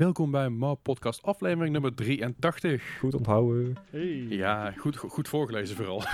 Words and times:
Welkom 0.00 0.30
bij 0.30 0.48
Ma 0.48 0.74
Podcast 0.74 1.22
aflevering 1.22 1.72
nummer 1.72 1.94
83. 1.94 2.96
Goed 2.98 3.14
onthouden. 3.14 3.76
Hey. 3.90 4.26
Ja, 4.28 4.70
goed, 4.76 4.96
go- 4.96 5.08
goed 5.08 5.28
voorgelezen 5.28 5.76
vooral. 5.76 6.02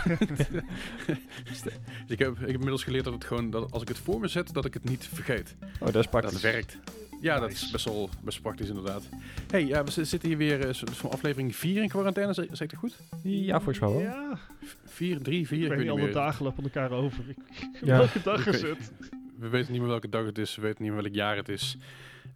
Dus 1.48 1.62
ik, 2.07 2.18
heb, 2.18 2.32
ik 2.32 2.39
heb 2.41 2.49
inmiddels 2.49 2.85
geleerd 2.85 3.04
dat 3.04 3.12
het 3.14 3.25
gewoon, 3.25 3.50
dat 3.50 3.72
als 3.72 3.82
ik 3.82 3.89
het 3.89 3.99
voor 3.99 4.21
me 4.21 4.29
zet, 4.29 4.53
dat 4.54 4.64
ik 4.64 4.75
het 4.75 4.85
niet 4.85 5.09
vergeet. 5.12 5.57
Oh, 5.80 5.86
dat 5.86 5.95
is 5.95 6.07
praktisch. 6.07 6.32
Dat 6.32 6.41
werkt. 6.53 6.79
Ja, 7.21 7.41
dat 7.41 7.50
is 7.50 7.71
best 7.71 7.85
wel 7.85 8.09
best 8.25 8.43
praktisch 8.43 8.68
inderdaad. 8.68 9.09
hey, 9.50 9.64
ja, 9.67 9.85
we 9.85 9.91
zitten 10.05 10.29
hier 10.29 10.39
weer 10.39 10.68
eh, 10.68 10.75
van 10.75 11.11
aflevering 11.11 11.57
4 11.57 11.82
in 11.82 11.89
quarantaine, 11.89 12.32
zeg 12.32 12.45
ik 12.61 12.71
dat 12.71 12.75
goed? 12.79 12.96
Ja, 13.23 13.57
volgens 13.57 13.79
mij 13.79 13.89
wel. 13.89 14.00
Ja, 14.00 14.39
4, 14.84 15.23
3, 15.23 15.46
4, 15.46 15.62
ik 15.62 15.68
weet 15.68 15.79
niet, 15.79 15.89
alle 15.90 16.03
meer. 16.03 16.12
dagen 16.12 16.45
lopen 16.45 16.64
oké 16.64 16.89
over. 16.90 17.25
Ik, 17.29 17.37
Ja. 17.82 17.96
Welke 18.07 18.23
dag 18.23 18.46
is 18.46 18.62
het? 18.62 18.93
We 19.39 19.48
weten 19.48 19.73
niet 19.73 19.81
meer 19.81 19.90
welke 19.90 20.09
dag 20.09 20.25
het 20.25 20.39
is, 20.39 20.57
we 20.57 20.62
weten 20.62 20.82
niet 20.82 20.93
meer 20.93 21.03
welk 21.03 21.14
jaar 21.14 21.37
het 21.37 21.48
is. 21.48 21.76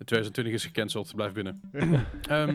2020 0.07 0.55
is 0.55 0.65
gecanceld, 0.65 1.15
blijf 1.15 1.33
binnen. 1.33 1.61
Ehm, 2.29 2.55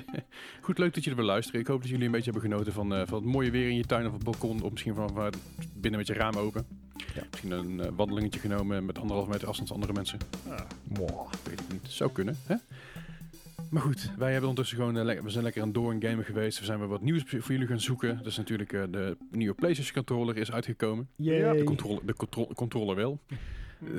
goed, 0.60 0.78
leuk 0.78 0.94
dat 0.94 1.04
jullie 1.04 1.18
weer 1.18 1.28
luisteren. 1.28 1.60
Ik 1.60 1.66
hoop 1.66 1.80
dat 1.80 1.90
jullie 1.90 2.04
een 2.06 2.10
beetje 2.12 2.30
hebben 2.30 2.50
genoten 2.50 2.72
van, 2.72 2.94
eh, 2.94 3.02
van 3.06 3.22
het 3.22 3.32
mooie 3.32 3.50
weer 3.50 3.68
in 3.68 3.76
je 3.76 3.84
tuin 3.84 4.06
of 4.06 4.12
het 4.12 4.24
balkon. 4.24 4.62
Of 4.62 4.70
misschien 4.70 4.94
van, 4.94 5.10
van 5.14 5.32
binnen 5.74 6.00
met 6.00 6.08
je 6.08 6.14
raam 6.14 6.34
open. 6.36 6.66
Ja. 7.14 7.22
Misschien 7.30 7.50
een 7.50 7.80
eh, 7.80 7.90
wandelingetje 7.96 8.40
genomen 8.40 8.84
met 8.84 8.98
anderhalf 8.98 9.28
meter 9.28 9.48
afstand 9.48 9.68
van 9.68 9.76
andere 9.76 9.94
mensen. 9.94 10.18
Ah. 10.48 10.60
Ik 11.32 11.48
weet 11.48 11.58
het 11.58 11.72
niet. 11.72 11.86
Zou 11.88 12.12
kunnen, 12.12 12.36
hè? 12.46 12.54
Maar 13.70 13.82
goed, 13.82 14.10
wij 14.18 14.30
hebben 14.32 14.48
ondertussen 14.48 14.78
gewoon, 14.78 15.08
eh, 15.08 15.20
we 15.22 15.30
zijn 15.30 15.44
lekker 15.44 15.62
aan 15.62 15.72
door 15.72 15.92
in 15.92 16.02
gamen 16.02 16.24
geweest. 16.24 16.58
We 16.58 16.64
zijn 16.64 16.78
weer 16.78 16.88
wat 16.88 17.02
nieuws 17.02 17.22
voor 17.26 17.52
jullie 17.52 17.66
gaan 17.66 17.80
zoeken. 17.80 18.20
Dus 18.22 18.36
natuurlijk 18.36 18.70
de 18.70 19.16
nieuwe 19.30 19.54
PlayStation 19.54 19.94
controller 19.94 20.36
is 20.36 20.52
uitgekomen. 20.52 21.08
Yay. 21.16 21.56
De, 21.56 21.64
controle, 21.64 22.00
de 22.04 22.14
contro- 22.14 22.46
controller 22.54 22.96
wel. 22.96 23.20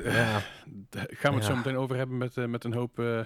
Ja. 0.03 0.41
daar 0.89 1.07
gaan 1.09 1.31
we 1.31 1.37
het 1.37 1.45
zo 1.47 1.55
meteen 1.55 1.77
over 1.77 1.95
hebben 1.95 2.17
met, 2.17 2.37
eh, 2.37 2.45
met 2.45 2.63
een 2.63 2.73
hoop 2.73 2.99
eh, 2.99 3.19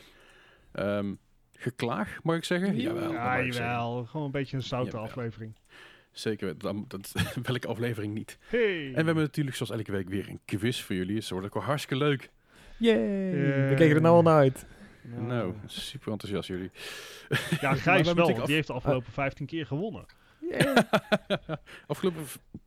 ehm, 0.72 1.14
geklaag, 1.58 2.20
mag 2.24 2.36
ik 2.36 2.44
zeggen? 2.44 2.76
Ja. 2.76 2.82
Jawel, 2.82 3.12
ja, 3.12 3.36
zeggen. 3.36 3.54
jawel. 3.64 4.06
Gewoon 4.06 4.26
een 4.26 4.32
beetje 4.32 4.58
een 4.58 4.64
zoute 4.64 4.98
aflevering. 4.98 5.56
Zeker, 6.12 6.58
dat, 6.58 6.76
dat, 6.90 7.14
welke 7.44 7.68
aflevering 7.68 8.14
niet. 8.14 8.38
Hey. 8.48 8.86
En 8.86 8.92
we 8.92 9.04
hebben 9.04 9.24
natuurlijk 9.24 9.56
zoals 9.56 9.72
elke 9.72 9.92
week 9.92 10.10
weer 10.10 10.30
een 10.30 10.40
quiz 10.46 10.82
voor 10.82 10.96
jullie. 10.96 11.16
Dus 11.16 11.22
dat 11.28 11.32
wordt 11.32 11.46
ook 11.46 11.54
wel 11.54 11.64
hartstikke 11.64 12.04
leuk. 12.04 12.30
Yay. 12.78 13.32
We 13.70 13.74
keken 13.76 13.96
er 13.96 14.02
nou 14.02 14.16
al 14.16 14.22
naar 14.22 14.38
uit. 14.38 14.66
Nou, 15.02 15.54
super 15.66 16.12
enthousiast 16.12 16.48
jullie. 16.48 16.72
Ja, 17.62 17.76
Gijs 17.76 18.08
we 18.08 18.14
wel, 18.14 18.36
af- 18.40 18.46
die 18.46 18.56
heeft 18.56 18.68
de 18.68 18.74
afgelopen 18.74 19.12
15 19.12 19.46
keer 19.46 19.66
gewonnen. 19.66 20.06
Afgelopen, 21.88 22.26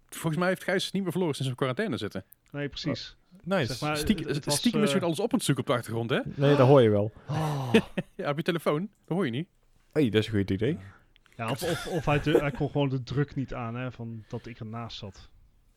volgens 0.09 0.37
mij 0.37 0.49
heeft 0.49 0.65
Gijs 0.65 0.91
niet 0.91 1.03
meer 1.03 1.11
verloren 1.13 1.35
sinds 1.35 1.51
we 1.53 1.57
in 1.59 1.67
quarantaine 1.67 1.97
zitten. 1.97 2.25
Nee, 2.51 2.69
precies. 2.69 3.17
Nice. 3.45 3.67
Zeg 3.67 3.81
maar, 3.81 3.97
Stiekem, 3.97 4.27
het 4.27 4.45
was, 4.45 4.57
stiekem 4.57 4.83
is 4.83 4.89
eh, 4.89 4.95
weer 4.95 5.05
alles 5.05 5.21
op 5.21 5.33
aan 5.33 5.39
het 5.39 5.45
zoeken 5.47 5.65
op 5.65 5.71
de 5.71 5.77
achtergrond, 5.77 6.11
hè? 6.11 6.19
Nee, 6.35 6.57
dat 6.57 6.67
hoor 6.67 6.83
je 6.83 6.91
wel. 6.91 7.13
Ja, 8.15 8.31
op 8.31 8.37
je 8.37 8.43
telefoon. 8.43 8.81
Dat 9.07 9.17
hoor 9.17 9.25
je 9.25 9.31
niet. 9.31 9.49
hey, 9.93 10.05
dat 10.11 10.21
is 10.23 10.27
een 10.29 10.39
goed 10.39 10.51
idee. 10.51 10.79
Ja, 11.37 11.51
of, 11.51 11.63
of, 11.63 11.87
of 11.87 12.05
hij, 12.05 12.21
de- 12.21 12.39
hij 12.39 12.51
kon 12.51 12.71
gewoon 12.71 12.89
de 12.89 13.03
druk 13.03 13.35
niet 13.35 13.55
aan, 13.55 13.75
hè, 13.75 13.93
van 13.93 14.25
dat 14.29 14.47
ik 14.47 14.59
ernaast 14.61 14.97
zat. 14.99 15.29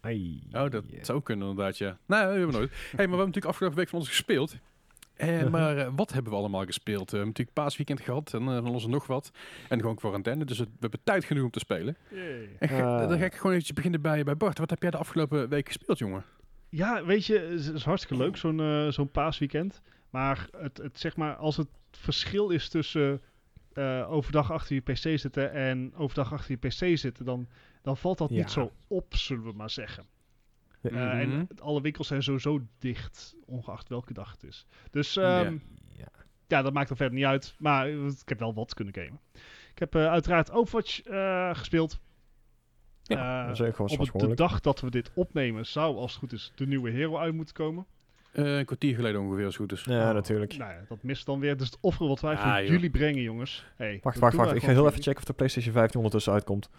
Hey. 0.02 0.44
Oh, 0.52 0.70
dat 0.70 0.84
Yeah. 0.88 1.04
zou 1.04 1.22
kunnen 1.22 1.50
inderdaad, 1.50 1.78
ja. 1.78 1.98
Nee, 2.06 2.20
dat 2.22 2.30
hebben 2.30 2.48
we 2.48 2.54
nooit. 2.58 2.70
hey, 2.72 2.80
maar 2.90 2.96
we 2.96 3.02
hebben 3.02 3.18
natuurlijk 3.18 3.46
afgelopen 3.46 3.78
week 3.78 3.90
van 3.90 4.00
ons 4.00 4.08
gespeeld. 4.08 4.56
Eh, 5.14 5.48
maar 5.50 5.78
eh, 5.78 5.88
wat 5.96 6.14
hebben 6.14 6.32
we 6.32 6.38
allemaal 6.38 6.66
gespeeld? 6.66 7.02
Eh, 7.06 7.10
we 7.10 7.16
hebben 7.18 7.28
natuurlijk 7.28 7.58
paasweekend 7.58 8.02
gehad 8.02 8.34
en 8.34 8.42
eh, 8.42 8.48
van 8.56 8.68
ons 8.70 8.84
en 8.84 8.90
nog 8.90 9.08
wat. 9.08 9.32
En 9.70 9.80
gewoon 9.80 9.96
quarantaine, 9.96 10.46
dus 10.46 10.58
het- 10.58 10.68
we 10.70 10.78
hebben 10.80 11.00
tijd 11.04 11.24
genoeg 11.26 11.44
om 11.44 11.52
te 11.52 11.60
spelen. 11.60 11.98
Yay. 12.10 12.50
En 12.60 12.70
ga- 12.70 13.02
Ah. 13.02 13.10
dan 13.10 13.18
ga 13.20 13.26
ik 13.26 13.34
gewoon 13.36 13.52
eventjes 13.52 13.76
beginnen 13.76 14.02
bij, 14.02 14.24
bij 14.24 14.38
Bart. 14.38 14.58
Wat 14.58 14.70
heb 14.70 14.82
jij 14.82 14.92
de 14.92 14.98
afgelopen 14.98 15.50
week 15.50 15.68
gespeeld, 15.68 15.98
jongen? 15.98 16.24
Ja, 16.76 17.06
weet 17.06 17.26
je, 17.26 17.40
het 17.40 17.74
is, 17.76 17.84
hartstikke 17.84 18.24
leuk, 18.24 18.38
zo'n 18.38 18.60
eh, 18.60 18.88
zo'n 18.88 19.12
paasweekend. 19.12 19.82
Maar, 20.10 20.48
het, 20.58 20.78
het, 20.78 21.00
zeg 21.00 21.16
maar 21.16 21.36
als 21.36 21.58
het 21.58 21.68
verschil 21.92 22.50
is 22.50 22.70
tussen 22.70 23.22
eh, 23.74 24.12
overdag 24.12 24.52
achter 24.52 24.76
je 24.76 24.82
pc 24.82 25.20
zitten 25.20 25.52
en 25.52 25.94
overdag 25.96 26.34
achter 26.34 26.52
je 26.62 26.68
pc 26.68 26.98
zitten, 26.98 27.26
dan, 27.26 27.48
dan 27.82 27.98
valt 27.98 28.18
dat 28.18 28.30
Ja. 28.30 28.36
niet 28.36 28.52
zo 28.52 28.72
op, 28.88 29.16
zullen 29.16 29.44
we 29.44 29.52
maar 29.54 29.70
zeggen. 29.70 30.04
Eh, 30.82 30.92
Mhm. 30.92 31.02
En 31.02 31.32
het- 31.50 31.62
alle 31.62 31.82
winkels 31.82 32.08
zijn 32.08 32.24
sowieso 32.24 32.62
dicht, 32.80 33.36
ongeacht 33.46 33.90
welke 33.90 34.14
dag 34.14 34.32
het 34.32 34.44
is. 34.44 34.66
Dus 34.92 35.14
Ja. 35.14 35.44
ehm, 35.44 35.58
Ja. 35.98 36.08
ja, 36.48 36.62
dat 36.62 36.74
maakt 36.74 36.90
er 36.90 36.96
verder 36.96 37.16
niet 37.16 37.26
uit. 37.26 37.56
Maar 37.58 37.90
ik 37.90 38.30
heb 38.30 38.40
wel 38.40 38.54
wat 38.54 38.74
kunnen 38.74 38.94
gamen. 38.94 39.20
Ik 39.72 39.80
heb 39.80 39.96
uiteraard 39.96 40.52
Overwatch 40.52 41.02
gespeeld. 41.58 42.00
Ja, 43.04 43.48
Eh, 43.50 43.56
gewoon 43.56 43.90
op 44.00 44.12
het- 44.14 44.20
de 44.30 44.34
dag 44.36 44.60
dat 44.60 44.80
we 44.80 44.90
dit 44.90 45.12
opnemen 45.14 45.66
zou, 45.66 45.96
als 45.96 46.12
het 46.12 46.20
goed 46.20 46.34
is, 46.34 46.52
de 46.56 46.68
nieuwe 46.68 46.90
hero 46.90 47.18
uit 47.18 47.34
moeten 47.34 47.54
komen. 47.56 47.86
Eh, 48.32 48.58
een 48.58 48.66
kwartier 48.66 48.96
geleden 48.96 49.22
ongeveer, 49.22 49.46
als 49.46 49.58
het 49.58 49.70
goed 49.70 49.72
is. 49.80 49.84
Ja, 49.84 50.08
Oh, 50.08 50.14
natuurlijk. 50.14 50.58
Nou 50.58 50.72
ja, 50.72 50.80
dat 50.88 51.04
mist 51.04 51.26
dan 51.26 51.40
weer. 51.40 51.58
Dus 51.58 51.66
het 51.68 51.78
offeren 51.82 52.08
wat 52.08 52.20
wij 52.20 52.36
Ah, 52.36 52.42
voor 52.54 52.62
joh. 52.62 52.70
jullie 52.72 52.90
brengen, 52.90 53.22
jongens. 53.22 53.66
Hey, 53.76 54.00
Wacht, 54.04 54.20
wacht, 54.20 54.36
wacht. 54.36 54.56
Ik 54.56 54.62
ga 54.64 54.68
heel 54.72 54.88
even 54.88 55.02
checken 55.02 55.18
of 55.20 55.24
de 55.26 55.34
PlayStation 55.34 55.74
15 55.74 55.96
ondertussen 55.98 56.34
uitkomt. 56.34 56.70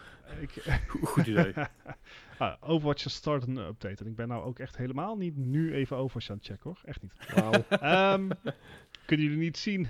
Ik, 0.40 0.50
Go- 0.88 1.06
Goed 1.06 1.26
idee. 1.26 1.52
ah, 2.38 2.54
Overwatch 2.60 3.10
start 3.10 3.46
een 3.46 3.56
update. 3.56 4.04
En 4.04 4.10
ik 4.10 4.16
ben 4.16 4.28
nou 4.28 4.44
ook 4.44 4.58
echt 4.58 4.76
helemaal 4.76 5.16
niet 5.16 5.36
nu 5.36 5.74
even 5.74 5.96
Overwatch 5.96 6.30
aan 6.30 6.36
het 6.36 6.46
checken, 6.46 6.62
hoor. 6.64 6.80
Echt 6.84 7.02
niet. 7.02 7.12
Wauw. 7.34 7.52
Ehm, 7.68 8.28
kunnen 9.06 9.26
jullie 9.26 9.40
niet 9.42 9.56
zien. 9.56 9.88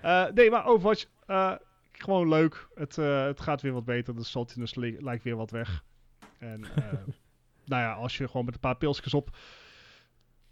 Eh, 0.00 0.26
nee, 0.34 0.50
maar 0.50 0.66
Overwatch, 0.66 1.04
eh, 1.26 1.52
gewoon 2.02 2.28
leuk. 2.28 2.68
Het, 2.74 2.98
eh, 2.98 3.24
het 3.24 3.40
gaat 3.40 3.62
weer 3.62 3.72
wat 3.72 3.84
beter. 3.84 4.14
De 4.16 4.24
saltiness 4.24 4.74
li- 4.74 4.96
lijkt 5.00 5.24
weer 5.24 5.36
wat 5.36 5.50
weg. 5.50 5.84
En 6.38 6.64
eh, 6.76 6.92
nou 7.64 7.82
ja, 7.82 7.92
als 7.92 8.16
je 8.18 8.26
gewoon 8.28 8.44
met 8.44 8.54
een 8.54 8.60
paar 8.60 8.76
pilsjes 8.76 9.14
op 9.14 9.36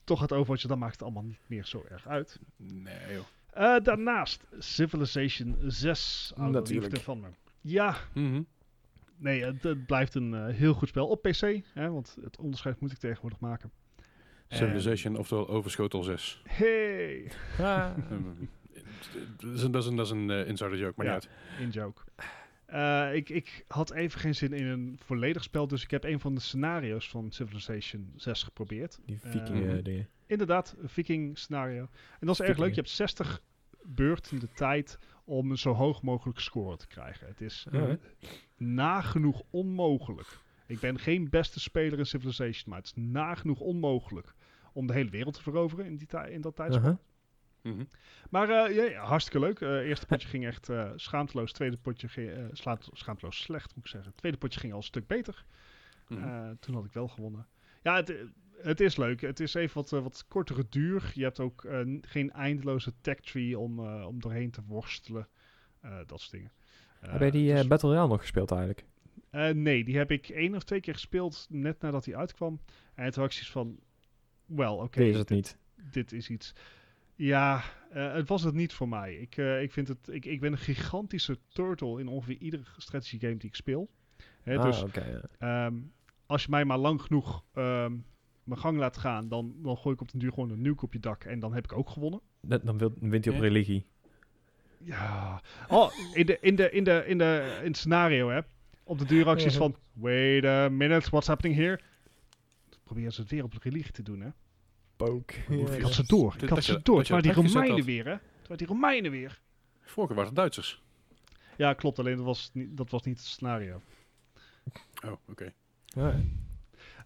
toch 0.04 0.18
gaat 0.18 0.32
Overwatchen, 0.32 0.68
dan 0.68 0.78
maakt 0.78 0.92
het 0.92 1.02
allemaal 1.02 1.22
niet 1.24 1.40
meer 1.46 1.64
zo 1.64 1.84
erg 1.88 2.08
uit. 2.08 2.38
Nee, 2.56 3.14
joh. 3.14 3.24
Eh, 3.50 3.82
daarnaast 3.84 4.46
Civilization 4.58 5.56
6. 5.66 6.32
Oude 6.36 6.52
Natuurlijk. 6.58 6.86
liefde 6.92 7.04
van 7.04 7.20
me. 7.20 7.26
Ja, 7.60 7.96
Mhm. 8.14 8.42
nee, 9.16 9.44
het, 9.44 9.62
het 9.62 9.86
blijft 9.86 10.14
een 10.14 10.50
heel 10.50 10.74
goed 10.74 10.88
spel 10.88 11.06
op 11.08 11.22
PC. 11.22 11.60
Hè, 11.74 11.90
want 11.90 12.16
het 12.22 12.38
onderscheid 12.38 12.80
moet 12.80 12.92
ik 12.92 12.98
tegenwoordig 12.98 13.40
maken. 13.40 13.70
Civilization, 14.48 15.16
oftewel 15.16 15.48
Overschotel 15.48 16.02
6. 16.02 16.42
Hey, 16.48 17.30
Ah. 17.58 17.90
Ehm, 19.06 19.46
dat 19.48 19.54
is 19.54 19.62
een, 19.62 19.70
dat 19.70 19.82
is 19.82 19.88
een, 19.88 19.96
dat 19.96 20.06
is 20.06 20.12
een 20.12 20.30
eh, 20.30 20.48
insider 20.48 20.78
joke, 20.78 20.92
maar 20.96 21.06
Ja. 21.06 21.14
niet 21.14 21.28
uit. 21.28 21.60
in 21.60 21.70
joke. 21.70 22.02
Eh, 22.66 23.14
ik, 23.14 23.28
ik 23.28 23.64
had 23.68 23.90
even 23.92 24.20
geen 24.20 24.34
zin 24.34 24.52
in 24.52 24.66
een 24.66 24.98
volledig 25.04 25.42
spel, 25.42 25.66
dus 25.68 25.82
ik 25.82 25.90
heb 25.90 26.04
een 26.04 26.20
van 26.20 26.34
de 26.34 26.40
scenario's 26.40 27.08
van 27.08 27.30
Civilization 27.32 28.12
6 28.16 28.42
geprobeerd. 28.42 28.98
Die 29.06 29.18
Eh, 29.22 29.30
viking 29.30 29.82
dingen. 29.82 30.08
Inderdaad, 30.26 30.74
een 30.78 30.88
viking 30.88 31.38
scenario. 31.38 31.88
En 32.20 32.26
dat 32.26 32.40
is 32.40 32.46
erg 32.46 32.58
leuk. 32.58 32.68
Je 32.68 32.74
hebt 32.74 32.90
60 32.90 33.40
beurten 33.82 34.38
de 34.40 34.48
tijd 34.52 34.98
om 35.24 35.50
een 35.50 35.58
zo 35.58 35.72
hoog 35.72 36.02
mogelijk 36.02 36.38
score 36.38 36.76
te 36.76 36.86
krijgen. 36.86 37.26
Het 37.26 37.40
is 37.40 37.66
Ja, 37.70 37.98
nagenoeg 38.56 39.42
onmogelijk. 39.50 40.38
Ik 40.66 40.80
ben 40.80 40.98
geen 40.98 41.28
beste 41.28 41.60
speler 41.60 41.98
in 41.98 42.06
Civilization, 42.06 42.64
maar 42.66 42.78
het 42.78 42.86
is 42.86 42.92
nagenoeg 42.96 43.60
onmogelijk 43.60 44.34
om 44.72 44.86
de 44.86 44.92
hele 44.92 45.10
wereld 45.10 45.34
te 45.34 45.42
veroveren 45.42 45.84
in, 45.86 45.96
die 45.96 46.08
in 46.30 46.40
dat 46.40 46.56
tijdspel. 46.56 46.98
Mhm. 47.62 47.84
Maar 48.30 48.48
eh, 48.50 48.76
ja, 48.76 48.84
ja, 48.84 49.02
hartstikke 49.04 49.46
leuk. 49.46 49.60
Eh 49.60 49.88
eerste 49.88 50.06
potje 50.06 50.28
ging 50.28 50.46
echt 50.46 50.68
eh, 50.68 50.90
schaamteloos. 50.96 51.52
Tweede 51.52 51.76
potje 51.76 52.08
ging 52.08 52.30
eh, 52.30 52.44
slaat- 52.52 52.88
schaamteloos 52.92 53.42
slecht, 53.42 53.74
moet 53.74 53.84
ik 53.84 53.90
zeggen. 53.90 54.14
Tweede 54.14 54.38
potje 54.38 54.60
ging 54.60 54.72
al 54.72 54.78
een 54.78 54.84
stuk 54.84 55.06
beter. 55.06 55.44
Mhm. 56.08 56.22
Eh, 56.22 56.50
toen 56.60 56.74
had 56.74 56.84
ik 56.84 56.92
wel 56.92 57.08
gewonnen. 57.08 57.46
Ja, 57.82 57.96
het, 57.96 58.14
het 58.62 58.80
is 58.80 58.96
leuk. 58.96 59.20
Het 59.20 59.40
is 59.40 59.54
even 59.54 59.74
wat, 59.74 59.90
wat 59.90 60.24
kortere 60.28 60.66
duur. 60.68 61.10
Je 61.14 61.22
hebt 61.22 61.40
ook 61.40 61.64
eh, 61.64 61.80
geen 62.00 62.30
eindeloze 62.32 62.92
tech 63.00 63.20
tree 63.20 63.58
om, 63.58 63.78
eh, 63.78 64.06
om 64.06 64.20
doorheen 64.20 64.50
te 64.50 64.62
worstelen. 64.66 65.28
Eh, 65.80 65.98
dat 66.06 66.20
soort 66.20 66.32
dingen. 66.32 66.52
Eh, 67.00 67.10
Heb 67.10 67.20
jij 67.20 67.30
die 67.30 67.50
eh, 67.50 67.56
dus- 67.56 67.66
Battle 67.66 67.88
Royale 67.88 68.08
nog 68.08 68.20
gespeeld 68.20 68.50
eigenlijk? 68.50 68.84
eh, 69.30 69.48
nee, 69.48 69.84
die 69.84 69.96
heb 69.96 70.10
ik 70.10 70.28
één 70.28 70.54
of 70.54 70.62
twee 70.64 70.80
keer 70.80 70.94
gespeeld 70.94 71.46
net 71.50 71.80
nadat 71.80 72.04
hij 72.04 72.16
uitkwam. 72.16 72.60
En 72.94 73.10
toen 73.12 73.22
had 73.22 73.32
ik 73.32 73.32
zoiets 73.32 73.50
van, 73.50 73.78
wel, 74.46 74.76
oké, 74.76 75.02
is 75.02 75.16
het 75.16 75.28
dit, 75.28 75.36
niet. 75.36 75.56
dit 75.92 76.12
is 76.12 76.30
iets. 76.30 76.52
Ja, 77.26 77.62
eh, 77.90 78.12
het 78.12 78.28
was 78.28 78.42
het 78.42 78.54
niet 78.54 78.72
voor 78.72 78.88
mij. 78.88 79.14
Ik, 79.14 79.36
eh, 79.36 79.62
ik, 79.62 79.72
vind 79.72 79.88
het, 79.88 80.08
ik, 80.08 80.24
ik 80.24 80.40
ben 80.40 80.52
een 80.52 80.58
gigantische 80.58 81.38
turtle 81.48 82.00
in 82.00 82.08
ongeveer 82.08 82.36
iedere 82.38 82.62
strategy 82.76 83.18
game 83.18 83.36
die 83.36 83.48
ik 83.48 83.54
speel. 83.54 83.90
Hè, 84.42 84.58
ah, 84.58 84.64
dus 84.64 84.82
ja. 84.92 85.20
Ehm, 85.38 85.74
als 86.26 86.42
je 86.42 86.50
mij 86.50 86.64
maar 86.64 86.78
lang 86.78 87.02
genoeg 87.02 87.44
ehm, 87.54 87.96
mijn 88.44 88.60
gang 88.60 88.78
laat 88.78 88.96
gaan, 88.96 89.28
dan, 89.28 89.54
dan 89.62 89.76
gooi 89.76 89.94
ik 89.94 90.00
op 90.00 90.10
den 90.10 90.20
duur 90.20 90.32
gewoon 90.32 90.50
een 90.50 90.62
nuke 90.62 90.84
op 90.84 90.92
je 90.92 91.00
dak 91.00 91.24
en 91.24 91.40
dan 91.40 91.54
heb 91.54 91.64
ik 91.64 91.72
ook 91.72 91.90
gewonnen. 91.90 92.20
Dat- 92.40 92.64
Dan 92.66 92.78
wil- 92.78 92.94
dan 92.98 93.10
wint 93.10 93.24
hij 93.24 93.34
op 93.34 93.40
religie. 93.40 93.86
Ja. 94.78 95.42
Oh, 95.68 95.90
in, 96.14 96.26
de, 96.26 96.38
in, 96.40 96.54
de, 96.56 96.70
in, 96.70 96.84
de, 96.84 97.04
in, 97.06 97.18
de, 97.18 97.58
in 97.60 97.66
het 97.66 97.76
scenario, 97.76 98.28
hè. 98.30 98.40
Op 98.84 98.98
de 98.98 99.04
duur 99.04 99.26
acties 99.28 99.56
van, 99.56 99.76
wait 99.92 100.44
a 100.44 100.68
minute, 100.68 101.10
what's 101.10 101.26
happening 101.26 101.58
here? 101.58 101.80
Proberen 102.84 103.12
ze 103.12 103.20
het 103.20 103.30
weer 103.30 103.44
op 103.44 103.54
religie 103.62 103.92
te 103.92 104.02
doen, 104.02 104.20
hè. 104.20 104.28
Je 105.06 105.14
Ik 105.60 105.68
Ja, 105.76 105.80
had 105.82 105.92
ze 105.92 106.06
door, 106.06 106.32
dat- 106.32 106.42
ik 106.42 106.48
had 106.48 106.64
ze 106.64 106.80
door. 106.82 106.98
Het 106.98 107.08
waren 107.08 107.22
die 107.24 107.32
het 107.42 107.52
Romeinen 107.52 107.84
weer, 107.84 108.04
hè. 108.04 108.10
Het 108.10 108.20
waren 108.42 108.56
die 108.58 108.66
Romeinen 108.66 109.10
weer. 109.10 109.40
Vorige 109.80 110.06
keer 110.06 110.22
waren 110.22 110.24
het 110.24 110.34
Duitsers. 110.34 110.82
Ja, 111.56 111.72
klopt, 111.72 111.98
alleen 111.98 112.16
dat 112.16 112.24
was 112.24 112.50
niet, 112.52 112.76
dat 112.76 112.90
was 112.90 113.02
niet 113.02 113.18
het 113.18 113.26
scenario. 113.26 113.80
Oh, 115.04 115.12
oké. 115.28 115.52
Ja. 115.84 116.20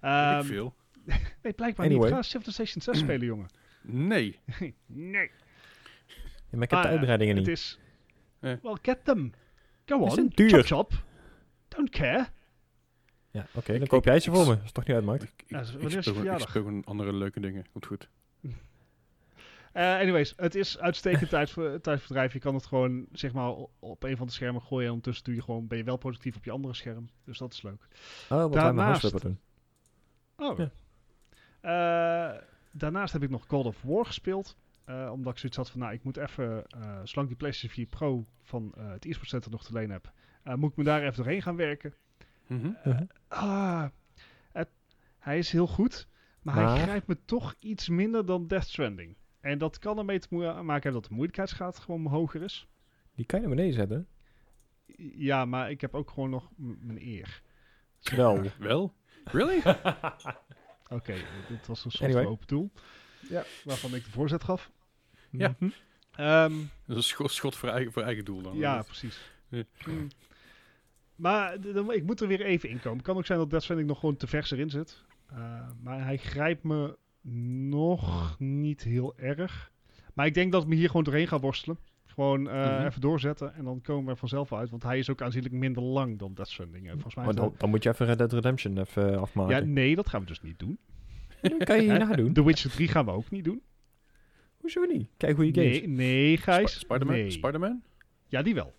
Ehm, 0.01 0.43
veel. 0.45 0.75
nee, 1.43 1.53
blijkbaar 1.53 1.87
Anyway. 1.87 2.07
niet. 2.07 2.15
Ga 2.17 2.23
Civilization 2.23 2.83
6 2.83 2.99
spelen, 3.05 3.27
jongen. 3.27 3.49
Nee. 3.83 4.39
nee. 4.87 5.31
maar 6.51 6.63
ik 6.63 6.71
heb 6.71 6.71
de 6.71 6.77
Ah, 6.77 6.85
uitbreidingen 6.85 7.37
Het 7.37 7.47
niet. 7.47 7.57
is... 7.57 7.79
Eh. 8.41 8.53
Well, 8.63 8.77
get 8.83 9.05
them. 9.05 9.33
Go 9.87 9.99
on. 9.99 10.27
duur. 10.35 10.49
Chop 10.51 10.65
chop. 10.67 10.93
Don't 11.69 11.91
care. 11.91 12.27
Ja, 13.35 13.47
oké, 13.55 13.79
dan 13.79 13.87
koop 13.87 14.05
jij 14.05 14.21
ze 14.21 14.31
voor 14.33 14.45
me. 14.47 14.51
Als 14.53 14.63
het 14.63 14.75
toch 14.75 14.87
niet 14.87 14.97
uitmaakt. 14.97 15.23
Ik, 15.23 15.33
ik, 15.37 15.51
Ja, 15.51 15.61
ik, 15.61 15.67
wanneer 15.67 15.99
is 16.35 16.43
ik 16.43 16.49
gewoon 16.49 16.85
andere 16.85 17.13
leuke 17.13 17.41
dingen. 17.41 17.67
Komt 17.73 17.87
goed. 17.87 18.09
Eh, 19.73 19.95
anyways, 19.99 20.33
het 20.37 20.55
is 20.55 20.79
uitstekend 20.79 21.29
tijdver- 21.39 21.81
tijdverdrijf. 21.81 22.33
Je 22.33 22.39
kan 22.39 22.55
het 22.55 22.67
gewoon 22.67 23.07
zeg 23.13 23.33
maar 23.33 23.55
op 23.79 24.03
een 24.03 24.17
van 24.17 24.27
de 24.27 24.33
schermen 24.33 24.63
gooien. 24.63 24.85
En 24.85 24.89
ondertussen 24.89 25.25
doe 25.25 25.35
je 25.35 25.43
gewoon, 25.43 25.67
ben 25.67 25.79
je 25.79 25.85
wel 25.85 25.97
productief 25.97 26.37
op 26.37 26.45
je 26.45 26.51
andere 26.51 26.75
scherm. 26.75 27.09
Dus 27.25 27.39
dat 27.39 27.53
is 27.53 27.63
leuk. 27.63 27.87
Oh, 28.29 28.39
wat 28.41 28.53
Daarnaast- 28.53 29.03
huisflipper 29.03 29.21
doen. 29.21 29.39
Oh. 30.49 30.59
Ja. 30.59 30.71
Eh, 31.61 32.41
daarnaast 32.71 33.13
heb 33.13 33.23
ik 33.23 33.31
nog 33.31 33.45
God 33.49 33.65
of 33.67 33.83
War 33.83 34.07
gespeeld. 34.07 34.57
Eh, 34.85 35.11
omdat 35.13 35.33
ik 35.33 35.39
zoiets 35.39 35.59
had 35.59 35.71
van, 35.71 35.81
nou, 35.81 35.93
ik 35.93 36.03
moet 36.05 36.17
even, 36.17 36.65
eh 36.69 37.01
zolang 37.05 37.29
die 37.29 37.37
PlayStation 37.37 37.73
4 37.73 37.87
Pro 37.87 38.27
van 38.43 38.73
eh, 38.77 38.91
het 38.91 39.05
eSports 39.05 39.31
Center 39.31 39.51
nog 39.51 39.65
te 39.65 39.73
leen 39.73 39.91
heb, 39.91 40.13
eh, 40.43 40.55
moet 40.55 40.71
ik 40.71 40.77
me 40.77 40.85
daar 40.85 41.03
even 41.03 41.17
doorheen 41.17 41.43
gaan 41.43 41.57
werken. 41.57 41.95
Mhm. 42.47 42.73
Mhm. 42.85 43.05
Ah, 43.29 43.87
het, 44.53 44.69
hij 45.19 45.39
is 45.39 45.51
heel 45.53 45.67
goed, 45.67 46.07
maar, 46.43 46.55
hij 46.55 46.83
grijpt 46.83 47.07
me 47.07 47.19
toch 47.25 47.55
iets 47.59 47.89
minder 47.89 48.27
dan 48.27 48.47
Death 48.47 48.65
Stranding. 48.67 49.17
En 49.41 49.59
dat 49.59 49.79
kan 49.79 49.99
ermee 49.99 50.19
te 50.19 50.35
maken 50.35 50.73
hebben 50.83 50.93
dat 50.93 51.05
de 51.05 51.15
moeilijkheidsgraad 51.15 51.79
gewoon 51.79 52.07
hoger 52.07 52.43
is. 52.43 52.67
Die 53.15 53.27
kan 53.27 53.41
je 53.41 53.47
naar 53.47 53.55
beneden 53.57 53.75
zetten. 53.75 54.09
Ja, 55.15 55.45
maar 55.45 55.71
ik 55.71 55.81
heb 55.81 55.95
ook 55.95 56.11
gewoon 56.11 56.31
nog 56.31 56.51
m- 56.57 56.73
mijn 56.81 56.99
eer. 57.03 57.43
Wel. 58.03 58.43
Wel? 58.59 58.95
Really? 59.25 59.59
Oké, 60.89 61.15
dit 61.49 61.67
was 61.67 61.85
een 61.85 61.91
soort 61.91 62.03
Anyway. 62.11 62.25
open 62.27 62.47
doel. 62.47 62.71
Ja, 63.29 63.45
waarvan 63.65 63.95
ik 63.95 64.05
de 64.05 64.11
voorzet 64.11 64.45
gaf. 64.45 64.71
Ja. 65.31 65.55
Mhm. 65.59 65.71
Ehm, 66.11 66.53
Dat 66.87 66.97
is 66.97 66.97
een 66.97 67.03
schot, 67.03 67.31
schot 67.33 67.57
voor, 67.57 67.69
eigen, 67.69 67.93
voor 67.93 68.03
eigen 68.03 68.25
doel 68.25 68.43
dan. 68.43 68.57
Ja, 68.57 68.83
precies. 68.83 69.31
Ja. 69.49 69.63
Maar 71.17 71.57
ik 71.89 72.03
moet 72.05 72.21
er 72.21 72.29
weer 72.29 72.41
even 72.41 72.69
in 72.69 72.81
komen. 72.81 73.03
kan 73.03 73.17
ook 73.17 73.27
zijn 73.27 73.39
dat 73.39 73.51
Death 73.51 73.63
Stranding 73.63 73.89
nog 73.91 74.01
gewoon 74.01 74.17
te 74.17 74.27
vers 74.27 74.51
erin 74.51 74.71
zit. 74.71 75.03
Eh, 75.31 75.61
maar 75.83 76.05
hij 76.05 76.17
grijpt 76.17 76.63
me 76.63 76.97
nog 77.69 78.37
niet 78.39 78.83
heel 78.83 79.15
erg. 79.17 79.73
Maar 80.15 80.27
ik 80.27 80.35
denk 80.35 80.53
dat 80.53 80.63
ik 80.63 80.69
me 80.69 80.75
hier 80.75 80.87
gewoon 80.87 81.05
doorheen 81.05 81.27
ga 81.29 81.39
worstelen. 81.41 81.79
Gewoon 82.07 82.49
eh, 82.49 82.77
Mhm. 82.77 82.87
even 82.87 83.01
doorzetten 83.01 83.55
en 83.55 83.65
dan 83.65 83.81
komen 83.81 84.05
we 84.05 84.11
er 84.11 84.17
vanzelf 84.17 84.53
uit. 84.53 84.71
Want 84.71 84.83
hij 84.83 84.99
is 84.99 85.11
ook 85.11 85.23
aanzienlijk 85.23 85.55
minder 85.55 85.83
lang 85.83 86.19
dan 86.19 86.35
Death 86.35 86.49
Stranding. 86.49 86.85
En 86.87 86.93
volgens 86.93 87.15
mij 87.15 87.25
Maar 87.25 87.35
is 87.35 87.41
dan, 87.41 87.49
dat- 87.51 87.61
dan 87.61 87.71
moet 87.71 87.83
je 87.83 87.89
even 87.89 88.07
Red 88.07 88.19
Dead 88.19 88.33
Redemption 88.33 88.79
even 88.79 89.11
Ja, 89.11 89.17
afmaken. 89.17 89.73
nee, 89.73 89.95
dat 89.95 90.09
gaan 90.09 90.21
we 90.21 90.27
dus 90.27 90.43
niet 90.43 90.59
doen. 90.59 90.79
Dan 91.41 91.59
kan 91.59 91.77
je 91.77 91.83
hier 91.83 91.93
Hè? 91.93 91.99
nadoen. 91.99 92.33
The 92.35 92.45
Witcher 92.45 92.71
3 92.71 92.89
gaan 92.89 93.05
we 93.05 93.11
ook 93.11 93.31
niet 93.31 93.45
doen. 93.45 93.63
Hoezo 94.57 94.85
niet? 94.85 95.09
Kijk 95.17 95.37
goede 95.37 95.61
games. 95.63 95.79
Nee, 95.81 95.89
nee 95.89 96.37
Gijs. 96.37 96.73
Sp- 96.73 96.79
Spider-Man? 96.81 97.17
Nee. 97.17 97.31
Spider-Man? 97.31 97.83
Ja, 98.27 98.43
die 98.43 98.55
wel. 98.55 98.75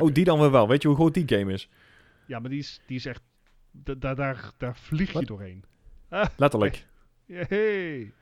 Oh, 0.00 0.12
die 0.14 0.24
dan 0.24 0.40
weer 0.40 0.50
wel. 0.50 0.68
Weet 0.68 0.82
je 0.82 0.88
hoe 0.88 0.96
groot 0.96 1.14
die 1.14 1.38
game 1.38 1.52
is? 1.52 1.68
Ja, 2.26 2.38
maar 2.38 2.50
die 2.50 2.58
is, 2.58 2.80
die 2.86 2.96
is 2.96 3.06
echt... 3.06 3.22
da- 3.70 3.94
da- 3.94 4.14
daar, 4.14 4.50
daar 4.56 4.76
vlieg 4.76 5.06
je 5.08 5.12
Wat? 5.18 5.26
doorheen. 5.26 5.64
Letterlijk. 6.36 6.86
Yay. 7.26 8.12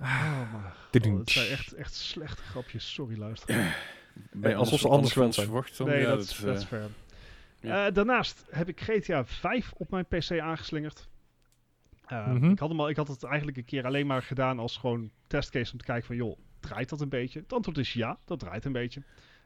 Oh, 0.00 0.52
maar, 0.52 0.76
oh, 1.04 1.18
het 1.18 1.30
zijn 1.30 1.48
echt, 1.48 1.72
echt 1.72 1.94
slechte 1.94 2.42
grapjes. 2.42 2.92
Sorry, 2.94 3.18
luisteraar. 3.18 3.78
Ben 4.32 4.50
je 4.50 4.56
alsof 4.56 4.80
ze 4.80 4.88
anders, 4.88 5.16
anders 5.16 5.34
zijn. 5.34 5.46
verwacht 5.46 5.76
dan? 5.76 5.86
Nee, 5.86 6.00
ja, 6.00 6.06
dat, 6.06 6.16
dat 6.18 6.28
is, 6.28 6.36
dat 6.36 6.60
eh, 6.62 6.66
fair. 6.66 6.88
ja. 7.60 7.86
Eh, 7.86 7.94
daarnaast 7.94 8.44
heb 8.50 8.68
ik 8.68 8.80
GTA 8.80 9.24
5 9.24 9.72
op 9.76 9.90
mijn 9.90 10.06
PC 10.06 10.38
aangeslingerd. 10.40 11.08
Eh, 12.06 12.26
Mhm. 12.26 12.50
ik, 12.50 12.58
had 12.58 12.68
hem 12.68 12.80
al, 12.80 12.88
ik 12.88 12.96
had 12.96 13.08
het 13.08 13.22
eigenlijk 13.24 13.56
een 13.56 13.64
keer 13.64 13.86
alleen 13.86 14.06
maar 14.06 14.22
gedaan 14.22 14.58
als 14.58 14.76
gewoon 14.76 15.10
testcase 15.26 15.72
om 15.72 15.78
te 15.78 15.84
kijken 15.84 16.06
van... 16.06 16.16
joh, 16.16 16.38
draait 16.60 16.88
dat 16.88 17.00
een 17.00 17.08
beetje? 17.08 17.40
Het 17.40 17.52
antwoord 17.52 17.78
is 17.78 17.92
ja, 17.92 18.18
dat 18.24 18.38
draait 18.38 18.64
een 18.64 18.72
beetje. 18.72 19.02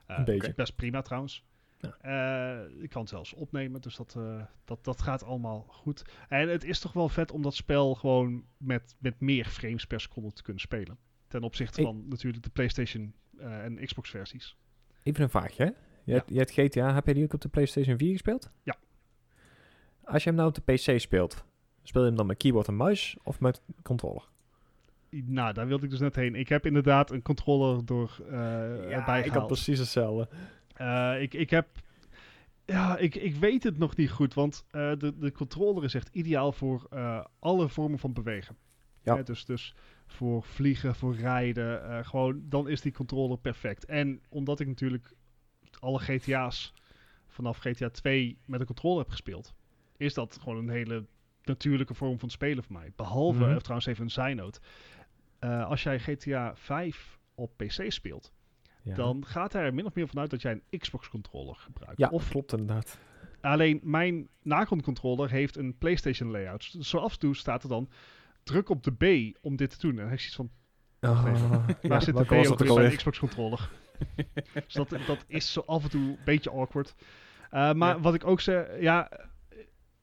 Eh, 0.07 0.19
Een 0.19 0.25
beetje. 0.25 0.55
Best 0.55 0.77
prima 0.77 1.03
trouwens. 1.03 1.45
Ja. 1.79 1.97
Eh, 2.01 2.83
ik 2.83 2.89
kan 2.91 3.01
het 3.01 3.11
zelfs 3.11 3.33
opnemen, 3.33 3.81
dus 3.81 3.97
dat, 3.97 4.15
eh, 4.19 4.43
dat, 4.65 4.85
dat 4.85 5.03
gaat 5.03 5.23
allemaal 5.25 5.65
goed. 5.69 6.05
En 6.29 6.49
het 6.49 6.65
is 6.65 6.79
toch 6.81 6.93
wel 6.93 7.09
vet 7.09 7.31
om 7.33 7.43
dat 7.43 7.55
spel 7.55 7.95
gewoon 7.95 8.45
met, 8.57 8.97
met 8.99 9.21
meer 9.21 9.45
frames 9.45 9.87
per 9.87 10.01
seconde 10.01 10.33
te 10.33 10.43
kunnen 10.43 10.63
spelen. 10.63 10.99
Ten 11.29 11.43
opzichte 11.43 11.81
Ik- 11.81 11.87
van 11.87 12.05
natuurlijk 12.09 12.43
de 12.45 12.51
PlayStation 12.51 13.15
eh, 13.39 13.65
en 13.65 13.85
Xbox 13.85 14.11
versies. 14.11 14.57
Even 15.03 15.23
een 15.23 15.31
vraagje, 15.31 15.65
hè? 15.65 15.71
Je, 16.05 16.13
hebt, 16.13 16.31
je 16.31 16.39
hebt 16.39 16.51
GTA, 16.53 16.95
heb 16.95 17.05
jij 17.05 17.15
die 17.15 17.25
ook 17.25 17.33
op 17.33 17.41
de 17.41 17.49
PlayStation 17.49 17.99
4 17.99 18.13
gespeeld? 18.13 18.51
Ja. 18.63 18.77
Als 20.05 20.23
je 20.23 20.29
hem 20.29 20.39
nou 20.39 20.49
op 20.49 20.55
de 20.65 20.73
PC 20.73 21.01
speelt, 21.01 21.45
speel 21.83 22.01
je 22.03 22.09
hem 22.09 22.17
dan 22.17 22.27
met 22.27 22.37
keyboard 22.37 22.69
en 22.69 22.77
muis 22.77 23.17
of 23.23 23.41
met 23.41 23.61
controller? 23.83 24.29
Nou, 25.11 25.53
daar 25.53 25.67
wilde 25.67 25.85
ik 25.85 25.91
dus 25.91 26.01
net 26.01 26.17
heen. 26.17 26.35
Ik 26.35 26.49
heb 26.49 26.67
inderdaad 26.67 27.11
een 27.11 27.23
controller 27.23 27.85
door 27.85 28.19
eh 28.31 28.93
erbij 28.97 29.25
ik 29.25 29.33
had 29.33 29.47
precies 29.47 29.79
hetzelfde. 29.79 30.29
Eh, 30.75 31.23
ik, 31.23 31.35
ik 31.35 31.51
heb... 31.51 31.67
Ja, 32.65 32.97
ik, 32.97 33.15
ik 33.15 33.35
weet 33.37 33.63
het 33.63 33.79
nog 33.79 33.97
niet 33.97 34.11
goed, 34.11 34.35
want 34.35 34.65
eh, 34.71 34.93
de, 34.99 35.19
de 35.19 35.33
controller 35.33 35.85
is 35.85 35.95
echt 35.95 36.09
ideaal 36.13 36.53
voor 36.53 36.89
alle 37.39 37.69
vormen 37.69 37.99
van 37.99 38.13
bewegen. 38.13 38.57
Ja. 39.03 39.17
Hè, 39.17 39.23
dus, 39.23 39.45
dus 39.45 39.75
voor 40.07 40.43
vliegen, 40.43 40.95
voor 40.95 41.15
rijden, 41.17 42.05
gewoon, 42.05 42.43
dan 42.49 42.69
is 42.69 42.81
die 42.81 42.93
controller 42.93 43.39
perfect. 43.39 43.85
En 43.85 44.21
omdat 44.29 44.61
ik 44.61 44.67
natuurlijk 44.67 45.13
alle 45.79 45.99
GTA's 45.99 46.75
vanaf 47.27 47.59
GTA 47.59 47.89
2 47.89 48.39
met 48.47 48.61
een 48.61 48.67
controller 48.67 48.99
heb 48.99 49.11
gespeeld, 49.11 49.55
is 49.97 50.15
dat 50.15 50.39
gewoon 50.43 50.59
een 50.59 50.69
hele 50.69 51.07
natuurlijke 51.43 51.95
vorm 51.95 52.19
van 52.19 52.31
spelen 52.31 52.65
voor 52.65 52.73
mij. 52.73 52.93
Behalve, 52.97 53.39
Mhm. 53.43 53.51
eh, 53.51 53.57
trouwens 53.57 53.87
even 53.87 54.05
een 54.05 54.11
zijnoot, 54.11 54.61
Eh, 55.39 55.67
als 55.67 55.83
jij 55.83 55.99
GTA 55.99 56.57
5 56.57 57.19
op 57.35 57.57
PC 57.57 57.85
speelt, 57.93 58.33
Ja. 58.83 58.95
dan 58.95 59.27
gaat 59.27 59.53
hij 59.53 59.63
er 59.63 59.75
min 59.75 59.87
of 59.87 59.95
meer 59.95 60.09
vanuit 60.09 60.31
dat 60.31 60.43
jij 60.43 60.61
een 60.71 60.79
Xbox 60.79 61.09
controller 61.09 61.55
gebruikt. 61.55 61.99
ja, 61.99 62.09
Of 62.09 62.29
klopt 62.29 62.53
inderdaad. 62.53 62.99
alleen 63.41 63.81
mijn 63.83 64.29
Nacon 64.43 64.83
controller 64.83 65.31
heeft 65.31 65.57
een 65.57 65.79
PlayStation 65.79 66.31
layout. 66.31 66.73
Dus 66.73 66.89
zo 66.89 66.99
af 66.99 67.13
en 67.13 67.19
toe 67.19 67.37
staat 67.37 67.63
er 67.63 67.69
dan 67.69 67.89
druk 68.43 68.69
op 68.69 68.83
de 68.83 68.93
B 69.33 69.37
om 69.45 69.57
dit 69.57 69.71
te 69.71 69.87
doen. 69.87 69.99
En 69.99 70.11
je 70.11 70.17
zoiets 70.17 70.35
van, 70.35 70.51
Oh, 71.01 71.23
waar 71.23 71.77
ja, 71.83 72.01
zit 72.09 72.17
de 72.17 72.25
B 72.25 72.29
was 72.29 72.39
ook 72.39 72.49
dat 72.49 72.49
weer 72.49 72.51
ook 72.51 72.59
bij 72.59 72.69
alweer? 72.69 72.91
een 72.91 72.97
Xbox 72.97 73.19
controller? 73.19 73.71
dus 74.67 74.75
dat, 74.75 74.89
dat 75.07 75.25
is 75.27 75.53
zo 75.53 75.61
af 75.61 75.83
en 75.83 75.91
toe 75.91 76.03
een 76.09 76.19
beetje 76.25 76.51
awkward. 76.51 76.95
Uh, 77.53 77.73
maar 77.73 77.95
Ja. 77.95 78.01
wat 78.01 78.15
ik 78.15 78.25
ook 78.27 78.41
zeg, 78.41 78.81
ja, 78.81 79.11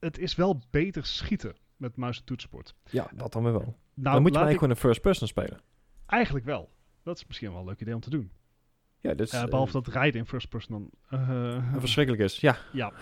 het 0.00 0.18
is 0.18 0.34
wel 0.34 0.60
beter 0.70 1.06
schieten 1.06 1.56
met 1.76 1.96
muis 1.96 2.18
en 2.18 2.24
toetsenbord. 2.24 2.74
Ja, 2.90 3.10
dat 3.14 3.32
dan 3.32 3.42
weer 3.42 3.52
wel. 3.52 3.76
Nou, 3.94 4.14
dan 4.14 4.22
moet 4.22 4.32
je 4.32 4.38
maar 4.38 4.42
laat 4.48 4.52
ik- 4.52 4.58
eigenlijk 4.58 4.58
gewoon 4.58 4.70
een 4.70 4.76
first 4.76 5.00
person 5.00 5.28
spelen. 5.28 5.60
eigenlijk 6.06 6.44
wel. 6.44 6.70
Dat 7.02 7.16
is 7.16 7.26
misschien 7.26 7.50
wel 7.50 7.58
een 7.60 7.66
leuk 7.66 7.80
idee 7.80 7.94
om 7.94 8.00
te 8.00 8.10
doen. 8.10 8.30
Ja, 9.00 9.14
dus, 9.14 9.30
Eh, 9.32 9.44
behalve 9.44 9.72
dat 9.72 9.86
rijden 9.86 10.20
in 10.20 10.26
first 10.26 10.48
person 10.48 10.90
dan... 11.08 11.18
eh, 11.20 11.72
verschrikkelijk 11.80 12.22
is. 12.22 12.40
Ja, 12.40 12.56
Ja. 12.72 12.92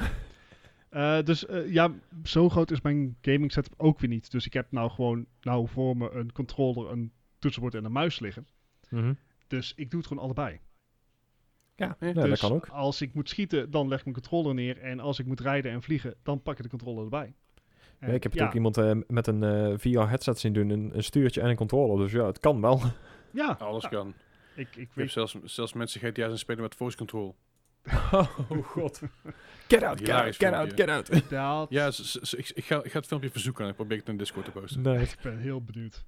Eh, 0.88 1.22
dus 1.22 1.46
eh, 1.46 1.72
ja, 1.72 1.92
zo 2.24 2.48
groot 2.48 2.70
is 2.70 2.80
mijn 2.80 3.16
gaming 3.20 3.52
setup 3.52 3.74
ook 3.76 3.98
weer 3.98 4.10
niet. 4.10 4.30
Dus 4.30 4.46
ik 4.46 4.52
heb 4.52 4.72
nou 4.72 4.90
gewoon 4.90 5.26
nou 5.40 5.68
voor 5.68 5.96
me 5.96 6.10
een 6.10 6.32
controller, 6.32 6.90
een 6.92 7.12
toetsenbord 7.38 7.74
en 7.74 7.84
een 7.84 7.92
muis 7.92 8.18
liggen. 8.20 8.46
Mhm. 8.90 9.14
Dus 9.46 9.72
ik 9.76 9.90
doe 9.90 9.98
het 9.98 10.08
gewoon 10.08 10.22
allebei. 10.24 10.60
ja 11.76 11.96
dus 11.98 12.28
dat 12.28 12.38
kan 12.38 12.52
ook. 12.52 12.68
als 12.68 13.00
ik 13.02 13.14
moet 13.14 13.28
schieten, 13.28 13.70
dan 13.70 13.88
leg 13.88 13.98
ik 13.98 14.04
mijn 14.04 14.16
controller 14.16 14.54
neer. 14.54 14.78
En 14.78 15.00
als 15.00 15.18
ik 15.18 15.26
moet 15.26 15.40
rijden 15.40 15.72
en 15.72 15.82
vliegen, 15.82 16.14
dan 16.22 16.42
pak 16.42 16.56
ik 16.56 16.62
de 16.62 16.68
controller 16.68 17.04
erbij. 17.04 17.34
Ja, 18.06 18.12
ik 18.12 18.22
heb 18.22 18.32
het 18.32 18.40
ja, 18.40 18.46
ook 18.46 18.54
iemand 18.54 18.76
eh, 18.76 18.92
met 19.06 19.26
een 19.26 19.42
eh, 19.42 19.78
VR-headset 19.78 20.38
zien 20.38 20.52
doen, 20.52 20.70
een, 20.70 20.90
een 20.94 21.04
stuurtje 21.04 21.40
en 21.40 21.48
een 21.48 21.56
controller. 21.56 21.98
Dus 21.98 22.12
ja, 22.12 22.26
het 22.26 22.38
kan 22.38 22.60
wel. 22.60 22.80
Ja, 23.30 23.56
Alles 23.58 23.82
ja, 23.82 23.88
kan. 23.88 24.14
ik, 24.54 24.68
ik 24.68 24.76
Ik 24.76 24.78
heb 24.78 24.94
weet... 24.94 25.10
zelfs, 25.10 25.36
zelfs 25.44 25.72
mensen 25.72 26.00
GTA's 26.00 26.30
en 26.30 26.38
spelen 26.38 26.62
met 26.62 26.74
voice 26.74 26.96
control. 26.96 27.36
oh 28.12 28.64
god. 28.64 29.02
Get 29.68 29.82
out, 29.82 29.98
get 29.98 30.10
out, 30.10 30.36
get 30.36 30.52
out, 30.52 31.08
get 31.08 31.32
out. 31.32 31.70
Ja, 31.70 31.86
ik, 32.36 32.64
ga, 32.64 32.82
ik 32.82 32.90
ga 32.90 32.98
het 32.98 33.06
filmpje 33.06 33.30
verzoeken 33.30 33.64
en 33.64 33.70
ik 33.70 33.76
probeer 33.76 33.98
het 33.98 34.08
in 34.08 34.16
Discord 34.16 34.44
te 34.44 34.50
posten. 34.50 34.82
Nee. 34.82 35.02
Ik 35.02 35.16
ben 35.22 35.38
heel 35.38 35.62
benieuwd. 35.62 36.04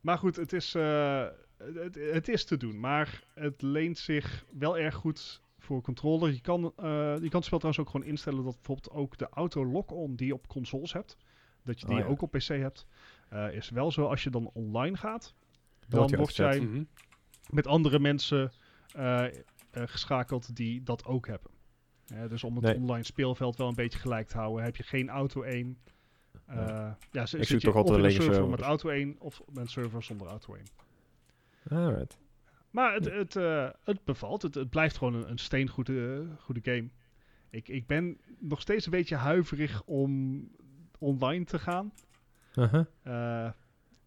Maar 0.00 0.18
goed, 0.18 0.36
het 0.36 0.52
is, 0.52 0.74
eh, 0.74 1.26
het, 1.56 1.94
het 1.94 2.28
is 2.28 2.44
te 2.44 2.56
doen. 2.56 2.80
Maar 2.80 3.22
het 3.34 3.62
leent 3.62 3.98
zich 3.98 4.44
wel 4.58 4.78
erg 4.78 4.94
goed 4.94 5.40
voor 5.68 5.82
controller. 5.82 6.32
Je 6.32 6.40
kan, 6.40 6.64
eh, 6.76 6.84
je 7.14 7.28
kan 7.28 7.38
het 7.40 7.44
spel 7.44 7.58
trouwens 7.58 7.78
ook 7.78 7.90
gewoon 7.90 8.06
instellen 8.06 8.44
dat 8.44 8.54
bijvoorbeeld 8.54 8.90
ook 8.90 9.18
de 9.18 9.28
auto 9.30 9.66
lock-on 9.66 10.14
die 10.16 10.26
je 10.26 10.34
op 10.34 10.46
consoles 10.48 10.92
hebt, 10.92 11.16
dat 11.62 11.80
je 11.80 11.86
die 11.86 11.94
Oh, 11.96 12.02
ja. 12.02 12.08
ook 12.08 12.22
op 12.22 12.30
PC 12.30 12.46
hebt, 12.46 12.86
eh, 13.28 13.52
is 13.52 13.70
wel 13.70 13.90
zo 13.92 14.06
als 14.06 14.22
je 14.22 14.30
dan 14.30 14.50
online 14.52 14.96
gaat. 14.96 15.34
Dan 15.88 16.16
word 16.16 16.36
jij 16.36 16.60
Mhm. 16.60 16.82
met 17.50 17.66
andere 17.66 17.98
mensen 17.98 18.52
eh, 18.94 19.24
eh, 19.24 19.32
geschakeld 19.72 20.56
die 20.56 20.82
dat 20.82 21.04
ook 21.04 21.26
hebben. 21.26 21.50
Dus 22.28 22.44
om 22.44 22.54
het 22.54 22.64
Nee. 22.64 22.74
online 22.74 23.04
speelveld 23.04 23.56
wel 23.56 23.68
een 23.68 23.74
beetje 23.74 23.98
gelijk 23.98 24.28
te 24.28 24.36
houden, 24.36 24.64
heb 24.64 24.76
je 24.76 24.82
geen 24.82 25.08
auto 25.08 25.42
1. 25.42 25.78
Eh, 26.46 26.90
ja, 27.10 27.26
z- 27.26 27.32
Ik 27.34 27.44
zit 27.44 27.60
toch 27.60 27.74
altijd 27.74 27.94
of 27.96 27.98
in 28.00 28.04
een 28.04 28.10
lege 28.10 28.22
server 28.22 28.48
met 28.50 28.60
auto 28.60 28.88
1 28.88 29.16
of 29.18 29.42
met 29.46 29.56
een 29.56 29.68
server 29.68 30.02
zonder 30.02 30.26
auto 30.26 30.54
1. 30.54 30.64
Alright. 31.70 32.18
Maar 32.70 32.94
het, 32.94 33.04
het, 33.04 33.36
eh, 33.36 33.68
het 33.84 34.04
bevalt. 34.04 34.42
Het, 34.42 34.54
het 34.54 34.70
blijft 34.70 34.96
gewoon 34.96 35.14
een, 35.14 35.30
een 35.30 35.38
steengoede 35.38 36.26
goede 36.40 36.60
game. 36.62 36.88
Ik, 37.50 37.68
ik 37.68 37.86
ben 37.86 38.18
nog 38.38 38.60
steeds 38.60 38.84
een 38.84 38.90
beetje 38.92 39.16
huiverig 39.16 39.82
om 39.84 40.42
online 40.98 41.44
te 41.44 41.58
gaan. 41.58 41.92
Uh-huh. 42.54 42.84
Eh, 43.02 43.50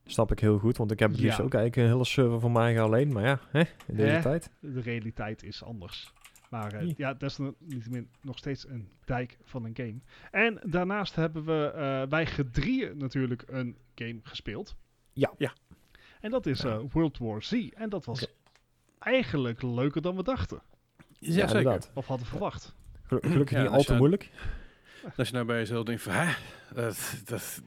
Snap 0.06 0.32
ik 0.32 0.40
heel 0.40 0.58
goed, 0.60 0.78
want 0.78 0.92
ik 0.92 1.00
heb 1.00 1.12
het 1.12 1.20
liefst 1.20 1.38
Ja. 1.38 1.44
ook 1.44 1.54
eigenlijk 1.54 1.88
een 1.88 1.94
hele 1.94 2.06
server 2.06 2.40
voor 2.40 2.52
mij 2.52 2.64
eigen 2.64 2.84
alleen. 2.84 3.12
Maar 3.12 3.24
ja, 3.24 3.40
hè, 3.52 3.60
in 3.60 3.96
deze 3.96 4.10
Hè? 4.12 4.22
tijd. 4.22 4.52
De 4.60 4.82
realiteit 4.82 5.44
is 5.44 5.64
anders. 5.64 6.14
Maar 6.50 6.74
eh, 6.74 6.94
Ja. 6.96 7.14
desalniettemin 7.14 8.10
nog 8.22 8.38
steeds 8.38 8.68
een 8.68 8.90
dijk 9.06 9.38
van 9.44 9.66
een 9.66 9.76
game. 9.76 10.00
En 10.32 10.60
daarnaast 10.72 11.16
hebben 11.16 11.44
we 11.46 11.72
eh 11.76 12.04
wij 12.10 12.26
gedrieën 12.26 12.98
natuurlijk 12.98 13.44
een 13.48 13.78
game 13.96 14.20
gespeeld. 14.24 14.76
Ja. 15.14 15.34
Ja. 15.38 15.54
En 16.20 16.32
dat 16.32 16.46
is 16.46 16.64
eh, 16.64 16.80
World 16.92 17.18
War 17.18 17.44
Z. 17.44 17.52
En 17.74 17.90
dat 17.90 18.06
was. 18.06 18.28
Eigenlijk 19.02 19.62
leuker 19.62 20.02
dan 20.02 20.16
we 20.16 20.24
dachten. 20.24 20.62
Ja, 21.20 21.32
zeker. 21.32 21.48
inderdaad. 21.48 21.92
Of 21.94 22.08
hadden 22.08 22.28
verwacht. 22.28 22.76
Gelu- 23.04 23.22
Gelukkig 23.28 23.58
Ja, 23.58 23.64
niet 23.64 23.72
al 23.72 23.84
te 23.84 23.96
moeilijk. 23.96 24.30
Als 25.18 25.28
je 25.28 25.34
nou 25.34 25.46
bij 25.46 25.58
jezelf 25.58 25.86
denkt 25.86 26.02
van, 26.02 26.14
hè, 26.14 26.32
dat, 26.74 27.22
dat, 27.26 27.62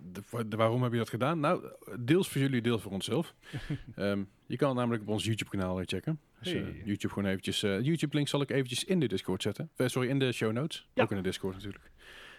waarom 0.48 0.82
heb 0.82 0.92
je 0.92 0.98
dat 0.98 1.08
gedaan? 1.08 1.40
Nou, 1.40 1.64
deels 2.00 2.28
voor 2.28 2.40
jullie, 2.40 2.62
deels 2.62 2.82
voor 2.82 2.92
onszelf. 2.92 3.34
Ehm, 3.94 4.22
je 4.46 4.56
kan 4.56 4.68
het 4.68 4.76
namelijk 4.78 5.02
op 5.02 5.08
ons 5.08 5.24
YouTube-kanaal 5.24 5.80
eh, 5.80 5.86
checken. 5.86 6.20
Dus 6.40 6.52
eh, 6.52 6.62
Hey. 6.62 6.82
YouTube 6.84 7.12
gewoon 7.14 7.28
eventjes, 7.28 7.62
eh, 7.62 7.80
YouTube-link 7.80 8.28
zal 8.28 8.40
ik 8.40 8.50
eventjes 8.50 8.84
in 8.84 9.00
de 9.00 9.06
Discord 9.08 9.42
zetten. 9.42 9.70
Eh, 9.76 9.86
sorry, 9.86 10.08
in 10.08 10.18
de 10.18 10.32
show 10.32 10.52
notes. 10.52 10.88
Ja. 10.94 11.02
Ook 11.02 11.10
in 11.10 11.16
de 11.16 11.22
Discord 11.22 11.54
natuurlijk. 11.54 11.90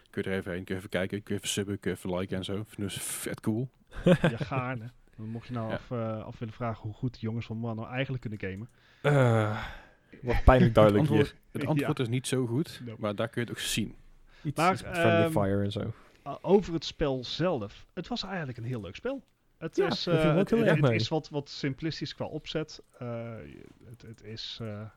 Kun 0.10 0.24
je 0.24 0.30
er 0.30 0.36
even 0.38 0.52
heen, 0.52 0.64
kun 0.64 0.74
je 0.74 0.80
even 0.80 0.92
kijken, 0.92 1.24
kun 1.24 1.34
je 1.34 1.40
even 1.42 1.54
subben, 1.54 1.80
kun 1.80 1.92
je 1.92 1.98
even 1.98 2.16
liken 2.18 2.38
en 2.38 2.44
zo. 2.44 2.66
Dus 2.78 2.94
vet 2.98 3.40
cool. 3.40 3.70
Ja, 4.04 4.16
gaarne. 4.38 4.92
Dan 5.18 5.28
mocht 5.30 5.48
je 5.48 5.54
nou 5.54 5.68
Ja. 5.70 5.74
af, 5.74 5.92
af 6.25 6.40
willen 6.40 6.54
vragen 6.54 6.82
hoe 6.84 6.94
goed 6.94 7.14
de 7.14 7.20
jongens 7.20 7.46
van 7.46 7.58
Man 7.58 7.75
nou 7.75 7.90
eigenlijk 7.90 8.22
kunnen 8.22 8.40
gamen. 8.52 8.70
Eh, 9.06 9.64
wat 10.22 10.44
pijnlijk 10.44 10.66
Het 10.66 10.74
duidelijk 10.76 11.08
hier. 11.10 11.18
antwoord, 11.20 11.36
het 11.52 11.66
antwoord 11.66 12.00
is 12.00 12.08
niet 12.08 12.28
zo 12.28 12.46
goed, 12.46 12.82
Nope. 12.86 13.02
maar 13.02 13.16
daar 13.16 13.28
kun 13.28 13.42
je 13.42 13.48
het 13.48 13.58
ook 13.58 13.64
zien. 13.64 13.96
Iets, 14.44 14.58
Maar, 14.58 14.78
Friendly 14.78 15.02
ehm, 15.04 15.32
Fire 15.32 15.64
en 15.64 15.72
zo. 15.72 15.94
Uh, 16.28 16.36
over 16.42 16.74
het 16.74 16.86
spel 16.86 17.24
zelf. 17.24 17.86
Het 17.94 18.08
was 18.08 18.24
eigenlijk 18.24 18.58
een 18.58 18.64
heel 18.64 18.82
leuk 18.82 18.96
spel. 18.96 19.24
Het 19.58 19.76
Ja, 19.76 19.88
is, 19.88 20.08
eh, 20.08 20.36
het, 20.36 20.50
het 20.50 20.82
mee. 20.82 20.96
is 20.96 21.08
wat, 21.08 21.30
wat 21.30 21.50
simplistisch 21.50 22.16
qua 22.16 22.26
opzet. 22.26 22.82
Eh, 23.00 23.34
het, 23.86 24.02
het 24.02 24.24
is. 24.24 24.58
eh, 24.62 24.68
er 24.70 24.90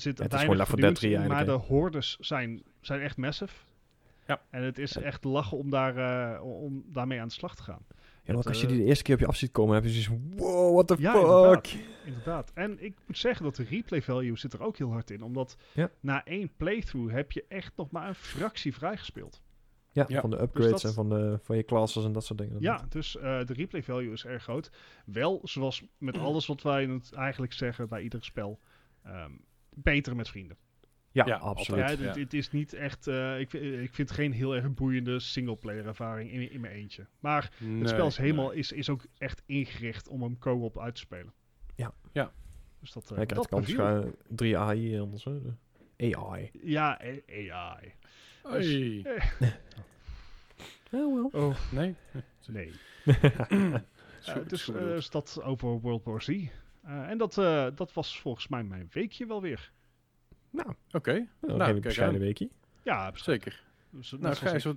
zit 0.00 0.16
gewoon 0.20 0.28
weinig 0.28 0.56
Left 0.56 0.70
4 0.70 0.80
Dead 0.80 0.98
vernieuwends 0.98 1.00
3 1.00 1.14
in, 1.14 1.26
maar 1.26 1.44
de 1.44 1.50
hordes 1.50 2.16
zijn, 2.20 2.62
zijn 2.80 3.00
echt 3.00 3.16
massive. 3.16 3.54
Ja. 4.26 4.40
En 4.50 4.62
het 4.62 4.78
is 4.78 4.96
echt 4.96 5.24
lachen 5.24 5.58
om, 5.58 5.70
daar, 5.70 5.96
eh, 6.34 6.42
om 6.44 6.84
daarmee 6.86 7.20
aan 7.20 7.28
de 7.28 7.34
slag 7.34 7.56
te 7.56 7.62
gaan. 7.62 7.84
Ja, 8.24 8.32
want 8.32 8.38
het, 8.44 8.46
als 8.48 8.56
je 8.60 8.66
eh, 8.66 8.72
die 8.72 8.80
de 8.82 8.86
eerste 8.88 9.04
keer 9.04 9.14
op 9.14 9.20
je 9.20 9.26
af 9.26 9.36
ziet 9.36 9.50
komen, 9.50 9.74
heb 9.74 9.84
je 9.84 9.88
zoiets 9.90 10.08
van, 10.08 10.32
wow, 10.36 10.72
what 10.74 10.86
the 10.86 10.96
Ja, 10.98 11.12
fuck? 11.12 11.22
inderdaad. 11.22 11.74
Inderdaad. 12.04 12.50
En 12.54 12.84
ik 12.84 12.94
moet 13.06 13.18
zeggen 13.18 13.44
dat 13.44 13.56
de 13.56 13.62
replay 13.64 14.02
value 14.02 14.36
zit 14.36 14.52
er 14.52 14.62
ook 14.62 14.76
heel 14.76 14.90
hard 14.90 15.10
in. 15.10 15.22
Omdat 15.22 15.56
Ja. 15.74 15.90
na 16.00 16.24
één 16.24 16.50
playthrough 16.56 17.12
heb 17.14 17.32
je 17.32 17.44
echt 17.48 17.72
nog 17.76 17.90
maar 17.90 18.08
een 18.08 18.14
fractie 18.14 18.74
vrijgespeeld. 18.74 19.42
Ja, 19.94 20.04
Ja. 20.08 20.20
van 20.20 20.30
de 20.30 20.40
upgrades 20.40 20.70
dat- 20.70 20.84
en 20.84 20.92
van, 20.92 21.08
de, 21.08 21.38
van 21.42 21.56
je 21.56 21.64
classes 21.64 22.04
en 22.04 22.12
dat 22.12 22.24
soort 22.24 22.38
dingen. 22.38 22.56
Ja, 22.60 22.86
dus 22.88 23.16
eh, 23.16 23.44
de 23.44 23.52
replay 23.52 23.82
value 23.82 24.12
is 24.12 24.24
erg 24.24 24.42
groot. 24.42 24.70
Wel, 25.06 25.40
zoals 25.42 25.84
met 25.98 26.18
alles 26.18 26.46
wat 26.46 26.62
wij 26.62 26.86
het 26.86 27.12
eigenlijk 27.12 27.52
zeggen 27.52 27.88
bij 27.88 28.02
ieder 28.02 28.24
spel, 28.24 28.60
ehm, 29.02 29.30
beter 29.74 30.16
met 30.16 30.28
vrienden. 30.28 30.56
Ja, 31.12 31.26
Ja, 31.26 31.36
absoluut. 31.36 31.98
Ja, 31.98 32.18
het, 32.20 32.34
is 32.34 32.50
niet 32.50 32.72
echt, 32.72 33.06
eh, 33.06 33.40
ik, 33.40 33.50
vind- 33.50 33.64
ik 33.64 33.94
vind 33.94 34.08
het 34.08 34.10
geen 34.18 34.32
heel 34.32 34.54
erg 34.54 34.74
boeiende 34.74 35.18
singleplayer 35.20 35.86
ervaring 35.86 36.30
in, 36.30 36.50
in 36.50 36.60
mijn 36.60 36.72
eentje. 36.74 37.06
Maar 37.20 37.50
het 37.78 37.88
spel 37.88 38.06
is, 38.06 38.16
helemaal, 38.16 38.50
is, 38.50 38.72
is 38.72 38.88
ook 38.88 39.04
echt 39.18 39.42
ingericht 39.46 40.08
om 40.08 40.22
hem 40.22 40.38
co-op 40.38 40.78
uit 40.78 40.94
te 40.94 41.00
spelen. 41.00 41.32
Ja. 41.74 41.94
Ja. 42.12 42.32
Dus 42.80 42.92
dat, 42.92 43.10
eh, 43.10 43.16
Hij 43.16 43.26
krijgt 43.26 43.48
kans, 43.48 43.72
ga- 43.72 44.04
drie 44.28 44.58
AI 44.58 44.98
anders. 45.00 45.24
hè, 45.24 45.38
AI. 45.98 46.50
Ja, 46.62 47.00
eh, 47.00 47.52
AI. 47.52 47.92
Hey. 48.42 49.04
Oh, 50.94 51.14
wel. 51.32 51.48
Oh, 51.48 51.56
Nee? 51.70 51.94
nee. 52.48 52.72
Eh, 54.26 54.36
dus 54.46 54.68
eh, 54.68 55.00
dat 55.10 55.40
over 55.42 55.80
World 55.80 56.04
War 56.04 56.22
Z. 56.22 56.28
Eh, 56.28 56.48
en 57.10 57.18
dat, 57.18 57.38
eh, 57.38 57.66
dat 57.74 57.92
was 57.92 58.20
volgens 58.20 58.48
mij 58.48 58.62
mijn 58.64 58.88
weekje 58.92 59.26
wel 59.26 59.40
weer. 59.40 59.72
Nou, 60.52 60.68
Oké, 60.92 61.12
een 61.12 61.28
Nou, 61.40 61.58
kijk 61.58 61.80
bescheiden 61.80 62.18
aan. 62.20 62.24
weekje. 62.26 62.48
Ja, 62.82 63.10
zeker. 63.14 63.62
Dus, 63.90 64.14
Nou, 64.20 64.34
Gijs, 64.34 64.64
wat, 64.64 64.76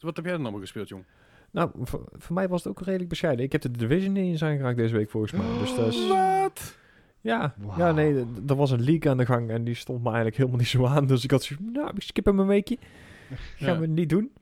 wat 0.00 0.16
heb 0.16 0.24
jij 0.24 0.34
dan 0.34 0.42
allemaal 0.42 0.60
gespeeld, 0.60 0.88
jong? 0.88 1.04
Nou, 1.50 1.70
voor, 1.74 2.04
voor 2.12 2.34
mij 2.34 2.48
was 2.48 2.64
het 2.64 2.72
ook 2.72 2.80
redelijk 2.84 3.08
bescheiden. 3.08 3.44
Ik 3.44 3.52
heb 3.52 3.60
de 3.60 3.70
Division 3.70 4.12
niet 4.12 4.24
eens 4.24 4.42
aangeraakt 4.44 4.76
deze 4.76 4.94
week 4.94 5.10
volgens 5.10 5.32
mij. 5.32 5.58
Dus 5.58 5.74
dat 5.76 5.86
is... 5.86 6.08
Wat? 6.08 6.78
Ja, 7.20 7.54
ja 7.76 7.92
nee, 7.92 8.24
er 8.48 8.56
was 8.56 8.70
een 8.70 8.82
leak 8.82 9.06
aan 9.06 9.16
de 9.16 9.26
gang 9.26 9.50
en 9.50 9.64
die 9.64 9.74
stond 9.74 9.98
me 9.98 10.06
eigenlijk 10.06 10.36
helemaal 10.36 10.58
niet 10.58 10.68
zo 10.68 10.86
aan. 10.86 11.06
Dus 11.06 11.24
ik 11.24 11.30
had 11.30 11.42
zoiets 11.42 11.64
van, 11.64 11.74
nou, 11.82 11.90
ik 11.96 12.02
skip 12.02 12.24
hem 12.24 12.38
een 12.38 12.46
weekje. 12.46 12.78
Gaan 13.56 13.74
Ja. 13.74 13.78
we 13.78 13.86
niet 13.86 14.08
doen. 14.08 14.32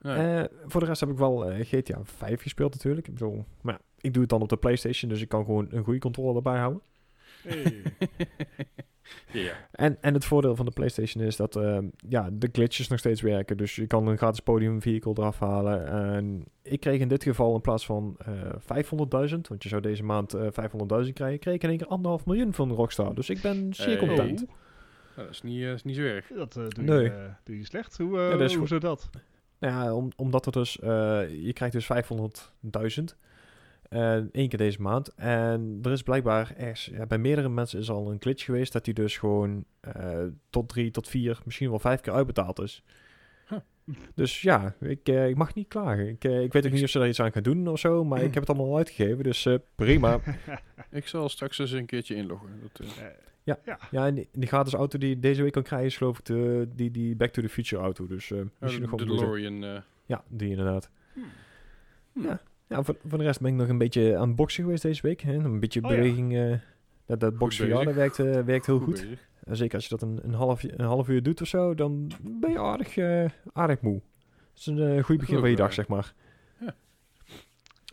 Nee. 0.00 0.16
Eh, 0.38 0.44
voor 0.66 0.80
de 0.80 0.86
rest 0.86 1.00
heb 1.00 1.10
ik 1.10 1.16
wel 1.18 1.50
eh, 1.50 1.64
GTA 1.66 2.00
5 2.04 2.42
gespeeld 2.42 2.72
natuurlijk. 2.74 3.06
Ik 3.08 3.12
bedoel, 3.12 3.44
maar 3.60 3.74
ja, 3.74 3.80
ik 4.00 4.12
doe 4.12 4.20
het 4.22 4.30
dan 4.30 4.42
op 4.42 4.48
de 4.48 4.56
Playstation, 4.56 5.10
dus 5.10 5.20
ik 5.20 5.28
kan 5.28 5.44
gewoon 5.44 5.66
een 5.70 5.84
goede 5.84 5.98
controle 5.98 6.36
erbij 6.36 6.58
houden. 6.58 6.80
Hey. 7.42 7.82
ja. 9.46 9.52
En, 9.72 9.96
en 10.02 10.14
het 10.14 10.24
voordeel 10.24 10.56
van 10.56 10.64
de 10.66 10.70
PlayStation 10.72 11.24
is 11.24 11.36
dat 11.36 11.56
eh, 11.56 11.78
ja, 12.08 12.28
de 12.32 12.48
glitches 12.52 12.88
nog 12.88 12.98
steeds 12.98 13.20
werken. 13.20 13.56
Dus 13.56 13.76
je 13.76 13.86
kan 13.86 14.06
een 14.06 14.16
gratis 14.16 14.40
podium 14.40 14.82
vehicle 14.82 15.12
eraf 15.16 15.38
halen. 15.38 15.86
En 15.86 16.44
ik 16.62 16.80
kreeg 16.80 17.00
in 17.00 17.08
dit 17.08 17.22
geval 17.22 17.54
in 17.54 17.60
plaats 17.60 17.86
van 17.86 18.16
eh 18.18 18.32
500.000, 19.28 19.40
want 19.48 19.62
je 19.62 19.68
zou 19.68 19.80
deze 19.82 20.02
maand 20.02 20.34
eh 20.34 20.42
500.000 20.42 21.12
krijgen, 21.12 21.38
kreeg 21.38 21.54
ik 21.54 21.62
in 21.62 21.68
één 21.68 21.78
keer 21.78 21.86
anderhalf 21.88 22.26
miljoen 22.26 22.54
van 22.54 22.72
Rockstar. 22.72 23.14
Dus 23.14 23.30
ik 23.30 23.40
ben 23.40 23.74
zeer 23.74 23.86
Hey. 23.98 24.06
content. 24.06 24.44
Nou, 25.16 25.28
dat, 25.28 25.30
is 25.30 25.42
niet, 25.42 25.62
eh, 25.62 25.72
is 25.72 25.82
niet 25.84 25.96
zo 25.96 26.02
erg. 26.02 26.26
Dat 26.34 26.56
eh, 26.56 26.64
doe, 26.68 26.84
Nee. 26.84 27.02
je, 27.02 27.10
eh, 27.10 27.32
doe 27.44 27.56
je 27.56 27.64
slecht. 27.64 27.98
Hoe, 27.98 28.18
eh 28.18 28.30
Ja, 28.30 28.36
dat 28.36 28.50
is 28.50 28.54
hoe 28.54 28.78
dat? 28.78 29.10
Nou 29.58 29.74
ja, 29.84 29.94
om, 29.94 30.08
omdat 30.16 30.46
er 30.46 30.52
dus, 30.52 30.78
eh, 30.78 30.88
je 31.44 31.52
krijgt 31.52 31.74
dus 31.74 31.84
500.000 31.86 33.16
eh 33.88 34.12
één 34.14 34.48
keer 34.48 34.58
deze 34.58 34.82
maand. 34.82 35.14
En 35.14 35.78
er 35.82 35.92
is 35.92 36.02
blijkbaar 36.02 36.54
ergens, 36.56 36.84
ja, 36.92 37.06
bij 37.06 37.18
meerdere 37.18 37.48
mensen 37.48 37.78
is 37.78 37.90
al 37.90 38.10
een 38.10 38.20
glitch 38.20 38.44
geweest 38.44 38.72
dat 38.72 38.84
die 38.84 38.94
dus 38.94 39.18
gewoon 39.18 39.64
eh, 39.80 40.22
tot 40.50 40.68
drie, 40.68 40.90
tot 40.90 41.08
vier, 41.08 41.38
misschien 41.44 41.68
wel 41.70 41.78
vijf 41.78 42.00
keer 42.00 42.12
uitbetaald 42.12 42.60
is. 42.60 42.82
Huh. 43.48 43.58
Dus 44.14 44.42
ja, 44.42 44.74
ik, 44.80 45.08
eh, 45.08 45.28
ik 45.28 45.36
mag 45.36 45.54
niet 45.54 45.68
klagen. 45.68 46.08
Ik, 46.08 46.24
eh, 46.24 46.42
ik 46.42 46.52
weet 46.52 46.66
ook 46.66 46.72
niet 46.72 46.82
of 46.82 46.88
ze 46.90 46.98
daar 46.98 47.08
iets 47.08 47.20
aan 47.20 47.32
gaan 47.32 47.42
doen 47.42 47.68
of 47.68 47.78
zo, 47.78 48.04
maar 48.04 48.22
ik 48.22 48.34
heb 48.34 48.46
het 48.46 48.48
allemaal 48.48 48.70
al 48.72 48.76
uitgegeven, 48.76 49.22
dus 49.24 49.46
eh, 49.46 49.54
prima. 49.74 50.20
Ik 50.90 51.06
zal 51.08 51.28
straks 51.28 51.58
eens 51.58 51.70
een 51.70 51.86
keertje 51.86 52.14
inloggen. 52.14 52.48
Dat, 52.62 52.86
Ja. 53.42 53.58
ja. 53.64 53.78
Ja, 53.90 54.06
en 54.06 54.14
die, 54.14 54.28
die 54.32 54.48
gratis 54.48 54.72
auto 54.72 54.98
die 54.98 55.08
je 55.08 55.20
deze 55.20 55.42
week 55.42 55.52
kan 55.52 55.62
krijgen 55.62 55.86
is 55.88 55.96
geloof 55.96 56.18
ik 56.18 56.24
de, 56.24 56.68
die, 56.74 56.90
die 56.90 57.16
Back 57.16 57.30
to 57.32 57.42
the 57.42 57.48
Future 57.48 57.82
auto. 57.82 58.06
Dus 58.06 58.30
eh 58.30 58.38
misschien 58.60 58.82
nog 58.90 58.98
de 59.00 59.06
wel. 59.06 59.16
DeLorean. 59.16 59.64
eh, 59.64 59.80
Ja, 60.06 60.24
die 60.28 60.50
inderdaad. 60.50 60.90
Hmm. 61.12 61.24
Ja, 62.24 62.40
ja 62.68 62.82
voor, 62.82 62.96
voor 63.06 63.18
de 63.18 63.24
rest 63.24 63.40
ben 63.40 63.50
ik 63.50 63.56
nog 63.56 63.68
een 63.68 63.78
beetje 63.78 64.16
aan 64.16 64.26
het 64.26 64.36
boksen 64.36 64.62
geweest 64.64 64.82
deze 64.82 65.02
week. 65.02 65.20
Hè? 65.20 65.34
Een 65.34 65.60
beetje 65.60 65.82
Oh 65.84 65.90
ja. 65.90 65.96
beweging. 65.96 66.36
eh, 66.36 66.52
dat 67.06 67.20
dat 67.20 67.38
werkt, 67.94 68.18
eh, 68.18 68.40
werkt 68.40 68.66
heel 68.66 68.78
goed. 68.78 69.06
zeker 69.44 69.74
als 69.74 69.84
je 69.84 69.90
dat 69.96 70.02
een, 70.02 70.20
een, 70.22 70.34
half, 70.34 70.62
een 70.62 70.84
half 70.84 71.08
uur 71.08 71.22
doet 71.22 71.40
of 71.40 71.48
zo, 71.48 71.74
dan 71.74 72.10
ben 72.22 72.50
je 72.50 72.58
aardig, 72.58 72.96
eh, 72.96 73.24
aardig 73.52 73.80
moe. 73.80 74.00
Dat 74.54 74.58
is 74.58 74.66
een 74.66 75.02
goed 75.02 75.18
begin 75.18 75.38
van 75.38 75.50
je 75.50 75.56
dag, 75.56 75.72
zeg 75.72 75.88
maar. 75.88 76.14
Ja. 76.60 76.74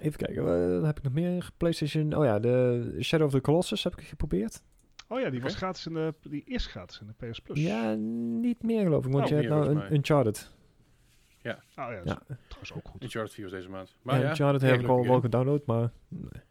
Even 0.01 0.18
kijken, 0.18 0.44
wat 0.75 0.86
heb 0.86 0.98
ik 0.98 1.03
nog 1.03 1.13
meer? 1.13 1.50
PlayStation, 1.58 2.15
oh 2.15 2.25
ja, 2.25 2.39
de 2.39 2.96
Shadow 3.01 3.25
of 3.27 3.34
the 3.34 3.42
Colossus 3.42 3.84
heb 3.84 3.94
ik 3.98 4.03
geprobeerd. 4.08 4.62
Oh 5.08 5.20
ja, 5.20 5.30
die, 5.30 5.42
was 5.42 5.56
gratis 5.56 5.86
in 5.86 5.94
de, 5.94 6.13
die 6.30 6.44
is 6.46 6.65
gratis 6.65 7.00
in 7.01 7.08
de 7.18 7.27
PS 7.27 7.39
Plus. 7.39 7.60
Ja, 7.62 7.94
niet 8.42 8.63
meer 8.63 8.84
geloof 8.84 9.06
ik, 9.06 9.12
want 9.12 9.24
Oh, 9.24 9.30
je 9.30 9.36
hebt 9.36 9.48
nou 9.50 9.68
een 9.68 9.77
mij. 9.77 9.88
Uncharted. 11.44 11.78
Oh 11.78 11.90
ja, 11.90 11.96
dat 12.04 12.06
is 12.06 12.12
Ja. 12.28 12.36
trouwens 12.48 12.74
ook 12.74 12.88
goed. 12.88 13.04
Uncharted 13.04 13.34
4 13.34 13.44
was 13.44 13.54
deze 13.54 13.70
maand. 13.70 13.96
Maar 14.02 14.16
ja, 14.16 14.22
ja, 14.22 14.30
Uncharted 14.30 14.62
heb 14.62 14.80
ik 14.80 14.88
al 14.88 15.08
wel 15.08 15.20
gedownload, 15.20 15.66
maar... 15.66 15.92
Nee. 16.08 16.42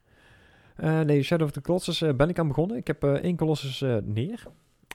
Eh, 0.77 1.01
nee, 1.01 1.23
Shadow 1.23 1.47
of 1.47 1.53
the 1.53 1.61
Colossus 1.61 2.03
eh, 2.03 2.15
ben 2.15 2.29
ik 2.29 2.39
aan 2.39 2.49
begonnen. 2.49 2.77
Ik 2.77 2.87
heb 2.87 3.05
eh, 3.05 3.13
één 3.13 3.37
Colossus 3.37 3.83
eh, 3.83 3.97
neer. 4.05 4.43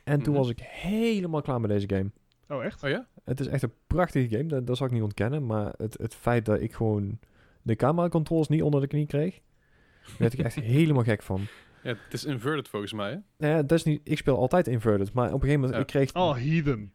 En 0.04 0.22
toen 0.22 0.34
Mhm. 0.34 0.42
was 0.42 0.50
ik 0.52 0.60
helemaal 0.62 1.42
klaar 1.42 1.62
met 1.62 1.70
deze 1.70 1.90
game. 1.90 2.12
Oh 2.48 2.64
echt? 2.66 2.84
Oh 2.84 2.90
ja? 2.90 3.08
Het 3.24 3.40
is 3.40 3.48
echt 3.48 3.64
een 3.64 3.74
prachtige 3.88 4.30
game, 4.38 4.46
dat, 4.48 4.68
dat 4.68 4.78
zal 4.78 4.86
ik 4.88 4.92
niet 4.94 5.02
ontkennen. 5.02 5.46
Maar 5.46 5.74
het, 5.78 5.98
het 5.98 6.16
feit 6.16 6.46
dat 6.46 6.62
ik 6.62 6.74
gewoon 6.74 7.20
de 7.62 7.76
camera 7.76 8.10
controls 8.10 8.48
niet 8.48 8.62
onder 8.62 8.82
de 8.82 8.88
knie 8.88 9.06
kreeg... 9.06 9.34
daar 10.06 10.16
werd 10.18 10.34
ik 10.34 10.40
echt 10.40 10.56
helemaal 10.78 11.04
gek 11.04 11.22
van. 11.24 11.42
ja? 11.84 11.90
Het 11.90 12.14
is 12.14 12.26
inverted 12.26 12.68
volgens 12.68 12.94
mij, 12.94 13.22
hè? 13.38 13.48
Ja, 13.50 13.62
dat 13.62 13.72
is 13.78 13.84
niet, 13.84 14.02
ik 14.04 14.18
speel 14.18 14.38
altijd 14.38 14.68
inverted, 14.68 15.14
maar 15.14 15.28
op 15.28 15.34
een 15.34 15.40
gegeven 15.40 15.60
moment... 15.60 15.74
Ja. 15.76 15.82
Ik 15.82 15.88
kreeg... 16.12 16.14
Oh, 16.24 16.36
Heathen. 16.36 16.94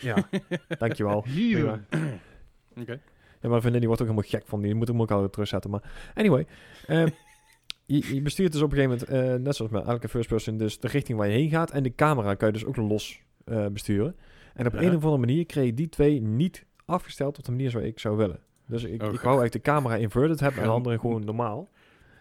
Ja, 0.00 0.28
dankjewel. 0.78 1.24
Oké. 2.80 3.00
Ja, 3.40 3.48
maar 3.48 3.58
vriendin 3.60 3.80
die 3.80 3.88
wordt 3.88 4.02
ook 4.02 4.08
helemaal 4.08 4.30
gek 4.30 4.42
van. 4.46 4.62
Die 4.62 4.74
moet 4.74 4.88
hem 4.88 5.00
ook 5.00 5.10
altijd 5.10 5.32
terugzetten. 5.32 5.70
Maar 5.70 6.12
anyway. 6.14 6.46
eh, 6.86 7.06
je, 7.86 8.14
je 8.14 8.22
bestuurt 8.22 8.52
dus 8.52 8.62
op 8.62 8.72
een 8.72 8.76
gegeven 8.78 9.06
moment, 9.10 9.30
eh, 9.34 9.44
net 9.44 9.56
zoals 9.56 9.72
met 9.72 9.84
elke 9.86 10.08
first 10.08 10.28
person, 10.28 10.56
dus 10.56 10.80
de 10.80 10.88
richting 10.88 11.18
waar 11.18 11.28
je 11.28 11.34
heen 11.34 11.50
gaat. 11.50 11.70
En 11.70 11.82
de 11.82 11.94
camera 11.94 12.34
kan 12.34 12.46
je 12.48 12.52
dus 12.54 12.64
ook 12.64 12.76
los 12.76 13.20
eh, 13.44 13.66
besturen. 13.66 14.16
En 14.54 14.66
op 14.66 14.72
Ja. 14.72 14.78
een 14.80 14.88
of 14.96 15.02
andere 15.04 15.18
manier 15.18 15.46
kreeg 15.46 15.64
je 15.64 15.74
die 15.74 15.88
twee 15.88 16.20
niet 16.20 16.64
afgesteld 16.84 17.38
op 17.38 17.44
de 17.44 17.50
manier 17.50 17.70
zoals 17.70 17.86
ik 17.86 17.98
zou 17.98 18.16
willen. 18.16 18.40
Dus 18.66 18.82
ik, 18.84 18.90
Oh, 19.02 19.12
ik 19.12 19.20
wou 19.20 19.38
eigenlijk 19.38 19.52
de 19.52 19.60
camera 19.70 19.94
inverted 19.96 20.40
hebben 20.40 20.60
en 20.60 20.66
de 20.68 20.74
andere 20.74 20.98
gewoon 20.98 21.24
normaal. 21.24 21.68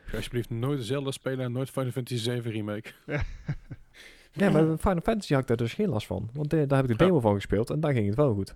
Ga 0.06 0.18
alsjeblieft 0.18 0.50
nooit 0.50 0.78
dezelfde 0.78 1.12
spelen 1.12 1.46
en 1.46 1.52
nooit 1.52 1.70
Final 1.70 1.92
Fantasy 1.92 2.22
7 2.24 2.52
remake. 2.52 2.90
Ja, 4.32 4.50
maar 4.50 4.78
Final 4.78 5.02
Fantasy 5.02 5.32
had 5.34 5.42
ik 5.42 5.48
daar 5.48 5.58
dus 5.58 5.74
geen 5.74 5.90
last 5.90 6.08
van. 6.08 6.30
Want 6.34 6.54
eh, 6.54 6.60
daar 6.68 6.82
heb 6.82 6.90
ik 6.90 6.98
de 6.98 7.04
Ja. 7.04 7.10
demo 7.10 7.20
van 7.22 7.34
gespeeld 7.36 7.70
en 7.70 7.80
daar 7.80 7.94
ging 7.94 8.06
het 8.08 8.16
wel 8.16 8.34
goed. 8.34 8.56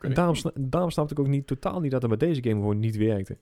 En 0.00 0.14
daarom, 0.14 0.34
daarom 0.54 0.90
snapte 0.90 1.12
ik 1.14 1.20
ook 1.20 1.26
niet, 1.28 1.46
totaal 1.46 1.80
niet 1.80 1.90
dat 1.90 2.02
het 2.02 2.10
met 2.10 2.20
deze 2.20 2.42
game 2.42 2.54
gewoon 2.54 2.78
niet 2.78 2.96
werkte. 2.96 3.36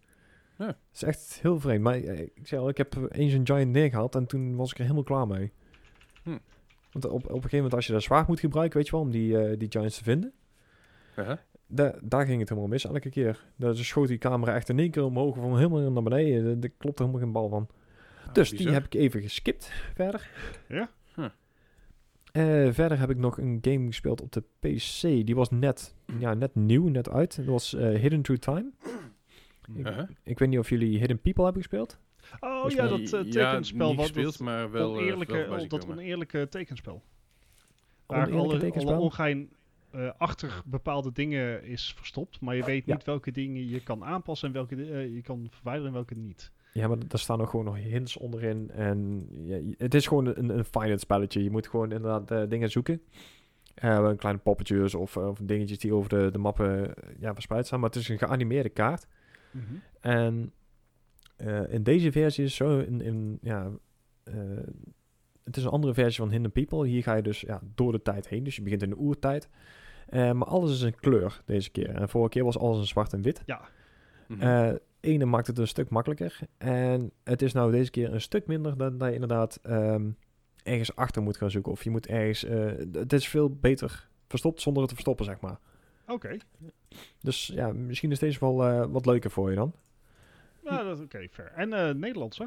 Ja. 0.59 0.67
Het 0.67 0.77
is 0.93 1.03
echt 1.03 1.39
heel 1.43 1.61
vreemd. 1.61 1.83
Maar 1.83 1.95
eh, 1.95 2.21
ik 2.21 2.41
zei 2.43 2.61
al, 2.61 2.69
ik 2.69 2.77
heb 2.77 2.97
eens 3.11 3.33
een 3.33 3.47
Giant 3.47 3.71
neergehaald 3.73 4.15
en 4.15 4.27
toen 4.27 4.57
was 4.57 4.71
ik 4.71 4.77
er 4.77 4.83
helemaal 4.83 5.03
klaar 5.05 5.27
mee. 5.27 5.53
Hm. 6.23 6.39
Want 6.93 7.05
op, 7.05 7.13
op 7.13 7.25
een 7.25 7.33
gegeven 7.35 7.57
moment 7.57 7.75
als 7.75 7.87
je 7.87 7.93
dat 7.93 8.03
zwaard 8.03 8.27
moet 8.29 8.41
gebruiken, 8.41 8.77
weet 8.77 8.87
je 8.87 8.93
wel, 8.93 9.01
om 9.01 9.11
die, 9.11 9.39
eh, 9.39 9.59
die 9.59 9.71
Giants 9.71 9.97
te 9.99 10.05
vinden. 10.05 10.33
Uh-huh. 11.19 11.37
Da 11.67 11.95
daar 12.03 12.27
ging 12.27 12.39
het 12.41 12.49
helemaal 12.49 12.71
mis 12.71 12.85
elke 12.85 13.11
keer. 13.11 13.45
Daar 13.57 13.77
schoot 13.77 14.09
die 14.09 14.19
camera 14.19 14.55
echt 14.55 14.69
in 14.69 14.79
één 14.79 14.91
keer 14.91 15.05
omhoog 15.05 15.37
van 15.37 15.57
helemaal 15.57 15.91
naar 15.91 16.03
beneden. 16.03 16.45
Daar- 16.45 16.61
Daar 16.61 16.71
klopt 16.79 16.99
helemaal 16.99 17.21
geen 17.21 17.33
bal 17.33 17.49
van. 17.49 17.69
Dus 18.33 18.51
die 18.51 18.69
heb 18.69 18.85
ik 18.85 18.95
even 18.95 19.21
geskipt 19.23 19.71
verder. 19.95 20.31
Ja? 20.69 20.91
Eh, 22.35 22.69
verder 22.73 22.99
heb 22.99 23.11
ik 23.11 23.17
nog 23.17 23.39
een 23.39 23.59
game 23.63 23.87
gespeeld 23.87 24.21
op 24.21 24.33
de 24.33 24.41
PC. 24.61 25.01
Die 25.27 25.35
was 25.35 25.51
net, 25.51 25.95
ja, 26.19 26.35
net 26.35 26.55
nieuw, 26.55 26.89
net 26.89 27.11
uit. 27.11 27.37
Dat 27.37 27.45
was 27.45 27.75
eh, 27.75 27.89
Hidden 28.01 28.23
Through 28.23 28.43
Time. 28.43 28.71
Ik, 29.75 29.87
Uh-huh. 29.87 30.09
ik 30.25 30.39
weet 30.39 30.49
niet 30.49 30.59
of 30.59 30.69
jullie 30.69 30.99
Hidden 30.99 31.21
People 31.21 31.45
hebben 31.45 31.63
gespeeld. 31.63 31.99
Oh 32.41 32.51
Volgens 32.53 32.75
ja, 32.75 32.89
dat 32.89 33.01
uh, 33.01 33.33
ja, 33.33 33.51
tekenspel. 33.51 33.89
niet 33.89 33.97
wat 33.97 34.07
gespeeld, 34.07 34.33
dat 34.39 34.41
maar 34.47 34.71
wel, 34.71 34.93
eh, 34.95 34.99
oneerlijke, 34.99 35.47
wel 35.49 35.59
zien 35.61 35.69
dat 35.69 35.89
oneerlijke 35.89 36.47
tekenspel. 36.51 37.03
Waar 38.07 38.19
Oneerlijke 38.27 38.49
alle, 38.51 38.59
tekenspel? 38.59 38.93
alle 38.95 39.03
ongein 39.03 39.51
eh, 39.91 40.11
achter 40.19 40.63
bepaalde 40.65 41.13
dingen 41.13 41.65
is 41.65 41.95
verstopt. 41.97 42.41
Maar 42.41 42.57
je 42.57 42.65
weet 42.65 42.87
Ja. 42.87 42.95
niet 42.95 43.05
welke 43.05 43.31
dingen 43.31 43.69
je 43.69 43.81
kan 43.83 44.05
aanpassen 44.05 44.49
en 44.49 44.55
welke 44.55 44.75
eh, 44.75 45.15
je 45.15 45.23
kan 45.23 45.47
verwijderen 45.51 45.89
en 45.89 45.95
welke 45.95 46.15
niet. 46.15 46.53
Ja, 46.75 46.89
maar 46.89 46.99
daar 47.09 47.19
staan 47.19 47.41
ook 47.41 47.51
gewoon 47.51 47.65
nog 47.65 47.77
hints 47.77 48.17
onderin. 48.17 48.71
En 48.71 49.27
ja, 49.31 49.61
het 49.79 49.95
is 49.95 50.07
gewoon 50.07 50.27
een, 50.27 50.59
een 50.59 50.65
finance 50.65 50.99
spelletje. 50.99 51.43
Je 51.43 51.51
moet 51.51 51.69
gewoon 51.69 51.93
inderdaad 51.93 52.31
eh, 52.31 52.43
dingen 52.49 52.71
zoeken. 52.71 53.03
Eh, 53.75 54.11
kleine 54.17 54.41
poppetjes 54.41 54.95
of, 54.95 55.17
eh, 55.17 55.29
of 55.29 55.39
dingetjes 55.43 55.79
die 55.79 55.95
over 55.95 56.09
de, 56.09 56.29
de 56.33 56.39
mappen 56.39 56.95
ja, 57.19 57.33
verspreid 57.33 57.67
staan. 57.67 57.81
Maar 57.81 57.89
het 57.89 57.99
is 57.99 58.09
een 58.09 58.19
geanimeerde 58.19 58.69
kaart. 58.69 59.07
En 60.01 60.53
eh, 61.37 61.73
in 61.73 61.83
deze 61.83 62.13
versie 62.13 62.45
is 62.45 62.55
zo 62.55 62.79
in, 62.79 63.01
in 63.01 63.39
ja, 63.43 63.71
het 65.45 65.57
is 65.57 65.65
een 65.65 65.71
andere 65.71 65.95
versie 65.95 66.23
van 66.23 66.31
Hidden 66.31 66.53
People. 66.53 66.87
Hier 66.87 67.03
ga 67.03 67.15
je 67.15 67.23
dus 67.23 67.41
ja, 67.41 67.61
door 67.75 67.93
de 67.93 68.03
tijd 68.03 68.29
heen. 68.29 68.45
Dus 68.45 68.57
je 68.57 68.63
begint 68.63 68.83
in 68.83 68.91
de 68.91 68.99
oertijd. 68.99 69.49
Maar 70.11 70.45
alles 70.45 70.71
is 70.71 70.81
een 70.81 70.95
kleur 70.95 71.43
deze 71.45 71.71
keer. 71.71 71.91
En 71.91 72.09
vorige 72.09 72.31
keer 72.31 72.45
was 72.45 72.59
alles 72.59 72.79
in 72.79 72.87
zwart 72.87 73.13
en 73.13 73.23
wit. 73.23 73.43
Mhm. 74.29 74.41
Eh, 74.41 74.73
ene 75.05 75.25
maakt 75.25 75.47
het 75.47 75.59
een 75.59 75.69
stuk 75.69 75.89
makkelijker. 75.89 76.39
En 76.59 77.13
het 77.25 77.43
is 77.43 77.53
nou 77.53 77.71
deze 77.71 77.91
keer 77.91 78.13
een 78.13 78.21
stuk 78.21 78.47
minder 78.47 78.77
dan 78.77 78.99
dat 78.99 79.09
je 79.09 79.15
inderdaad 79.15 79.59
ehm, 79.63 80.11
ergens 80.63 80.97
achter 80.97 81.23
moet 81.23 81.37
gaan 81.37 81.51
zoeken. 81.51 81.73
Of 81.73 81.85
je 81.85 81.91
moet 81.91 82.07
ergens... 82.07 82.45
eh, 82.45 82.73
het 82.93 83.13
is 83.13 83.29
veel 83.29 83.51
beter 83.51 84.09
verstopt 84.29 84.61
zonder 84.61 84.81
het 84.83 84.89
te 84.89 84.95
verstoppen, 84.97 85.25
zeg 85.25 85.41
maar. 85.41 85.59
Oké. 86.07 86.37
Dus 87.21 87.47
ja, 87.47 87.73
misschien 87.73 88.11
is 88.11 88.19
deze 88.19 88.41
wel 88.41 88.65
eh, 88.65 88.87
wat 88.89 89.07
leuker 89.07 89.31
voor 89.31 89.51
je 89.51 89.57
dan. 89.57 89.75
Ja, 90.65 90.83
dat 90.83 91.01
oké, 91.01 91.29
fair. 91.31 91.53
En 91.53 91.73
eh 91.73 91.95
Nederlands, 91.95 92.39
hè? 92.39 92.45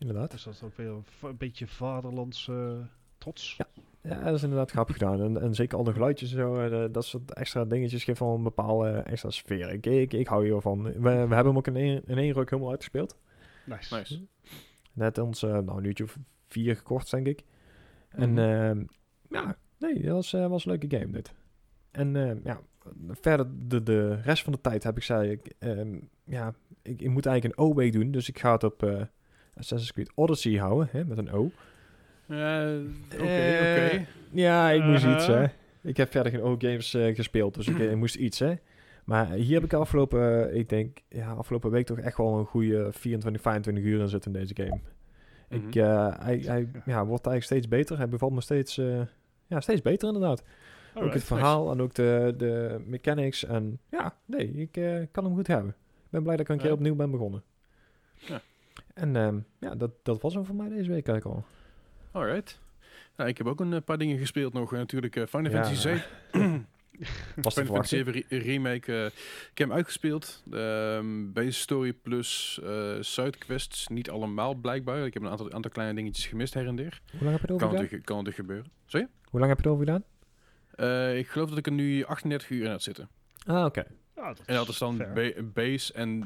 Inderdaad. 0.00 0.30
Dus 0.30 0.42
dat 0.42 0.54
is 0.54 0.62
ook 0.62 0.76
weer 0.76 0.88
een, 0.88 1.04
een 1.22 1.36
beetje 1.36 1.66
vaderlands 1.66 2.48
eh, 2.48 2.78
trots. 3.20 3.54
Ja. 3.58 3.66
Ja, 4.02 4.24
dat 4.24 4.34
is 4.34 4.42
inderdaad 4.42 4.70
grappig 4.70 4.96
gedaan. 4.96 5.20
En, 5.22 5.40
en 5.40 5.54
zeker 5.54 5.78
al 5.78 5.84
de 5.84 5.92
geluidjes 5.92 6.30
en 6.32 6.36
zo, 6.38 6.60
eh, 6.60 6.84
dat 6.92 7.04
soort 7.04 7.32
extra 7.34 7.64
dingetjes 7.64 8.04
geven 8.04 8.26
wel 8.26 8.34
een 8.34 8.42
bepaalde 8.42 8.88
eh, 8.88 9.12
extra 9.12 9.30
sfeer. 9.30 9.72
Ik, 9.72 9.86
ik, 9.86 10.12
ik 10.12 10.26
hou 10.26 10.44
hiervan. 10.44 10.82
We, 10.82 10.92
we 11.02 11.08
hebben 11.08 11.36
hem 11.46 11.56
ook 11.56 11.66
in 11.66 11.76
één, 11.76 12.02
in 12.06 12.18
één 12.18 12.32
ruk 12.32 12.50
helemaal 12.50 12.70
uitgespeeld. 12.70 13.16
Nice. 13.64 13.96
Nice. 13.96 14.20
Net 14.92 15.18
ons, 15.18 15.42
eh, 15.42 15.50
nou, 15.58 15.78
een 15.78 15.84
uurtje 15.84 16.04
of 16.04 16.18
vier 16.48 16.76
gekocht, 16.76 17.10
denk 17.10 17.26
ik. 17.26 17.42
En 18.08 18.30
Mhm. 18.30 18.38
ehm, 18.38 18.84
ja, 19.30 19.56
nee, 19.78 20.02
dat 20.02 20.12
was, 20.14 20.30
was 20.32 20.64
een 20.64 20.70
leuke 20.70 20.96
game 20.98 21.10
dit. 21.12 21.32
En 21.90 22.16
ehm, 22.16 22.38
ja, 22.44 22.60
verder 23.08 23.46
de, 23.68 23.82
de 23.82 24.14
rest 24.14 24.42
van 24.42 24.52
de 24.52 24.60
tijd 24.60 24.82
heb 24.82 24.96
ik 24.96 25.02
zei, 25.02 25.30
ik, 25.30 25.52
ehm, 25.58 25.98
ja, 26.24 26.54
ik, 26.82 27.02
ik 27.02 27.10
moet 27.10 27.26
eigenlijk 27.26 27.58
een 27.58 27.64
O-week 27.64 27.92
doen. 27.92 28.10
Dus 28.10 28.28
ik 28.28 28.38
ga 28.38 28.52
het 28.52 28.64
op 28.64 28.82
eh, 28.82 29.02
Assassin's 29.54 29.92
Creed 29.92 30.12
Odyssey 30.14 30.52
houden, 30.58 30.88
hè, 30.90 31.04
met 31.04 31.18
een 31.18 31.30
O. 31.32 31.50
Eh, 32.30 32.78
Oké, 33.14 33.24
Eh, 33.24 33.94
oké. 33.94 34.06
Ja, 34.30 34.70
ik 34.70 34.82
moest 34.84 35.04
iets, 35.04 35.28
Uh-huh. 35.28 35.40
hè. 35.40 35.46
Ik 35.88 35.96
heb 35.96 36.10
verder 36.10 36.32
geen 36.32 36.42
O-games 36.42 36.94
eh, 36.94 37.14
gespeeld, 37.14 37.54
dus 37.54 37.68
ik 37.68 37.96
moest 37.96 38.14
iets, 38.14 38.38
hè. 38.38 38.54
Maar 39.04 39.30
hier 39.32 39.54
heb 39.54 39.64
ik 39.64 39.72
afgelopen, 39.72 40.54
ik 40.56 40.68
denk, 40.68 40.98
ja, 41.08 41.30
afgelopen 41.32 41.70
week 41.70 41.86
toch 41.86 41.98
echt 41.98 42.16
wel 42.16 42.38
een 42.38 42.44
goede 42.44 42.88
24, 42.92 43.42
25 43.42 43.84
uur 43.84 44.00
in 44.00 44.08
zitten 44.08 44.32
in 44.32 44.40
deze 44.40 44.54
game. 44.56 44.80
Ik, 45.48 45.74
Mhm. 45.74 46.12
hij, 46.20 46.38
hij 46.38 46.68
ja, 46.84 47.06
wordt 47.06 47.26
eigenlijk 47.26 47.42
steeds 47.44 47.68
beter. 47.68 47.96
Hij 47.96 48.08
bevalt 48.08 48.32
me 48.32 48.40
steeds, 48.40 48.74
ja, 49.46 49.60
steeds 49.60 49.82
beter 49.82 50.06
inderdaad. 50.08 50.44
ook 50.94 51.12
het 51.14 51.24
verhaal 51.24 51.70
en 51.70 51.80
ook 51.80 51.94
de, 51.94 52.34
de 52.36 52.82
mechanics. 52.86 53.44
En 53.44 53.78
ja, 53.90 54.14
nee, 54.24 54.52
ik 54.52 55.08
kan 55.12 55.24
hem 55.24 55.34
goed 55.34 55.46
hebben. 55.46 55.70
Ik 55.96 56.10
ben 56.10 56.22
blij 56.22 56.36
dat 56.36 56.48
ik 56.48 56.52
een 56.52 56.62
keer 56.62 56.72
opnieuw 56.72 56.94
ben 56.94 57.10
begonnen. 57.10 57.42
Ja. 58.14 58.40
En 58.94 59.16
ehm, 59.16 59.38
ja, 59.58 59.74
dat, 59.74 59.90
dat 60.02 60.20
was 60.20 60.34
hem 60.34 60.44
voor 60.44 60.54
mij 60.56 60.68
deze 60.68 60.90
week 60.90 61.08
eigenlijk 61.08 61.26
al. 61.26 61.44
Alright. 62.12 62.58
Nou, 63.16 63.28
ik 63.28 63.38
heb 63.38 63.46
ook 63.46 63.60
een 63.60 63.72
eh, 63.72 63.80
paar 63.84 63.98
dingen 63.98 64.18
gespeeld 64.18 64.52
nog. 64.52 64.72
Eh, 64.72 64.78
Natuurlijk 64.78 65.16
eh, 65.16 65.26
Final. 65.26 65.50
Fantasy 65.52 65.74
7. 65.74 66.02
Was 67.42 67.54
te 67.54 67.60
Final 67.60 67.74
Fantasy 67.74 67.96
verwachten. 67.96 67.98
7 67.98 68.12
re- 68.12 68.38
remake. 68.38 69.12
ik 69.50 69.58
heb 69.58 69.68
hem 69.68 69.72
uitgespeeld. 69.72 70.42
Ehm 70.52 71.32
base 71.32 71.52
story 71.52 71.92
plus 71.92 72.60
eh 72.64 72.96
sidequests. 73.00 73.88
Niet 73.88 74.10
allemaal 74.10 74.54
blijkbaar. 74.54 75.06
Ik 75.06 75.14
heb 75.14 75.22
een 75.22 75.28
aantal, 75.28 75.52
aantal 75.52 75.70
kleine 75.70 75.94
dingetjes 75.94 76.26
gemist 76.26 76.54
her 76.54 76.66
en 76.66 76.76
der. 76.76 77.00
Hoe 77.10 77.20
lang 77.22 77.30
heb 77.30 77.40
je 77.40 77.46
het 77.46 77.50
over 77.50 77.56
Kan 77.56 77.68
gedaan? 77.68 77.82
natuurlijk, 77.82 78.06
kan 78.06 78.32
gebeuren. 78.32 78.70
Sorry? 78.86 79.08
Hoe 79.24 79.40
lang 79.40 79.52
heb 79.52 79.60
je 79.62 79.68
het 79.68 79.78
over 79.78 79.86
gedaan? 79.86 80.04
Eh, 80.74 81.18
ik 81.18 81.28
geloof 81.28 81.48
dat 81.48 81.58
ik 81.58 81.66
er 81.66 81.72
nu 81.72 82.04
38 82.04 82.50
uur 82.50 82.64
in 82.64 82.70
had 82.70 82.82
zitten. 82.82 83.08
Ah, 83.46 83.64
oké. 83.64 83.84
Ja, 84.16 84.26
dat 84.26 84.42
En 84.46 84.54
dat 84.54 84.68
is 84.68 84.78
dan 84.78 84.96
ba- 85.14 85.42
base 85.42 85.92
en 85.92 86.22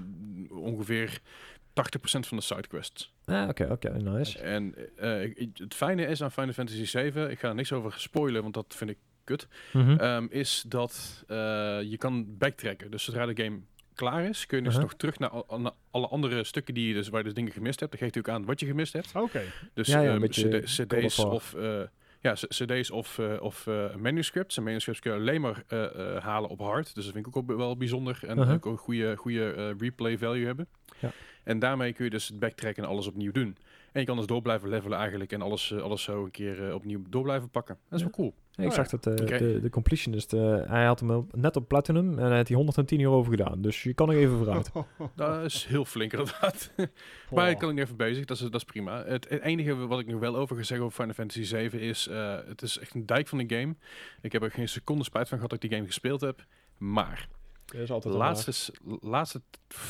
ongeveer 0.50 1.20
80% 1.53 1.53
van 1.74 2.36
de 2.36 2.40
sidequests. 2.42 3.12
Ah, 3.24 3.48
oké, 3.48 3.68
oké, 3.70 3.90
nice. 4.02 4.38
En 4.38 4.74
eh, 4.96 5.34
het 5.54 5.74
fijne 5.74 6.06
is 6.06 6.22
aan 6.22 6.32
Final 6.32 6.52
Fantasy 6.52 6.84
7, 6.84 7.30
ik 7.30 7.38
ga 7.38 7.48
er 7.48 7.54
niks 7.54 7.72
over 7.72 7.92
spoilen, 7.96 8.42
want 8.42 8.54
dat 8.54 8.74
vind 8.76 8.90
ik 8.90 8.98
kut, 9.24 9.48
Mhm. 9.72 9.90
ehm, 9.98 10.26
is 10.30 10.64
dat 10.68 11.24
eh, 11.26 11.36
je 11.82 11.96
kan 11.98 12.36
backtracken. 12.38 12.90
Dus 12.90 13.04
zodra 13.04 13.26
de 13.26 13.42
game 13.44 13.58
klaar 13.94 14.24
is, 14.24 14.46
kun 14.46 14.58
je 14.58 14.64
dus 14.64 14.72
Uh-huh. 14.72 14.88
nog 14.88 14.98
terug 14.98 15.18
naar, 15.18 15.30
al- 15.30 15.60
naar 15.60 15.72
alle 15.90 16.06
andere 16.08 16.44
stukken 16.44 16.74
die 16.74 16.88
je 16.88 16.94
dus, 16.94 17.08
waar 17.08 17.18
je 17.18 17.24
dus 17.24 17.34
dingen 17.34 17.52
gemist 17.52 17.80
hebt. 17.80 17.92
Dan 17.92 18.00
geeft 18.00 18.18
ook 18.18 18.28
aan 18.28 18.44
wat 18.44 18.60
je 18.60 18.66
gemist 18.66 18.92
hebt. 18.92 19.14
Oké. 19.14 19.42
Dus 19.74 19.86
Ja, 19.88 20.04
ehm, 20.04 20.26
CD 20.28 20.54
of 20.54 20.60
cd's 20.86 21.18
of, 21.18 21.54
eh, 21.54 21.80
ja, 22.20 22.32
c- 22.32 22.48
cd's 22.48 22.90
of, 22.90 23.18
eh, 23.18 23.36
of 23.40 23.66
eh, 23.66 23.94
manuscripts. 23.94 24.56
En 24.56 24.62
manuscripts 24.62 25.00
kun 25.00 25.12
je 25.12 25.18
alleen 25.18 25.40
maar 25.40 25.62
eh, 25.68 25.84
eh, 26.16 26.22
halen 26.22 26.50
op 26.50 26.58
hard. 26.58 26.94
Dus 26.94 27.04
dat 27.04 27.12
vind 27.14 27.26
ik 27.26 27.36
ook 27.36 27.56
wel 27.56 27.76
bijzonder. 27.76 28.18
En 28.26 28.38
Uh-huh. 28.38 28.54
ook 28.54 28.64
een 28.66 28.76
goede, 28.76 29.16
goede 29.16 29.52
eh, 29.52 29.70
replay 29.78 30.18
value 30.18 30.46
hebben. 30.46 30.68
Ja. 31.00 31.10
En 31.44 31.58
daarmee 31.58 31.92
kun 31.92 32.04
je 32.04 32.10
dus 32.10 32.28
het 32.28 32.38
backtracken 32.38 32.82
en 32.82 32.88
alles 32.88 33.06
opnieuw 33.06 33.32
doen. 33.32 33.56
En 33.92 34.00
je 34.00 34.06
kan 34.06 34.16
dus 34.16 34.26
door 34.26 34.42
blijven 34.42 34.68
levelen 34.68 34.98
eigenlijk. 34.98 35.32
En 35.32 35.42
alles, 35.42 35.70
eh, 35.72 35.80
alles 35.82 36.02
zo 36.02 36.24
een 36.24 36.30
keer 36.30 36.68
eh, 36.68 36.74
opnieuw 36.74 37.02
door 37.08 37.22
blijven 37.22 37.50
pakken. 37.50 37.78
Dat 37.88 37.98
is 37.98 38.04
Ja. 38.04 38.04
wel 38.04 38.14
cool. 38.16 38.34
ik 38.56 38.66
Oh 38.66 38.72
zag 38.72 38.88
dat 38.88 39.06
eh, 39.06 39.38
de, 39.38 39.60
de 39.60 39.70
completionist, 39.70 40.32
eh, 40.32 40.56
hij 40.66 40.84
had 40.84 41.00
hem 41.00 41.10
op- 41.10 41.36
net 41.36 41.56
op 41.56 41.68
platinum 41.68 42.18
en 42.18 42.26
hij 42.26 42.36
had 42.36 42.48
hij 42.48 42.56
110 42.56 43.00
euro 43.00 43.16
over 43.16 43.30
gedaan. 43.30 43.62
Dus 43.62 43.82
je 43.82 43.94
kan 43.94 44.10
er 44.10 44.16
even 44.16 44.36
vooruit. 44.36 44.70
Dat 45.16 45.44
is 45.44 45.64
heel 45.64 45.84
flink 45.84 46.12
inderdaad. 46.12 46.72
maar 47.34 47.50
ik 47.50 47.58
kan 47.58 47.70
ik 47.70 47.78
even 47.78 47.96
bezig, 47.96 48.24
dat 48.24 48.36
is, 48.36 48.42
dat 48.42 48.54
is 48.54 48.64
prima. 48.64 49.04
Het, 49.04 49.28
het 49.28 49.42
enige 49.42 49.74
wat 49.86 50.00
ik 50.00 50.06
nog 50.06 50.20
wel 50.20 50.36
over 50.36 50.56
ga 50.56 50.62
zeggen 50.62 50.86
over 50.86 50.98
Final 50.98 51.14
Fantasy 51.14 51.42
7 51.42 51.80
is... 51.80 52.06
eh, 52.08 52.36
het 52.46 52.62
is 52.62 52.78
echt 52.78 52.94
een 52.94 53.06
dijk 53.06 53.28
van 53.28 53.38
een 53.38 53.50
game. 53.50 53.74
Ik 54.20 54.32
heb 54.32 54.42
er 54.42 54.50
geen 54.50 54.68
seconde 54.68 55.04
spijt 55.04 55.28
van 55.28 55.36
gehad 55.36 55.50
dat 55.52 55.62
ik 55.62 55.68
die 55.68 55.78
game 55.78 55.88
gespeeld 55.90 56.20
heb. 56.20 56.44
Maar 56.78 57.28
de 57.66 57.86
altijd 57.92 58.14
laatste, 58.14 58.72
laatste 59.00 59.42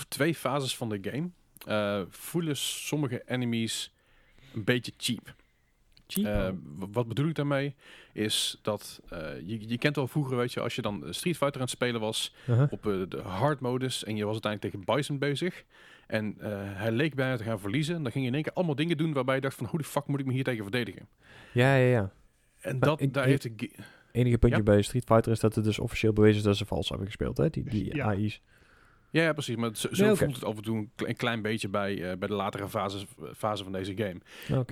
twee 0.08 0.34
fases 0.34 0.76
van 0.76 0.88
de 0.88 0.98
game... 1.10 1.30
eh, 1.66 2.00
voelen 2.08 2.56
sommige 2.56 3.22
enemies 3.26 3.92
een 4.54 4.64
beetje 4.64 4.92
cheap. 4.96 5.34
cheap. 6.06 6.26
Eh, 6.26 6.50
wat 6.92 7.08
bedoel 7.08 7.28
ik 7.28 7.34
daarmee? 7.34 7.74
Is 8.12 8.58
dat 8.62 9.00
eh, 9.08 9.18
je, 9.44 9.68
je 9.68 9.78
kent 9.78 9.96
al 9.96 10.08
vroeger, 10.08 10.36
weet 10.36 10.52
je, 10.52 10.60
als 10.60 10.74
je 10.74 10.82
dan 10.82 11.04
Street 11.10 11.36
Fighter 11.36 11.54
aan 11.54 11.60
het 11.60 11.70
spelen 11.70 12.00
was 12.00 12.34
Uh-huh. 12.48 12.66
op 12.72 12.82
de 12.82 13.20
hard 13.24 13.60
modus 13.60 14.04
en 14.04 14.16
je 14.16 14.24
was 14.24 14.32
uiteindelijk 14.32 14.74
tegen 14.74 14.94
Bison 14.96 15.18
bezig. 15.18 15.64
En 16.06 16.34
eh, 16.40 16.50
hij 16.58 16.90
leek 16.92 17.14
bijna 17.14 17.36
te 17.36 17.44
gaan 17.44 17.60
verliezen. 17.60 18.02
Dan 18.02 18.12
ging 18.12 18.24
je 18.24 18.28
in 18.30 18.34
één 18.34 18.42
keer 18.42 18.52
allemaal 18.52 18.74
dingen 18.74 18.96
doen 18.96 19.12
waarbij 19.12 19.34
je 19.34 19.40
dacht 19.40 19.56
van 19.56 19.66
hoe 19.66 19.78
de 19.78 19.84
fuck 19.84 20.06
moet 20.06 20.20
ik 20.20 20.26
me 20.26 20.32
hier 20.32 20.44
tegen 20.44 20.62
verdedigen? 20.62 21.08
Ja, 21.52 21.74
ja, 21.76 21.88
ja. 21.88 22.12
En 22.60 22.78
Maar 22.78 22.88
dat, 22.88 23.00
ik- 23.00 23.14
daar 23.14 23.22
ik- 23.24 23.30
heeft 23.30 23.42
de 23.42 23.52
ge- 23.56 23.82
enige 24.12 24.38
puntje 24.38 24.58
Ja? 24.58 24.64
bij 24.64 24.82
Street 24.82 25.04
Fighter 25.04 25.32
is 25.32 25.40
dat 25.40 25.54
het 25.54 25.64
dus 25.64 25.78
officieel 25.78 26.12
bewezen 26.12 26.36
is 26.36 26.42
dat 26.42 26.56
ze 26.56 26.64
vals 26.66 26.88
hebben 26.88 27.06
gespeeld, 27.06 27.36
hè? 27.36 27.50
Die, 27.50 27.64
die 27.64 27.94
Ja. 27.96 28.06
AI's. 28.06 28.40
Ja, 29.14 29.22
ja, 29.22 29.32
precies. 29.32 29.56
Maar 29.56 29.70
zo, 29.76 29.88
zo 29.92 30.06
Nee, 30.06 30.14
voelt 30.14 30.34
het 30.34 30.44
af 30.44 30.56
en 30.56 30.62
toe 30.62 30.76
een, 30.76 30.90
kle- 30.94 31.08
een 31.08 31.16
klein 31.16 31.42
beetje 31.42 31.68
bij, 31.68 32.10
eh, 32.10 32.16
bij 32.18 32.28
de 32.28 32.34
latere 32.34 32.68
fases 32.68 33.04
fase 33.36 33.62
van 33.62 33.72
deze 33.72 33.96
game. 33.96 34.16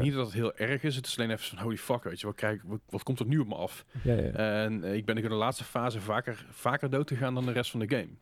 Niet 0.05 0.15
dat 0.15 0.25
het 0.27 0.35
heel 0.35 0.55
erg 0.57 0.83
is. 0.83 0.97
Het 0.97 1.07
is 1.07 1.19
alleen 1.19 1.31
even 1.31 1.45
van 1.45 1.59
holy 1.59 1.77
fuck, 1.77 2.03
weet 2.05 2.21
je, 2.21 2.27
wat, 2.27 2.35
krijg, 2.37 2.55
ik- 2.55 2.63
wat, 2.65 2.81
wat 2.89 3.03
komt 3.03 3.21
er 3.21 3.27
nu 3.27 3.39
op 3.39 3.49
me 3.49 3.55
af? 3.55 3.85
Ja, 4.03 4.15
ja. 4.15 4.31
En 4.65 4.85
eh, 4.85 4.95
ik 4.95 5.05
ben 5.05 5.17
in 5.17 5.23
de 5.29 5.35
laatste 5.35 5.65
fase 5.65 6.01
vaker, 6.01 6.47
vaker 6.51 6.91
dood 6.91 7.09
gegaan 7.09 7.35
dan 7.35 7.45
de 7.47 7.53
rest 7.53 7.71
van 7.71 7.81
de 7.81 7.89
game. 7.89 8.03
Een 8.03 8.19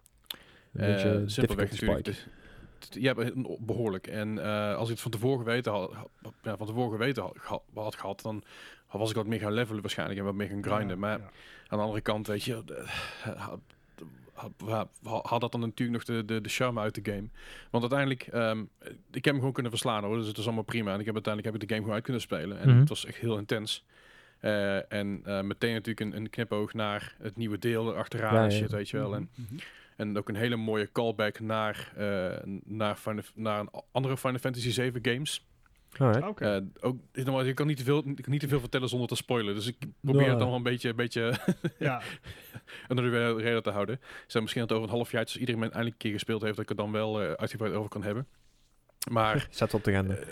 beetje 0.72 0.94
difficulty 0.96 1.32
simpelweg 1.32 1.70
natuurlijk. 1.70 2.06
spike. 2.06 2.18
de- 2.80 2.88
t- 2.88 3.02
Ja, 3.02 3.14
be- 3.14 3.56
behoorlijk. 3.60 4.06
En 4.06 4.38
eh, 4.44 4.74
als 4.74 4.84
ik 4.88 4.92
het 4.92 5.02
van 5.02 5.10
tevoren 5.10 5.38
geweten 5.38 5.72
had, 5.72 5.92
ha- 5.92 6.06
ja, 6.42 6.56
van 6.56 6.66
tevoren 6.66 6.90
geweten 6.98 7.22
had, 7.22 7.36
geha- 7.38 7.62
had 7.74 7.94
gehad, 7.96 8.20
dan 8.22 8.42
was 8.90 9.10
ik 9.10 9.16
wat 9.16 9.26
meer 9.26 9.38
gaan 9.40 9.52
levelen 9.52 9.80
waarschijnlijk 9.80 10.18
en 10.18 10.24
wat 10.24 10.34
meer 10.34 10.48
gaan 10.48 10.62
grinden. 10.64 10.88
Ja, 10.88 10.96
maar 10.96 11.18
ja. 11.18 11.24
aan 11.68 11.78
de 11.78 11.84
andere 11.84 12.00
kant, 12.00 12.26
weet 12.26 12.42
je, 12.44 12.62
had 15.22 15.40
dat 15.40 15.52
dan 15.52 15.60
natuurlijk 15.60 15.90
nog 16.06 16.16
de, 16.16 16.24
de, 16.24 16.40
de 16.40 16.48
charme 16.48 16.80
uit 16.80 16.94
de 17.04 17.10
game. 17.12 17.28
Want 17.70 17.82
uiteindelijk, 17.82 18.22
ehm, 18.26 18.60
ik 19.10 19.24
heb 19.24 19.24
hem 19.24 19.36
gewoon 19.38 19.52
kunnen 19.52 19.72
verslaan 19.72 20.04
hoor, 20.04 20.16
dus 20.16 20.26
het 20.26 20.38
is 20.38 20.44
allemaal 20.44 20.64
prima. 20.64 20.92
En 20.92 21.00
ik 21.00 21.04
heb 21.06 21.14
uiteindelijk 21.14 21.54
heb 21.54 21.62
ik 21.62 21.68
de 21.68 21.74
game 21.74 21.80
gewoon 21.80 21.94
uit 21.94 22.04
kunnen 22.04 22.22
spelen. 22.22 22.60
En 22.60 22.68
Mhm. 22.68 22.78
het 22.78 22.88
was 22.88 23.04
echt 23.06 23.16
heel 23.18 23.38
intens. 23.38 23.84
Eh, 24.40 24.92
en 24.92 25.20
eh, 25.24 25.40
meteen 25.40 25.72
natuurlijk 25.72 26.00
een, 26.00 26.16
een 26.16 26.30
knipoog 26.30 26.72
naar 26.74 27.14
het 27.18 27.36
nieuwe 27.36 27.58
deel 27.58 27.92
erachteraan 27.92 28.34
Ja, 28.34 28.44
en 28.44 28.52
shit, 28.52 28.70
ja. 28.70 28.76
weet 28.76 28.88
je 28.88 28.96
wel. 28.96 29.14
En, 29.14 29.28
Mhm. 29.34 29.54
en 29.96 30.18
ook 30.18 30.28
een 30.28 30.34
hele 30.36 30.56
mooie 30.56 30.92
callback 30.92 31.40
naar, 31.40 31.92
eh, 31.96 32.36
naar, 32.64 32.96
Final, 32.96 33.22
naar 33.34 33.60
een 33.60 33.70
andere 33.92 34.16
Final 34.16 34.38
Fantasy 34.38 34.70
7 34.70 35.04
games. 35.04 35.46
Alright. 35.98 36.28
Oké. 36.28 36.44
Eh, 36.44 36.62
ook, 36.80 36.96
ik 37.12 37.24
kan 37.24 37.46
ik 37.46 37.54
kan 37.54 37.66
niet 37.66 37.76
te, 37.76 37.84
veel, 37.84 37.98
ik 37.98 38.22
kan 38.22 38.30
niet 38.32 38.40
te 38.40 38.48
veel 38.48 38.60
vertellen 38.60 38.88
zonder 38.88 39.08
te 39.08 39.14
spoilen. 39.16 39.54
Dus 39.54 39.66
ik 39.66 39.76
probeer 40.00 40.20
Nou, 40.20 40.30
het 40.30 40.38
dan 40.38 40.48
wel 40.48 40.56
een 40.56 40.62
beetje, 40.62 40.88
een 40.88 40.96
beetje 40.96 41.34
ja. 41.78 42.02
onder 42.88 43.10
de 43.10 43.34
reden 43.36 43.62
te 43.62 43.70
houden. 43.70 44.00
Zou 44.26 44.42
misschien 44.42 44.66
dat 44.66 44.76
over 44.76 44.88
een 44.88 44.94
half 44.94 45.10
jaar, 45.10 45.22
als 45.22 45.36
iedereen 45.36 45.62
eindelijk 45.62 45.90
een 45.90 45.96
keer 45.96 46.12
gespeeld 46.12 46.42
heeft, 46.42 46.54
dat 46.54 46.62
ik 46.62 46.68
het 46.68 46.78
dan 46.78 46.92
wel 46.92 47.22
eh, 47.22 47.32
uitgebreid 47.32 47.74
over 47.74 47.90
kan 47.90 48.02
hebben. 48.02 48.26
Maar 49.10 49.46
Zet 49.50 49.74
op 49.74 49.84
de 49.84 49.90
agenda. 49.90 50.14
eh, 50.14 50.26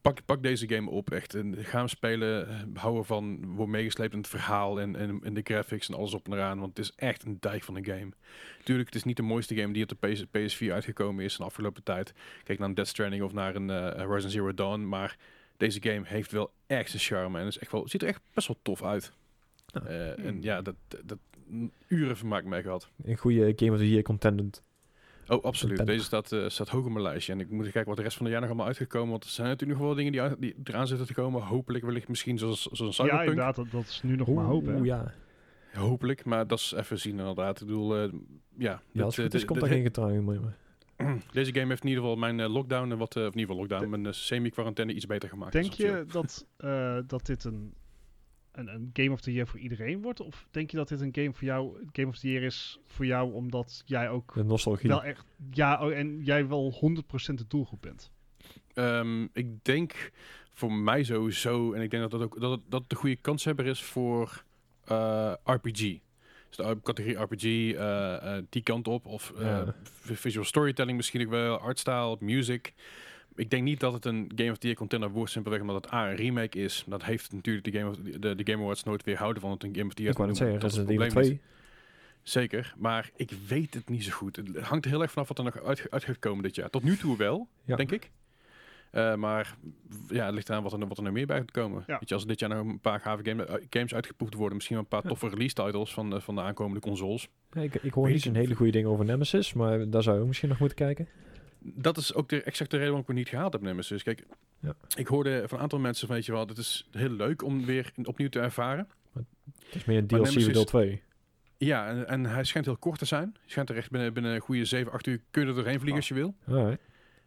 pak, 0.00 0.24
pak 0.24 0.42
deze 0.42 0.68
game 0.68 0.90
op, 0.90 1.10
echt. 1.10 1.34
En 1.34 1.56
ga 1.58 1.78
hem 1.78 1.88
spelen, 1.88 2.48
eh, 2.48 2.54
hou 2.74 2.98
ervan, 2.98 3.54
word 3.54 3.68
meegesleept 3.68 4.12
in 4.12 4.18
het 4.18 4.28
verhaal 4.28 4.80
en, 4.80 4.96
en, 4.96 5.20
en 5.22 5.34
de 5.34 5.40
graphics 5.44 5.88
en 5.88 5.94
alles 5.94 6.14
op 6.14 6.26
en 6.26 6.32
eraan. 6.32 6.58
Want 6.58 6.76
het 6.76 6.86
is 6.86 6.92
echt 6.96 7.24
een 7.24 7.36
dijk 7.40 7.62
van 7.62 7.76
een 7.76 7.84
game. 7.84 8.10
Tuurlijk, 8.64 8.88
het 8.88 8.98
is 8.98 9.04
niet 9.04 9.16
de 9.16 9.22
mooiste 9.22 9.54
game 9.54 9.72
die 9.72 9.82
op 9.82 10.00
de 10.00 10.08
PS, 10.08 10.24
PS4 10.24 10.72
uitgekomen 10.72 11.24
is 11.24 11.32
in 11.32 11.38
de 11.38 11.44
afgelopen 11.44 11.82
tijd. 11.82 12.14
Kijk 12.44 12.58
naar 12.58 12.68
een 12.68 12.74
Death 12.74 12.88
Stranding 12.88 13.22
of 13.22 13.32
naar 13.32 13.54
een 13.54 13.70
eh, 13.70 14.04
Horizon 14.04 14.30
Zero 14.30 14.54
Dawn. 14.54 14.88
Maar 14.88 15.16
deze 15.56 15.82
game 15.82 16.02
heeft 16.04 16.32
wel 16.32 16.50
echt 16.66 16.90
zijn 16.90 17.02
charme 17.02 17.38
en 17.38 17.46
is 17.46 17.58
echt 17.58 17.72
wel, 17.72 17.88
ziet 17.88 18.02
er 18.02 18.08
echt 18.08 18.20
best 18.34 18.46
wel 18.46 18.58
tof 18.62 18.82
uit. 18.82 19.12
Ja. 19.66 19.80
Eh, 19.80 20.24
en 20.26 20.42
ja, 20.42 20.62
dat, 20.62 20.74
dat, 21.04 21.18
uren 21.88 22.16
vermaak 22.16 22.44
mee 22.44 22.62
gehad. 22.62 22.88
Een 23.04 23.16
goede 23.16 23.52
Game 23.56 23.72
of 23.72 23.78
the 23.78 23.88
Year 23.88 24.02
contendant. 24.02 24.62
Oh, 25.28 25.44
absoluut. 25.44 25.86
Deze 25.86 26.04
staat, 26.04 26.32
eh, 26.32 26.48
staat 26.48 26.68
hoog 26.68 26.84
op 26.84 26.90
mijn 26.90 27.02
lijstje. 27.04 27.32
En 27.32 27.40
ik 27.40 27.50
moet 27.50 27.62
kijken 27.62 27.84
wat 27.84 27.96
de 27.96 28.02
rest 28.02 28.16
van 28.16 28.24
het 28.24 28.32
jaar 28.32 28.40
nog 28.42 28.50
allemaal 28.50 28.68
uitgekomen. 28.68 29.10
Want 29.10 29.24
er 29.24 29.30
zijn 29.30 29.48
natuurlijk 29.48 29.78
nog 29.78 29.88
wel 29.88 29.96
dingen 29.96 30.12
die, 30.12 30.20
uit- 30.20 30.40
die 30.40 30.54
eraan 30.64 30.86
zitten 30.86 31.06
te 31.06 31.14
komen. 31.14 31.42
Hopelijk, 31.42 31.84
wellicht 31.84 32.08
misschien 32.08 32.38
zoals, 32.38 32.62
zoals 32.62 32.98
een 32.98 33.06
ja, 33.06 33.20
inderdaad, 33.20 33.56
dat, 33.56 33.70
dat 33.70 33.84
is 33.84 34.00
nu 34.02 34.16
nog 34.16 34.28
maar 34.28 34.44
hoop. 34.44 34.66
hè. 34.66 34.76
Ja. 34.76 35.12
Hopelijk, 35.74 36.24
maar 36.24 36.46
dat 36.46 36.58
is 36.58 36.72
even 36.76 36.98
zien 36.98 37.18
inderdaad. 37.18 37.60
Ik 37.60 37.66
bedoel, 37.66 37.96
eh, 37.96 38.02
ja. 38.58 38.82
Ja, 38.92 39.04
dit, 39.04 39.04
het 39.04 39.16
eh, 39.16 39.24
goed 39.24 39.34
is, 39.34 39.44
komt 39.44 39.60
daar 39.60 39.68
geen 39.68 39.82
getuige 39.82 40.20
mee. 40.22 40.38
Deze 41.32 41.52
game 41.54 41.66
heeft 41.66 41.82
in 41.82 41.88
ieder 41.88 42.02
geval 42.04 42.18
mijn 42.18 42.40
eh, 42.40 42.52
lockdown, 42.52 42.90
en 42.90 42.98
wat, 42.98 43.16
of 43.16 43.22
in 43.22 43.24
ieder 43.24 43.40
geval 43.40 43.56
lockdown, 43.56 43.88
mijn 44.00 44.14
semi-quarantaine 44.14 44.92
iets 44.94 45.06
beter 45.06 45.28
gemaakt. 45.28 45.52
Denk 45.52 45.66
Dus 45.66 45.76
je 45.76 46.04
dat, 46.08 46.46
eh, 46.56 46.98
dat 47.06 47.26
dit 47.26 47.44
een, 47.44 47.74
een, 48.52 48.68
een 48.68 48.90
Game 48.92 49.10
of 49.10 49.20
the 49.20 49.32
Year 49.32 49.46
voor 49.46 49.58
iedereen 49.58 50.02
wordt? 50.02 50.20
Of 50.20 50.46
denk 50.50 50.70
je 50.70 50.76
dat 50.76 50.88
dit 50.88 51.00
een 51.00 51.14
game 51.14 51.32
voor 51.32 51.44
jou, 51.44 51.76
Game 51.92 52.08
of 52.08 52.18
the 52.18 52.28
Year 52.30 52.42
is 52.44 52.78
voor 52.86 53.06
jou 53.06 53.32
omdat 53.32 53.82
jij 53.86 54.10
ook 54.10 54.34
De 54.34 54.44
nostalgie. 54.44 54.88
wel 54.88 55.04
echt, 55.04 55.24
ja, 55.50 55.84
oh, 55.86 55.92
en 55.92 56.20
jij 56.24 56.48
wel 56.48 56.72
100% 56.72 57.38
de 57.38 57.44
doelgroep 57.48 57.82
bent? 57.82 58.10
Ehm, 58.74 59.22
ik 59.32 59.64
denk 59.64 60.10
voor 60.52 60.72
mij 60.72 61.02
sowieso, 61.04 61.72
en 61.72 61.82
ik 61.82 61.90
denk 61.90 62.02
dat 62.02 62.10
dat 62.10 62.22
ook 62.22 62.40
dat, 62.40 62.50
het- 62.50 62.60
dat 62.70 62.90
de 62.90 62.96
goede 62.96 63.16
kanshebber 63.16 63.66
is 63.66 63.82
voor 63.82 64.44
eh, 64.84 65.32
RPG. 65.44 65.98
Dus 66.48 66.56
de 66.66 66.78
categorie 66.82 67.18
RPG, 67.18 67.44
eh, 67.44 68.36
eh, 68.36 68.44
die 68.48 68.62
kant 68.62 68.88
op. 68.88 69.06
Of 69.06 69.32
eh, 69.38 69.40
Ja. 69.46 69.74
visual 70.14 70.44
storytelling 70.44 70.96
misschien 70.96 71.22
ook 71.24 71.30
wel, 71.30 71.58
artstyle, 71.58 72.16
music. 72.20 72.72
Ik 73.34 73.50
denk 73.50 73.62
niet 73.62 73.80
dat 73.80 73.92
het 73.92 74.04
een 74.04 74.32
Game 74.34 74.50
of 74.50 74.56
the 74.58 74.66
Year 74.66 74.78
contender 74.78 75.10
wordt, 75.10 75.30
simpelweg 75.30 75.60
omdat 75.60 75.76
het 75.84 75.92
A, 75.92 76.10
een 76.10 76.16
remake 76.16 76.58
is. 76.58 76.84
Dat 76.86 77.04
heeft 77.04 77.32
natuurlijk 77.32 77.64
de 77.64 77.78
Game, 77.78 77.90
of, 77.90 77.96
de, 77.96 78.34
de 78.34 78.50
Game 78.52 78.62
Awards 78.62 78.82
nooit 78.82 79.04
weerhouden 79.04 79.42
van 79.42 79.50
het 79.50 79.62
een 79.62 79.74
Game 79.74 79.86
of 79.86 79.94
the 79.94 80.02
Year 80.02 80.12
ik 80.14 80.18
wou 80.20 80.30
te 80.32 80.36
zeggen. 80.36 80.60
Dat 80.60 80.70
is 80.70 80.76
het 80.76 80.88
Evil 80.88 81.06
probleem 81.06 81.22
2. 81.24 81.32
niet. 81.32 81.42
Zeker, 82.22 82.74
maar 82.76 83.10
ik 83.16 83.30
weet 83.48 83.74
het 83.74 83.88
niet 83.88 84.04
zo 84.04 84.10
goed. 84.12 84.36
Het 84.36 84.56
hangt 84.58 84.84
er 84.84 84.90
heel 84.90 85.02
erg 85.02 85.10
vanaf 85.12 85.28
wat 85.28 85.38
er 85.38 85.44
nog 85.44 85.62
uit, 85.62 85.86
uit 85.90 86.04
gaat 86.04 86.18
komen 86.18 86.42
dit 86.42 86.54
jaar. 86.54 86.70
Tot 86.70 86.82
nu 86.82 86.96
toe 86.96 87.16
wel, 87.16 87.48
Ja. 87.64 87.76
denk 87.76 87.92
ik. 87.92 88.10
Eh, 88.90 89.14
maar 89.14 89.56
ja, 90.08 90.24
het 90.26 90.34
ligt 90.34 90.50
aan 90.50 90.62
wat 90.62 90.72
er, 90.72 90.86
wat 90.86 90.96
er 90.96 91.02
nog 91.02 91.12
meer 91.12 91.26
bij 91.26 91.38
gaat 91.38 91.50
komen. 91.50 91.84
Ja. 91.86 91.98
Weet 91.98 92.08
je, 92.08 92.14
als 92.14 92.22
er 92.22 92.28
dit 92.28 92.40
jaar 92.40 92.48
nog 92.48 92.58
een 92.66 92.80
paar 92.80 93.00
gave 93.00 93.24
game, 93.24 93.44
eh, 93.44 93.54
games 93.70 93.94
uitgepoept 93.94 94.34
worden, 94.34 94.54
misschien 94.54 94.76
wel 94.76 94.84
een 94.84 94.90
paar 94.90 95.02
Ja. 95.02 95.08
toffe 95.08 95.28
release 95.28 95.54
titles 95.54 95.92
van, 95.92 96.10
de- 96.10 96.20
van 96.20 96.34
de 96.34 96.40
aankomende 96.40 96.80
consoles. 96.80 97.28
Ja, 97.50 97.60
ik, 97.60 97.74
ik 97.74 97.92
hoor 97.92 98.08
niet 98.10 98.22
zo'n 98.22 98.34
hele 98.34 98.54
goede 98.54 98.72
dingen 98.72 98.90
over 98.90 99.04
Nemesis, 99.04 99.52
maar 99.52 99.90
daar 99.90 100.02
zou 100.02 100.14
je 100.16 100.20
ook 100.22 100.28
misschien 100.28 100.48
nog 100.48 100.58
moeten 100.58 100.76
kijken. 100.78 101.08
Dat 101.64 101.96
is 101.96 102.14
ook 102.14 102.28
de 102.28 102.42
exacte 102.42 102.76
reden 102.76 102.92
waarom 102.92 103.00
ik 103.00 103.06
het 103.06 103.16
niet 103.16 103.28
gehaald 103.28 103.52
heb, 103.52 103.62
Nemesis. 103.62 104.02
Kijk, 104.02 104.24
Ja. 104.60 104.74
ik 104.96 105.06
hoorde 105.06 105.42
van 105.46 105.56
een 105.56 105.62
aantal 105.62 105.78
mensen, 105.78 106.08
weet 106.08 106.26
je 106.26 106.32
wel, 106.32 106.46
het 106.46 106.58
is 106.58 106.88
heel 106.90 107.10
leuk 107.10 107.42
om 107.42 107.64
weer 107.64 107.92
opnieuw 108.04 108.28
te 108.28 108.40
ervaren. 108.40 108.88
Het 109.12 109.74
is 109.74 109.84
meer 109.84 109.98
een 109.98 110.06
Maar 110.10 110.20
DLC 110.20 110.42
voor 110.42 110.52
deel 110.52 110.64
2. 110.64 111.02
Ja, 111.56 111.86
en, 111.88 112.08
en 112.08 112.24
hij 112.26 112.44
schijnt 112.44 112.66
heel 112.66 112.76
kort 112.76 112.98
te 112.98 113.04
zijn. 113.04 113.36
Je 113.44 113.50
schijnt 113.50 113.70
er 113.70 113.76
echt 113.76 113.90
binnen, 113.90 114.12
binnen 114.12 114.34
een 114.34 114.40
goede 114.40 114.64
7, 114.64 114.92
8 114.92 115.06
uur 115.06 115.20
kun 115.30 115.42
je 115.42 115.48
er 115.48 115.54
doorheen 115.54 115.78
vliegen 115.78 115.96
als 115.96 116.08
je 116.08 116.14
wil. 116.14 116.34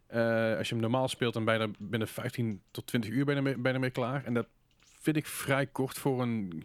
Eh, 0.08 0.58
als 0.58 0.68
je 0.68 0.74
hem 0.74 0.82
normaal 0.84 1.08
speelt, 1.08 1.34
dan 1.34 1.46
ben 1.46 1.54
je 1.54 1.60
er 1.60 1.70
binnen 1.80 2.08
15 2.08 2.62
tot 2.72 2.88
20 2.88 3.10
uur 3.12 3.26
ben 3.26 3.34
je 3.36 3.42
ermee, 3.42 3.58
ben 3.58 3.82
je 3.82 3.90
klaar. 3.90 4.24
En 4.26 4.34
dat 4.34 4.48
vind 5.00 5.16
ik 5.16 5.26
vrij 5.26 5.66
kort 5.66 5.98
voor 5.98 6.22
een 6.22 6.64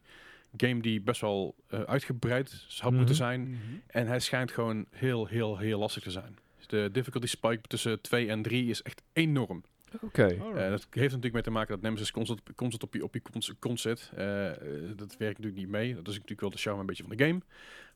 game 0.56 0.80
die 0.80 1.00
best 1.00 1.20
wel 1.20 1.54
eh, 1.66 1.80
uitgebreid 1.80 2.66
moeten 2.82 3.00
Mhm. 3.00 3.12
zijn. 3.14 3.58
En 3.86 4.06
hij 4.06 4.20
schijnt 4.20 4.50
gewoon 4.52 4.86
heel, 4.90 5.26
heel, 5.26 5.58
heel 5.58 5.78
lastig 5.78 6.02
te 6.02 6.10
zijn. 6.10 6.38
De 6.70 6.88
difficulty 6.92 7.26
spike 7.26 7.60
tussen 7.68 8.00
2 8.00 8.28
en 8.28 8.42
3 8.42 8.70
is 8.70 8.82
echt 8.82 9.02
enorm. 9.12 9.64
Oké. 10.00 10.26
Eh, 10.26 10.54
dat 10.54 10.86
heeft 10.90 10.94
natuurlijk 10.94 11.32
mee 11.32 11.42
te 11.42 11.50
maken 11.50 11.74
dat 11.74 11.80
Nemesis 11.82 12.10
constant, 12.10 12.40
constant 12.54 12.82
op 12.82 12.94
je, 12.94 13.04
op 13.04 13.14
je 13.14 13.22
cons- 13.60 13.82
zit. 13.82 14.10
Eh, 14.16 14.50
dat 14.96 15.16
werkt 15.16 15.38
natuurlijk 15.38 15.56
niet 15.56 15.68
mee. 15.68 15.94
Dat 15.94 16.08
is 16.08 16.12
natuurlijk 16.14 16.40
wel 16.40 16.50
de 16.50 16.56
charme 16.56 16.80
een 16.80 16.86
beetje 16.86 17.04
van 17.06 17.16
de 17.16 17.24
game. 17.24 17.40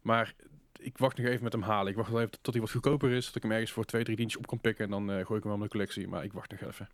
Maar 0.02 0.34
ik 0.80 0.98
wacht 0.98 1.16
nog 1.16 1.26
even 1.26 1.42
met 1.44 1.52
hem 1.52 1.62
halen. 1.62 1.90
Ik 1.90 1.96
wacht 1.96 2.10
wel 2.10 2.20
even 2.20 2.38
tot 2.40 2.52
hij 2.54 2.62
wat 2.62 2.70
goedkoper 2.72 3.10
is. 3.10 3.26
Dat 3.26 3.34
ik 3.36 3.42
hem 3.42 3.50
ergens 3.52 3.70
voor 3.70 3.84
twee, 3.84 4.04
drie 4.04 4.16
tientjes 4.16 4.38
op 4.40 4.46
kan 4.46 4.60
pikken. 4.60 4.84
En 4.84 4.90
dan 4.90 5.02
eh, 5.10 5.14
gooi 5.14 5.20
ik 5.24 5.28
hem 5.30 5.42
wel 5.42 5.52
in 5.52 5.58
mijn 5.58 5.70
collectie. 5.70 6.08
Maar 6.08 6.24
ik 6.24 6.32
wacht 6.32 6.50
nog 6.50 6.60
even. 6.60 6.88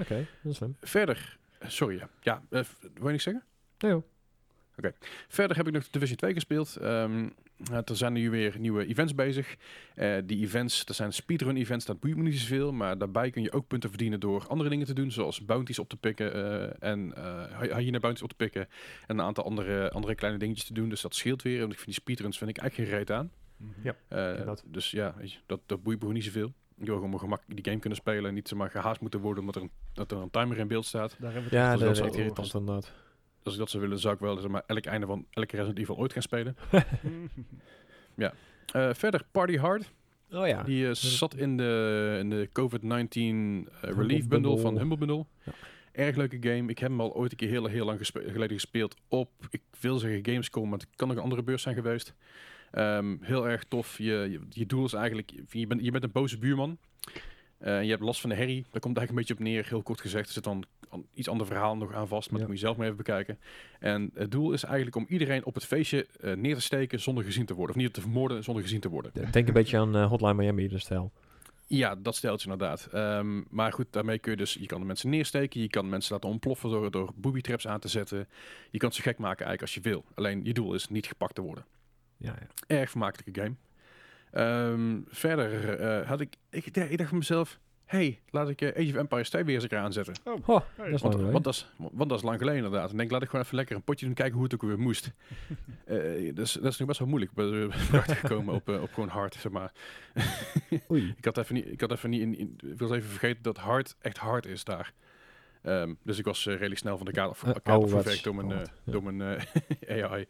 Oké, 0.00 0.26
dat 0.42 0.52
is 0.52 0.56
slim. 0.56 0.76
Verder, 0.80 1.38
sorry 1.66 1.98
ja. 1.98 2.08
Ja, 2.20 2.42
wil 2.48 2.64
je 2.94 3.10
niks 3.10 3.22
zeggen? 3.22 3.44
Nee 3.78 3.90
joh. 3.90 4.02
Verder 5.28 5.56
heb 5.56 5.66
ik 5.66 5.72
nog 5.72 5.88
Division 5.90 6.16
2 6.16 6.32
gespeeld. 6.34 6.76
Ehm, 6.76 7.28
er 7.70 7.96
zijn 7.96 8.12
nu 8.12 8.30
weer 8.30 8.54
nieuwe 8.58 8.86
events 8.86 9.14
bezig. 9.14 9.56
Eh, 9.94 10.16
die 10.24 10.42
events, 10.44 10.84
dat 10.84 10.96
zijn 10.96 11.12
speedrun 11.12 11.56
events, 11.56 11.84
dat 11.84 12.00
boeit 12.00 12.16
me 12.16 12.22
niet 12.22 12.38
zoveel. 12.38 12.72
Maar 12.72 12.98
daarbij 12.98 13.30
kun 13.30 13.42
je 13.42 13.52
ook 13.52 13.66
punten 13.66 13.88
verdienen 13.88 14.20
door 14.20 14.46
andere 14.48 14.70
dingen 14.70 14.86
te 14.86 14.94
doen. 14.94 15.10
Zoals 15.10 15.44
bounties 15.44 15.78
op 15.78 15.88
te 15.88 15.96
pikken 15.96 16.34
eh, 16.34 16.88
en 16.90 17.14
eh 17.16 17.60
hy- 17.60 17.74
hyena 17.82 17.98
bounties 17.98 18.22
op 18.22 18.28
te 18.28 18.36
pikken. 18.36 18.62
En 19.06 19.18
een 19.18 19.24
aantal 19.24 19.44
andere, 19.44 19.90
andere 19.90 20.14
kleine 20.14 20.38
dingetjes 20.38 20.66
te 20.66 20.72
doen. 20.74 20.88
Dus 20.88 21.00
dat 21.00 21.14
scheelt 21.14 21.42
weer. 21.42 21.58
Want 21.58 21.70
ik 21.72 21.78
vind 21.78 21.90
die 21.90 22.00
speedruns 22.00 22.38
vind 22.38 22.50
ik 22.50 22.58
eigenlijk 22.58 22.90
geen 22.90 22.98
reet 22.98 23.10
aan. 23.10 23.30
Ja. 23.82 23.96
Eh, 24.08 24.46
dus 24.66 24.90
ja, 24.90 25.14
weet 25.18 25.32
je, 25.32 25.38
dat, 25.46 25.60
dat 25.66 25.82
boeit 25.82 25.96
me 25.96 26.00
gewoon 26.00 26.14
niet 26.14 26.24
zoveel. 26.24 26.52
Ik 26.78 26.86
wil 26.86 26.94
gewoon 26.94 27.10
mijn 27.10 27.22
gemak 27.22 27.42
die 27.46 27.64
game 27.64 27.78
kunnen 27.78 27.98
spelen 27.98 28.24
en 28.24 28.34
niet 28.34 28.48
zomaar 28.48 28.70
gehaast 28.70 29.00
moeten 29.00 29.20
worden 29.20 29.40
omdat 29.40 29.56
er 29.56 29.62
een, 29.62 29.70
dat 29.92 30.10
er 30.10 30.18
een 30.18 30.30
timer 30.30 30.58
in 30.58 30.68
beeld 30.68 30.86
staat. 30.86 31.16
Daar 31.18 31.32
hebben 31.32 31.50
we 31.50 31.56
het 31.56 31.66
Ja, 31.66 31.76
dat 31.76 31.90
is 31.90 31.98
echt 32.00 32.14
irritant. 32.16 32.46
Als 33.42 33.52
ik 33.54 33.60
dat 33.60 33.70
zou 33.70 33.82
willen, 33.82 33.98
zou 33.98 34.14
ik 34.14 34.20
wel 34.20 34.36
zeg 34.36 34.50
maar, 34.50 34.62
elk 34.66 34.84
einde 34.84 35.06
van 35.06 35.26
elke 35.30 35.56
Resident 35.56 35.78
Evil 35.78 35.96
ooit 35.96 36.12
gaan 36.12 36.22
spelen. 36.22 36.56
Eh, 38.72 38.88
verder, 38.92 39.24
Party 39.30 39.56
Hard. 39.56 39.92
Oh 40.30 40.46
ja. 40.46 40.62
Die 40.62 40.86
eh, 40.88 40.94
zat 40.94 41.36
in 41.36 41.56
de, 41.56 42.16
in 42.20 42.30
de 42.30 42.48
COVID-19 42.48 43.70
eh, 43.80 43.90
relief 43.96 44.28
bundle 44.28 44.58
van 44.58 44.78
Humble 44.78 44.96
Bundle. 44.96 45.24
Ja. 45.44 45.52
Erg 45.92 46.16
leuke 46.16 46.36
game. 46.40 46.70
Ik 46.70 46.78
heb 46.78 46.90
hem 46.90 47.00
al 47.00 47.14
ooit 47.14 47.30
een 47.30 47.36
keer 47.36 47.48
heel, 47.48 47.66
heel 47.66 47.84
lang 47.84 47.98
gespe- 47.98 48.30
geleden 48.30 48.56
gespeeld 48.56 48.96
op, 49.08 49.30
ik 49.50 49.62
wil 49.80 49.98
zeggen 49.98 50.24
Gamescom, 50.24 50.68
maar 50.68 50.78
het 50.78 50.88
kan 50.96 51.10
ook 51.10 51.16
een 51.16 51.22
andere 51.22 51.42
beurs 51.42 51.62
zijn 51.62 51.74
geweest. 51.74 52.14
Ehm, 52.70 53.16
heel 53.20 53.48
erg 53.48 53.64
tof. 53.64 53.98
Je, 53.98 54.04
je, 54.30 54.40
je 54.48 54.66
doel 54.66 54.84
is 54.84 54.92
eigenlijk, 54.92 55.30
je 55.50 55.66
bent, 55.66 55.84
je 55.84 55.90
bent 55.90 56.04
een 56.04 56.12
boze 56.12 56.38
buurman. 56.38 56.78
Eh, 57.62 57.82
je 57.82 57.90
hebt 57.90 58.02
last 58.02 58.20
van 58.20 58.30
de 58.30 58.36
herrie. 58.36 58.62
Daar 58.70 58.80
komt 58.80 58.96
eigenlijk 58.96 59.10
een 59.10 59.14
beetje 59.14 59.34
op 59.34 59.40
neer, 59.40 59.66
heel 59.68 59.82
kort 59.82 60.00
gezegd. 60.00 60.26
Er 60.26 60.32
zit 60.32 60.44
dan 60.44 60.64
iets 61.14 61.28
ander 61.28 61.46
verhaal 61.46 61.76
nog 61.76 61.92
aan 61.94 62.08
vast, 62.08 62.30
maar 62.30 62.40
Ja. 62.40 62.44
dat 62.46 62.48
moet 62.48 62.60
je 62.60 62.64
zelf 62.64 62.76
maar 62.76 62.86
even 62.86 62.98
bekijken. 62.98 63.38
En 63.78 64.10
het 64.14 64.30
doel 64.30 64.52
is 64.52 64.62
eigenlijk 64.64 64.96
om 64.96 65.06
iedereen 65.08 65.44
op 65.44 65.54
het 65.54 65.64
feestje 65.64 66.06
eh, 66.20 66.32
neer 66.32 66.54
te 66.54 66.60
steken 66.60 67.00
zonder 67.00 67.24
gezien 67.24 67.46
te 67.46 67.54
worden. 67.54 67.76
Of 67.76 67.82
niet 67.82 67.92
te 67.92 68.00
vermoorden 68.00 68.44
zonder 68.44 68.62
gezien 68.62 68.80
te 68.80 68.88
worden. 68.88 69.12
Denk 69.30 69.48
een 69.48 69.54
beetje 69.54 69.78
aan 69.78 69.96
eh, 69.96 70.08
Hotline 70.08 70.34
Miami, 70.34 70.68
de 70.68 70.78
stijl. 70.78 71.12
Ja, 71.66 71.94
dat 71.94 72.16
steltje 72.16 72.50
inderdaad. 72.50 72.88
Ehm, 72.92 73.40
maar 73.50 73.72
goed, 73.72 73.86
daarmee 73.90 74.18
kun 74.18 74.30
je 74.30 74.36
dus, 74.36 74.54
je 74.54 74.66
kan 74.66 74.80
de 74.80 74.86
mensen 74.86 75.10
neersteken, 75.10 75.60
je 75.60 75.68
kan 75.68 75.88
mensen 75.88 76.12
laten 76.12 76.28
ontploffen 76.30 76.70
door, 76.70 76.90
door 76.90 77.12
booby 77.14 77.40
traps 77.40 77.66
aan 77.66 77.80
te 77.80 77.88
zetten. 77.88 78.28
Je 78.70 78.78
kan 78.78 78.92
ze 78.92 79.02
gek 79.02 79.18
maken 79.18 79.46
eigenlijk 79.46 79.60
als 79.62 79.74
je 79.74 79.80
wil. 79.80 80.04
Alleen 80.14 80.44
je 80.44 80.52
doel 80.52 80.74
is 80.74 80.88
niet 80.88 81.06
gepakt 81.06 81.34
te 81.34 81.40
worden. 81.40 81.64
Ja, 82.16 82.34
ja. 82.40 82.76
Erg 82.76 82.90
vermakelijke 82.90 83.40
game. 83.40 83.54
Ehm, 84.32 85.00
verder 85.08 85.78
eh, 85.78 86.08
had 86.08 86.20
ik, 86.20 86.36
ik, 86.50 86.66
ik 86.66 86.96
dacht 86.98 87.08
van 87.08 87.18
mezelf, 87.18 87.58
hey, 87.84 88.20
laat 88.30 88.48
ik 88.48 88.60
eh, 88.60 88.68
Age 88.68 88.88
of 88.90 88.94
Empires 89.00 89.30
2 89.30 89.44
weer 89.44 89.54
eens 89.54 89.62
een 89.62 89.68
keer 89.68 89.78
aanzetten. 89.78 90.14
Oh, 90.24 90.48
Oh, 90.48 90.60
Hey, 90.76 90.90
dat 90.90 90.94
is 90.94 91.00
Want, 91.32 91.44
dat 91.44 91.54
is, 91.54 91.70
want 91.76 92.08
dat 92.08 92.18
is 92.18 92.24
lang 92.24 92.38
geleden 92.38 92.64
inderdaad. 92.64 92.84
En 92.86 92.92
ik 92.92 92.98
denk, 92.98 93.10
laat 93.10 93.22
ik 93.22 93.28
gewoon 93.28 93.44
even 93.44 93.56
lekker 93.56 93.76
een 93.76 93.82
potje 93.82 94.06
doen, 94.06 94.14
kijken 94.14 94.34
hoe 94.34 94.44
het 94.44 94.54
ook 94.54 94.62
weer 94.62 94.78
moest. 94.78 95.10
Eh, 95.86 96.34
dat, 96.34 96.44
is, 96.46 96.52
dat 96.52 96.72
is 96.72 96.78
nu 96.78 96.86
best 96.86 96.98
wel 96.98 97.08
moeilijk. 97.08 97.30
Ik 97.30 97.36
ben 97.36 97.70
achter 98.00 98.16
gekomen 98.16 98.54
op, 98.54 98.68
op 98.68 98.92
gewoon 98.92 99.08
hard, 99.08 99.34
zeg 99.34 99.52
maar. 99.52 99.72
Oei. 100.90 101.14
Ik 101.18 101.24
had 101.24 101.38
even 101.38 101.54
niet, 101.54 101.66
ik 101.72 101.80
had 101.80 101.92
even 101.92 102.10
niet 102.10 102.20
in, 102.20 102.38
in- 102.38 102.56
ik 102.72 102.78
was 102.78 102.90
even 102.90 103.10
vergeten 103.10 103.42
dat 103.42 103.56
hard 103.58 103.96
echt 104.00 104.18
hard 104.18 104.46
is 104.46 104.64
daar. 104.64 104.92
Ehm, 105.62 105.94
dus 106.02 106.18
ik 106.18 106.24
was 106.24 106.46
eh, 106.46 106.52
redelijk 106.54 106.80
snel 106.80 106.96
van 106.96 107.06
de 107.06 107.12
kaart 107.12 107.30
af, 107.30 107.42
Eh, 107.42 107.44
kaart 107.52 107.68
ouderwets 107.68 107.94
afgewerkt 107.94 108.24
door 108.24 108.34
mijn, 108.34 108.60
eh, 108.60 108.66
door 108.84 109.02
mijn 109.12 109.40
AI. 110.04 110.26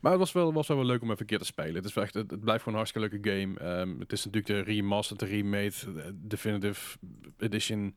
Maar 0.00 0.10
het 0.10 0.20
was 0.20 0.32
wel, 0.32 0.52
was 0.52 0.68
wel 0.68 0.76
wel 0.76 0.86
leuk 0.86 1.02
om 1.02 1.08
even 1.08 1.20
een 1.20 1.26
keer 1.26 1.38
te 1.38 1.44
spelen. 1.44 1.74
Het, 1.74 1.84
is 1.84 1.96
echt, 1.96 2.14
het, 2.14 2.30
het 2.30 2.40
blijft 2.40 2.62
gewoon 2.62 2.78
een 2.78 2.84
hartstikke 2.84 3.08
leuke 3.20 3.30
game. 3.40 3.58
Ehm, 3.58 3.98
het 3.98 4.12
is 4.12 4.24
natuurlijk 4.24 4.66
de 4.66 4.72
remastered, 4.72 5.20
de 5.20 5.36
remade, 5.36 5.70
de 5.94 6.12
definitive 6.14 6.98
edition 7.38 7.94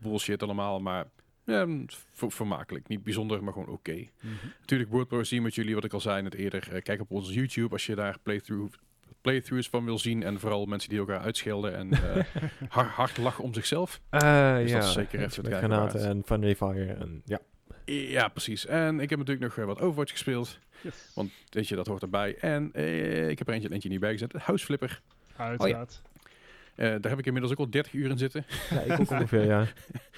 bullshit 0.00 0.42
allemaal. 0.42 0.80
Maar 0.80 1.06
ja, 1.44 1.66
ver- 2.12 2.32
vermakelijk. 2.32 2.88
Niet 2.88 3.02
bijzonder, 3.02 3.44
maar 3.44 3.52
gewoon 3.52 3.68
oké. 3.68 3.92
Mhm. 3.92 4.32
Natuurlijk 4.60 4.90
WordPro 4.90 5.24
zien 5.24 5.42
met 5.42 5.54
jullie, 5.54 5.74
wat 5.74 5.84
ik 5.84 5.92
al 5.92 6.00
zei 6.00 6.22
net 6.22 6.34
eerder. 6.34 6.82
Kijk 6.82 7.00
op 7.00 7.10
onze 7.10 7.32
YouTube 7.32 7.72
als 7.72 7.86
je 7.86 7.94
daar 7.94 8.18
playthrough, 8.22 8.74
playthroughs 9.30 9.68
van 9.68 9.84
wil 9.84 9.98
zien. 9.98 10.22
En 10.22 10.40
vooral 10.40 10.66
mensen 10.66 10.88
die 10.88 10.98
elkaar 10.98 11.20
uitschelden 11.20 11.76
en 11.76 11.92
eh, 11.92 12.24
hard, 12.68 12.88
hard 12.90 13.16
lachen 13.18 13.44
om 13.44 13.54
zichzelf. 13.54 14.00
Eh, 14.10 14.20
Dus 14.56 14.70
ja, 14.70 14.78
dat 14.78 14.86
is 14.88 14.92
zeker 14.92 15.20
even 15.22 15.42
kijken 15.42 15.58
granaten 15.58 16.00
en 16.04 16.22
friendly 16.26 16.56
fire 16.56 16.92
en 16.92 17.22
ja. 17.24 17.38
Ja, 17.84 18.28
precies. 18.28 18.66
En 18.66 19.00
ik 19.00 19.10
heb 19.10 19.18
natuurlijk 19.18 19.46
nog 19.46 19.58
eh, 19.58 19.64
wat 19.64 19.80
Overwatch 19.80 20.12
gespeeld. 20.12 20.58
Yes. 20.80 21.10
Want 21.14 21.30
weet 21.50 21.68
je, 21.68 21.76
dat 21.76 21.86
hoort 21.86 22.02
erbij. 22.02 22.36
En 22.40 22.70
eh, 22.72 23.28
ik 23.28 23.38
heb 23.38 23.48
er 23.48 23.54
eentje, 23.54 23.72
eentje 23.72 23.88
niet 23.88 24.00
bijgezet. 24.00 24.32
House 24.32 24.64
Flipper. 24.64 25.00
Uiteraard. 25.36 26.02
Eh, 26.74 26.88
daar 26.88 27.10
heb 27.10 27.18
ik 27.18 27.26
inmiddels 27.26 27.52
ook 27.52 27.58
al 27.58 27.70
30 27.70 27.92
uur 27.92 28.10
in 28.10 28.18
zitten. 28.18 28.44
ja, 28.70 28.80
ik 28.80 29.00
ook 29.00 29.10
ongeveer, 29.10 29.44
ja. 29.44 29.66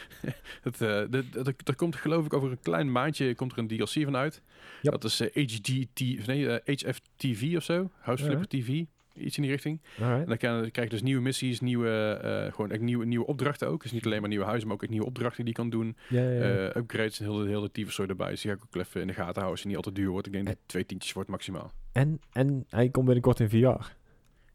Het, 0.62 0.74
eh, 0.80 0.88
de- 0.88 1.08
de- 1.10 1.42
de- 1.42 1.54
er 1.64 1.76
komt 1.76 1.96
geloof 1.96 2.24
ik 2.26 2.32
over 2.32 2.50
een 2.50 2.60
klein 2.62 2.92
maandje 2.92 3.34
komt 3.34 3.52
er 3.52 3.58
een 3.58 3.66
DLC 3.68 3.88
van 4.04 4.16
uit. 4.16 4.42
Yep. 4.82 4.92
Dat 4.92 5.04
is 5.04 5.18
HGT, 5.20 6.18
of 6.18 6.26
nee, 6.26 6.60
HFTV 6.64 7.54
of 7.56 7.62
zo. 7.64 7.90
House 7.98 8.24
Ja. 8.24 8.28
Flipper 8.30 8.48
TV. 8.48 8.84
Iets 9.18 9.36
in 9.36 9.42
die 9.42 9.50
richting. 9.52 9.80
Alright. 10.00 10.42
En 10.42 10.50
dan 10.60 10.70
krijg 10.70 10.88
je 10.88 10.94
dus 10.94 11.02
nieuwe 11.02 11.22
missies, 11.22 11.60
nieuwe, 11.60 12.18
eh, 12.22 12.52
gewoon 12.54 12.70
echt 12.70 12.80
nieuwe, 12.80 13.04
nieuwe 13.04 13.26
opdrachten 13.26 13.68
ook. 13.68 13.82
Dus 13.82 13.92
niet 13.92 14.04
alleen 14.04 14.20
maar 14.20 14.28
nieuwe 14.28 14.44
huizen, 14.44 14.66
maar 14.66 14.76
ook 14.76 14.82
echt 14.82 14.90
nieuwe 14.90 15.06
opdrachten 15.06 15.44
die 15.44 15.54
je 15.54 15.60
kan 15.60 15.70
doen. 15.70 15.96
Ja, 16.08 16.20
ja, 16.22 16.30
ja. 16.30 16.68
Eh, 16.68 16.76
upgrades 16.76 17.18
en 17.20 17.24
heel 17.24 17.36
de, 17.36 17.48
heel 17.48 17.60
de 17.60 17.70
tyfus 17.72 17.98
erbij. 17.98 18.30
Dus 18.30 18.40
die 18.40 18.50
ga 18.50 18.56
ik 18.56 18.62
ook 18.64 18.82
even 18.82 19.00
in 19.00 19.06
de 19.06 19.12
gaten 19.12 19.24
houden 19.32 19.50
als 19.50 19.58
het 19.60 19.68
niet 19.68 19.76
al 19.76 19.82
te 19.82 19.92
duur 19.92 20.08
wordt. 20.10 20.26
Ik 20.26 20.32
denk 20.32 20.46
dat 20.46 20.56
twee 20.66 20.86
tientjes 20.86 21.12
wordt 21.12 21.28
maximaal. 21.30 21.72
en, 21.92 22.20
en 22.32 22.64
hij 22.68 22.88
komt 22.88 23.04
binnenkort 23.04 23.40
in 23.40 23.48
VR. 23.48 23.92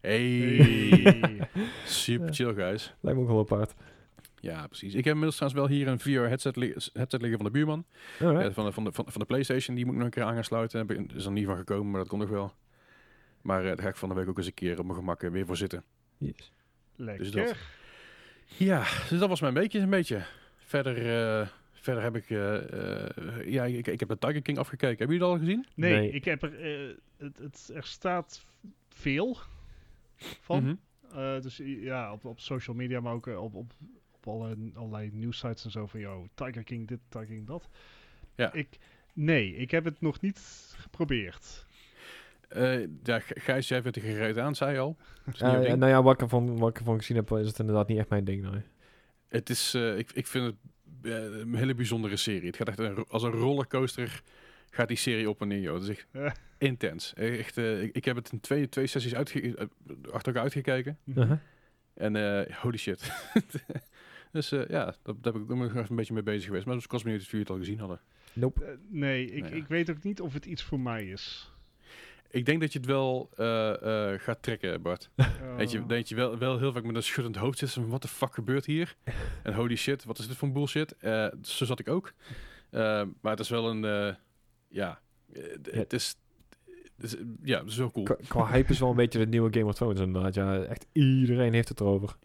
Hey, 0.00 0.20
Hey. 0.20 1.48
super 1.86 2.34
chill 2.34 2.54
guys. 2.54 2.94
Lijkt 3.00 3.18
me 3.18 3.24
ook 3.24 3.30
wel 3.30 3.38
apart. 3.40 3.74
Ja, 4.40 4.66
precies. 4.66 4.90
Ik 4.94 5.04
heb 5.04 5.14
inmiddels 5.14 5.36
trouwens 5.36 5.60
wel 5.68 5.76
hier 5.78 5.88
een 5.88 6.00
VR 6.00 6.28
headset, 6.28 6.56
li- 6.56 6.74
headset 6.92 7.20
liggen 7.20 7.36
van 7.36 7.44
de 7.46 7.50
buurman. 7.50 7.84
Ja, 8.18 8.52
van, 8.52 8.64
de, 8.64 8.72
van, 8.72 8.84
de, 8.84 8.92
van, 8.92 9.06
de 9.18 9.24
PlayStation, 9.24 9.76
die 9.76 9.84
moet 9.84 9.94
ik 9.94 9.98
nog 10.00 10.08
een 10.08 10.14
keer 10.14 10.24
aan 10.24 10.34
gaan 10.34 10.44
sluiten. 10.44 10.88
Ik- 10.88 11.12
is 11.12 11.24
er 11.24 11.32
niet 11.32 11.46
van 11.46 11.56
gekomen, 11.56 11.90
maar 11.90 12.00
dat 12.00 12.08
komt 12.08 12.20
nog 12.20 12.30
wel. 12.30 12.52
Maar 13.44 13.60
eh, 13.60 13.66
daar 13.66 13.78
ga 13.78 13.88
ik 13.88 13.96
van 13.96 14.08
de 14.08 14.14
week 14.14 14.28
ook 14.28 14.38
eens 14.38 14.46
een 14.46 14.54
keer 14.54 14.78
op 14.78 14.84
mijn 14.84 14.98
gemak 14.98 15.22
eh, 15.22 15.30
weer 15.30 15.46
voor 15.46 15.56
zitten. 15.56 15.84
Yes. 16.18 16.52
Lekker. 16.96 17.24
Dus 17.24 17.32
dat. 17.32 17.56
Ja, 18.44 18.80
dus 19.08 19.18
dat 19.18 19.28
was 19.28 19.40
mijn 19.40 19.54
weekje 19.54 19.78
een 19.80 19.90
beetje. 19.90 20.24
Verder, 20.56 20.96
eh, 20.96 21.48
verder 21.72 22.02
heb 22.02 22.16
ik... 22.16 22.30
eh, 22.30 23.08
eh, 23.08 23.46
ja, 23.52 23.64
ik, 23.64 23.86
ik 23.86 24.00
heb 24.00 24.08
de 24.08 24.18
Tiger 24.18 24.42
King 24.42 24.58
afgekeken. 24.58 24.98
Hebben 24.98 25.16
jullie 25.16 25.30
dat 25.32 25.40
al 25.40 25.46
gezien? 25.46 25.66
Nee, 25.74 25.92
Nee. 25.92 26.10
ik 26.10 26.24
heb 26.24 26.42
er... 26.42 26.60
eh, 26.60 26.94
het, 27.16 27.38
het, 27.38 27.70
er 27.74 27.84
staat 27.84 28.44
veel 28.88 29.38
van. 30.40 30.62
Mhm. 30.62 30.74
Eh, 31.18 31.40
dus 31.40 31.56
ja, 31.64 32.12
op, 32.12 32.24
op 32.24 32.40
social 32.40 32.76
media, 32.76 33.00
maar 33.00 33.12
ook 33.12 33.26
op, 33.26 33.54
op, 33.54 33.72
op 34.16 34.26
alle, 34.26 34.56
allerlei 34.74 35.10
nieuwsites 35.12 35.64
en 35.64 35.70
zo 35.70 35.86
van, 35.86 36.00
yo, 36.00 36.26
Tiger 36.34 36.64
King 36.64 36.88
dit, 36.88 36.98
Tiger 37.08 37.26
King 37.26 37.46
dat. 37.46 37.68
Ja. 38.34 38.52
Ik, 38.52 38.68
nee, 39.12 39.56
ik 39.56 39.70
heb 39.70 39.84
het 39.84 40.00
nog 40.00 40.20
niet 40.20 40.72
geprobeerd. 40.76 41.63
Eh, 42.48 42.80
ja, 43.02 43.18
Gijs, 43.20 43.68
jij 43.68 43.82
vindt 43.82 43.96
er 43.96 44.02
gereed 44.02 44.38
aan, 44.38 44.54
zei 44.54 44.72
je 44.72 44.78
al. 44.78 44.96
Niet 45.24 45.38
ding. 45.38 45.76
nou 45.76 45.86
ja, 45.86 46.02
wat 46.02 46.14
ik, 46.14 46.20
ervan, 46.20 46.58
wat 46.58 46.70
ik 46.70 46.78
ervan 46.78 46.98
gezien 46.98 47.16
heb, 47.16 47.30
is 47.30 47.46
het 47.46 47.58
inderdaad 47.58 47.88
niet 47.88 47.98
echt 47.98 48.08
mijn 48.08 48.24
ding. 48.24 48.50
Nee. 48.50 48.62
het 49.28 49.50
is, 49.50 49.74
eh, 49.74 49.98
ik, 49.98 50.12
ik 50.12 50.26
vind 50.26 50.46
het 50.46 50.56
een 51.02 51.54
hele 51.54 51.74
bijzondere 51.74 52.16
serie. 52.16 52.46
Het 52.46 52.56
gaat 52.56 52.68
echt 52.68 52.78
een, 52.78 53.04
als 53.08 53.22
een 53.22 53.30
rollercoaster 53.30 54.22
gaat 54.70 54.88
die 54.88 54.96
serie 54.96 55.28
op 55.28 55.40
en 55.40 55.48
neer. 55.48 55.60
Joh. 55.60 55.74
Het 55.74 55.82
is 55.82 55.88
echt 55.88 56.06
Ja. 56.12 56.34
intens. 56.58 57.14
Echt, 57.14 57.56
eh, 57.58 57.82
ik, 57.82 57.94
ik 57.94 58.04
heb 58.04 58.16
het 58.16 58.32
in 58.32 58.40
twee, 58.40 58.68
twee 58.68 58.86
sessies 58.86 59.14
uitge 59.14 59.68
achter 60.10 60.26
elkaar 60.26 60.42
uitgekeken. 60.42 60.98
Uh-huh. 61.04 61.38
En 61.94 62.16
eh, 62.16 62.56
holy 62.56 62.76
shit. 62.76 63.12
dus 64.32 64.52
eh, 64.52 64.68
ja, 64.68 64.94
dat, 65.02 65.22
daar 65.22 65.32
heb 65.32 65.42
ik 65.42 65.48
nog 65.48 65.68
even 65.68 65.86
een 65.88 65.96
beetje 65.96 66.14
mee 66.14 66.22
bezig 66.22 66.44
geweest. 66.44 66.66
Maar 66.66 66.74
dus 66.74 66.84
ik 66.84 66.90
was 66.90 67.02
benieuwd 67.02 67.20
of 67.20 67.26
jullie 67.26 67.40
het 67.40 67.50
al 67.50 67.58
gezien 67.58 67.78
hadden. 67.78 68.00
Nope. 68.32 68.78
Nee, 68.88 69.30
ik, 69.30 69.40
Nou 69.42 69.54
ja. 69.54 69.60
ik 69.60 69.66
weet 69.66 69.90
ook 69.90 70.02
niet 70.02 70.20
of 70.20 70.32
het 70.32 70.44
iets 70.46 70.62
voor 70.62 70.80
mij 70.80 71.06
is. 71.06 71.52
Ik 72.34 72.46
denk 72.46 72.60
dat 72.60 72.72
je 72.72 72.78
het 72.78 72.88
wel 72.88 73.30
eh, 73.36 74.12
eh, 74.12 74.20
gaat 74.20 74.42
trekken, 74.42 74.82
Bart. 74.82 75.10
Weet 75.56 75.70
je, 75.70 75.78
Oh. 75.80 75.88
dat 75.88 76.08
je 76.08 76.14
wel, 76.14 76.38
wel 76.38 76.58
heel 76.58 76.72
vaak 76.72 76.84
met 76.84 76.96
een 76.96 77.02
schuddend 77.02 77.36
hoofd 77.36 77.58
zit. 77.58 77.70
van, 77.72 77.88
Wat 77.88 78.02
de 78.02 78.08
fuck 78.08 78.34
gebeurt 78.34 78.66
hier? 78.66 78.96
en 79.42 79.54
holy 79.54 79.76
shit, 79.76 80.04
wat 80.04 80.18
is 80.18 80.26
dit 80.26 80.36
voor 80.36 80.48
een 80.48 80.54
bullshit? 80.54 80.96
Eh, 80.96 81.26
zo 81.42 81.64
zat 81.64 81.78
ik 81.78 81.88
ook. 81.88 82.12
Maar 82.70 83.06
het 83.32 83.40
is 83.40 83.48
wel 83.48 83.70
een... 83.70 83.84
eh, 83.84 84.14
ja, 84.68 85.00
het 85.62 85.92
is... 85.92 86.16
Ja, 87.42 87.58
het 87.58 87.68
is 87.68 87.76
wel 87.76 87.90
cool. 87.90 88.04
Qua, 88.04 88.16
qua 88.28 88.46
hype 88.46 88.72
is 88.72 88.78
wel 88.78 88.90
een 88.90 88.96
beetje 88.96 89.18
de 89.18 89.26
nieuwe 89.26 89.52
Game 89.52 89.64
of 89.66 89.74
Thrones 89.74 90.00
inderdaad. 90.00 90.34
Ja, 90.34 90.62
echt 90.62 90.86
iedereen 90.92 91.52
heeft 91.52 91.68
het 91.68 91.80
erover. 91.80 92.16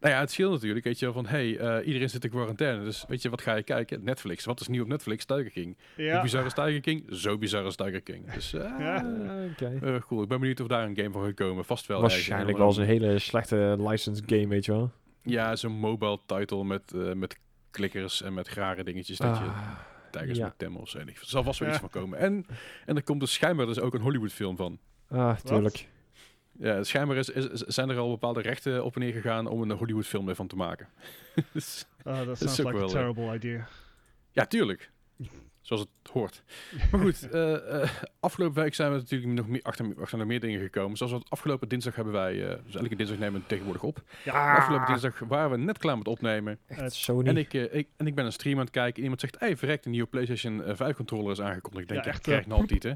Nou 0.00 0.14
ja, 0.14 0.20
het 0.20 0.30
scheelt 0.30 0.52
natuurlijk. 0.52 0.84
Weet 0.84 0.98
je 0.98 1.04
wel 1.04 1.14
van, 1.14 1.26
hey, 1.26 1.58
eh, 1.58 1.86
iedereen 1.86 2.10
zit 2.10 2.24
in 2.24 2.30
quarantaine. 2.30 2.84
Dus 2.84 3.04
weet 3.08 3.22
je, 3.22 3.30
wat 3.30 3.42
ga 3.42 3.54
je 3.54 3.62
kijken? 3.62 4.04
Netflix. 4.04 4.44
Wat 4.44 4.60
is 4.60 4.68
nieuw 4.68 4.82
op 4.82 4.88
Netflix? 4.88 5.24
Tiger 5.24 5.50
King. 5.50 5.76
Hoe 5.94 6.04
ja. 6.04 6.22
bizar 6.22 6.46
is 6.46 6.52
Tiger 6.54 6.80
King? 6.80 7.04
Zo 7.10 7.38
bizar 7.38 7.66
is 7.66 7.76
Tiger 7.76 8.00
King. 8.02 8.32
Dus 8.32 8.52
eh 8.54 8.60
Ja. 8.78 8.96
Ah, 8.96 9.50
Oké. 9.50 9.78
eh, 9.86 10.00
cool. 10.00 10.22
Ik 10.22 10.28
ben 10.28 10.38
benieuwd 10.40 10.60
of 10.60 10.66
daar 10.66 10.84
een 10.86 10.96
game 10.96 11.10
van 11.10 11.24
gaat 11.24 11.34
komen. 11.34 11.64
Vast 11.64 11.86
wel. 11.86 12.00
Waarschijnlijk 12.00 12.58
wel 12.58 12.66
eens 12.66 12.76
een 12.76 12.84
hele 12.84 13.18
slechte 13.18 13.76
licensed 13.78 14.24
game, 14.26 14.48
weet 14.48 14.64
je 14.64 14.72
wel. 14.72 14.90
Ja, 15.22 15.56
zo'n 15.56 15.72
mobile 15.72 16.18
title 16.26 16.64
met, 16.64 16.92
eh, 16.94 17.12
met 17.12 17.38
klikkers 17.70 18.22
en 18.22 18.34
met 18.34 18.48
rare 18.48 18.84
dingetjes. 18.84 19.18
Dat 19.18 19.36
je 19.38 19.44
Ah, 19.44 19.68
tijgers 20.10 20.38
ja. 20.38 20.44
met 20.44 20.58
temmen 20.58 20.80
of 20.80 20.88
zo. 20.88 20.98
Er 20.98 21.12
zal 21.20 21.42
vast 21.42 21.58
wel 21.58 21.68
Ja. 21.68 21.74
iets 21.74 21.82
van 21.82 22.00
komen. 22.02 22.18
En, 22.18 22.46
en 22.86 22.96
er 22.96 23.02
komt 23.02 23.20
dus 23.20 23.32
schijnbaar 23.32 23.66
dus 23.66 23.80
ook 23.80 23.94
een 23.94 24.00
Hollywood 24.00 24.32
film 24.32 24.56
van. 24.56 24.78
ah, 25.08 25.36
tuurlijk. 25.36 25.88
Ja, 26.58 26.82
schijnbaar 26.84 27.16
is, 27.16 27.28
is, 27.28 27.60
zijn 27.60 27.88
er 27.88 27.96
al 27.98 28.08
bepaalde 28.10 28.40
rechten 28.40 28.84
op 28.84 28.94
en 28.94 29.00
neer 29.00 29.12
gegaan 29.12 29.46
om 29.46 29.62
een 29.62 29.70
Hollywood 29.76 30.06
film 30.06 30.28
ervan 30.28 30.46
te 30.46 30.56
maken. 30.56 30.88
Dus, 31.52 31.86
Ah, 32.04 32.18
that 32.20 32.28
is 32.28 32.38
sounds 32.38 32.60
ook 32.60 32.66
like 32.66 32.76
a 32.76 32.80
wel, 32.80 32.88
eh, 32.88 32.92
terrible 32.94 33.34
idea. 33.34 33.68
ja, 34.32 34.46
tuurlijk. 34.46 34.90
Zoals 35.60 35.82
het 36.02 36.10
hoort. 36.12 36.42
Maar 36.90 37.00
goed, 37.00 37.30
eh, 37.30 37.82
eh, 37.82 37.90
afgelopen 38.20 38.62
week 38.62 38.74
zijn 38.74 38.92
we 38.92 38.96
natuurlijk 38.96 39.32
nog 39.32 39.48
meer, 39.48 39.62
achter, 39.62 39.94
achter 40.00 40.18
nog 40.18 40.26
meer 40.26 40.40
dingen 40.40 40.60
gekomen. 40.60 40.96
Zoals 40.96 41.12
we 41.12 41.20
afgelopen 41.28 41.68
dinsdag 41.68 41.94
hebben 41.94 42.12
wij, 42.12 42.48
eh, 42.48 42.56
dus 42.64 42.74
elke 42.74 42.96
dinsdag 42.96 43.18
nemen 43.18 43.32
we 43.34 43.38
het 43.38 43.48
tegenwoordig 43.48 43.82
op. 43.82 44.02
Ja, 44.24 44.56
Afgelopen 44.56 44.86
dinsdag 44.86 45.18
waren 45.18 45.50
we 45.50 45.56
net 45.56 45.78
klaar 45.78 45.98
met 45.98 46.08
opnemen. 46.08 46.58
Echt 46.66 46.92
Sony. 46.92 47.28
En 47.28 47.36
ik, 47.36 47.52
ik, 47.52 47.88
en 47.96 48.06
ik 48.06 48.14
ben 48.14 48.24
een 48.24 48.32
stream 48.32 48.54
aan 48.58 48.64
het 48.64 48.70
kijken. 48.70 48.96
En 48.96 49.02
iemand 49.02 49.20
zegt, 49.20 49.36
hey, 49.38 49.56
verrekt, 49.56 49.84
een 49.84 49.90
nieuwe 49.90 50.08
PlayStation 50.08 50.64
eh, 50.64 50.76
5 50.76 50.96
controller 50.96 51.30
is 51.32 51.40
aangekondigd. 51.40 51.82
Ik 51.82 51.88
denk, 51.88 52.00
Ja, 52.04 52.06
ja, 52.10 52.12
echt, 52.16 52.22
krijg 52.22 52.44
je 52.44 52.52
altijd, 52.52 52.82
hè? 52.82 52.92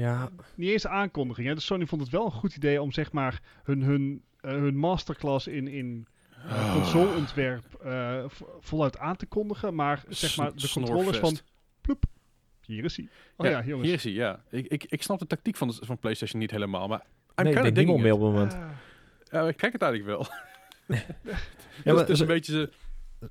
Ja, 0.00 0.28
niet 0.54 0.70
eens 0.70 0.86
aankondiging. 0.86 1.48
Hè? 1.48 1.54
Dus 1.54 1.64
Sony 1.66 1.86
vond 1.86 2.00
het 2.02 2.10
wel 2.10 2.24
een 2.24 2.30
goed 2.30 2.56
idee 2.56 2.82
om 2.82 2.92
zeg 2.92 3.12
maar 3.12 3.40
hun, 3.64 3.82
hun, 3.82 4.22
eh, 4.40 4.50
hun 4.50 4.76
masterclass 4.76 5.46
in, 5.46 5.68
in 5.68 6.06
eh, 6.48 6.72
consoleontwerp 6.72 7.74
eh, 7.84 8.24
vo- 8.26 8.58
voluit 8.60 8.98
aan 8.98 9.16
te 9.16 9.26
kondigen. 9.26 9.74
Maar 9.74 10.04
zeg 10.08 10.36
maar 10.36 10.54
de 10.54 10.70
controllers 10.72 11.18
van 11.18 11.38
ploep. 11.80 12.04
Hier 12.66 12.84
is 12.84 12.96
hij. 12.96 13.08
Oh 13.36 13.46
ja, 13.46 13.62
jongens. 13.64 13.86
Hier 13.86 13.96
is 13.96 14.04
hij, 14.04 14.12
ja. 14.12 14.40
Ik, 14.50 14.66
ik, 14.66 14.84
ik 14.84 15.02
snap 15.02 15.18
de 15.18 15.26
tactiek 15.26 15.56
van, 15.56 15.68
de, 15.68 15.76
van 15.80 15.98
PlayStation 15.98 16.40
niet 16.40 16.50
helemaal, 16.50 16.88
maar 16.88 17.00
I'm 17.36 17.44
nee, 17.44 17.52
ik 17.64 17.74
denk 17.74 17.86
meer 17.88 18.06
it. 18.06 18.12
op 18.12 18.20
het 18.20 18.30
moment. 18.32 18.54
Ah, 18.54 18.70
Ja, 19.30 19.48
ik 19.48 19.56
kijk 19.56 19.72
het 19.72 19.82
eigenlijk 19.82 20.18
wel. 20.18 20.26
Ja, 20.96 20.96
Dus 21.84 21.84
maar 21.84 21.94
het 21.96 22.08
is 22.08 22.16
ze- 22.16 22.22
een 22.22 22.28
beetje... 22.28 22.70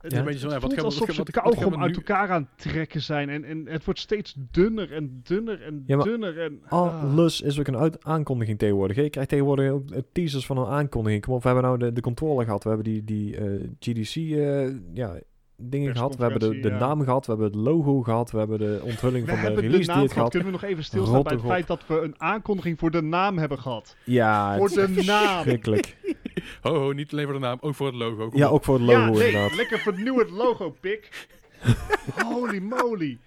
het, 0.01 0.11
Ja. 0.11 0.17
een 0.19 0.25
beetje 0.25 0.39
zo, 0.39 0.47
wat 0.47 0.59
voelt 0.59 0.73
gaan 0.73 0.79
we- 0.81 0.85
alsof 0.89 1.07
wat- 1.17 1.25
ze 1.25 1.31
kauwgom 1.31 1.81
uit 1.81 1.95
elkaar 1.95 2.29
aan 2.29 2.49
het 2.55 2.71
trekken 2.71 3.01
zijn. 3.01 3.29
En, 3.29 3.43
en 3.43 3.65
het 3.67 3.85
wordt 3.85 3.99
steeds 3.99 4.35
dunner 4.51 4.91
en 4.93 5.19
dunner 5.23 5.61
en 5.61 5.83
Ja, 5.85 5.97
dunner. 5.97 6.39
En, 6.39 6.59
ah. 6.67 7.03
Alles 7.03 7.41
is 7.41 7.59
ook 7.59 7.67
een 7.67 7.77
uit 7.77 8.03
aankondiging 8.03 8.59
tegenwoordig. 8.59 8.95
Je 8.97 9.09
krijgt 9.09 9.29
tegenwoordig 9.29 9.71
ook 9.71 9.91
eh, 9.91 9.99
teasers 10.11 10.45
van 10.45 10.57
een 10.57 10.65
aankondiging. 10.67 11.21
Kom 11.21 11.33
op, 11.33 11.41
we 11.41 11.47
hebben 11.47 11.65
nou 11.65 11.77
de, 11.77 11.93
de 11.93 12.01
controller 12.01 12.45
gehad. 12.45 12.63
We 12.63 12.69
hebben 12.69 12.87
die, 12.87 13.03
die 13.03 13.37
eh, 13.37 13.67
GDC 13.79 14.15
eh, 14.15 14.67
ja, 14.93 15.19
dingen 15.57 15.95
gehad. 15.95 16.15
We 16.15 16.21
hebben 16.23 16.39
de, 16.51 16.59
de 16.59 16.69
ja. 16.69 16.77
naam 16.77 17.03
gehad. 17.03 17.25
We 17.25 17.31
hebben 17.31 17.51
het 17.51 17.59
logo 17.59 18.01
gehad. 18.01 18.31
We 18.31 18.37
hebben 18.37 18.57
de 18.59 18.79
onthulling 18.83 19.25
We 19.25 19.31
van 19.31 19.39
de 19.39 19.45
hebben 19.45 19.61
de 19.63 19.69
release 19.69 19.91
naam 19.91 20.09
gehad. 20.09 20.29
Kunnen 20.29 20.47
we 20.47 20.53
nog 20.53 20.63
even 20.63 20.83
stilstaan 20.83 21.23
bij 21.23 21.31
het 21.31 21.41
Rotte 21.41 21.55
feit 21.55 21.67
dat 21.67 21.87
we 21.87 22.01
een 22.03 22.15
aankondiging 22.17 22.79
voor 22.79 22.91
de 22.91 23.01
naam 23.01 23.37
hebben 23.37 23.59
gehad? 23.59 23.95
Ja, 24.03 24.57
Voor 24.57 24.67
het 24.69 24.77
is 24.89 24.95
de 24.95 25.03
naam. 25.11 25.33
verschrikkelijk. 25.33 25.95
Ho, 26.61 26.75
ho, 26.79 26.91
niet 26.91 27.11
alleen 27.11 27.25
voor 27.25 27.33
de 27.33 27.39
naam, 27.39 27.57
ook 27.61 27.75
voor 27.75 27.87
het 27.87 27.95
logo. 27.95 28.29
Kom 28.29 28.39
Ja, 28.39 28.47
op. 28.47 28.53
ook 28.53 28.63
voor 28.63 28.73
het 28.75 28.83
logo 28.83 28.99
ja, 28.99 29.09
nee, 29.09 29.25
inderdaad. 29.27 29.55
lekker 29.55 29.79
vernieuw 29.79 30.17
het 30.17 30.29
logo, 30.29 30.69
pik. 30.79 31.27
Holy 32.25 32.59
moly. 32.59 33.17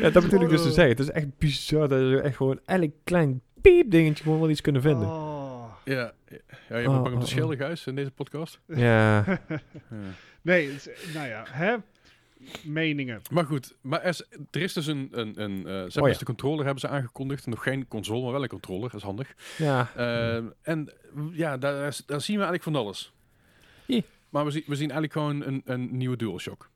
Ja, 0.00 0.10
dat 0.10 0.22
bedoel 0.22 0.40
ik 0.42 0.48
dus 0.48 0.62
te 0.62 0.68
Oh. 0.68 0.74
zeggen. 0.74 0.96
Het 0.96 0.98
is 1.04 1.10
echt 1.10 1.38
bizar 1.38 1.88
dat 1.88 1.98
je 2.00 2.20
echt 2.20 2.36
gewoon 2.36 2.60
elk 2.64 2.90
klein 3.04 3.40
piep 3.60 3.90
dingetje 3.90 4.22
gewoon 4.22 4.40
wel 4.40 4.50
iets 4.50 4.60
kunnen 4.60 4.82
vinden. 4.82 5.08
Oh. 5.08 5.36
Ja, 5.84 6.12
ja, 6.68 6.78
je 6.78 6.86
Oh, 6.86 6.92
bent 6.92 7.02
bang 7.02 7.14
om 7.14 7.20
oh, 7.20 7.26
schelden, 7.26 7.56
Gijs, 7.56 7.86
in 7.86 7.94
deze 7.94 8.10
podcast. 8.10 8.60
Ja, 8.66 9.24
Ja. 9.26 9.38
Nee, 10.42 10.72
het 10.72 10.88
is- 11.06 11.14
nou 11.14 11.28
ja, 11.28 11.44
hè? 11.48 11.76
Meningen. 12.64 13.20
Maar 13.30 13.44
goed, 13.44 13.74
maar 13.80 14.02
er 14.02 14.08
is, 14.08 14.24
er 14.50 14.60
is 14.60 14.72
dus 14.72 14.86
een... 14.86 15.08
een, 15.10 15.42
een 15.42 15.56
eh, 15.56 15.62
ze 15.64 15.70
hebben 15.70 15.86
Oh 15.96 16.02
ja. 16.02 16.08
dus 16.08 16.18
de 16.18 16.24
controller 16.24 16.64
hebben 16.64 16.80
ze 16.80 16.88
aangekondigd. 16.88 17.46
Nog 17.46 17.62
geen 17.62 17.88
console, 17.88 18.22
maar 18.22 18.32
wel 18.32 18.42
een 18.42 18.48
controller. 18.48 18.82
Dat 18.90 18.94
is 19.00 19.02
handig. 19.06 19.34
ja. 19.58 19.90
Ehm, 19.96 20.44
en 20.62 20.92
ja, 21.32 21.56
daar, 21.56 21.96
daar 22.06 22.20
zien 22.20 22.36
we 22.36 22.42
eigenlijk 22.44 22.62
van 22.62 22.76
alles. 22.76 23.12
Maar 24.28 24.44
we 24.44 24.50
zien, 24.50 24.62
we 24.66 24.76
zien 24.76 24.90
eigenlijk 24.90 25.12
gewoon 25.12 25.42
een, 25.42 25.62
een 25.64 25.96
nieuwe 25.96 26.16
DualShock. 26.16 26.70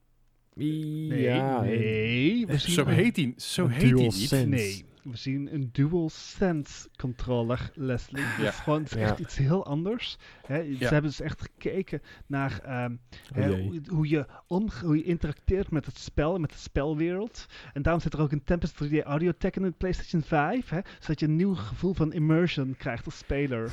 Ja, 0.55 1.61
nee. 1.61 2.47
We 2.47 2.59
zien 2.59 2.75
Zo 2.75 2.87
heet 2.87 3.17
hij, 3.17 3.35
zo 3.37 3.67
heet 3.67 4.31
hij 4.31 4.45
niet. 4.45 4.49
Nee, 4.49 4.85
we 5.03 5.17
zien 5.17 5.55
een 5.55 5.69
DualSense 5.73 6.89
controller, 6.97 7.71
Leslie. 7.75 8.23
Dat 8.23 8.37
Ja. 8.45 8.49
is 8.49 8.55
gewoon 8.55 8.83
het 8.83 8.91
is 8.95 8.99
Ja. 8.99 9.07
echt 9.07 9.19
iets 9.19 9.37
heel 9.37 9.67
anders. 9.67 10.19
Hè, 10.47 10.57
Ja. 10.59 10.77
Ze 10.79 10.85
hebben 10.85 11.11
dus 11.11 11.21
echt 11.21 11.41
gekeken 11.41 12.03
naar 12.27 12.61
ehm, 12.65 12.95
Oh 13.37 13.45
hoe, 13.47 13.81
hoe 13.89 14.09
je 14.09 14.27
om, 14.47 14.69
hoe 14.85 14.97
je 14.97 15.03
interacteert 15.05 15.71
met 15.71 15.87
het 15.87 15.99
spel 15.99 16.35
en 16.35 16.41
met 16.41 16.51
de 16.51 16.57
spelwereld. 16.59 17.47
En 17.73 17.83
daarom 17.83 18.03
zit 18.03 18.13
er 18.13 18.21
ook 18.21 18.33
een 18.33 18.45
Tempest 18.45 18.75
3D 18.85 19.03
Audio 19.03 19.33
Tech 19.39 19.51
in 19.53 19.63
de 19.63 19.71
PlayStation 19.71 20.23
5, 20.23 20.69
hè, 20.69 20.81
zodat 21.01 21.21
je 21.21 21.27
een 21.27 21.37
nieuw 21.37 21.55
gevoel 21.55 21.95
van 21.95 22.13
immersion 22.13 22.75
krijgt 22.79 23.05
als 23.05 23.19
speler. 23.19 23.71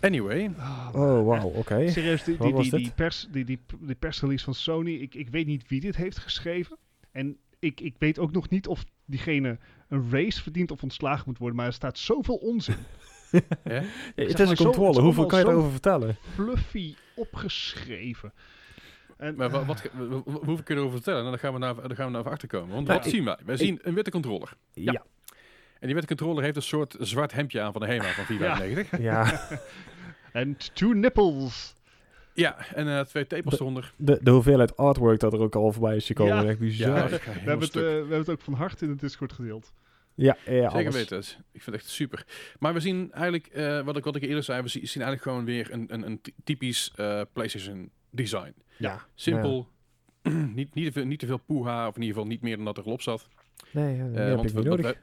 Anyway, 0.00 0.50
Oh, 0.94 1.26
wauw, 1.26 1.48
oké. 1.48 1.88
Serieus, 1.90 2.24
die, 2.24 2.36
die, 2.38 2.54
die, 2.54 2.70
die, 2.70 2.92
pers, 2.94 3.28
die, 3.30 3.44
die, 3.44 3.58
die 3.80 3.94
persrelease 3.94 4.44
van 4.44 4.54
Sony, 4.54 4.90
ik, 4.94 5.14
ik 5.14 5.28
weet 5.28 5.46
niet 5.46 5.68
wie 5.68 5.80
dit 5.80 5.96
heeft 5.96 6.18
geschreven. 6.18 6.76
En 7.10 7.36
ik, 7.62 7.80
ik 7.80 7.94
weet 7.98 8.18
ook 8.18 8.32
nog 8.32 8.48
niet 8.48 8.66
of 8.66 8.84
diegene 9.04 9.58
een 9.88 10.10
race 10.10 10.42
verdient 10.42 10.70
of 10.70 10.82
ontslagen 10.82 11.22
moet 11.26 11.38
worden. 11.38 11.56
Maar 11.56 11.66
er 11.66 11.72
staat 11.72 11.98
zoveel 11.98 12.34
onzin. 12.36 12.76
Ja, 13.32 13.40
zeg 13.64 13.84
het 14.14 14.28
is 14.28 14.34
maar 14.38 14.48
een 14.48 14.56
zo- 14.56 14.64
controle. 14.64 14.88
het 14.94 14.98
Hoeveel 15.04 15.26
kan 15.26 15.38
je 15.38 15.44
erover 15.46 15.70
vertellen? 15.70 16.16
Fluffy 16.34 16.94
opgeschreven. 17.16 18.32
En, 19.16 19.34
Maar 19.36 19.50
wat, 19.50 19.60
eh, 19.60 19.90
wat, 20.08 20.22
hoeveel 20.24 20.62
kun 20.62 20.74
je 20.74 20.80
erover 20.80 20.92
vertellen? 20.92 21.18
Nou, 21.24 21.30
dan 21.30 21.38
gaan 21.38 21.52
we 21.52 21.58
naar, 21.58 21.74
dan 21.74 21.96
gaan 21.96 22.06
we 22.06 22.12
naar 22.12 22.30
achter 22.30 22.48
komen. 22.48 22.74
Want 22.74 22.86
Nou, 22.86 22.98
wat 22.98 23.06
ik- 23.06 23.12
zien 23.14 23.24
wij? 23.24 23.36
Wij 23.44 23.56
zien 23.56 23.78
een 23.82 23.94
witte 23.94 24.10
controller. 24.10 24.52
Ja. 24.72 24.92
En 25.78 25.86
die 25.86 25.94
witte 25.94 26.06
controller 26.14 26.42
heeft 26.44 26.56
een 26.56 26.62
soort 26.62 26.96
zwart 27.00 27.32
hemdje 27.32 27.60
aan 27.60 27.72
van 27.72 27.80
de 27.80 27.86
HEMA 27.86 28.12
van 28.12 28.24
495. 28.24 29.00
Ja, 29.00 29.48
En 30.42 30.56
two 30.72 30.92
nipples. 30.92 31.74
Ja, 32.34 32.66
en 32.74 32.88
eh, 32.88 33.00
twee 33.00 33.26
tepels 33.26 33.54
eronder. 33.60 33.92
de, 33.96 34.18
de 34.22 34.30
hoeveelheid 34.30 34.76
artwork 34.76 35.20
dat 35.20 35.32
er 35.32 35.40
ook 35.40 35.54
al 35.54 35.72
voorbij 35.72 35.96
is 35.96 36.06
gekomen. 36.06 36.42
Ja. 36.42 36.48
Echt 36.48 36.58
bizar. 36.58 36.88
Ja, 36.96 37.02
Ja, 37.04 37.08
We 37.10 37.30
hebben, 37.30 37.58
het, 37.66 37.76
eh, 37.76 37.82
we 37.82 37.88
hebben 37.88 38.18
het 38.18 38.28
ook 38.30 38.40
van 38.40 38.54
harte 38.54 38.84
in 38.84 38.90
de 38.90 38.96
Discord 38.96 39.32
gedeeld. 39.32 39.72
ja, 40.14 40.36
Zeker 40.44 40.68
alles. 40.68 40.94
weten. 40.94 41.18
Ik 41.52 41.62
vind 41.62 41.66
het 41.66 41.74
echt 41.74 41.88
super. 41.88 42.26
Maar 42.58 42.74
we 42.74 42.80
zien 42.80 43.12
eigenlijk, 43.12 43.46
eh, 43.46 43.80
wat, 43.80 43.96
ik, 43.96 44.04
wat 44.04 44.16
ik 44.16 44.22
eerder 44.22 44.42
zei, 44.42 44.62
we 44.62 44.68
zien, 44.68 44.82
eigenlijk 44.82 45.22
gewoon 45.22 45.44
weer 45.44 45.72
een, 45.72 45.84
een, 45.88 46.06
een 46.06 46.20
ty- 46.20 46.32
typisch 46.44 46.92
eh, 46.96 47.20
PlayStation 47.32 47.90
design. 48.10 48.54
Ja. 48.76 49.04
Simpel, 49.14 49.68
niet, 50.54 50.74
niet, 50.74 50.84
te 50.86 50.92
veel, 50.92 51.04
niet 51.04 51.18
te 51.18 51.26
veel 51.26 51.40
poeha, 51.46 51.88
of 51.88 51.94
in 51.96 52.00
ieder 52.02 52.14
geval 52.16 52.30
niet 52.30 52.42
meer 52.42 52.56
dan 52.56 52.64
dat 52.64 52.76
er 52.76 52.84
op 52.84 53.02
zat. 53.02 53.28
Nee, 53.70 53.96
ja, 53.96 54.02
want 54.34 54.44
ik 54.44 54.50
we, 54.54 54.58
niet 54.58 54.68
nodig. 54.68 54.86
we, 54.86 54.96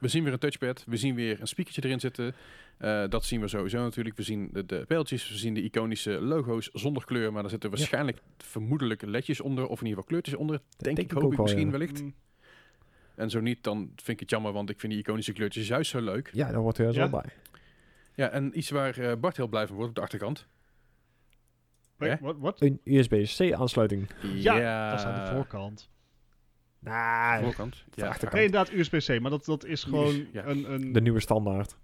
we 0.00 0.08
zien 0.08 0.24
weer 0.24 0.32
een 0.32 0.38
touchpad, 0.38 0.84
we 0.86 0.96
zien 0.96 1.14
weer 1.14 1.40
een 1.40 1.46
speakertje 1.48 1.84
erin 1.84 2.00
zitten. 2.00 2.34
Eh, 2.78 3.04
dat 3.08 3.24
zien 3.24 3.40
we 3.40 3.48
sowieso 3.48 3.78
natuurlijk. 3.82 4.16
We 4.16 4.22
zien 4.22 4.48
de, 4.52 4.66
de 4.66 4.84
pijltjes, 4.86 5.28
we 5.28 5.36
zien 5.36 5.54
de 5.54 5.62
iconische 5.62 6.10
logo's 6.20 6.70
zonder 6.72 7.04
kleur, 7.04 7.32
maar 7.32 7.42
daar 7.42 7.50
zitten 7.50 7.70
waarschijnlijk 7.70 8.18
vermoedelijk 8.38 9.02
ledjes 9.02 9.40
onder, 9.40 9.64
of 9.66 9.80
in 9.80 9.86
ieder 9.86 9.88
geval 10.02 10.04
kleurtjes 10.04 10.34
onder. 10.34 10.60
Denk, 10.76 10.98
ik, 10.98 11.10
hoop 11.10 11.22
ook 11.22 11.30
ik 11.30 11.36
wel, 11.36 11.44
misschien 11.46 11.66
ja. 11.66 11.72
wellicht. 11.72 12.02
Mm, 12.02 12.14
En 13.14 13.30
zo 13.30 13.40
niet, 13.40 13.62
dan 13.62 13.78
vind 13.96 14.08
ik 14.08 14.20
het 14.20 14.30
jammer, 14.30 14.52
want 14.52 14.70
ik 14.70 14.80
vind 14.80 14.92
die 14.92 15.02
iconische 15.02 15.32
kleurtjes 15.32 15.66
juist 15.68 15.90
zo 15.90 16.00
leuk. 16.00 16.30
Ja, 16.32 16.50
daar 16.50 16.60
wordt 16.60 16.78
er 16.78 16.92
Ja. 16.92 17.10
wel 17.10 17.20
bij. 17.20 17.30
Ja, 18.14 18.28
en 18.30 18.58
iets 18.58 18.70
waar 18.70 18.98
eh, 18.98 19.16
Bart 19.16 19.36
heel 19.36 19.48
blij 19.48 19.66
van 19.66 19.74
wordt 19.76 19.88
op 19.90 19.94
de 19.96 20.00
achterkant. 20.02 20.46
wait, 21.96 22.18
Hè? 22.18 22.24
wat? 22.24 22.36
wat? 22.38 22.60
Een 22.60 22.80
USB-C 22.84 23.52
aansluiting. 23.52 24.10
Ja, 24.34 24.90
dat 24.90 24.98
is 24.98 25.04
aan 25.06 25.24
de 25.24 25.30
voorkant. 25.34 25.88
Nou, 26.80 27.42
voorkant. 27.44 27.84
de 27.90 28.00
Ja. 28.00 28.06
achterkant. 28.08 28.32
Nee, 28.32 28.44
inderdaad, 28.44 28.72
USB-C. 28.72 29.20
Maar 29.20 29.30
dat, 29.30 29.44
dat 29.44 29.64
is 29.64 29.84
gewoon 29.84 30.26
Ja. 30.32 30.44
een... 30.46 30.72
een 30.72 30.92
de 30.92 31.00
nieuwe 31.00 31.20
standaard. 31.20 31.76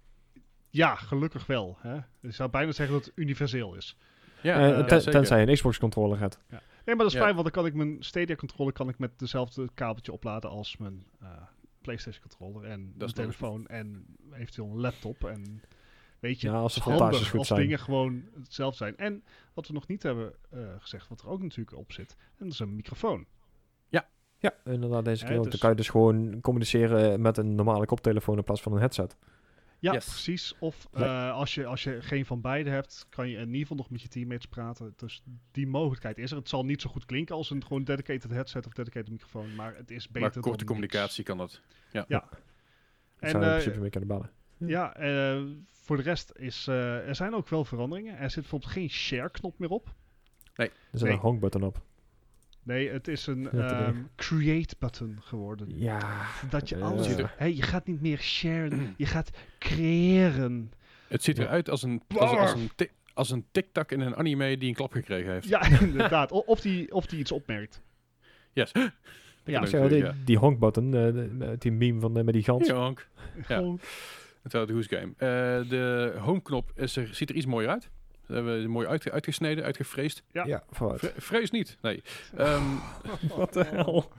Ja, 0.69 0.95
gelukkig 0.95 1.45
wel. 1.45 1.77
Hè? 1.79 1.93
Je 2.19 2.31
zou 2.31 2.49
bijna 2.49 2.71
zeggen 2.71 2.95
dat 2.95 3.05
het 3.05 3.13
universeel 3.17 3.75
is. 3.75 3.97
Ja, 4.41 4.83
ten- 4.83 4.97
zeker. 5.01 5.11
tenzij 5.11 5.39
je 5.41 5.47
een 5.47 5.53
Xbox 5.53 5.77
controller 5.77 6.19
hebt. 6.19 6.39
Nee, 6.49 6.59
maar 6.85 6.95
dat 6.97 7.05
is 7.07 7.13
Ja. 7.13 7.19
fijn, 7.19 7.31
want 7.35 7.43
dan 7.43 7.51
kan 7.63 7.65
ik 7.65 7.73
mijn 7.73 7.97
Stadia 8.03 8.35
controller 8.35 8.73
kan 8.73 8.89
ik 8.89 8.99
met 8.99 9.19
dezelfde 9.19 9.69
kabeltje 9.73 10.11
opladen 10.11 10.49
als 10.49 10.77
mijn 10.77 11.05
eh, 11.21 11.27
PlayStation 11.81 12.21
controller 12.29 12.69
en 12.69 12.85
Dat 12.95 12.97
mijn 12.97 13.13
telefoon 13.13 13.67
en 13.67 14.05
eventueel 14.33 14.69
een 14.69 14.79
laptop. 14.79 15.23
En 15.23 15.61
weet 16.19 16.41
je, 16.41 16.47
Ja, 16.47 16.53
als 16.53 16.75
handig 16.77 17.35
als 17.35 17.47
zijn. 17.47 17.59
dingen 17.59 17.79
gewoon 17.79 18.23
hetzelfde 18.43 18.77
zijn. 18.77 18.97
En 18.97 19.23
wat 19.53 19.67
we 19.67 19.73
nog 19.73 19.87
niet 19.87 20.03
hebben 20.03 20.33
eh, 20.49 20.59
gezegd, 20.79 21.07
wat 21.07 21.21
er 21.21 21.27
ook 21.27 21.41
natuurlijk 21.41 21.77
op 21.77 21.91
zit, 21.91 22.15
en 22.19 22.43
dat 22.45 22.53
is 22.53 22.59
een 22.59 22.75
microfoon. 22.75 23.25
Ja, 24.65 24.71
inderdaad, 24.71 25.05
deze 25.05 25.21
Ja, 25.23 25.27
keer 25.29 25.37
ook. 25.37 25.43
dus- 25.43 25.51
Dan 25.51 25.59
kan 25.61 25.69
je 25.69 25.75
dus 25.75 25.89
gewoon 25.89 26.41
communiceren 26.41 27.21
met 27.21 27.37
een 27.37 27.55
normale 27.55 27.85
koptelefoon 27.85 28.37
in 28.37 28.43
plaats 28.43 28.61
van 28.61 28.71
een 28.73 28.79
headset. 28.79 29.17
Ja, 29.79 29.93
Yes. 29.93 30.05
precies. 30.05 30.55
Of 30.59 30.87
Nee. 30.91 31.03
eh, 31.03 31.31
als, 31.33 31.55
je, 31.55 31.65
als 31.65 31.83
je 31.83 32.01
geen 32.01 32.25
van 32.25 32.41
beide 32.41 32.69
hebt, 32.69 33.05
kan 33.09 33.29
je 33.29 33.37
in 33.37 33.45
ieder 33.47 33.61
geval 33.61 33.77
nog 33.77 33.89
met 33.89 34.01
je 34.01 34.07
teammates 34.07 34.45
praten. 34.45 34.93
Dus 34.95 35.23
die 35.51 35.67
mogelijkheid 35.67 36.17
is 36.17 36.31
er. 36.31 36.37
Het 36.37 36.49
zal 36.49 36.65
niet 36.65 36.81
zo 36.81 36.89
goed 36.89 37.05
klinken 37.05 37.35
als 37.35 37.49
een 37.49 37.63
gewoon 37.63 37.83
dedicated 37.83 38.31
headset 38.31 38.65
of 38.65 38.73
dedicated 38.73 39.09
microfoon, 39.09 39.55
maar 39.55 39.75
het 39.75 39.91
is 39.91 40.05
beter 40.07 40.21
Maar 40.21 40.31
dan 40.31 40.41
korte 40.41 40.65
communicatie 40.65 41.23
kan 41.23 41.37
dat. 41.37 41.61
Ik 41.91 42.01
En, 43.19 43.29
zou 43.29 43.43
in 43.43 43.49
eh, 43.49 43.55
principe 43.55 43.79
mee 43.79 43.89
kunnen 43.89 44.09
bellen. 44.09 44.29
Ja, 44.57 44.95
eh, 44.95 45.41
voor 45.71 45.97
de 45.97 46.03
rest 46.03 46.31
is 46.35 46.67
eh, 46.67 47.07
er 47.07 47.15
zijn 47.15 47.35
ook 47.35 47.49
wel 47.49 47.65
veranderingen. 47.65 48.17
Er 48.17 48.29
zit 48.29 48.41
bijvoorbeeld 48.41 48.71
geen 48.71 48.89
share-knop 48.89 49.59
meer 49.59 49.69
op. 49.69 49.93
Er 50.55 50.71
zit 50.91 51.01
nee. 51.01 51.11
een 51.11 51.19
hongbutton 51.19 51.63
op. 51.63 51.81
Nee, 52.67 52.89
het 52.89 53.07
is 53.07 53.27
een 53.27 53.41
Ja, 53.51 53.69
ehm, 53.81 53.93
ding. 53.93 54.07
create-button 54.15 55.17
geworden. 55.21 55.67
Ja. 55.79 56.25
Dat 56.49 56.69
je 56.69 56.77
Ja. 56.77 56.85
alles... 56.85 57.07
Je 57.55 57.61
gaat 57.61 57.87
niet 57.87 58.01
meer 58.01 58.17
sharen, 58.19 58.93
je 58.97 59.05
gaat 59.05 59.29
creëren. 59.59 60.71
Het 61.07 61.23
ziet 61.23 61.37
Ja. 61.37 61.43
eruit 61.43 61.69
als 61.69 61.83
een, 61.83 62.01
als, 62.17 62.31
als 62.31 62.53
een, 62.53 62.69
als 63.13 63.29
een 63.29 63.45
tic-tac 63.51 63.91
in 63.91 63.99
een 63.99 64.15
anime 64.15 64.57
die 64.57 64.69
een 64.69 64.75
klap 64.75 64.91
gekregen 64.91 65.31
heeft. 65.31 65.47
Ja, 65.47 65.61
inderdaad. 65.81 66.31
O- 66.31 66.43
Of 66.45 66.61
die, 66.61 66.91
of 66.93 67.05
die 67.05 67.19
iets 67.19 67.31
opmerkt. 67.31 67.81
Yes. 68.53 68.71
Ja, 69.43 69.65
zeg, 69.65 69.89
die, 69.89 69.97
ja. 69.97 70.13
die 70.25 70.37
honkbutton, 70.37 70.93
eh, 70.95 71.49
die 71.57 71.71
meme 71.71 71.99
van, 71.99 72.17
eh, 72.17 72.23
met 72.23 72.33
die 72.33 72.43
gans. 72.43 72.67
Ja, 72.67 72.75
Hank. 72.75 73.07
Ja. 73.35 73.43
Gewoon- 73.43 73.79
Het 74.41 74.53
is 74.53 74.65
de 74.67 74.73
Who's 74.73 74.87
Game. 74.87 75.11
Eh, 75.17 75.69
de 75.69 76.13
homeknop 76.19 76.71
is 76.75 76.95
er, 76.95 77.07
ziet 77.15 77.29
er 77.29 77.35
iets 77.35 77.45
mooier 77.45 77.69
uit. 77.69 77.89
Dat 78.27 78.35
hebben 78.35 78.61
we 78.61 78.67
mooi 78.67 78.87
uitge- 78.87 79.11
uitgesneden, 79.11 79.63
uitgefreesd. 79.63 80.23
Ja. 80.31 80.45
Ja, 80.45 80.63
vooruit. 80.69 80.99
Vre- 80.99 81.13
vrees 81.21 81.51
niet, 81.51 81.77
nee. 81.81 82.01
Ehm, 82.37 82.63
Wat 83.35 83.53
de 83.53 83.63
hel? 83.63 84.11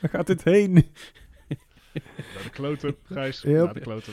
Waar 0.00 0.10
gaat 0.10 0.26
dit 0.26 0.44
heen? 0.44 0.72
Naar 0.74 2.42
de 2.42 2.50
kloten, 2.50 2.96
Gijs. 3.02 3.42
Yep. 3.42 3.64
Naar 3.64 3.74
de 3.74 3.80
kloten. 3.80 4.12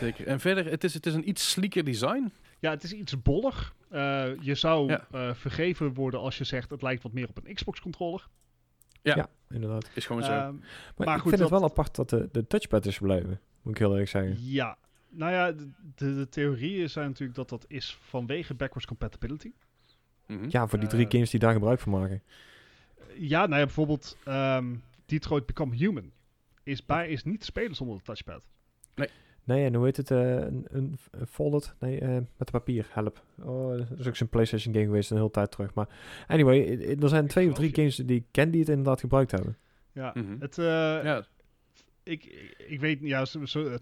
zeker. 0.00 0.26
En 0.26 0.40
verder, 0.40 0.66
het 0.70 0.84
is, 0.84 0.94
het 0.94 1.06
is 1.06 1.14
een 1.14 1.28
iets 1.28 1.50
sleeker 1.50 1.84
design. 1.84 2.32
Ja, 2.58 2.70
het 2.70 2.82
is 2.82 2.92
iets 2.92 3.22
bollig. 3.22 3.74
Eh, 3.90 4.24
je 4.40 4.54
zou 4.54 4.88
Ja. 4.90 5.06
eh, 5.10 5.34
vergeven 5.34 5.94
worden 5.94 6.20
als 6.20 6.38
je 6.38 6.44
zegt 6.44 6.70
het 6.70 6.82
lijkt 6.82 7.02
wat 7.02 7.12
meer 7.12 7.28
op 7.28 7.40
een 7.44 7.54
Xbox-controller. 7.54 8.28
Ja. 9.02 9.14
Ja, 9.16 9.28
inderdaad. 9.50 9.90
Is 9.94 10.06
gewoon 10.06 10.22
zo. 10.24 10.30
Ehm, 10.32 10.40
Maar, 10.42 10.52
Maar 10.96 11.14
ik 11.16 11.20
goed, 11.20 11.28
vind 11.30 11.42
het 11.42 11.50
wel 11.50 11.64
apart 11.64 11.94
dat 11.94 12.10
de, 12.10 12.28
de 12.32 12.46
touchpad 12.46 12.86
is 12.86 12.96
gebleven. 12.96 13.40
Moet 13.62 13.72
ik 13.74 13.78
heel 13.78 13.90
eerlijk 13.90 14.08
zeggen. 14.08 14.36
ja, 14.40 14.76
nou 15.12 15.32
ja, 15.32 15.52
de, 15.52 15.68
de, 15.94 16.14
de 16.14 16.28
theorieën 16.28 16.90
zijn 16.90 17.06
natuurlijk 17.08 17.36
dat 17.38 17.48
dat 17.48 17.64
is 17.68 17.98
vanwege 18.00 18.54
backwards 18.54 18.86
compatibility. 18.86 19.52
Mhm. 20.26 20.44
Ja, 20.48 20.66
voor 20.66 20.78
die 20.78 20.88
drie 20.88 21.04
Eh, 21.06 21.10
games 21.10 21.30
die 21.30 21.40
daar 21.40 21.52
gebruik 21.52 21.80
van 21.80 21.92
maken. 21.92 22.22
Ja, 23.18 23.38
nou 23.46 23.58
ja, 23.60 23.64
bijvoorbeeld 23.66 24.16
ehm, 24.24 24.74
Detroit 25.06 25.46
Become 25.46 25.74
Human 25.76 26.10
is, 26.62 26.84
bij, 26.86 27.08
is 27.08 27.24
niet 27.24 27.40
te 27.40 27.46
spelen 27.46 27.74
zonder 27.74 27.96
de 27.96 28.02
touchpad. 28.02 28.46
Nee, 29.44 29.64
en 29.64 29.74
hoe 29.74 29.84
heet 29.84 29.96
het? 29.96 30.10
eh, 30.10 30.36
een, 30.36 30.66
een, 30.70 30.98
folded? 31.28 31.74
Nee, 31.78 32.00
eh, 32.00 32.08
met 32.36 32.50
papier. 32.50 32.86
Help. 32.90 33.22
Oh, 33.40 33.78
dat 33.78 33.98
is 33.98 34.06
ook 34.08 34.16
zo'n 34.16 34.28
PlayStation 34.28 34.74
game 34.74 34.86
geweest 34.86 35.10
een 35.10 35.16
hele 35.16 35.30
tijd 35.30 35.50
terug. 35.50 35.74
Maar 35.74 35.88
anyway, 36.26 36.78
er 37.00 37.08
zijn 37.08 37.26
twee 37.26 37.48
of 37.48 37.54
drie 37.54 37.68
je. 37.68 37.74
games 37.74 37.96
die 37.96 38.16
ik 38.16 38.24
ken 38.30 38.50
die 38.50 38.60
het 38.60 38.68
inderdaad 38.68 39.00
gebruikt 39.00 39.30
hebben. 39.30 39.56
Ja, 39.92 40.10
Mhm. 40.14 40.36
het, 40.40 40.58
eh, 40.58 40.64
Ja, 41.04 41.24
ik, 42.02 42.24
ik, 42.66 42.80
weet 42.80 43.00
niet, 43.00 43.10
ja, 43.10 43.20
het 43.20 43.30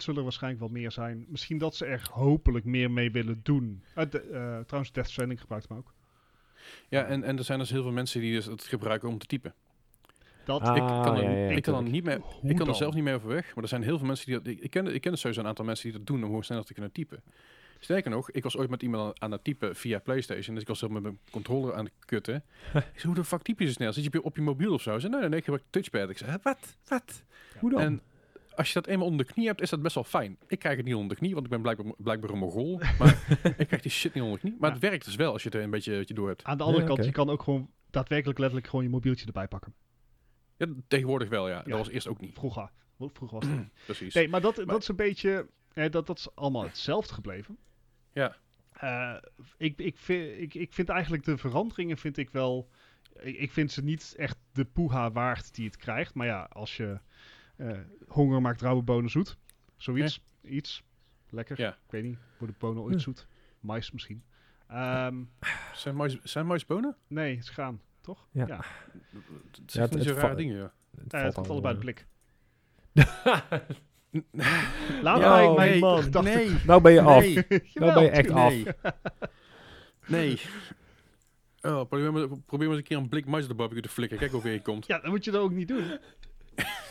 zullen 0.02 0.16
er 0.16 0.22
waarschijnlijk 0.22 0.60
wel 0.62 0.68
meer 0.72 0.90
zijn. 0.92 1.24
Misschien 1.28 1.58
dat 1.58 1.74
ze 1.76 1.84
er 1.86 2.08
hopelijk 2.12 2.64
meer 2.64 2.90
mee 2.90 3.10
willen 3.10 3.40
doen. 3.42 3.82
De- 3.94 4.20
eh, 4.20 4.58
trouwens, 4.64 4.92
Death 4.92 5.08
Stranding 5.08 5.40
gebruikt 5.40 5.68
hem 5.68 5.78
ook. 5.78 5.92
ja 6.88 7.04
en, 7.04 7.22
en 7.24 7.38
er 7.38 7.44
zijn 7.44 7.58
dus 7.58 7.70
heel 7.70 7.82
veel 7.82 7.92
mensen 7.92 8.20
die 8.20 8.32
dus 8.34 8.46
het 8.46 8.64
gebruiken 8.64 9.08
om 9.08 9.18
te 9.18 9.26
typen. 9.26 9.54
Dat, 10.44 10.60
Ah, 10.62 10.76
ik 10.76 10.82
kan 10.82 11.16
er, 11.16 11.22
ja, 11.22 11.30
ja, 11.30 11.56
ik 11.56 11.62
kan 11.62 11.74
er 11.84 11.90
niet 11.90 12.04
meer, 12.04 12.20
ik 12.42 12.56
kan 12.56 12.68
er 12.68 12.74
zelf 12.74 12.94
niet 12.94 13.04
meer 13.04 13.14
over 13.14 13.28
weg. 13.28 13.54
Maar 13.54 13.62
er 13.62 13.68
zijn 13.68 13.82
heel 13.82 13.98
veel 13.98 14.06
mensen 14.06 14.26
die 14.26 14.34
dat... 14.34 14.46
Ik, 14.46 14.58
ik 14.60 14.70
ken, 14.70 14.94
ik 14.94 15.00
ken 15.00 15.10
dus 15.10 15.20
sowieso 15.20 15.40
een 15.42 15.48
aantal 15.48 15.64
mensen 15.64 15.88
die 15.90 15.98
dat 15.98 16.06
doen 16.06 16.16
om 16.20 16.24
gewoon 16.24 16.44
sneller 16.44 16.64
te 16.64 16.72
kunnen 16.72 16.92
typen. 16.92 17.22
Sterker 17.78 18.10
nog, 18.10 18.30
ik 18.30 18.42
was 18.42 18.56
ooit 18.56 18.70
met 18.70 18.82
iemand 18.82 19.02
aan, 19.04 19.12
aan 19.22 19.32
het 19.32 19.44
typen 19.44 19.76
via 19.76 19.98
PlayStation. 19.98 20.52
Dus 20.54 20.62
ik 20.62 20.68
was 20.68 20.78
zelf 20.78 20.92
met 20.92 21.02
mijn 21.02 21.18
controller 21.30 21.74
aan 21.74 21.84
het 21.84 21.94
kutten. 22.04 22.34
ik 22.74 22.82
zei, 22.94 23.02
hoe 23.02 23.14
de 23.14 23.24
fuck 23.24 23.42
typ 23.42 23.58
je 23.58 23.66
zo 23.66 23.72
snel? 23.72 23.92
Zit 23.92 24.04
je 24.12 24.22
op 24.22 24.36
je, 24.36 24.42
mobiel 24.42 24.72
of 24.72 24.82
zo? 24.82 24.94
Ze 24.94 25.00
zei, 25.00 25.10
nee, 25.12 25.20
nee, 25.20 25.28
nee, 25.28 25.38
ik 25.38 25.44
gebruik 25.44 25.64
touchpad. 25.70 26.10
Ik 26.10 26.18
zei, 26.18 26.30
"Hè, 26.30 26.36
wat? 26.42 26.76
Wat? 26.88 27.22
Hoe 27.58 27.70
dan? 27.70 27.80
En 27.80 28.00
als 28.60 28.68
je 28.72 28.80
dat 28.80 28.86
eenmaal 28.86 29.06
onder 29.06 29.26
de 29.26 29.32
knie 29.32 29.46
hebt, 29.46 29.60
is 29.60 29.70
dat 29.70 29.82
best 29.82 29.94
wel 29.94 30.04
fijn. 30.04 30.38
Ik 30.46 30.58
krijg 30.58 30.76
het 30.76 30.84
niet 30.86 30.94
onder 30.94 31.08
de 31.08 31.16
knie, 31.16 31.32
want 31.32 31.44
ik 31.44 31.50
ben 31.50 31.62
blijkbaar, 31.62 31.92
blijkbaar 31.98 32.30
een 32.30 32.38
mogol. 32.38 32.80
Maar 32.98 33.24
ik 33.56 33.66
krijg 33.66 33.82
die 33.82 33.90
shit 33.90 34.14
niet 34.14 34.22
onder 34.22 34.38
de 34.40 34.46
knie. 34.46 34.56
Maar 34.60 34.68
Ja. 34.68 34.74
het 34.76 34.84
werkt 34.84 35.04
dus 35.04 35.16
wel 35.16 35.32
als 35.32 35.42
je 35.42 35.48
het 35.48 35.56
er 35.56 35.64
een 35.64 35.70
beetje, 35.70 35.96
beetje 35.96 36.14
door 36.14 36.28
hebt. 36.28 36.44
aan 36.44 36.56
de 36.58 36.64
andere 36.64 36.82
Ja, 36.82 36.88
kant, 36.88 37.04
je 37.04 37.12
kan 37.12 37.30
ook 37.30 37.42
gewoon 37.42 37.70
daadwerkelijk 37.90 38.38
letterlijk 38.38 38.68
gewoon 38.68 38.84
je 38.84 38.90
mobieltje 38.90 39.26
erbij 39.26 39.48
pakken. 39.48 39.74
Ja, 40.56 40.66
tegenwoordig 40.88 41.28
wel, 41.28 41.48
ja. 41.48 41.54
Ja. 41.56 41.62
Dat 41.62 41.78
was 41.78 41.88
eerst 41.88 42.08
ook 42.08 42.20
niet. 42.20 42.34
Vroeger. 42.34 42.70
Vroeger 42.98 43.38
was 43.38 43.46
het. 43.48 43.68
Precies. 43.84 44.14
Nee, 44.14 44.28
maar 44.28 44.40
dat, 44.40 44.56
Maar- 44.56 44.66
dat 44.66 44.82
is 44.82 44.88
een 44.88 44.96
beetje. 44.96 45.46
eh, 45.72 45.90
dat, 45.90 46.06
dat 46.06 46.18
is 46.18 46.34
allemaal 46.34 46.62
hetzelfde 46.64 47.14
gebleven. 47.14 47.56
Ja. 48.12 48.36
Eh, 48.72 49.16
ik, 49.56 49.78
ik, 49.80 49.98
vind, 49.98 50.38
ik, 50.40 50.54
ik 50.54 50.72
vind 50.72 50.88
eigenlijk 50.88 51.24
de 51.24 51.38
veranderingen 51.38 51.98
vind 51.98 52.16
ik 52.16 52.30
wel 52.30 52.70
ik, 53.20 53.36
ik 53.36 53.50
vind 53.52 53.72
ze 53.72 53.82
niet 53.84 54.14
echt 54.16 54.36
de 54.52 54.64
poeha 54.64 55.10
waard 55.12 55.54
die 55.54 55.66
het 55.66 55.76
krijgt. 55.76 56.14
Maar 56.14 56.26
ja, 56.26 56.42
als 56.52 56.76
je 56.76 57.00
honger 58.08 58.40
maakt 58.40 58.60
rauwe 58.60 58.82
bonen 58.82 59.10
zoet. 59.10 59.38
Zoiets. 59.76 60.22
Iets. 60.42 60.82
Lekker. 61.28 61.60
Ja. 61.60 61.70
Ik 61.70 61.90
weet 61.90 62.02
niet. 62.02 62.18
Worden 62.38 62.56
bonen 62.58 62.82
ooit 62.82 62.94
Hm. 62.94 63.00
zoet? 63.00 63.26
Mais 63.60 63.90
misschien. 63.90 64.22
Ehm, 64.68 65.16
Zijn 65.74 65.96
mais, 65.96 66.18
zijn 66.22 66.46
maisbonen? 66.46 66.96
nee, 67.06 67.34
het 67.34 67.44
is 67.44 67.50
gaan. 67.50 67.80
Toch? 68.00 68.26
Ja. 68.32 68.46
ja. 68.46 68.60
Het 69.62 69.72
zijn 69.72 69.88
niet 69.90 70.02
zo 70.04 70.14
rare 70.14 70.34
dingen, 70.34 70.56
ja. 70.56 70.72
Het 71.02 71.12
Eh, 71.12 71.22
het 71.22 71.34
valt 71.34 71.36
komt 71.46 71.48
allebei 71.50 71.74
al, 71.74 71.80
de 71.80 71.92
eh. 71.92 71.94
blik. 71.94 72.06
Laat 75.02 75.20
Ja, 75.20 75.34
mij 75.34 75.46
oh, 75.46 75.56
mijn 75.56 75.80
nee, 75.80 76.02
gedachten... 76.02 76.34
nee, 76.34 76.50
Nou 76.66 76.80
ben 76.82 76.92
je 76.92 77.00
af. 77.00 77.20
nee, 77.22 77.44
Nou 77.74 77.94
ben 77.94 78.02
je 78.02 78.10
echt 78.10 78.30
af. 78.30 78.54
nee. 80.06 80.40
Oh, 81.62 81.88
probeer, 81.88 82.12
maar, 82.12 82.26
probeer 82.46 82.68
maar 82.68 82.68
eens 82.68 82.76
een 82.76 82.82
keer 82.82 82.96
een 82.96 83.08
blik 83.08 83.26
mais 83.26 83.42
op 83.42 83.48
de 83.48 83.54
barbecue 83.54 83.82
te 83.82 83.88
flikken. 83.88 84.18
Kijk 84.18 84.30
hoe 84.30 84.42
weer 84.42 84.52
je 84.52 84.62
komt. 84.62 84.86
Ja, 84.86 84.98
dat 84.98 85.10
moet 85.10 85.24
je 85.24 85.30
dan 85.30 85.40
ook 85.42 85.52
niet 85.52 85.68
doen. 85.68 85.98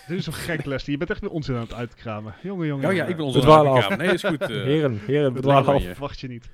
Dit 0.07 0.17
is 0.17 0.23
zo 0.23 0.31
gek, 0.31 0.65
Leslie. 0.65 0.91
Je 0.91 0.97
bent 0.97 1.09
echt 1.09 1.21
weer 1.21 1.29
onzin 1.29 1.55
aan 1.55 1.61
het 1.61 1.73
uitkramen. 1.73 2.35
Jongen, 2.43 2.67
jongen. 2.67 2.89
Oh 2.89 2.93
ja, 2.93 3.05
ik 3.05 3.15
ben 3.15 3.17
We 3.17 3.23
onze 3.23 3.39
dwalen 3.39 3.71
af. 3.71 3.97
Nee, 3.97 4.13
is 4.13 4.23
goed. 4.23 4.41
eh. 4.41 4.47
Heren, 4.47 4.99
heren, 5.05 5.33
het 5.33 5.45
af. 5.45 5.65
me 5.83 6.09
je. 6.15 6.27
Niet. 6.27 6.49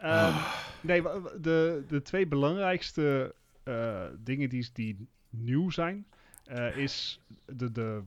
Ehm, 0.00 0.34
nee, 0.80 1.02
de, 1.40 1.84
de 1.88 2.02
twee 2.02 2.26
belangrijkste 2.26 3.34
eh, 3.62 4.04
dingen 4.24 4.48
die, 4.48 4.68
die 4.72 5.08
nieuw 5.30 5.70
zijn, 5.70 6.06
eh, 6.44 6.76
is 6.76 7.20
de, 7.46 7.72
de, 7.72 8.02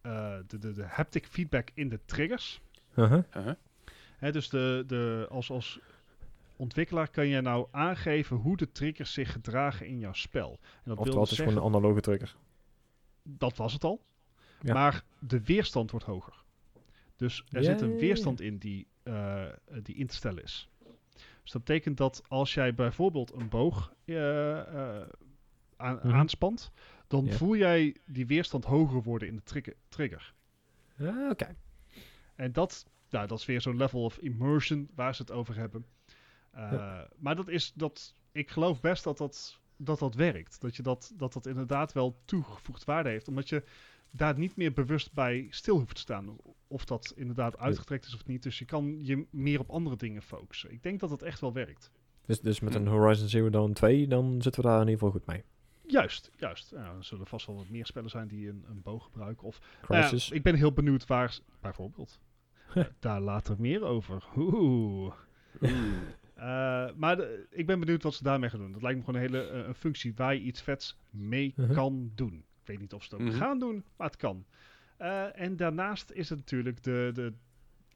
eh, 0.00 0.34
de, 0.46 0.58
de, 0.58 0.72
de 0.72 0.84
haptic 0.84 1.26
feedback 1.26 1.68
in 1.74 1.88
de 1.88 2.00
triggers. 2.04 2.60
Uh-huh. 2.96 3.22
Uh-huh. 3.36 3.54
Hè, 4.16 4.32
dus 4.32 4.48
de, 4.48 4.84
de, 4.86 5.26
als, 5.30 5.50
als 5.50 5.80
ontwikkelaar 6.56 7.08
kan 7.08 7.26
je 7.26 7.40
nou 7.40 7.66
aangeven 7.70 8.36
hoe 8.36 8.56
de 8.56 8.72
triggers 8.72 9.12
zich 9.12 9.32
gedragen 9.32 9.86
in 9.86 9.98
jouw 9.98 10.12
spel. 10.12 10.50
En 10.50 10.56
dat 10.84 10.98
Oftewel, 10.98 11.12
wil 11.12 11.22
het 11.22 11.30
is 11.30 11.36
zeggen, 11.36 11.54
gewoon 11.56 11.72
een 11.72 11.76
analoge 11.76 12.00
trigger. 12.00 12.34
Dat 13.28 13.56
was 13.56 13.72
het 13.72 13.84
al. 13.84 14.04
Ja. 14.60 14.72
Maar 14.72 15.04
de 15.18 15.42
weerstand 15.44 15.90
wordt 15.90 16.06
hoger. 16.06 16.42
Dus 17.16 17.44
er 17.50 17.64
zit 17.64 17.80
een 17.80 17.96
weerstand 17.96 18.40
in 18.40 18.58
die, 18.58 18.86
eh, 19.02 19.46
die 19.82 19.94
in 19.94 20.06
te 20.06 20.14
stellen 20.14 20.42
is. 20.42 20.68
Dus 21.42 21.52
dat 21.52 21.64
betekent 21.64 21.96
dat 21.96 22.22
als 22.28 22.54
jij 22.54 22.74
bijvoorbeeld 22.74 23.32
een 23.32 23.48
boog 23.48 23.94
eh, 24.04 24.58
eh, 24.60 25.08
aan, 25.76 25.96
Mhm. 25.96 26.10
aanspant, 26.14 26.72
dan 27.06 27.28
voel 27.28 27.56
jij 27.56 27.96
die 28.06 28.26
weerstand 28.26 28.64
hoger 28.64 29.02
worden 29.02 29.28
in 29.28 29.36
de 29.36 29.42
trigger. 29.42 29.74
trigger. 29.88 30.34
Ah, 31.00 31.30
Oké. 31.30 31.56
En 32.34 32.52
dat, 32.52 32.86
nou, 33.10 33.26
dat 33.26 33.38
is 33.38 33.44
weer 33.46 33.60
zo'n 33.60 33.76
level 33.76 34.04
of 34.04 34.18
immersion 34.18 34.88
waar 34.94 35.14
ze 35.14 35.22
het 35.22 35.30
over 35.30 35.56
hebben. 35.56 35.86
Ja. 36.52 37.08
Maar 37.16 37.36
dat 37.36 37.48
is 37.48 37.72
dat. 37.72 38.14
Ik 38.32 38.50
geloof 38.50 38.80
best 38.80 39.04
dat 39.04 39.18
dat, 39.18 39.60
dat, 39.76 39.98
dat 39.98 40.14
werkt. 40.14 40.60
Dat, 40.60 40.76
je 40.76 40.82
dat, 40.82 41.12
dat 41.16 41.32
dat 41.32 41.46
inderdaad 41.46 41.92
wel 41.92 42.20
toegevoegd 42.24 42.84
waarde 42.84 43.08
heeft. 43.08 43.28
Omdat 43.28 43.48
je 43.48 43.62
daar 44.10 44.38
niet 44.38 44.56
meer 44.56 44.72
bewust 44.72 45.12
bij 45.12 45.46
stil 45.50 45.78
hoeft 45.78 45.94
te 45.94 46.00
staan. 46.00 46.36
Of 46.66 46.84
dat 46.84 47.12
inderdaad 47.16 47.58
uitgetrekt 47.58 48.06
is 48.06 48.14
of 48.14 48.26
niet. 48.26 48.42
Dus 48.42 48.58
je 48.58 48.64
kan 48.64 48.98
je 49.04 49.26
meer 49.30 49.60
op 49.60 49.70
andere 49.70 49.96
dingen 49.96 50.22
focussen. 50.22 50.72
Ik 50.72 50.82
denk 50.82 51.00
dat 51.00 51.10
dat 51.10 51.22
echt 51.22 51.40
wel 51.40 51.52
werkt. 51.52 51.90
Dus, 52.26 52.40
dus 52.40 52.60
met 52.60 52.74
een 52.74 52.86
Horizon 52.86 53.28
Zero 53.28 53.50
Dawn 53.50 53.72
2, 53.72 54.06
dan 54.08 54.42
zitten 54.42 54.62
we 54.62 54.68
daar 54.68 54.80
in 54.80 54.88
ieder 54.88 54.98
geval 54.98 55.10
goed 55.10 55.26
mee. 55.26 55.44
Juist, 55.86 56.30
juist. 56.36 56.70
Ja, 56.70 56.94
er 56.96 57.04
zullen 57.04 57.26
vast 57.26 57.46
wel 57.46 57.56
wat 57.56 57.68
meer 57.68 57.86
spellen 57.86 58.10
zijn 58.10 58.28
die 58.28 58.48
een, 58.48 58.64
een 58.68 58.82
boog 58.82 59.04
gebruiken. 59.04 59.46
Of 59.46 59.60
Nou 59.88 60.00
ja, 60.00 60.08
Crisis. 60.08 60.30
ik 60.30 60.42
ben 60.42 60.54
heel 60.54 60.72
benieuwd 60.72 61.06
waar, 61.06 61.38
bijvoorbeeld. 61.60 62.18
Eh, 62.74 62.84
daar 62.98 63.20
later 63.20 63.56
meer 63.58 63.84
over. 63.84 64.24
Oeh. 64.36 65.14
Eh, 65.60 65.70
maar 66.96 67.16
de- 67.16 67.46
ik 67.50 67.66
ben 67.66 67.80
benieuwd 67.80 68.02
wat 68.02 68.14
ze 68.14 68.22
daarmee 68.22 68.50
gaan 68.50 68.58
doen. 68.60 68.72
Dat 68.72 68.82
lijkt 68.82 68.98
me 68.98 69.04
gewoon 69.04 69.20
een 69.20 69.26
hele 69.26 69.48
eh, 69.48 69.66
een 69.66 69.74
functie 69.74 70.12
waar 70.16 70.34
je 70.34 70.40
iets 70.40 70.62
vets 70.62 70.98
mee 71.10 71.52
Mhm. 71.56 71.72
kan 71.74 72.12
doen. 72.14 72.34
Ik 72.60 72.66
weet 72.70 72.80
niet 72.80 72.92
of 72.92 73.02
ze 73.04 73.14
het 73.14 73.24
ook 73.24 73.28
Mhm. 73.30 73.38
gaan 73.38 73.58
doen, 73.58 73.84
maar 73.96 74.06
het 74.06 74.16
kan. 74.16 74.44
Eh, 74.96 75.40
en 75.40 75.56
daarnaast 75.56 76.10
is 76.10 76.28
het 76.28 76.38
natuurlijk 76.38 76.82
de, 76.82 77.10
de... 77.14 77.32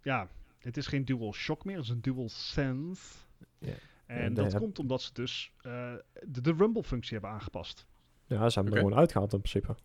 Ja, 0.03 0.29
het 0.59 0.77
is 0.77 0.87
geen 0.87 1.05
dual 1.05 1.33
shock 1.35 1.65
meer, 1.65 1.75
het 1.77 1.85
is 1.85 1.91
een 1.91 2.01
dual 2.01 2.29
sense. 2.29 3.17
Ja. 3.59 3.73
En 4.07 4.35
dat 4.35 4.55
komt 4.55 4.79
omdat 4.79 5.03
ze 5.03 5.13
dus 5.13 5.53
eh, 5.61 5.93
de, 6.27 6.41
de 6.41 6.53
rumble-functie 6.53 7.13
hebben 7.13 7.31
aangepast. 7.31 7.87
Ja, 8.27 8.49
ze 8.49 8.55
hebben 8.59 8.77
er 8.77 8.83
gewoon 8.83 8.99
uitgehaald 8.99 9.33
in 9.33 9.41
principe. 9.41 9.77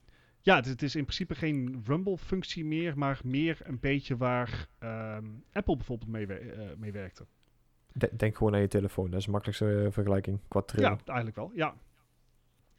Ja, 0.41 0.55
het, 0.55 0.65
het 0.65 0.81
is 0.81 0.95
in 0.95 1.03
principe 1.03 1.35
geen 1.35 1.83
Rumble-functie 1.85 2.65
meer, 2.65 2.97
maar 2.97 3.19
meer 3.23 3.57
een 3.63 3.79
beetje 3.79 4.17
waar 4.17 4.67
ehm, 4.79 5.25
Apple 5.51 5.75
bijvoorbeeld 5.75 6.09
mee, 6.11 6.27
we- 6.27 6.33
eh, 6.33 6.69
mee 6.77 6.91
werkte. 6.91 7.25
De- 7.93 8.09
denk 8.15 8.37
gewoon 8.37 8.53
aan 8.53 8.61
je 8.61 8.67
telefoon. 8.67 9.09
Dat 9.09 9.19
is 9.19 9.25
de 9.25 9.31
makkelijkste 9.31 9.83
eh, 9.83 9.91
vergelijking 9.91 10.39
qua 10.47 10.61
trillen. 10.61 10.89
Ja, 10.89 10.97
eigenlijk 11.05 11.35
wel, 11.35 11.51
ja. 11.53 11.75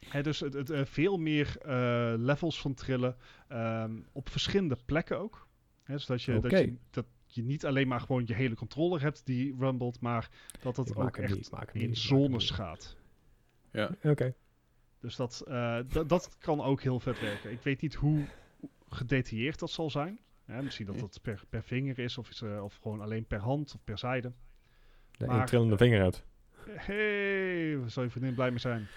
Hè, 0.09 0.23
dus 0.23 0.39
het, 0.39 0.53
het, 0.53 0.69
eh, 0.69 0.85
veel 0.85 1.17
meer 1.17 1.57
eh, 1.61 2.13
levels 2.17 2.61
van 2.61 2.73
trillen, 2.73 3.15
ehm, 3.47 3.99
op 4.11 4.29
verschillende 4.29 4.77
plekken 4.85 5.19
ook. 5.19 5.47
Hè, 5.83 5.97
zodat 5.97 6.23
je, 6.23 6.39
dat, 6.39 6.51
je, 6.51 6.75
dat 6.89 7.05
je 7.27 7.43
niet 7.43 7.65
alleen 7.65 7.87
maar 7.87 7.99
gewoon 7.99 8.23
je 8.25 8.33
hele 8.33 8.55
controller 8.55 9.01
hebt 9.01 9.25
die 9.25 9.55
rumbelt, 9.59 9.99
maar 9.99 10.29
dat 10.61 10.77
het 10.77 10.89
Ik 10.89 10.99
ook 10.99 11.17
echt 11.17 11.35
niet, 11.35 11.51
in 11.73 11.95
zones 11.95 12.49
gaat. 12.49 12.95
Ja. 13.71 13.91
Oké. 14.03 14.33
Dus 14.99 15.15
dat, 15.15 15.43
eh, 15.47 15.79
dat, 15.87 16.09
dat 16.09 16.37
kan 16.39 16.61
ook 16.61 16.81
heel 16.81 16.99
vet 16.99 17.19
werken. 17.19 17.51
Ik 17.51 17.61
weet 17.61 17.81
niet 17.81 17.95
hoe 17.95 18.25
gedetailleerd 18.89 19.59
dat 19.59 19.69
zal 19.69 19.89
zijn. 19.89 20.19
Hè, 20.45 20.61
misschien 20.61 20.85
dat 20.85 21.01
het 21.01 21.21
per, 21.21 21.43
per 21.49 21.63
vinger 21.63 21.99
is, 21.99 22.17
of, 22.17 22.29
is, 22.29 22.41
eh, 22.41 22.63
of 22.63 22.75
gewoon 22.81 23.01
alleen 23.01 23.25
per 23.25 23.39
hand 23.39 23.73
of 23.75 23.83
per 23.83 23.97
zijde. 23.97 24.31
De 25.17 25.25
Maar- 25.25 25.37
één 25.37 25.45
trillende 25.45 25.77
vinger 25.77 26.01
uit. 26.01 26.23
Hey, 26.69 27.79
zou 27.85 28.05
je 28.05 28.11
vriendin 28.11 28.33
blij 28.33 28.49
mee 28.49 28.59
zijn? 28.59 28.87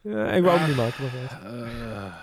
Ja, 0.00 0.32
ik 0.32 0.42
wou 0.42 0.54
Ah. 0.54 0.60
hem 0.60 0.68
niet 0.68 0.76
maken. 0.76 1.04
Eh, 1.04 2.14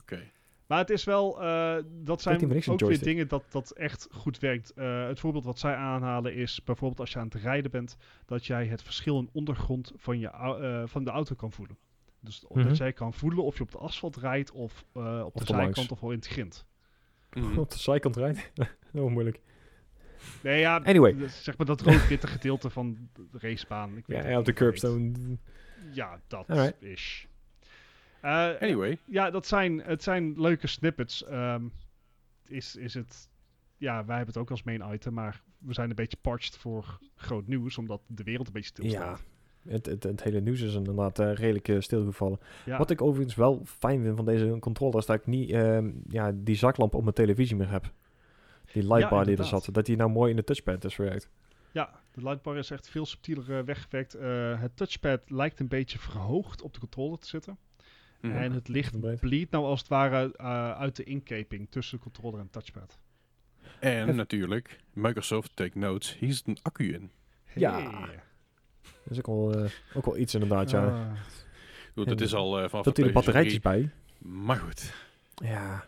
Oké. 0.00 0.22
Maar 0.66 0.78
het 0.78 0.90
is 0.90 1.04
wel, 1.04 1.42
eh, 1.42 1.76
dat 1.90 2.22
zijn 2.22 2.42
een 2.42 2.62
ook 2.72 2.80
weer 2.80 3.02
dingen 3.02 3.28
dat, 3.28 3.44
dat 3.50 3.70
echt 3.70 4.08
goed 4.10 4.38
werkt. 4.38 4.72
Eh, 4.72 5.06
het 5.06 5.20
voorbeeld 5.20 5.44
wat 5.44 5.58
zij 5.58 5.74
aanhalen 5.74 6.34
is 6.34 6.62
bijvoorbeeld 6.64 7.00
als 7.00 7.12
je 7.12 7.18
aan 7.18 7.24
het 7.24 7.34
rijden 7.34 7.70
bent, 7.70 7.96
dat 8.26 8.46
jij 8.46 8.66
het 8.66 8.82
verschil 8.82 9.18
in 9.18 9.28
ondergrond 9.32 9.92
van, 9.96 10.18
je, 10.18 10.30
eh, 10.30 10.82
van 10.86 11.04
de 11.04 11.10
auto 11.10 11.34
kan 11.34 11.52
voelen. 11.52 11.78
Dus 12.20 12.44
Mhm. 12.48 12.68
dat 12.68 12.76
jij 12.76 12.92
kan 12.92 13.14
voelen 13.14 13.44
of 13.44 13.56
je 13.56 13.62
op 13.62 13.70
de 13.70 13.78
asfalt 13.78 14.16
rijdt 14.16 14.50
of 14.52 14.84
eh, 14.94 15.22
op 15.24 15.34
de 15.36 15.44
zijkant 15.44 15.92
of 15.92 16.00
wel 16.00 16.10
in 16.10 16.16
het 16.16 16.26
grind. 16.26 16.66
Mhm. 17.32 17.58
Op 17.58 17.70
de 17.70 17.78
zijkant 17.78 18.16
rijdt. 18.16 18.52
oh, 18.94 19.10
moeilijk. 19.10 19.40
Nee, 20.42 20.60
ja, 20.60 20.76
Anyway. 20.84 21.28
zeg 21.28 21.56
maar 21.56 21.66
dat 21.66 21.80
rood-witte 21.80 22.26
gedeelte 22.26 22.70
van 22.70 23.08
de 23.12 23.38
racebaan. 23.38 23.96
Ik 23.96 24.06
weet 24.06 24.16
Ja, 24.16 24.22
niet 24.22 24.32
ja, 24.32 24.38
op 24.38 24.44
de 24.44 24.52
curbstone. 24.52 25.12
Ja, 25.92 26.20
dat 26.26 26.48
Alright. 26.48 26.82
is. 26.82 27.26
Eh, 28.20 28.48
Anyway. 28.60 28.98
Ja, 29.04 29.30
dat 29.30 29.46
zijn, 29.46 29.80
het 29.82 30.02
zijn 30.02 30.40
leuke 30.40 30.66
snippets. 30.66 31.24
Ehm, 31.24 31.62
is, 32.46 32.76
is 32.76 32.94
het... 32.94 33.28
Ja, 33.76 34.04
wij 34.04 34.16
hebben 34.16 34.34
het 34.34 34.42
ook 34.42 34.50
als 34.50 34.62
main 34.62 34.92
item, 34.94 35.12
maar 35.12 35.42
we 35.58 35.74
zijn 35.74 35.88
een 35.90 35.94
beetje 35.96 36.16
parched 36.20 36.56
voor 36.56 36.98
groot 37.14 37.46
nieuws, 37.46 37.78
omdat 37.78 38.00
de 38.06 38.22
wereld 38.22 38.46
een 38.46 38.52
beetje 38.52 38.70
Ja, 38.74 38.76
stilstaat. 38.88 39.22
het, 39.68 39.86
het, 39.86 40.02
het 40.02 40.22
hele 40.22 40.40
nieuws 40.40 40.60
is 40.60 40.74
inderdaad 40.74 41.18
eh, 41.18 41.34
redelijk 41.34 41.68
eh, 41.68 41.80
stilgevallen. 41.80 42.38
Ja, 42.64 42.78
Wat 42.78 42.90
ik 42.90 43.02
overigens 43.02 43.34
wel 43.34 43.62
fijn 43.64 44.02
vind 44.02 44.16
van 44.16 44.24
deze 44.24 44.56
controller 44.60 44.98
is 44.98 45.06
dat 45.06 45.16
ik 45.16 45.26
niet 45.26 45.50
ehm, 45.50 45.90
ja, 46.08 46.32
die 46.34 46.54
zaklamp 46.56 46.94
op 46.94 47.02
mijn 47.02 47.14
televisie 47.14 47.56
meer 47.56 47.70
heb. 47.70 47.92
Die 48.74 48.86
lightbar 48.94 49.24
die 49.24 49.36
er 49.36 49.44
zat, 49.44 49.68
dat 49.72 49.86
die 49.86 49.96
nou 49.96 50.10
mooi 50.10 50.30
in 50.30 50.36
de 50.36 50.44
touchpad 50.44 50.84
is 50.84 50.94
verwerkt. 50.94 51.28
ja, 51.72 51.90
de 52.12 52.22
lightbar 52.22 52.56
is 52.56 52.70
echt 52.70 52.88
veel 52.88 53.06
subtieler 53.06 53.58
eh, 53.58 53.64
weggewerkt. 53.64 54.14
Eh, 54.14 54.60
het 54.60 54.76
touchpad 54.76 55.20
lijkt 55.30 55.60
een 55.60 55.68
beetje 55.68 55.98
verhoogd 55.98 56.62
op 56.62 56.74
de 56.74 56.80
controller 56.80 57.18
te 57.18 57.26
zitten. 57.26 57.58
Mhm. 58.20 58.36
En 58.36 58.52
het 58.52 58.68
licht 58.68 59.20
bleed 59.20 59.50
nou 59.50 59.64
als 59.64 59.78
het 59.80 59.88
ware 59.88 60.32
eh, 60.36 60.70
uit 60.78 60.96
de 60.96 61.04
inkeping 61.04 61.66
tussen 61.70 61.98
controller 61.98 62.40
en 62.40 62.50
touchpad. 62.50 62.98
En 63.80 64.02
Even- 64.02 64.16
natuurlijk, 64.16 64.78
Microsoft 64.92 65.56
take 65.56 65.78
notes. 65.78 66.18
Hier 66.18 66.32
zit 66.32 66.46
een 66.46 66.58
accu 66.62 66.92
in. 66.94 67.10
Ja. 67.54 68.00
Dat 68.82 69.10
is 69.10 69.18
ook 69.18 69.26
wel, 69.26 69.54
eh, 69.64 69.70
ook 69.94 70.04
wel 70.04 70.16
iets 70.16 70.34
inderdaad, 70.34 70.70
ja. 70.70 70.86
Ah. 70.86 71.12
Goed, 71.94 72.08
dat 72.08 72.20
is 72.20 72.34
al 72.34 72.58
eh, 72.62 72.68
vanaf 72.68 72.84
dat 72.84 72.96
de 72.96 73.02
hij 73.02 73.10
er 73.14 73.22
PlayStation 73.22 73.52
batterijtjes 73.52 73.60
bij. 73.60 73.90
3. 74.18 74.32
Maar 74.42 74.56
goed, 74.56 74.94
Ja. 75.34 75.84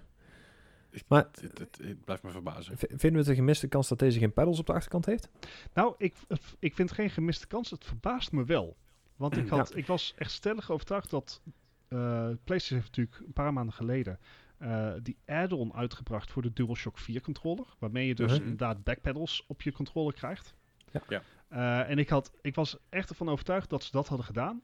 Maar 1.07 1.25
het, 1.33 1.59
het, 1.59 1.79
het 1.83 2.05
blijft 2.05 2.23
me 2.23 2.31
verbazen. 2.31 2.79
vinden 2.79 3.13
we 3.13 3.19
het 3.19 3.29
een 3.29 3.35
gemiste 3.35 3.69
kans 3.69 3.89
dat 3.89 3.99
deze 3.99 4.19
geen 4.19 4.33
pedals 4.33 4.59
op 4.59 4.67
de 4.67 4.73
achterkant 4.73 5.07
heeft? 5.07 5.29
Nou, 5.75 5.95
ik, 5.99 6.15
ik 6.59 6.75
vind 6.75 6.93
geen 6.93 7.11
gemiste 7.11 7.47
kans. 7.47 7.71
Het 7.71 7.85
verbaast 7.85 8.33
me 8.33 8.45
wel. 8.45 8.77
Want 9.17 9.37
ik, 9.37 9.49
had, 9.49 9.69
Ja. 9.69 9.77
ik 9.77 9.87
was 9.87 10.15
echt 10.17 10.31
stellig 10.31 10.71
overtuigd 10.71 11.11
dat 11.11 11.41
eh, 11.89 11.99
PlayStation 12.45 12.81
heeft 12.81 12.97
natuurlijk 12.97 13.19
een 13.27 13.33
paar 13.33 13.53
maanden 13.53 13.75
geleden 13.75 14.19
eh, 14.59 14.93
die 15.03 15.17
add-on 15.27 15.75
uitgebracht 15.75 16.31
voor 16.31 16.43
de 16.43 16.53
DualShock 16.53 16.99
4 16.99 17.21
controller. 17.21 17.67
Waarmee 17.79 18.07
je 18.07 18.15
dus 18.15 18.33
Mhm. 18.33 18.41
inderdaad 18.43 18.85
backpedals 18.85 19.45
op 19.47 19.63
je 19.63 19.73
controller 19.73 20.15
krijgt. 20.15 20.55
Ja. 20.93 21.03
Ja. 21.09 21.23
Eh, 21.49 21.91
en 21.91 21.99
ik, 21.99 22.09
had, 22.09 22.33
ik 22.43 22.55
was 22.55 22.77
echt 22.89 23.09
ervan 23.11 23.29
overtuigd 23.29 23.71
dat 23.71 23.85
ze 23.85 23.91
dat 23.91 24.09
hadden 24.09 24.27
gedaan. 24.27 24.63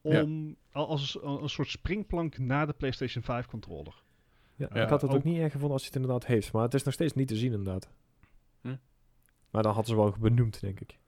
Om 0.00 0.56
al- 0.72 0.88
als 0.88 1.18
een, 1.22 1.42
een 1.42 1.48
soort 1.48 1.68
springplank 1.68 2.38
naar 2.38 2.66
de 2.66 2.72
PlayStation 2.72 3.22
5 3.24 3.46
controller. 3.46 4.02
Ja, 4.56 4.68
Ja, 4.74 4.82
ik 4.82 4.88
had 4.88 5.00
het 5.02 5.10
ook, 5.10 5.16
ook- 5.16 5.24
niet 5.24 5.38
erg 5.38 5.52
gevonden 5.52 5.72
als 5.72 5.82
hij 5.82 5.90
het 5.94 6.00
inderdaad 6.02 6.26
heeft. 6.28 6.52
Maar 6.52 6.62
het 6.62 6.74
is 6.74 6.82
nog 6.82 6.94
steeds 6.94 7.12
niet 7.14 7.28
te 7.28 7.36
zien 7.36 7.52
inderdaad. 7.52 7.90
Hm. 8.60 8.76
Maar 9.50 9.62
dan 9.62 9.72
hadden 9.74 9.94
ze 9.94 10.00
wel 10.00 10.14
benoemd, 10.20 10.60
denk 10.60 10.80
ik. 10.80 10.98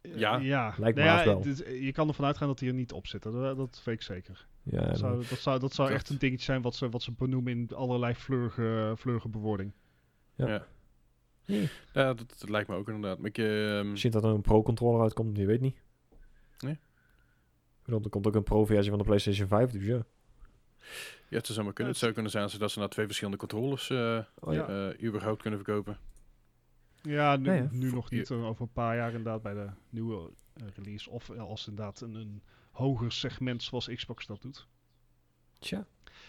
Ja. 0.00 0.36
ja. 0.36 0.74
Lijkt 0.78 0.98
me 0.98 1.04
Nou 1.04 1.18
ja, 1.18 1.24
wel. 1.24 1.40
dit- 1.40 1.66
je 1.80 1.92
kan 1.92 2.08
ervan 2.08 2.24
uitgaan 2.24 2.48
dat 2.48 2.60
hij 2.60 2.68
er 2.68 2.74
niet 2.74 2.92
op 2.92 3.06
zit. 3.06 3.22
Dat, 3.22 3.56
dat 3.56 3.82
weet 3.84 3.94
ik 3.94 4.02
zeker. 4.02 4.46
Ja, 4.62 4.84
Dat 4.86 4.98
zou, 4.98 5.24
dat 5.28 5.38
zou, 5.38 5.58
dat 5.58 5.72
zou 5.74 5.90
echt 5.90 6.08
een 6.08 6.18
dingetje 6.18 6.44
zijn 6.44 6.62
wat 6.62 6.74
ze, 6.74 6.88
wat 6.88 7.02
ze 7.02 7.12
benoemen 7.12 7.52
in 7.52 7.68
allerlei 7.74 8.14
vleurige, 8.14 8.92
vleurige 8.96 9.28
bewoording. 9.28 9.72
Ja. 10.34 10.48
Ja. 10.48 10.66
Nee. 11.46 11.68
Ja, 11.92 12.14
dat, 12.14 12.38
dat 12.38 12.48
lijkt 12.48 12.68
me 12.68 12.74
ook 12.76 12.88
inderdaad. 12.88 13.18
Maar 13.18 13.28
ik, 13.28 13.38
ehm, 13.38 13.90
Misschien 13.90 14.12
dat 14.12 14.24
er 14.24 14.30
een 14.30 14.40
Pro-controller 14.40 15.02
uitkomt, 15.02 15.36
je 15.36 15.46
weet 15.46 15.60
niet. 15.60 15.80
Nee. 16.58 16.72
Ik 16.72 17.84
bedoel, 17.84 18.00
er 18.02 18.10
komt 18.10 18.26
ook 18.26 18.34
een 18.34 18.42
Pro-versie 18.42 18.90
van 18.90 18.98
de 18.98 19.04
PlayStation 19.04 19.48
5, 19.48 19.70
dus 19.70 19.84
ja. 19.84 20.02
Ja, 21.32 21.38
het 21.38 21.46
zou 21.46 21.58
zomaar 21.58 21.72
kunnen. 21.72 21.92
Het 21.92 22.02
zou 22.02 22.12
kunnen 22.12 22.30
zijn 22.32 22.48
dat 22.58 22.70
ze 22.70 22.78
naar 22.78 22.88
twee 22.88 23.06
verschillende 23.06 23.38
controllers 23.38 23.90
eh 23.90 24.18
Oh, 24.40 24.52
ja. 24.54 24.70
Ja. 24.70 24.90
eh, 24.92 25.04
überhaupt 25.06 25.42
kunnen 25.42 25.58
verkopen. 25.64 25.98
Ja, 27.02 27.36
nu, 27.36 27.46
Ja, 27.50 27.54
ja. 27.54 27.68
nu 27.70 27.92
nog 27.92 28.10
niet. 28.10 28.30
eh, 28.30 28.44
Over 28.46 28.62
een 28.62 28.72
paar 28.72 28.96
jaar 28.96 29.08
inderdaad 29.08 29.42
bij 29.42 29.54
de 29.54 29.68
nieuwe 29.90 30.30
release. 30.74 31.10
Of 31.10 31.30
als 31.30 31.68
inderdaad 31.68 32.00
een, 32.00 32.14
een 32.14 32.42
hoger 32.70 33.12
segment 33.12 33.62
zoals 33.62 33.88
Xbox 33.94 34.26
dat 34.26 34.42
doet. 34.42 34.66
Tja. 35.58 35.86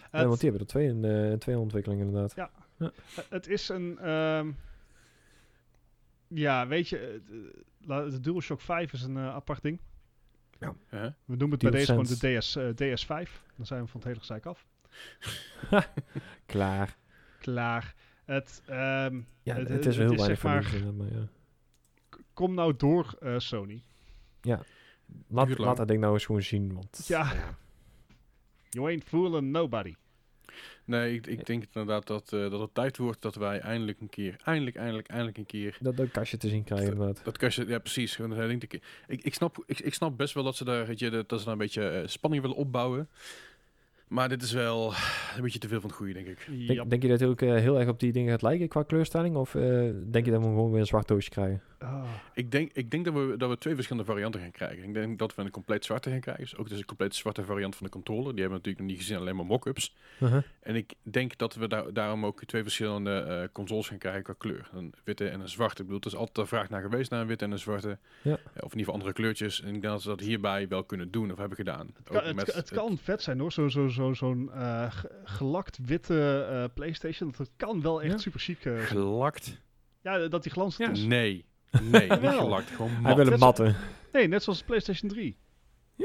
Het, 0.09 0.21
Ja, 0.21 0.27
want 0.27 0.39
die 0.39 0.49
hebben 0.49 0.67
er 0.67 0.73
twee 0.73 0.87
in, 0.87 1.05
eh 1.05 1.37
twee 1.37 1.55
in 1.55 1.61
ontwikkeling 1.61 2.01
inderdaad. 2.01 2.35
Ja. 2.35 2.51
het 3.29 3.47
is 3.47 3.69
een... 3.69 3.99
ehm, 3.99 4.51
ja, 6.27 6.67
weet 6.67 6.89
je, 6.89 7.21
de, 7.79 8.19
DualShock 8.19 8.61
5 8.61 8.93
is 8.93 9.01
een 9.03 9.17
apart 9.17 9.61
ding. 9.61 9.79
Uh-huh. 10.59 11.11
We 11.25 11.35
noemen 11.35 11.49
het 11.51 11.59
bij 11.61 11.71
deze 11.71 11.85
gewoon 11.85 12.03
de 12.19 12.37
DS, 12.37 12.55
eh, 12.55 12.69
DS5. 12.69 13.29
Dan 13.55 13.65
zijn 13.65 13.81
we 13.81 13.87
van 13.87 13.99
het 13.99 14.03
hele 14.03 14.19
gezeik 14.19 14.45
af. 14.45 14.65
Klaar. 16.45 16.95
Klaar. 17.39 17.93
Het, 18.25 18.61
ehm, 18.65 19.21
Ja, 19.43 19.55
Het- 19.55 19.67
het, 19.67 19.69
het 19.69 19.85
is 19.85 19.97
wel 19.97 20.07
heel 20.07 20.17
weinig 20.17 20.39
zeg 20.69 20.93
maar- 20.93 21.11
ja. 21.11 21.27
kom 22.33 22.53
nou 22.53 22.73
door, 22.77 23.15
eh, 23.19 23.39
Sony. 23.39 23.81
Laat, 24.41 25.45
Duurt 25.45 25.57
lang. 25.59 25.69
laat 25.69 25.77
dat 25.77 25.87
ding 25.87 25.99
nou 25.99 26.13
eens 26.13 26.25
gewoon 26.25 26.41
zien, 26.41 26.73
want... 26.73 27.03
Ja. 27.07 27.55
You 28.69 28.87
ain't 28.87 29.03
fooling 29.03 29.51
nobody. 29.51 29.95
Nee, 30.85 31.13
ik, 31.15 31.27
ik 31.27 31.45
denk 31.45 31.63
inderdaad 31.63 32.07
dat, 32.07 32.33
eh, 32.33 32.49
dat 32.49 32.59
het 32.59 32.73
tijd 32.73 32.97
wordt 32.97 33.21
dat 33.21 33.35
wij 33.35 33.59
eindelijk 33.59 33.99
een 34.01 34.09
keer, 34.09 34.35
eindelijk, 34.43 34.75
eindelijk, 34.75 35.07
eindelijk 35.07 35.37
een 35.37 35.45
keer 35.45 35.77
Dat, 35.79 35.97
dat 35.97 36.11
kastje 36.11 36.37
te 36.37 36.49
zien 36.49 36.63
krijgen 36.63 36.91
inderdaad. 36.91 37.23
Dat 37.23 37.37
kastje, 37.37 37.67
ja 37.67 37.79
precies. 37.79 38.15
Gewoon 38.15 38.31
een 38.31 38.61
Ik, 38.61 38.81
ik, 39.07 39.33
snap, 39.33 39.63
ik, 39.65 39.79
ik 39.79 39.93
snap 39.93 40.17
best 40.17 40.33
wel 40.33 40.43
dat 40.43 40.55
ze 40.55 40.63
daar, 40.63 40.85
weet 40.85 40.99
je, 40.99 41.09
dat 41.09 41.29
dat 41.29 41.39
ze 41.39 41.45
daar 41.45 41.53
een 41.53 41.59
beetje 41.59 41.89
eh, 41.89 42.07
spanning 42.07 42.41
willen 42.41 42.57
opbouwen. 42.57 43.09
Maar 44.07 44.29
dit 44.29 44.41
is 44.41 44.51
wel 44.51 44.93
een 45.35 45.41
beetje 45.41 45.59
te 45.59 45.67
veel 45.67 45.79
van 45.81 45.89
het 45.89 45.97
goede, 45.97 46.13
denk 46.13 46.27
ik. 46.27 46.67
Denk, 46.67 46.89
denk 46.89 47.01
je 47.01 47.07
dat 47.07 47.19
het 47.19 47.29
ook 47.29 47.41
eh, 47.41 47.55
heel 47.55 47.79
erg 47.79 47.89
op 47.89 47.99
die 47.99 48.11
dingen 48.11 48.31
gaat 48.31 48.41
lijken 48.41 48.67
qua 48.67 48.83
kleurstelling? 48.83 49.35
Of 49.35 49.55
eh, 49.55 49.61
denk 50.05 50.25
je 50.25 50.31
dat 50.31 50.41
we 50.41 50.47
gewoon 50.47 50.71
weer 50.71 50.79
een 50.79 50.85
zwart 50.85 51.07
doosje 51.07 51.29
krijgen? 51.29 51.61
Ah. 51.83 52.03
Ik 52.33 52.51
denk, 52.51 52.71
ik 52.73 52.91
denk 52.91 53.05
dat, 53.05 53.13
we, 53.13 53.37
dat 53.37 53.49
we 53.49 53.57
twee 53.57 53.75
verschillende 53.75 54.11
varianten 54.11 54.41
gaan 54.41 54.51
krijgen. 54.51 54.83
Ik 54.83 54.93
denk 54.93 55.19
dat 55.19 55.35
we 55.35 55.41
een 55.41 55.51
compleet 55.51 55.85
zwarte 55.85 56.09
gaan 56.09 56.19
krijgen. 56.19 56.43
Dus 56.43 56.57
ook 56.57 56.69
dus 56.69 56.79
een 56.79 56.85
compleet 56.85 57.15
zwarte 57.15 57.43
variant 57.43 57.75
van 57.75 57.85
de 57.85 57.91
controller. 57.91 58.31
Die 58.31 58.41
hebben 58.41 58.61
we 58.61 58.67
natuurlijk 58.67 58.79
nog 58.79 58.87
niet 58.87 58.97
gezien, 58.97 59.17
alleen 59.17 59.35
maar 59.35 59.45
mock-ups. 59.45 59.95
Uh-huh. 60.19 60.43
En 60.59 60.75
ik 60.75 60.93
denk 61.01 61.37
dat 61.37 61.55
we 61.55 61.67
daar, 61.67 61.93
daarom 61.93 62.25
ook 62.25 62.43
twee 62.45 62.63
verschillende 62.63 63.19
eh, 63.19 63.47
consoles 63.51 63.87
gaan 63.87 63.97
krijgen 63.97 64.23
qua 64.23 64.33
kleur. 64.37 64.69
Een 64.73 64.93
witte 65.03 65.29
en 65.29 65.39
een 65.39 65.49
zwarte. 65.49 65.81
Ik 65.81 65.87
bedoel, 65.87 66.01
er 66.01 66.07
is 66.07 66.15
altijd 66.15 66.37
een 66.37 66.47
vraag 66.47 66.69
naar 66.69 66.81
geweest 66.81 67.11
naar 67.11 67.21
een 67.21 67.27
witte 67.27 67.45
en 67.45 67.51
een 67.51 67.59
zwarte. 67.59 67.97
Ja. 68.21 68.33
Of 68.33 68.39
in 68.43 68.61
ieder 68.61 68.77
geval 68.77 68.93
andere 68.93 69.13
kleurtjes. 69.13 69.61
En 69.61 69.75
ik 69.75 69.81
denk 69.81 69.93
dat 69.93 70.01
ze 70.01 70.07
dat 70.07 70.19
hierbij 70.19 70.67
wel 70.67 70.83
kunnen 70.83 71.11
doen 71.11 71.31
of 71.31 71.37
hebben 71.37 71.57
gedaan. 71.57 71.87
Het, 71.95 72.03
kan, 72.03 72.17
Ook 72.17 72.23
het, 72.23 72.35
met 72.35 72.53
het 72.53 72.69
kan 72.69 72.97
vet 72.97 73.21
zijn 73.21 73.39
hoor, 73.39 73.51
zo'n 73.51 73.71
zo, 73.71 73.87
zo, 73.87 73.92
zo'n 74.15 74.51
eh, 74.53 74.91
ge- 74.91 75.11
gelakt 75.23 75.77
witte 75.85 76.47
eh, 76.49 76.63
PlayStation. 76.73 77.33
Dat 77.37 77.49
kan 77.57 77.81
wel 77.81 78.01
echt 78.01 78.11
Ja. 78.11 78.17
super 78.17 78.39
chic 78.39 78.57
eh, 78.57 78.63
zijn. 78.63 78.79
gelakt. 78.85 79.61
Ja, 80.01 80.27
dat 80.27 80.43
die 80.43 80.51
glansend 80.51 80.97
is. 80.97 81.03
Nee. 81.03 81.45
Nee, 81.81 82.09
niet 82.09 82.19
gelakt. 82.29 82.69
Gewoon 82.69 82.91
Hij 82.91 83.01
mat. 83.01 83.15
wil 83.15 83.27
een 83.33 83.39
matte. 83.39 83.75
Nee, 84.11 84.27
net 84.27 84.43
zoals 84.43 84.59
de 84.59 84.65
PlayStation 84.65 85.09
3. 85.11 85.37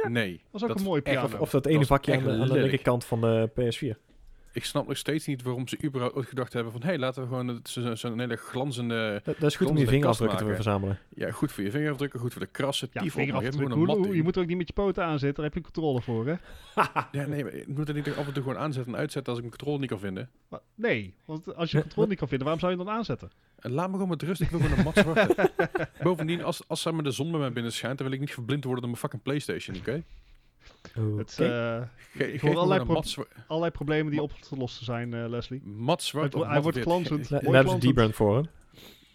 Nee. 0.09 0.41
was 0.51 0.63
ook 0.63 0.69
dat 0.69 0.79
een 0.79 0.85
mooi 0.85 1.01
echt- 1.03 1.13
piano. 1.21 1.35
Of, 1.35 1.41
of 1.41 1.51
dat 1.51 1.63
Dat 1.63 1.73
ene 1.73 1.81
is 1.81 1.87
vakje 1.87 2.17
aan 2.17 2.23
de, 2.25 2.31
aan 2.31 2.47
de 2.49 2.53
linkerkant 2.61 3.05
van 3.05 3.21
de 3.21 3.51
PS4. 3.55 4.08
Ik 4.53 4.65
snap 4.65 4.87
nog 4.89 4.97
steeds 4.97 5.27
niet 5.27 5.43
waarom 5.43 5.69
ze 5.69 5.79
überhaupt 5.85 6.17
ooit 6.17 6.29
gedacht 6.29 6.53
hebben 6.53 6.73
van... 6.73 6.81
hé, 6.81 6.87
hey, 6.87 6.99
laten 6.99 7.23
we 7.23 7.29
gewoon 7.29 7.61
zo- 7.65 7.95
zo'n 7.95 8.19
hele 8.19 8.37
glanzende... 8.37 9.21
Dat, 9.25 9.39
dat 9.39 9.51
is 9.51 9.57
goed 9.57 9.67
om 9.67 9.77
je 9.77 9.87
vingerafdrukken 9.87 10.39
te 10.39 10.55
verzamelen. 10.55 10.99
Ja, 11.15 11.31
goed 11.31 11.53
voor 11.53 11.65
je 11.65 11.71
vingerafdrukken, 11.71 12.21
goed 12.21 12.33
voor 12.33 12.41
de 12.43 12.49
krassen. 12.49 12.89
Ja, 12.93 13.01
maar 13.01 13.25
je 13.25 13.33
Hoe- 13.33 13.87
hoe- 14.07 14.23
moet 14.23 14.37
er 14.37 14.43
ook 14.43 14.49
niet 14.49 14.57
met 14.57 14.67
je 14.67 14.73
poten 14.73 15.05
aanzetten. 15.05 15.35
Daar 15.35 15.45
heb 15.45 15.55
je 15.55 15.61
controle 15.61 16.01
voor, 16.03 16.27
hè? 16.27 16.35
Ja, 17.13 17.27
nee, 17.27 17.45
maar 17.45 17.57
je 17.57 17.65
moet 17.67 17.89
er 17.89 17.95
niet 17.95 18.09
af 18.09 18.27
en 18.27 18.33
toe 18.33 18.43
gewoon 18.43 18.59
aanzetten 18.59 18.93
en 18.93 18.99
uitzetten 18.99 19.33
als 19.33 19.43
ik 19.43 19.49
mijn 19.49 19.57
controle 19.59 19.81
niet 19.81 19.91
kan 19.91 19.99
vinden. 20.01 20.31
Maar 20.49 20.61
nee, 20.75 21.15
want 21.25 21.55
als 21.57 21.71
je 21.71 21.77
een 21.77 21.83
controle 21.83 22.09
niet 22.09 22.19
kan 22.19 22.29
vinden, 22.29 22.47
waarom 22.47 22.63
zou 22.69 22.79
je 22.79 22.85
dan 22.85 22.95
aanzetten? 22.95 23.31
En 23.59 23.71
laat 23.71 23.87
me 23.87 23.93
gewoon 23.93 24.09
met 24.09 24.23
rust, 24.23 24.41
ik 24.41 24.51
wil 24.51 24.61
gewoon 24.61 24.79
een 24.79 24.85
mat 24.85 24.97
zwarte. 24.99 25.51
Bovendien, 26.03 26.43
als, 26.45 26.63
als 26.69 26.83
de 26.83 27.11
zon 27.11 27.31
bij 27.31 27.41
mij 27.41 27.53
binnen 27.53 27.73
schijnt, 27.73 27.99
dan 27.99 28.07
wil 28.07 28.15
ik 28.17 28.23
niet 28.23 28.33
verblind 28.35 28.65
worden 28.65 28.83
door 28.83 28.91
mijn 28.91 29.03
fucking 29.03 29.23
Playstation, 29.23 29.77
oké? 29.77 30.03
Oké. 30.97 31.89
eh, 32.19 32.33
Ik 32.35 32.41
hoor 32.41 32.57
allerlei 32.57 32.85
pro- 32.85 32.95
problemen 33.71 34.11
die 34.13 34.23
op 34.23 34.33
te 34.33 34.57
lossen 34.57 34.85
zijn, 34.85 35.15
eh, 35.15 35.29
Leslie. 35.29 35.63
mat 35.65 36.03
zwart 36.03 36.33
Het 36.33 36.45
hij 36.45 36.61
wordt 36.63 36.79
glanzend. 36.79 37.29
Daar 37.29 37.43
daar 37.43 37.55
hebben 37.55 37.81
ze. 37.83 37.89
D-brand 37.91 38.15
voor, 38.15 38.37
hè? 38.37 38.43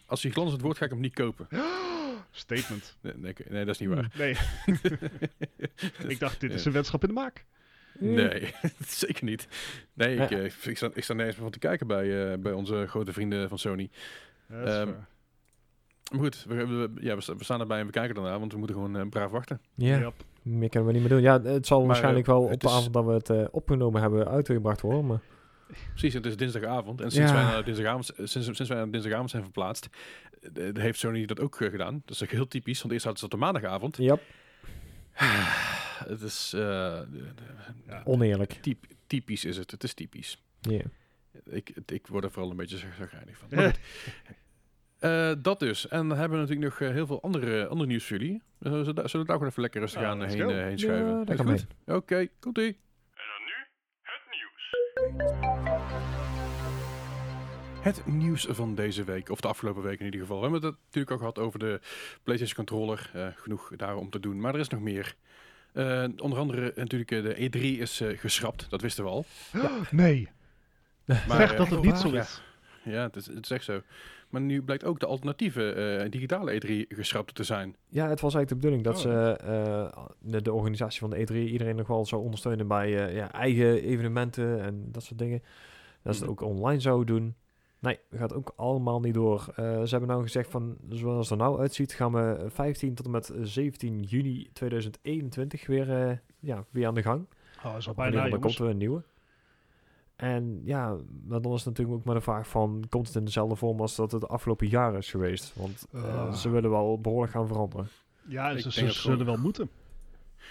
Als 0.05 0.23
hij 0.23 0.31
glanzend 0.31 0.61
wordt, 0.61 0.77
ga 0.77 0.85
ik 0.85 0.91
hem 0.91 0.99
niet 0.99 1.13
kopen. 1.13 1.47
Statement. 2.31 2.97
Nee, 3.01 3.33
nee, 3.49 3.65
dat 3.65 3.73
is 3.73 3.79
niet 3.79 3.89
waar. 3.89 4.11
Nee, 4.17 4.35
ik 6.07 6.19
dacht, 6.19 6.39
dit 6.39 6.53
is 6.53 6.65
een 6.65 6.71
wedschap 6.71 7.01
in 7.01 7.07
de 7.07 7.13
maak. 7.13 7.45
Nee, 7.99 8.53
zeker 8.87 9.23
niet. 9.23 9.47
Nee, 9.93 10.15
ik, 10.15 10.29
Ja. 10.29 10.37
eh, 10.37 10.43
ik, 10.63 10.77
sta, 10.77 10.89
ik 10.93 11.03
sta 11.03 11.13
nergens 11.13 11.35
meer 11.35 11.43
van 11.43 11.51
te 11.51 11.59
kijken 11.59 11.87
bij, 11.87 12.31
eh, 12.31 12.37
bij 12.39 12.51
onze 12.51 12.85
grote 12.87 13.13
vrienden 13.13 13.49
van 13.49 13.59
Sony. 13.59 13.89
Ehm, 14.49 14.61
waar. 14.65 14.85
Maar 16.11 16.19
goed, 16.19 16.43
we, 16.47 16.65
we- 16.65 16.91
ja, 17.01 17.15
we, 17.15 17.21
sta- 17.21 17.35
we 17.35 17.43
staan 17.43 17.59
erbij 17.59 17.79
en 17.79 17.85
we 17.85 17.91
kijken 17.91 18.15
daarna, 18.15 18.39
want 18.39 18.51
we 18.51 18.57
moeten 18.57 18.75
gewoon 18.75 18.95
braaf 19.09 19.31
wachten. 19.31 19.61
Ja, 19.75 19.97
Yep. 19.99 20.13
Meer 20.43 20.69
kunnen 20.69 20.87
we 20.87 20.93
niet 20.93 21.01
meer 21.01 21.11
doen. 21.11 21.21
Ja, 21.21 21.41
het 21.41 21.67
zal 21.67 21.77
Maar, 21.77 21.87
waarschijnlijk 21.87 22.27
eh, 22.27 22.33
wel 22.33 22.43
op 22.43 22.59
de 22.59 22.67
is- 22.67 22.73
avond 22.73 22.93
dat 22.93 23.05
we 23.05 23.11
het 23.11 23.29
eh, 23.29 23.45
opgenomen 23.51 24.01
hebben 24.01 24.27
uitgebracht 24.27 24.81
worden. 24.81 25.05
Maar 25.05 25.19
Precies, 25.89 26.13
het 26.13 26.25
is 26.25 26.37
dinsdagavond. 26.37 27.01
En 27.01 27.11
sinds, 27.11 27.31
Ja. 27.31 27.35
wij 27.37 27.43
naar 27.45 27.63
dinsdagavond, 27.63 28.09
eh, 28.09 28.25
sinds, 28.25 28.45
sinds 28.47 28.67
wij 28.67 28.77
naar 28.77 28.91
dinsdagavond 28.91 29.29
zijn 29.29 29.43
verplaatst, 29.43 29.89
heeft 30.73 30.99
Sony 30.99 31.25
dat 31.25 31.39
ook 31.39 31.55
gedaan. 31.55 32.01
Dat 32.05 32.15
is 32.15 32.23
ook 32.23 32.29
heel 32.29 32.47
typisch, 32.47 32.79
want 32.81 32.93
eerst 32.93 33.05
hadden 33.05 33.21
ze 33.21 33.25
het 33.25 33.33
op 33.33 33.39
de 33.39 33.45
maandagavond. 33.45 33.97
ja, 33.97 34.17
Het 36.07 36.21
is 36.21 36.53
eh, 36.55 36.61
Ja. 37.87 38.01
oneerlijk. 38.03 38.51
typ- 38.61 38.85
typisch 39.07 39.45
is 39.45 39.57
het. 39.57 39.71
Het 39.71 39.83
is 39.83 39.93
typisch. 39.93 40.43
Ja. 40.61 40.81
Ik, 41.45 41.73
ik 41.85 42.07
word 42.07 42.23
er 42.23 42.31
vooral 42.31 42.51
een 42.51 42.57
beetje 42.57 42.77
zagrijnig 42.77 43.37
van. 43.37 43.47
Eh, 45.03 45.31
dat 45.41 45.59
dus. 45.59 45.87
En 45.87 46.07
dan 46.07 46.17
hebben 46.17 46.37
we 46.39 46.45
natuurlijk 46.45 46.79
nog 46.79 46.89
eh, 46.89 46.95
heel 46.95 47.05
veel 47.07 47.21
andere, 47.21 47.67
andere 47.67 47.89
nieuws 47.89 48.05
voor 48.07 48.17
jullie. 48.17 48.41
Eh, 48.59 48.71
zullen, 48.71 48.85
we 48.85 48.93
daar- 48.93 49.09
zullen 49.09 49.25
we 49.25 49.31
daar 49.31 49.35
gewoon 49.35 49.47
even 49.51 49.61
lekker 49.61 49.81
rustig 49.81 50.01
Ja, 50.01 50.07
aan 50.09 50.23
heen, 50.23 50.41
eh, 50.49 50.55
heen 50.63 50.79
schuiven? 50.79 51.07
Ja, 51.25 51.33
Is 51.33 51.37
we 51.39 51.43
goed? 51.43 51.65
Oké, 51.85 52.27
komt-ie. 52.39 52.77
En 53.13 53.23
dan 53.33 53.43
nu 53.45 53.53
het 54.01 54.21
nieuws. 54.31 54.71
Het 57.81 58.05
nieuws 58.05 58.47
van 58.49 58.75
deze 58.75 59.03
week, 59.03 59.29
of 59.29 59.41
de 59.41 59.47
afgelopen 59.47 59.81
week 59.83 59.99
in 59.99 60.05
ieder 60.05 60.19
geval. 60.19 60.35
We 60.37 60.43
hebben 60.43 60.61
het 60.69 60.77
natuurlijk 60.85 61.11
al 61.11 61.17
gehad 61.17 61.39
over 61.39 61.59
de 61.59 61.79
PlayStation 62.23 62.65
Controller. 62.65 63.09
eh, 63.13 63.27
genoeg 63.35 63.71
daar 63.75 63.95
om 63.95 64.09
te 64.09 64.19
doen, 64.19 64.39
maar 64.39 64.53
er 64.53 64.59
is 64.59 64.67
nog 64.69 64.81
meer. 64.81 65.15
Eh, 65.73 66.03
onder 66.17 66.39
andere 66.39 66.71
natuurlijk 66.75 67.11
eh, 67.11 67.23
de 67.23 67.35
E3 67.49 67.79
is 67.79 68.01
eh, 68.01 68.17
geschrapt, 68.19 68.69
dat 68.69 68.81
wisten 68.81 69.03
we 69.03 69.09
al. 69.09 69.25
Nee, 69.91 70.29
Maar, 71.05 71.21
zeg 71.37 71.51
eh, 71.51 71.57
dat 71.57 71.69
het 71.69 71.81
niet 71.81 71.91
ja, 71.91 72.09
zo 72.09 72.11
is. 72.11 72.41
Ja, 72.83 73.01
het 73.03 73.15
is, 73.15 73.25
het 73.27 73.43
is 73.43 73.51
echt 73.51 73.63
zo. 73.63 73.81
Maar 74.33 74.41
nu 74.41 74.61
blijkt 74.63 74.85
ook 74.85 74.99
de 74.99 75.05
alternatieve 75.05 75.71
eh, 75.73 76.09
digitale 76.11 76.61
E3 76.61 76.95
geschrapt 76.95 77.35
te 77.35 77.43
zijn. 77.43 77.75
ja, 77.87 78.09
het 78.09 78.21
was 78.21 78.35
eigenlijk 78.35 78.49
de 78.49 78.55
bedoeling 78.55 78.83
dat 78.83 78.95
Oh. 78.95 79.01
ze 79.01 79.37
eh, 79.37 80.05
de, 80.19 80.41
de 80.41 80.53
organisatie 80.53 80.99
van 80.99 81.09
de 81.09 81.27
E3 81.27 81.35
iedereen 81.35 81.75
nog 81.75 81.87
wel 81.87 82.05
zou 82.05 82.23
ondersteunen 82.23 82.67
bij 82.67 83.07
eh, 83.07 83.15
ja, 83.15 83.31
eigen 83.31 83.81
evenementen 83.83 84.61
en 84.61 84.87
dat 84.91 85.03
soort 85.03 85.19
dingen. 85.19 85.41
Dat 86.01 86.15
ze 86.15 86.21
het 86.21 86.29
ook 86.31 86.41
online 86.41 86.79
zouden 86.79 87.15
doen. 87.15 87.35
Nee, 87.79 87.99
dat 88.09 88.19
gaat 88.19 88.33
ook 88.33 88.53
allemaal 88.55 88.99
niet 88.99 89.13
door. 89.13 89.45
Eh, 89.55 89.81
ze 89.81 89.89
hebben 89.89 90.09
nou 90.09 90.21
gezegd 90.21 90.49
van, 90.51 90.77
zoals 90.89 91.29
het 91.29 91.39
er 91.39 91.45
nou 91.45 91.59
uitziet, 91.59 91.93
gaan 91.93 92.11
we 92.13 92.45
15 92.47 92.93
tot 92.95 93.05
en 93.05 93.11
met 93.11 93.33
17 93.41 93.99
juni 94.01 94.49
2021 94.53 95.67
weer, 95.67 95.91
eh, 96.07 96.17
ja, 96.39 96.65
weer 96.69 96.87
aan 96.87 96.93
de 96.95 97.01
gang. 97.01 97.25
Oh, 97.57 97.63
dat 97.63 97.77
is 97.77 97.87
al 97.87 97.93
bijna, 97.93 98.29
dan 98.29 98.39
komt 98.39 98.59
er 98.59 98.65
een 98.69 98.77
nieuwe. 98.77 99.03
En 100.23 100.61
ja, 100.63 100.95
maar 101.27 101.41
dan 101.41 101.51
is 101.51 101.57
het 101.57 101.65
natuurlijk 101.67 101.97
ook 101.97 102.05
maar 102.05 102.15
de 102.15 102.21
vraag 102.21 102.47
van... 102.47 102.83
komt 102.89 103.07
het 103.07 103.15
in 103.15 103.25
dezelfde 103.25 103.55
vorm 103.55 103.79
als 103.79 103.95
dat 103.95 104.11
het 104.11 104.21
de 104.21 104.27
afgelopen 104.27 104.67
jaar 104.67 104.95
is 104.97 105.09
geweest? 105.09 105.55
Want 105.55 105.85
eh, 105.93 106.03
Ah. 106.03 106.33
ze 106.33 106.49
willen 106.49 106.69
wel 106.69 106.99
behoorlijk 107.01 107.31
gaan 107.31 107.47
veranderen. 107.47 107.87
Ja, 108.27 108.49
Ik 108.49 108.59
ze, 108.71 108.91
zullen 108.91 109.25
wel 109.25 109.37
moeten. 109.37 109.69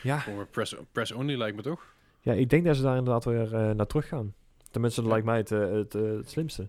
Ja, 0.02 0.20
Voor 0.20 0.46
press, 0.46 0.76
press 0.92 1.12
only 1.12 1.36
lijkt 1.36 1.56
me 1.56 1.62
toch? 1.62 1.94
ja 2.20 2.32
ik 2.32 2.50
denk 2.50 2.64
dat 2.64 2.76
ze 2.76 2.82
daar 2.82 2.96
inderdaad 2.96 3.24
weer 3.24 3.54
eh, 3.54 3.70
naar 3.70 3.86
terug 3.86 4.08
gaan. 4.08 4.34
Tenminste, 4.70 5.00
dat 5.02 5.10
Ja. 5.10 5.16
lijkt 5.16 5.26
mij 5.26 5.36
het, 5.38 5.50
eh, 5.52 5.70
het, 5.78 5.92
het 5.92 6.30
slimste. 6.30 6.68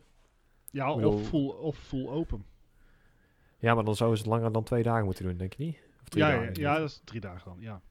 Ja, 0.70 0.96
bedoel- 0.96 1.14
of 1.14 1.28
full, 1.28 1.48
of 1.50 1.78
full 1.78 2.08
open. 2.08 2.46
Ja, 3.60 3.74
maar 3.76 3.84
dan 3.84 3.96
zouden 3.96 4.20
ze 4.20 4.24
het 4.26 4.34
langer 4.34 4.52
dan 4.52 4.64
twee 4.64 4.84
dagen 4.84 5.06
moeten 5.06 5.26
doen, 5.26 5.38
denk 5.38 5.54
je 5.54 5.64
niet? 5.64 5.78
Of 6.02 6.10
drie 6.10 6.24
Ja, 6.24 6.30
ja, 6.32 6.38
dagen. 6.40 6.54
ja, 6.62 6.78
dat 6.78 6.90
is 6.90 7.02
drie 7.04 7.22
dagen 7.22 7.42
dan, 7.46 7.58
ja. 7.60 7.82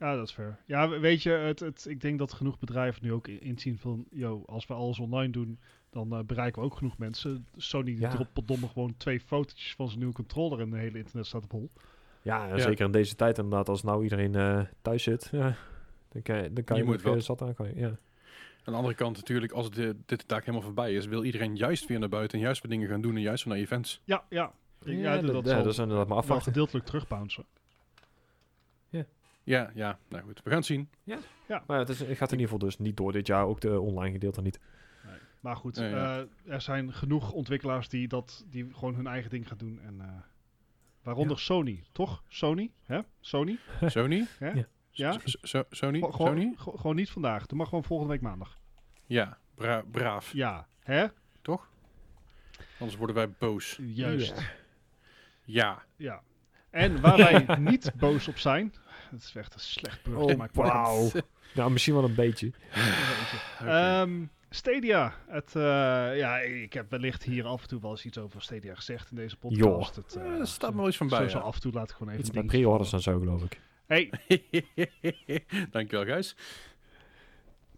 Ja, 0.00 0.14
dat 0.16 0.26
is 0.26 0.32
fair. 0.32 0.56
Ja, 0.66 0.88
we- 0.88 0.98
weet 0.98 1.22
je, 1.22 1.30
het, 1.30 1.60
het, 1.60 1.86
ik 1.88 2.00
denk 2.00 2.18
dat 2.18 2.32
genoeg 2.32 2.58
bedrijven 2.58 3.04
nu 3.04 3.12
ook 3.12 3.28
in- 3.28 3.40
inzien 3.40 3.78
van... 3.78 4.04
Yo, 4.10 4.42
als 4.46 4.66
we 4.66 4.74
alles 4.74 4.98
online 4.98 5.32
doen, 5.32 5.58
dan 5.90 6.12
eh, 6.12 6.20
bereiken 6.24 6.60
we 6.62 6.66
ook 6.68 6.76
genoeg 6.76 6.98
mensen. 6.98 7.46
Sony 7.56 7.84
die 7.84 8.00
Ja. 8.00 8.10
dropt 8.10 8.32
potdomme 8.32 8.68
gewoon 8.68 8.94
twee 8.96 9.20
fotootjes 9.20 9.74
van 9.74 9.86
zijn 9.86 9.98
nieuwe 9.98 10.14
controller... 10.14 10.60
en 10.60 10.70
de 10.70 10.76
hele 10.76 10.98
internet 10.98 11.26
staat 11.26 11.44
op 11.44 11.50
hol. 11.50 11.70
Ja, 12.22 12.58
zeker 12.58 12.84
in 12.86 12.92
deze 12.92 13.14
tijd 13.14 13.38
inderdaad, 13.38 13.68
als 13.68 13.82
nou 13.82 14.02
iedereen 14.02 14.34
eh, 14.34 14.60
thuis 14.82 15.02
zit, 15.02 15.28
ja, 15.32 15.54
dan 16.08 16.22
kan 16.22 16.42
je, 16.42 16.52
dan 16.52 16.64
kan 16.64 16.76
Je 16.76 16.82
je, 16.82 16.88
moet 16.88 17.02
wat. 17.02 17.24
zat 17.24 17.42
aan. 17.42 17.54
Kan 17.54 17.66
je, 17.68 17.74
ja. 17.80 17.88
Aan 17.88 17.96
de 18.64 18.72
andere 18.72 18.94
kant 18.94 19.16
natuurlijk, 19.16 19.52
als 19.52 19.70
de, 19.70 19.96
dit 20.06 20.28
taak 20.28 20.40
helemaal 20.40 20.62
voorbij 20.66 20.94
is, 20.94 21.06
wil 21.06 21.24
iedereen 21.24 21.56
juist 21.56 21.86
weer 21.86 21.98
naar 21.98 22.08
buiten 22.08 22.38
en 22.38 22.44
juist 22.44 22.62
weer 22.62 22.70
dingen 22.70 22.88
gaan 22.88 23.00
doen 23.00 23.14
en 23.16 23.20
juist 23.20 23.44
weer 23.44 23.52
naar 23.54 23.62
events. 23.62 24.00
Ja, 24.04 24.24
ja. 24.28 24.52
Ja, 24.84 24.92
Ja, 24.92 25.20
dat, 25.20 25.32
dat, 25.32 25.48
zal 25.48 25.62
dat 25.62 25.72
is 25.72 25.78
inderdaad 25.78 26.08
maar 26.08 26.16
afwachten. 26.16 26.52
gedeeltelijk 26.52 26.86
terugbouncen. 26.86 27.44
Ja, 29.50 29.70
ja, 29.74 29.98
nou 30.08 30.22
goed, 30.24 30.40
we 30.42 30.48
gaan 30.48 30.58
het 30.58 30.66
zien. 30.66 30.88
Maar 31.48 31.62
ja, 31.66 31.78
het, 31.78 31.88
is, 31.88 31.98
het 31.98 32.16
gaat 32.16 32.32
in 32.32 32.38
ieder 32.38 32.52
geval 32.52 32.58
dus 32.68 32.78
niet 32.78 32.96
door 32.96 33.12
dit 33.12 33.26
jaar, 33.26 33.44
ook 33.44 33.60
de 33.60 33.80
online 33.80 34.12
gedeelte 34.12 34.40
niet. 34.42 34.60
Maar 35.40 35.56
goed, 35.56 35.76
Ja, 35.76 35.84
ja. 35.88 36.18
eh, 36.44 36.52
er 36.52 36.60
zijn 36.60 36.92
genoeg 36.92 37.32
ontwikkelaars 37.32 37.88
die, 37.88 38.08
dat, 38.08 38.44
die 38.48 38.74
gewoon 38.74 38.94
hun 38.94 39.06
eigen 39.06 39.30
ding 39.30 39.48
gaan 39.48 39.56
doen. 39.58 39.80
En, 39.80 40.00
eh, 40.00 40.06
waaronder 41.02 41.38
Sony, 41.38 41.82
toch? 41.92 42.22
Sony? 42.28 42.70
Hè? 42.84 43.00
Sony? 43.20 43.58
Sony? 43.86 44.26
Hè? 44.38 44.50
Ja. 44.50 44.64
Ja? 44.90 45.18
So- 45.24 45.64
Sony? 45.70 45.98
Gewoon- 45.98 46.14
gewoon, 46.14 46.30
Sony? 46.40 46.54
gewoon- 46.56 46.78
gewoon 46.78 46.96
niet 46.96 47.10
vandaag. 47.10 47.46
Doe 47.46 47.58
maar 47.58 47.66
gewoon 47.66 47.84
volgende 47.84 48.12
week 48.12 48.22
maandag. 48.22 48.58
Ja, 49.06 49.38
bra- 49.54 49.82
braaf, 49.90 50.32
Ja, 50.32 50.66
hè? 50.82 51.06
toch? 51.42 51.70
Anders 52.78 52.98
worden 52.98 53.16
wij 53.16 53.30
boos. 53.38 53.78
Juist. 53.82 54.38
Ja. 54.38 54.42
Ja. 55.44 55.82
Ja. 55.96 56.22
En 56.70 57.00
waar 57.00 57.16
wij 57.16 57.56
niet 57.70 57.92
boos 57.96 58.28
op 58.28 58.38
zijn. 58.38 58.74
Het 59.10 59.22
is 59.22 59.34
echt 59.34 59.54
een 59.54 59.60
slecht 59.60 60.02
burger. 60.02 60.22
Oh, 60.22 60.36
maar 60.36 60.50
wauw. 60.52 61.10
Nou, 61.54 61.70
misschien 61.70 61.94
wel 61.94 62.04
een 62.04 62.14
beetje. 62.14 62.46
Oké. 62.46 63.66
Ehm, 63.66 64.24
Stadia. 64.50 65.14
Het, 65.26 65.56
eh, 65.56 65.62
ja, 66.16 66.38
ik 66.38 66.72
heb 66.72 66.90
wellicht 66.90 67.22
hier 67.22 67.44
af 67.44 67.62
en 67.62 67.68
toe 67.68 67.80
wel 67.80 67.90
eens 67.90 68.04
iets 68.04 68.18
over 68.18 68.42
Stadia 68.42 68.74
gezegd 68.74 69.10
in 69.10 69.16
deze 69.16 69.36
podcast. 69.36 69.96
Het, 69.96 70.14
er 70.14 70.46
staat 70.46 70.70
me 70.70 70.76
wel 70.76 70.88
iets 70.88 70.96
van 70.96 71.08
bij. 71.08 71.16
Sowieso 71.16 71.38
ja. 71.38 71.44
af 71.44 71.54
en 71.54 71.60
toe 71.60 71.72
laat 71.72 71.90
ik 71.90 71.96
gewoon 71.96 72.12
even 72.12 72.20
een 72.20 72.26
met 72.26 72.34
dingetje 72.34 72.58
pre-orders 72.58 72.92
en 72.92 73.00
zo, 73.00 73.18
geloof 73.18 73.42
ik. 73.42 73.60
Hey, 73.86 74.10
Dankjewel, 75.70 76.04
Gijs. 76.04 76.36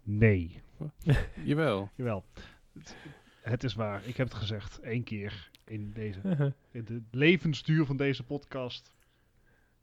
nee. 0.03 0.61
Jawel. 1.43 1.89
Jawel. 1.95 2.25
Het, 2.73 2.95
het 3.41 3.63
is 3.63 3.73
waar. 3.73 4.01
Ik 4.05 4.17
heb 4.17 4.27
het 4.27 4.37
gezegd. 4.37 4.79
één 4.79 5.03
keer 5.03 5.49
in, 5.65 5.91
deze, 5.93 6.19
in 6.71 6.85
de 6.85 7.01
levensduur 7.11 7.85
van 7.85 7.97
deze 7.97 8.23
podcast. 8.23 8.91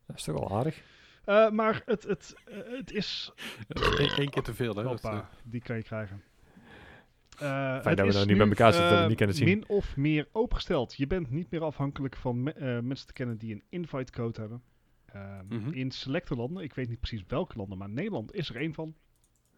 Dat 0.07 0.17
is 0.17 0.23
toch 0.23 0.39
wel 0.39 0.59
aardig. 0.59 0.83
Eh, 1.31 1.51
maar 1.51 1.83
het, 1.85 2.03
het, 2.03 2.35
eh, 2.45 2.57
het 2.79 2.93
is... 2.93 3.33
Eén 3.97 4.09
één 4.15 4.31
keer 4.31 4.43
te 4.43 4.55
veel, 4.55 4.75
hè? 4.75 4.83
Hoppa, 4.85 5.13
eh, 5.13 5.27
die 5.45 5.61
kan 5.63 5.77
je 5.77 5.83
krijgen. 5.83 6.23
Eh, 7.39 7.75
dat 7.75 7.85
het 7.85 8.01
we 8.01 8.07
is 8.07 8.15
nou 8.15 8.27
niet 8.27 8.37
bij 8.37 8.47
elkaar 8.49 8.73
zitten, 8.73 9.09
niet 9.09 9.17
kunnen 9.17 9.37
zien. 9.37 9.49
Min 9.49 9.65
of 9.69 9.97
meer 9.97 10.29
opengesteld. 10.33 10.95
Je 10.97 11.07
bent 11.07 11.31
niet 11.31 11.51
meer 11.51 11.63
afhankelijk 11.63 12.17
van 12.17 12.43
me- 12.43 12.53
eh, 12.53 12.79
mensen 12.81 13.07
te 13.07 13.13
kennen 13.13 13.37
die 13.39 13.53
een 13.55 13.63
invite 13.69 14.13
code 14.13 14.41
hebben. 14.41 14.63
Ehm, 15.07 15.45
Mhm. 15.49 15.73
In 15.73 15.91
selecte 15.91 16.35
landen, 16.35 16.63
ik 16.63 16.75
weet 16.75 16.89
niet 16.89 17.01
precies 17.01 17.25
welke 17.27 17.57
landen, 17.57 17.79
maar 17.79 17.89
Nederland 17.91 18.35
is 18.35 18.49
er 18.49 18.57
één 18.57 18.75
van. 18.75 18.95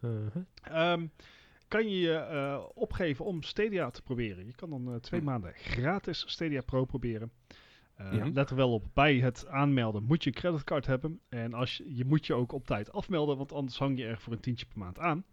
Uh-huh. 0.01 0.43
Ehm, 0.63 1.07
kan 1.67 1.89
je 1.89 1.99
je 1.99 2.71
opgeven 2.73 3.25
om 3.25 3.41
Stadia 3.43 3.89
te 3.91 4.01
proberen. 4.01 4.45
Je 4.45 4.55
kan 4.55 4.69
dan 4.69 4.93
eh, 4.93 4.95
twee 4.99 5.19
Hm. 5.19 5.25
maanden 5.25 5.53
gratis 5.53 6.23
Stadia 6.27 6.61
Pro 6.61 6.85
proberen. 6.85 7.31
Eh, 8.11 8.17
Ja. 8.17 8.29
Let 8.33 8.49
er 8.49 8.55
wel 8.55 8.73
op, 8.73 8.85
bij 8.93 9.15
het 9.15 9.47
aanmelden 9.47 10.03
moet 10.03 10.23
je 10.23 10.29
een 10.29 10.35
creditcard 10.35 10.85
hebben. 10.85 11.19
En 11.29 11.53
als 11.53 11.77
je, 11.77 11.95
je 11.95 12.05
moet 12.05 12.25
je 12.25 12.33
ook 12.33 12.51
op 12.51 12.65
tijd 12.65 12.91
afmelden, 12.91 13.37
want 13.37 13.51
anders 13.53 13.77
hang 13.77 13.97
je 13.97 14.05
er 14.05 14.17
voor 14.19 14.33
een 14.33 14.39
tientje 14.39 14.65
per 14.65 14.77
maand 14.77 14.99
aan. 14.99 15.23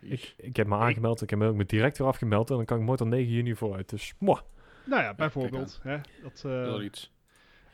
Ik, 0.00 0.34
ik 0.36 0.56
heb 0.56 0.66
me 0.66 0.76
aangemeld, 0.76 1.22
ik 1.22 1.30
heb 1.30 1.38
me 1.38 1.46
ook 1.48 1.56
met 1.56 1.68
direct 1.68 1.98
weer 1.98 2.06
afgemeld 2.06 2.50
en 2.50 2.56
dan 2.56 2.64
kan 2.64 2.78
ik 2.78 2.84
mooi 2.84 2.98
tot 2.98 3.08
9 3.08 3.32
juni 3.32 3.54
vooruit. 3.54 3.88
Dus, 3.88 4.14
mwah. 4.18 4.40
Nou 4.86 5.02
ja, 5.02 5.14
bijvoorbeeld. 5.14 5.80
Hè, 5.82 5.98
dat, 6.22 6.36
eh, 6.36 6.42
Wel 6.50 6.82
iets. 6.82 7.12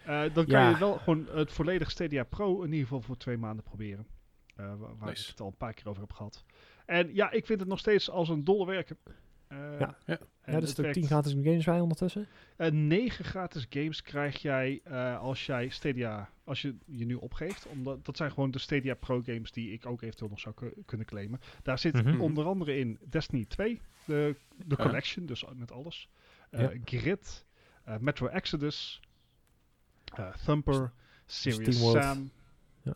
eh, 0.05 0.21
dan 0.21 0.33
kan 0.47 0.61
Ja. 0.61 0.69
je 0.71 0.79
wel 0.79 0.99
gewoon 0.99 1.27
het 1.31 1.53
volledig 1.53 1.91
Stadia 1.91 2.25
Pro 2.25 2.59
in 2.63 2.67
ieder 2.73 2.83
geval 2.87 3.01
voor 3.01 3.17
twee 3.17 3.37
maanden 3.37 3.65
proberen. 3.65 4.07
Eh, 4.57 4.67
wa- 4.67 4.77
waar 4.99 5.09
Nice. 5.09 5.23
ik 5.23 5.29
het 5.29 5.41
al 5.41 5.47
een 5.47 5.57
paar 5.57 5.75
keer 5.75 5.89
over 5.89 6.01
heb 6.03 6.13
gehad. 6.13 6.45
En 6.87 7.15
ja, 7.15 7.31
ik 7.31 7.47
vind 7.47 7.61
het 7.61 7.69
nog 7.69 7.79
steeds 7.79 8.11
als 8.11 8.29
een 8.29 8.45
dolle 8.45 8.67
werken. 8.67 8.97
Eh, 9.55 9.79
Ja. 9.81 9.97
Ja. 10.07 10.19
Ja, 10.47 10.53
er 10.53 10.59
het 10.59 10.67
zitten 10.67 10.85
ook 10.85 10.95
werkt- 10.95 10.95
10 10.95 11.07
gratis 11.07 11.33
games 11.33 11.65
bij 11.65 11.81
ondertussen. 11.81 12.27
Eh, 12.57 12.71
negen 12.71 13.25
gratis 13.25 13.67
games 13.71 14.03
krijg 14.03 14.43
jij 14.43 14.81
eh, 14.85 15.19
als 15.21 15.47
jij 15.47 15.69
Stadia, 15.69 16.31
als 16.45 16.63
je 16.63 16.75
je 16.87 17.05
nu 17.07 17.15
opgeeft. 17.15 17.67
Omdat, 17.67 18.05
dat 18.05 18.17
zijn 18.17 18.31
gewoon 18.33 18.51
de 18.51 18.59
Stadia 18.59 18.95
Pro 18.95 19.23
games 19.23 19.53
die 19.53 19.73
ik 19.73 19.87
ook 19.87 20.03
eventueel 20.03 20.31
nog 20.31 20.41
zou 20.41 20.55
ku- 20.55 20.83
kunnen 20.87 21.07
claimen. 21.07 21.41
Daar 21.63 21.79
zit 21.79 21.95
Mhm. 22.05 22.21
onder 22.21 22.45
andere 22.45 22.77
in 22.79 22.99
Destiny 23.09 23.45
2, 23.45 23.81
de, 24.05 24.37
de 24.67 24.75
Ja. 24.79 24.85
collection, 24.85 25.27
dus 25.27 25.45
met 25.55 25.73
alles. 25.73 26.09
Eh, 26.51 26.61
Ja. 26.61 26.71
Grid, 26.85 27.45
eh, 27.85 27.97
Metro 27.99 28.27
Exodus, 28.27 29.01
eh, 30.15 30.35
Thumper, 30.45 30.93
Serious. 31.27 31.91
Sam. 31.91 32.31
Ja. 32.83 32.95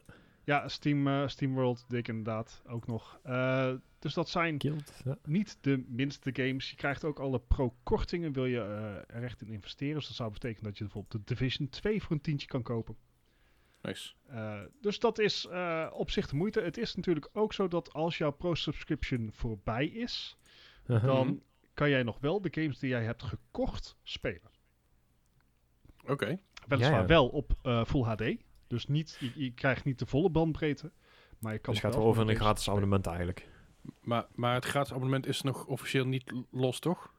Ja, 0.48 0.68
Steam, 0.68 1.06
eh, 1.08 1.26
SteamWorld, 1.28 1.84
dik 1.88 2.08
inderdaad, 2.08 2.62
ook 2.66 2.86
nog. 2.86 3.18
Eh, 3.22 3.72
dus 3.98 4.14
dat 4.14 4.28
zijn 4.28 4.60
Guild. 4.60 5.00
Ja. 5.04 5.18
niet 5.24 5.58
de 5.60 5.84
minste 5.88 6.30
games. 6.32 6.70
Je 6.70 6.76
krijgt 6.76 7.04
ook 7.04 7.18
alle 7.18 7.40
pro-kortingen, 7.40 8.32
wil 8.32 8.44
je 8.46 8.60
eh, 8.60 9.16
er 9.16 9.22
echt 9.22 9.40
in 9.42 9.48
investeren. 9.48 9.94
Dus 9.94 10.06
dat 10.06 10.16
zou 10.16 10.32
betekenen 10.32 10.64
dat 10.64 10.78
je 10.78 10.84
bijvoorbeeld 10.84 11.26
de 11.26 11.34
Division 11.34 11.68
2 11.68 12.02
voor 12.02 12.12
een 12.12 12.20
tientje 12.20 12.46
kan 12.46 12.62
kopen. 12.62 12.96
Nice. 13.82 14.12
Eh, 14.26 14.60
dus 14.80 14.98
dat 14.98 15.18
is 15.18 15.46
eh, 15.46 15.90
op 15.92 16.10
zich 16.10 16.28
de 16.28 16.36
moeite. 16.36 16.60
Het 16.60 16.76
is 16.78 16.94
natuurlijk 16.94 17.28
ook 17.32 17.52
zo 17.52 17.68
dat 17.68 17.92
als 17.92 18.18
jouw 18.18 18.32
pro-subscription 18.32 19.30
voorbij 19.32 19.86
is, 19.86 20.36
Uh-huh. 20.86 21.04
dan 21.06 21.42
kan 21.74 21.90
jij 21.90 22.02
nog 22.02 22.18
wel 22.20 22.40
de 22.40 22.48
games 22.50 22.78
die 22.78 22.88
jij 22.88 23.04
hebt 23.04 23.22
gekocht 23.22 23.96
spelen. 24.02 24.50
Oké. 26.06 26.38
Weliswaar 26.66 26.94
Ja, 26.94 27.00
ja. 27.00 27.06
wel 27.06 27.28
op 27.28 27.52
eh, 27.62 27.84
Full 27.84 28.02
HD. 28.02 28.36
Dus 28.68 28.86
niet, 28.86 29.16
je, 29.20 29.30
je 29.34 29.52
krijgt 29.52 29.84
niet 29.84 29.98
de 29.98 30.06
volle 30.06 30.30
bandbreedte. 30.30 30.90
Maar 31.38 31.52
je 31.52 31.58
kan 31.58 31.72
Dus 31.74 31.82
nog 31.82 31.92
gaat 31.92 32.00
wel 32.00 32.10
over 32.10 32.28
een 32.28 32.36
gratis 32.36 32.68
abonnement 32.68 33.06
eigenlijk. 33.06 33.48
Maar, 34.00 34.26
maar 34.34 34.54
het 34.54 34.64
gratis 34.64 34.92
abonnement 34.92 35.26
is 35.26 35.42
nog 35.42 35.66
officieel 35.66 36.06
niet 36.06 36.32
los, 36.50 36.78
toch? 36.78 37.12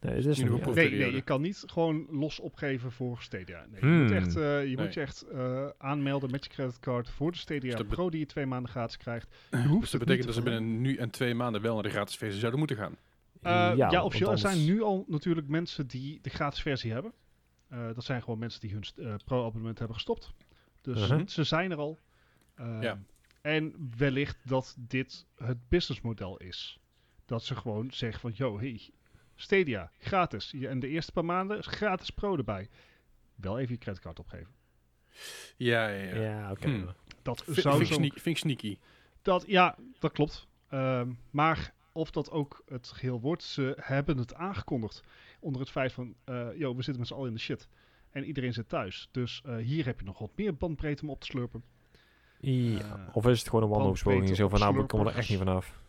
Nee, 0.00 0.14
het 0.14 0.26
is 0.26 0.38
nog 0.42 0.66
een. 0.66 0.74
Nee, 0.74 1.12
je 1.14 1.22
kan 1.22 1.40
niet 1.40 1.62
gewoon 1.66 2.06
los 2.10 2.40
opgeven 2.40 2.92
voor 2.92 3.18
Stadia. 3.22 3.66
Nee, 3.70 3.80
je 3.80 3.86
Hmm. 3.86 4.02
moet 4.02 4.10
echt, 4.10 4.36
eh, 4.36 4.42
je 4.42 4.76
Nee. 4.76 4.84
moet 4.84 4.94
je 4.94 5.00
echt 5.00 5.22
eh, 5.22 5.68
aanmelden 5.78 6.30
met 6.30 6.44
je 6.44 6.50
creditcard 6.50 7.08
voor 7.10 7.32
de 7.32 7.38
Stadia 7.38 7.60
Dus 7.70 7.74
dat 7.74 7.86
Pro 7.88 8.10
die 8.10 8.20
je 8.20 8.26
twee 8.26 8.46
maanden 8.46 8.70
gratis 8.70 8.96
krijgt. 8.96 9.28
Je 9.50 9.56
Dus 9.56 9.66
hoeft 9.66 9.80
dat 9.82 9.90
het 9.90 10.00
betekent 10.00 10.26
dat 10.26 10.34
ze 10.34 10.42
binnen 10.42 10.80
nu 10.80 10.96
en 10.96 11.10
twee 11.10 11.34
maanden 11.34 11.62
wel 11.62 11.74
naar 11.74 11.82
de 11.82 11.90
gratis 11.90 12.16
versie 12.16 12.38
zouden 12.38 12.58
moeten 12.58 12.76
gaan. 12.76 12.96
Eh, 13.42 13.50
ja, 13.76 13.88
want 13.90 14.02
officieel. 14.04 14.30
Er 14.30 14.38
zijn 14.38 14.64
nu 14.64 14.82
al 14.82 15.04
natuurlijk 15.08 15.48
mensen 15.48 15.86
die 15.86 16.18
de 16.22 16.30
gratis 16.30 16.62
versie 16.62 16.92
hebben. 16.92 17.12
Eh, 17.68 17.86
dat 17.94 18.04
zijn 18.04 18.22
gewoon 18.22 18.38
mensen 18.38 18.60
die 18.60 18.72
hun 18.72 18.84
pro-abonnement 19.24 19.78
hebben 19.78 19.96
gestopt. 19.96 20.32
Dus 20.80 21.08
Mhm. 21.08 21.26
ze 21.26 21.44
zijn 21.44 21.70
er 21.70 21.76
al. 21.78 21.98
Eh, 22.54 22.78
Ja. 22.82 22.98
En 23.40 23.90
wellicht 23.96 24.36
dat 24.44 24.76
dit 24.78 25.26
het 25.36 25.68
businessmodel 25.68 26.36
is. 26.36 26.78
Dat 27.24 27.44
ze 27.44 27.56
gewoon 27.56 27.90
zeggen 27.92 28.20
van, 28.20 28.32
yo, 28.34 28.58
hey, 28.58 28.90
Stadia, 29.34 29.90
gratis. 29.98 30.52
En 30.54 30.80
de 30.80 30.88
eerste 30.88 31.12
paar 31.12 31.24
maanden 31.24 31.58
is 31.58 31.66
gratis 31.66 32.10
pro 32.10 32.36
erbij. 32.36 32.68
Wel 33.34 33.58
even 33.58 33.72
je 33.72 33.78
creditcard 33.78 34.18
opgeven. 34.18 34.52
Ja, 35.56 35.88
ja, 35.88 36.14
ja. 36.14 36.20
Ja, 36.20 36.50
oké. 36.50 36.68
Hmm. 36.68 36.94
Dat 37.22 37.42
V- 37.42 37.58
zou 37.58 37.76
vind, 37.76 37.80
ik 37.80 37.86
zo... 37.86 37.94
sneak- 37.94 38.12
vind 38.18 38.36
ik 38.36 38.42
sneaky. 38.42 38.78
Dat, 39.22 39.44
ja, 39.46 39.76
dat 39.98 40.12
klopt. 40.12 40.46
Ehm, 40.68 41.12
maar 41.30 41.74
of 41.92 42.10
dat 42.10 42.30
ook 42.30 42.62
het 42.68 42.88
geheel 42.88 43.20
wordt, 43.20 43.42
ze 43.42 43.76
hebben 43.80 44.18
het 44.18 44.34
aangekondigd. 44.34 45.02
Onder 45.40 45.60
het 45.60 45.70
feit 45.70 45.92
van, 45.92 46.14
eh 46.24 46.48
yo, 46.56 46.68
we 46.76 46.82
zitten 46.82 46.98
met 46.98 47.06
z'n 47.06 47.14
allen 47.14 47.28
in 47.28 47.34
de 47.34 47.40
shit. 47.40 47.68
En 48.10 48.24
iedereen 48.24 48.52
zit 48.52 48.68
thuis. 48.68 49.08
Dus 49.10 49.42
eh, 49.44 49.56
hier 49.56 49.84
heb 49.84 49.98
je 50.00 50.04
nog 50.06 50.18
wat 50.18 50.30
meer 50.36 50.56
bandbreedte 50.56 51.02
om 51.02 51.10
op 51.10 51.20
te 51.20 51.26
slurpen. 51.26 51.62
Ja. 52.40 52.78
Eh, 52.78 53.08
Of 53.12 53.26
is 53.26 53.38
het 53.38 53.48
gewoon 53.48 53.64
een 53.64 53.70
wanhoopspoging? 53.70 54.36
Zo 54.36 54.48
van, 54.48 54.58
nou, 54.60 54.76
we 54.76 54.84
komen 54.84 55.06
er 55.06 55.16
echt 55.18 55.28
niet 55.28 55.38
vanaf. 55.38 55.80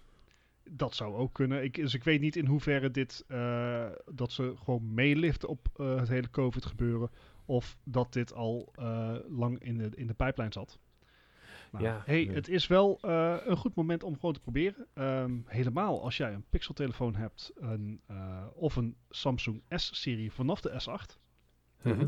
Dat 0.69 0.95
zou 0.95 1.15
ook 1.15 1.33
kunnen. 1.33 1.63
Ik, 1.63 1.75
dus 1.75 1.93
ik 1.93 2.03
weet 2.03 2.21
niet 2.21 2.35
in 2.35 2.45
hoeverre 2.45 2.91
dit, 2.91 3.23
eh, 3.27 3.85
dat 4.11 4.31
ze 4.31 4.53
gewoon 4.63 4.93
meeliften 4.93 5.49
op 5.49 5.67
het 5.75 6.07
hele 6.09 6.29
COVID 6.29 6.65
gebeuren. 6.65 7.09
Of 7.45 7.77
dat 7.83 8.13
dit 8.13 8.33
al 8.33 8.73
lang 9.27 9.63
in 9.63 9.77
de, 9.77 9.89
in 9.95 10.07
de 10.07 10.13
pijplijn 10.13 10.51
zat. 10.51 10.79
Maar 11.71 11.81
Ja, 11.81 12.01
hey, 12.05 12.25
nee. 12.25 12.35
het 12.35 12.47
is 12.47 12.67
wel 12.67 12.97
een 13.45 13.57
goed 13.57 13.75
moment 13.75 14.03
om 14.03 14.13
gewoon 14.15 14.33
te 14.33 14.39
proberen. 14.39 14.87
Ehm, 14.93 15.37
helemaal 15.45 16.03
als 16.03 16.17
jij 16.17 16.33
een 16.33 16.45
Pixel-telefoon 16.49 17.15
hebt 17.15 17.51
een, 17.55 18.01
eh, 18.07 18.45
of 18.53 18.75
een 18.75 18.95
Samsung 19.09 19.61
S-serie 19.69 20.31
vanaf 20.31 20.61
de 20.61 20.69
S8. 20.81 21.19
Mhm. 21.83 22.07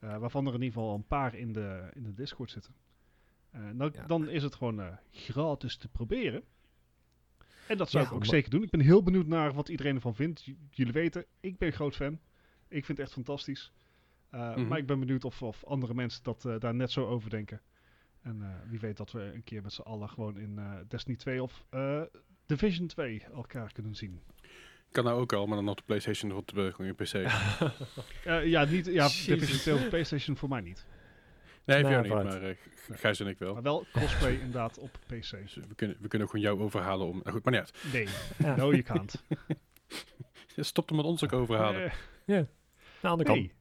eh, 0.00 0.16
waarvan 0.16 0.46
er 0.46 0.54
in 0.54 0.62
ieder 0.62 0.78
geval 0.78 0.94
een 0.94 1.06
paar 1.06 1.34
in 1.34 1.52
de, 1.52 1.88
in 1.94 2.02
de 2.02 2.14
Discord 2.14 2.50
zitten. 2.50 2.74
Eh, 3.50 3.70
nou, 3.70 3.90
Ja. 3.94 4.06
Dan 4.06 4.28
is 4.28 4.42
het 4.42 4.54
gewoon 4.54 4.80
eh, 4.80 4.96
gratis 5.12 5.76
te 5.76 5.88
proberen. 5.88 6.42
En 7.68 7.76
dat 7.76 7.90
zou 7.90 8.04
Ja, 8.04 8.10
ik 8.10 8.16
ook 8.16 8.24
zeker 8.24 8.50
doen. 8.50 8.62
Ik 8.62 8.70
ben 8.70 8.80
heel 8.80 9.02
benieuwd 9.02 9.26
naar 9.26 9.52
wat 9.52 9.68
iedereen 9.68 9.94
ervan 9.94 10.14
vindt. 10.14 10.44
J- 10.44 10.54
jullie 10.70 10.92
weten, 10.92 11.24
ik 11.40 11.58
ben 11.58 11.72
groot 11.72 11.96
fan. 11.96 12.12
Ik 12.68 12.84
vind 12.84 12.98
het 12.98 13.06
echt 13.06 13.12
fantastisch. 13.12 13.72
Uh, 14.34 14.56
Mhm. 14.56 14.66
Maar 14.68 14.78
ik 14.78 14.86
ben 14.86 14.98
benieuwd 14.98 15.24
of, 15.24 15.42
of 15.42 15.64
andere 15.64 15.94
mensen 15.94 16.22
dat, 16.22 16.44
uh, 16.44 16.58
daar 16.58 16.74
net 16.74 16.90
zo 16.90 17.06
over 17.06 17.30
denken. 17.30 17.60
En 18.20 18.36
uh, 18.40 18.48
wie 18.70 18.78
weet 18.80 18.96
dat 18.96 19.12
we 19.12 19.20
een 19.34 19.44
keer 19.44 19.62
met 19.62 19.72
z'n 19.72 19.80
allen 19.82 20.08
gewoon 20.08 20.38
in 20.38 20.60
Destiny 20.88 21.16
2 21.16 21.42
of 21.42 21.64
Division 22.46 22.86
2 22.86 23.22
elkaar 23.32 23.72
kunnen 23.72 23.94
zien. 23.94 24.20
Kan 24.90 25.04
nou 25.04 25.20
ook 25.20 25.32
al, 25.32 25.46
maar 25.46 25.56
dan 25.56 25.68
op 25.68 25.76
de 25.76 25.82
PlayStation 25.86 26.32
of 26.32 26.38
op 26.38 26.48
de, 26.54 26.72
gewoon 26.74 26.86
je 26.86 26.92
PC. 26.94 27.30
ja, 28.44 28.64
niet, 28.64 28.86
ja 28.86 29.08
2 29.08 29.74
of 29.74 29.88
PlayStation 29.88 30.36
voor 30.36 30.48
mij 30.48 30.60
niet. 30.60 30.86
Nee, 31.64 31.80
voor 31.80 31.90
jou 31.90 32.02
niet, 32.02 32.12
vooruit. 32.12 32.40
maar 32.40 32.50
eh, 32.50 32.56
Gijs 33.00 33.20
en 33.20 33.26
ik 33.26 33.38
wel. 33.38 33.52
Maar 33.54 33.62
wel 33.62 33.86
crossplay 33.92 34.32
inderdaad 34.32 34.78
op 34.78 34.90
PC. 35.06 35.30
Dus 35.30 35.54
we, 35.68 35.74
kunnen, 35.76 35.96
we 36.00 36.08
kunnen 36.08 36.26
ook 36.28 36.34
gewoon 36.34 36.46
jou 36.50 36.60
overhalen 36.60 37.06
om... 37.06 37.20
Nou 37.22 37.30
goed, 37.30 37.44
maar 37.44 37.52
niet 37.52 37.62
uit. 37.62 37.92
Nee, 37.92 38.08
Ja. 38.38 38.56
no 38.56 38.70
you 38.70 38.82
can't. 38.82 39.22
Stop 40.56 40.90
er 40.90 40.96
met 40.96 41.04
ons 41.04 41.24
ook 41.24 41.32
overhalen. 41.32 41.84
Eh, 42.26 42.36
Aan 42.36 42.46
de 43.00 43.08
andere 43.08 43.28
kant. 43.28 43.38
nee. 43.40 43.52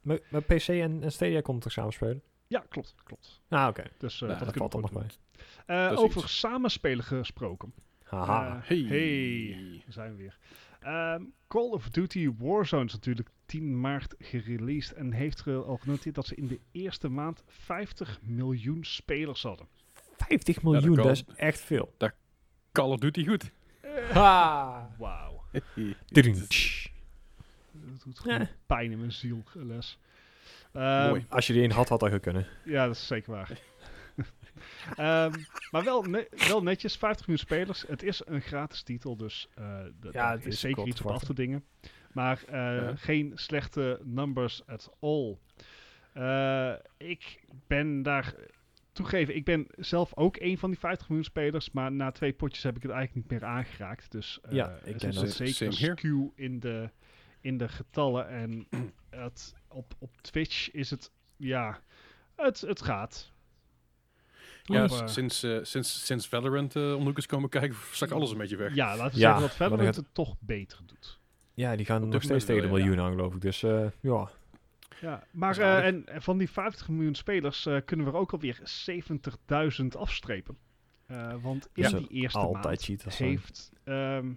Met, 0.00 0.22
met 0.30 0.46
PC 0.46 0.68
en, 0.68 1.02
en 1.02 1.12
Stadia 1.12 1.40
kon 1.40 1.54
het 1.54 1.62
toch 1.62 1.72
samen 1.72 1.92
spelen? 1.92 2.22
Ja, 2.46 2.64
klopt, 2.68 2.94
klopt. 3.04 3.40
Ah, 3.48 3.68
oké. 3.68 3.82
Dus 3.98 4.14
uh, 4.20 4.28
Nou, 4.28 4.38
dat, 4.38 4.48
Dat 4.48 4.56
valt 4.56 4.74
er 4.74 4.80
nog. 4.80 5.04
Eh, 5.66 5.90
is 5.92 5.98
over 5.98 6.22
iets. 6.22 6.38
samenspelen 6.38 7.04
gesproken. 7.04 7.74
Haha. 8.02 8.56
Eh, 8.56 8.68
Hey. 8.68 8.84
hey, 8.88 9.82
daar 9.84 9.92
zijn 9.92 10.10
we 10.10 10.16
weer. 10.16 10.38
Ehm, 10.84 11.22
Call 11.48 11.70
of 11.70 11.88
Duty 11.90 12.30
Warzone 12.38 12.84
is 12.84 12.92
natuurlijk 12.92 13.28
10 13.46 13.80
maart 13.80 14.14
gereleased 14.18 14.92
en 14.96 15.12
heeft 15.12 15.44
er 15.46 15.64
al 15.64 15.76
genoteerd 15.76 16.14
dat 16.14 16.26
ze 16.26 16.34
in 16.34 16.46
de 16.46 16.60
eerste 16.72 17.08
maand 17.08 17.42
50 17.46 18.18
miljoen 18.22 18.84
spelers 18.84 19.42
hadden. 19.42 19.66
50 20.16 20.54
dat 20.54 20.64
miljoen, 20.64 20.96
dat 20.96 21.06
is 21.06 21.24
echt 21.36 21.60
veel. 21.60 21.94
Call 22.72 22.90
of 22.90 22.98
Duty 22.98 23.26
goed. 23.26 23.50
Ha! 24.12 24.90
Wauw. 24.98 25.42
Dat 27.72 28.02
doet 28.04 28.18
gewoon 28.18 28.38
Ja. 28.38 28.48
pijn 28.66 28.90
in 28.90 28.98
mijn 28.98 29.12
ziel, 29.12 29.42
les. 29.52 29.98
Ehm, 30.72 31.08
Mooi. 31.08 31.26
Als 31.28 31.46
je 31.46 31.52
die 31.52 31.62
een 31.62 31.70
had, 31.70 31.88
had 31.88 32.00
dat 32.00 32.20
kunnen. 32.20 32.46
Ja, 32.64 32.86
dat 32.86 32.94
is 32.94 33.06
zeker 33.06 33.32
waar. 33.32 33.58
Ehm, 34.96 35.32
maar 35.70 35.84
wel, 35.84 36.02
ne- 36.02 36.28
wel 36.48 36.62
netjes, 36.62 36.96
50 36.96 37.26
miljoen 37.26 37.46
spelers. 37.46 37.84
Het 37.88 38.02
is 38.02 38.22
een 38.26 38.40
gratis 38.42 38.82
titel, 38.82 39.16
dus 39.16 39.48
d- 40.00 40.12
Ja, 40.12 40.30
het 40.32 40.46
is 40.46 40.60
zeker 40.60 40.86
iets 40.86 41.00
op 41.00 41.10
af 41.10 41.24
te 41.24 41.34
dingen. 41.34 41.64
Maar 42.12 42.42
eh, 42.46 42.52
Ja. 42.54 42.96
geen 42.96 43.32
slechte 43.34 44.00
numbers 44.04 44.66
at 44.66 44.90
all. 45.00 45.38
Eh, 46.12 46.72
ik 46.96 47.44
ben 47.66 48.02
daar 48.02 48.34
toegeven, 48.92 49.36
ik 49.36 49.44
ben 49.44 49.66
zelf 49.76 50.16
ook 50.16 50.36
een 50.40 50.58
van 50.58 50.70
die 50.70 50.78
50 50.78 51.08
miljoen 51.08 51.26
spelers, 51.26 51.70
maar 51.70 51.92
na 51.92 52.10
twee 52.12 52.32
potjes 52.32 52.62
heb 52.62 52.76
ik 52.76 52.82
het 52.82 52.90
eigenlijk 52.92 53.28
niet 53.30 53.40
meer 53.40 53.48
aangeraakt. 53.50 54.10
Dus 54.12 54.38
Ja, 54.50 54.78
ik 54.84 54.94
er 55.02 55.12
zit 55.12 55.14
dat. 55.14 55.30
zeker 55.30 55.66
een 55.66 55.72
skew 55.72 56.28
in 56.34 56.60
de, 56.60 56.90
in 57.40 57.58
de 57.58 57.68
getallen. 57.68 58.28
En 58.28 58.66
het, 59.10 59.54
op, 59.68 59.94
op 59.98 60.20
Twitch 60.20 60.70
is 60.70 60.90
het, 60.90 61.10
ja, 61.36 61.80
het, 62.36 62.60
het 62.60 62.82
gaat. 62.82 63.32
Ja, 64.66 64.84
Op, 64.84 65.02
sinds, 65.08 65.42
eh, 65.42 65.58
sinds, 65.62 66.04
sinds 66.06 66.28
Valorant 66.28 66.76
om 66.76 67.16
is 67.16 67.26
komen 67.26 67.48
kijken, 67.48 67.76
zak 67.92 68.10
alles 68.10 68.30
een 68.30 68.38
beetje 68.38 68.56
weg. 68.56 68.74
Ja, 68.74 68.96
laten 68.96 69.14
we 69.14 69.20
Ja, 69.20 69.30
zeggen 69.30 69.40
dat 69.40 69.54
Valorant 69.56 69.96
het 69.96 70.06
toch 70.12 70.34
beter 70.38 70.78
doet. 70.86 71.18
Ja, 71.54 71.76
die 71.76 71.86
gaan 71.86 72.08
nog 72.08 72.22
steeds 72.22 72.44
tegen 72.44 72.62
de 72.62 72.68
miljoen 72.68 73.00
aan, 73.00 73.10
geloof 73.10 73.34
ik. 73.34 73.40
Dus 73.40 73.62
eh, 73.62 73.86
ja. 74.00 74.30
Ja, 75.00 75.24
maar 75.30 75.58
eh, 75.58 75.86
en 75.86 76.04
van 76.08 76.38
die 76.38 76.50
50 76.50 76.88
miljoen 76.88 77.14
spelers 77.14 77.66
eh, 77.66 77.76
kunnen 77.84 78.06
we 78.06 78.12
er 78.12 78.18
ook 78.18 78.32
alweer 78.32 78.58
70.000 79.80 79.86
afstrepen. 79.98 80.56
Eh, 81.06 81.34
want 81.42 81.68
in 81.74 81.82
Ja. 81.82 81.90
die 81.90 82.08
eerste 82.08 82.38
maand 82.52 82.86
heeft, 83.18 83.70
ehm, 83.84 84.32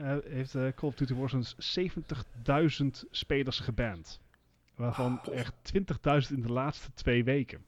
eh, 0.00 0.16
heeft 0.24 0.52
Call 0.52 0.72
of 0.88 0.94
Duty 0.94 1.14
Warzone 1.14 1.44
70.000 1.58 3.04
spelers 3.10 3.60
geband. 3.60 4.20
Waarvan 4.74 5.20
Ah, 5.24 5.36
er 5.38 5.50
20.000 5.62 6.32
in 6.36 6.42
de 6.42 6.52
laatste 6.52 6.88
twee 6.94 7.24
weken. 7.24 7.64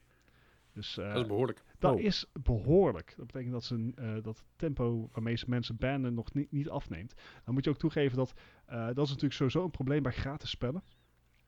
Dus 0.72 0.98
eh, 0.98 1.08
Dat 1.12 1.22
is 1.22 1.26
behoorlijk. 1.26 1.62
Dat 1.78 1.94
Oh. 1.94 2.00
is 2.00 2.26
behoorlijk. 2.42 3.14
Dat 3.16 3.26
betekent 3.26 3.52
dat, 3.52 3.64
ze, 3.64 3.92
eh, 3.96 4.12
dat 4.14 4.24
het 4.38 4.44
tempo 4.56 5.08
waarmee 5.12 5.36
ze 5.36 5.44
mensen 5.48 5.76
bannen 5.76 6.14
nog 6.14 6.34
niet, 6.34 6.52
niet 6.52 6.68
afneemt. 6.68 7.14
Dan 7.44 7.54
moet 7.54 7.64
je 7.64 7.70
ook 7.70 7.78
toegeven 7.78 8.16
dat 8.16 8.34
eh, 8.66 8.86
dat 8.86 8.98
is 8.98 9.08
natuurlijk 9.08 9.34
sowieso 9.34 9.64
een 9.64 9.70
probleem 9.70 10.02
bij 10.02 10.12
gratis 10.12 10.50
spellen. 10.50 10.82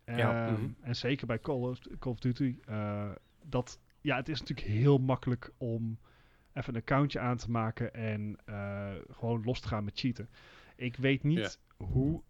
Ja. 0.05 0.47
Ehm, 0.47 0.53
Mhm. 0.63 0.71
En 0.81 0.97
zeker 0.97 1.27
bij 1.27 1.39
Call 1.41 1.57
of, 1.61 1.79
Call 1.99 2.13
of 2.13 2.19
Duty. 2.19 2.59
eh, 2.65 3.11
dat, 3.45 3.81
ja, 4.01 4.17
het 4.17 4.29
is 4.29 4.41
natuurlijk 4.41 4.69
heel 4.69 4.99
makkelijk 4.99 5.53
om 5.57 5.99
even 6.53 6.75
een 6.75 6.81
accountje 6.81 7.19
aan 7.21 7.37
te 7.37 7.51
maken 7.51 7.95
en 7.95 8.37
eh, 8.45 8.93
gewoon 9.11 9.43
los 9.45 9.61
te 9.61 9.69
gaan 9.69 9.85
met 9.85 9.99
cheaten. 9.99 10.29
Ik 10.77 10.97
weet 10.97 11.23
niet 11.23 11.61
hoe 11.77 12.23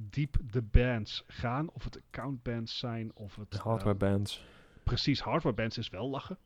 diep 0.00 0.36
de 0.50 0.62
bans 0.62 1.24
gaan. 1.26 1.70
Of 1.70 1.84
het 1.84 1.96
account 2.06 2.42
bans 2.42 2.78
zijn. 2.78 3.14
Of 3.16 3.36
het 3.36 3.50
De 3.50 3.56
eh, 3.56 3.62
hardware 3.64 3.96
bands. 3.96 4.44
precies 4.82 5.20
hardware 5.20 5.54
bans 5.56 5.78
is 5.78 5.88
wel 5.88 6.08
lachen. 6.10 6.38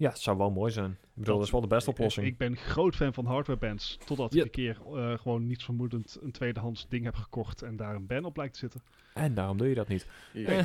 Ja, 0.00 0.08
het 0.08 0.18
zou 0.18 0.36
wel 0.38 0.50
mooi 0.50 0.72
zijn. 0.72 0.90
Ik 0.90 0.98
bedoel, 1.14 1.36
dat, 1.36 1.44
is 1.46 1.50
wel 1.52 1.60
de 1.60 1.66
beste 1.66 1.90
oplossing. 1.90 2.26
Ik 2.26 2.36
ben 2.36 2.56
groot 2.56 2.96
fan 2.96 3.12
van 3.14 3.26
hardware 3.26 3.58
bans. 3.58 3.98
Totdat 4.04 4.32
Ja. 4.32 4.38
ik 4.40 4.44
een 4.44 4.50
keer 4.50 4.78
eh, 4.94 5.18
gewoon 5.18 5.46
niets 5.46 5.64
vermoedend 5.64 6.18
een 6.22 6.30
tweedehands 6.32 6.88
ding 6.88 7.04
heb 7.04 7.14
gekocht 7.14 7.62
en 7.62 7.76
daar 7.76 7.94
een 7.94 8.06
ban 8.06 8.24
op 8.24 8.36
lijkt 8.36 8.52
te 8.52 8.58
zitten. 8.58 8.80
En 9.14 9.34
daarom 9.34 9.56
doe 9.56 9.68
je 9.68 9.74
dat 9.74 9.88
niet. 9.88 10.06
Ja. 10.32 10.48
Eh. 10.48 10.58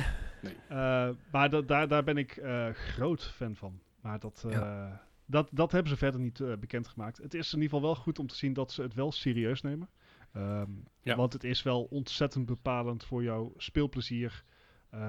Eh, 1.08 1.14
maar 1.32 1.50
da- 1.50 1.60
daar, 1.60 1.88
daar 1.88 2.04
ben 2.04 2.16
ik 2.16 2.36
eh, 2.36 2.68
groot 2.70 3.24
fan 3.24 3.56
van. 3.56 3.80
Maar 4.00 4.18
dat, 4.18 4.44
eh, 4.50 4.90
dat, 5.26 5.48
dat 5.52 5.72
hebben 5.72 5.90
ze 5.90 5.96
verder 5.96 6.20
niet 6.20 6.40
eh, 6.40 6.52
bekendgemaakt. 6.60 7.16
Het 7.18 7.34
is 7.34 7.52
in 7.52 7.60
ieder 7.60 7.74
geval 7.74 7.92
wel 7.94 8.02
goed 8.02 8.18
om 8.18 8.26
te 8.26 8.36
zien 8.36 8.52
dat 8.52 8.72
ze 8.72 8.82
het 8.82 8.94
wel 8.94 9.12
serieus 9.12 9.62
nemen. 9.62 9.88
Ehm, 10.32 10.70
Ja. 11.02 11.16
Want 11.16 11.32
het 11.32 11.44
is 11.44 11.62
wel 11.62 11.82
ontzettend 11.90 12.46
bepalend 12.46 13.04
voor 13.04 13.22
jouw 13.22 13.52
speelplezier. 13.56 14.44
Eh, 14.90 15.00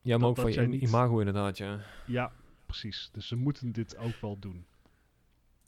Ja, 0.00 0.18
maar 0.18 0.28
Dat- 0.28 0.28
ook 0.28 0.52
van 0.52 0.52
je 0.62 0.68
niet- 0.68 0.82
imago 0.82 1.18
inderdaad, 1.18 1.58
ja. 1.58 1.78
ja, 2.06 2.32
precies. 2.66 3.08
Dus 3.12 3.26
ze 3.26 3.36
moeten 3.36 3.72
dit 3.72 3.96
ook 3.96 4.14
wel 4.20 4.38
doen. 4.38 4.66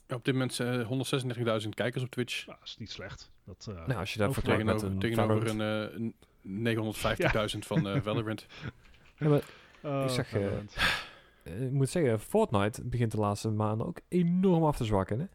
Op 0.09 0.25
dit 0.25 0.33
moment 0.33 0.59
eh 0.59 1.61
136.000 1.63 1.69
kijkers 1.69 2.03
op 2.03 2.09
Twitch. 2.09 2.45
Nou, 2.45 2.57
dat 2.59 2.67
is 2.67 2.77
niet 2.77 2.91
slecht. 2.91 3.31
Dat, 3.43 3.65
eh, 3.69 3.75
Nou, 3.87 3.99
als 3.99 4.13
je 4.13 4.23
Ook 4.23 4.33
vergelijkt 4.33 4.63
met 4.65 4.79
Tegenover, 4.99 5.47
een 5.47 5.49
tegenover 5.49 5.49
een, 5.49 5.89
eh, 5.89 5.95
een 5.95 6.15
950.000 6.41 7.65
van 7.65 7.87
eh, 7.87 8.01
Valorant. 8.01 8.45
Ja, 9.17 9.27
maar, 9.27 9.41
oh, 9.81 10.03
ik 10.03 10.09
zeg, 10.09 10.33
eh, 10.33 10.57
eh, 11.43 11.61
ik 11.65 11.71
moet 11.71 11.89
zeggen, 11.89 12.19
Fortnite 12.19 12.83
begint 12.83 13.11
de 13.11 13.17
laatste 13.17 13.49
maanden 13.49 13.87
ook 13.87 13.99
enorm 14.07 14.63
af 14.63 14.77
te 14.77 14.85
zwakken, 14.85 15.19
hè? 15.19 15.25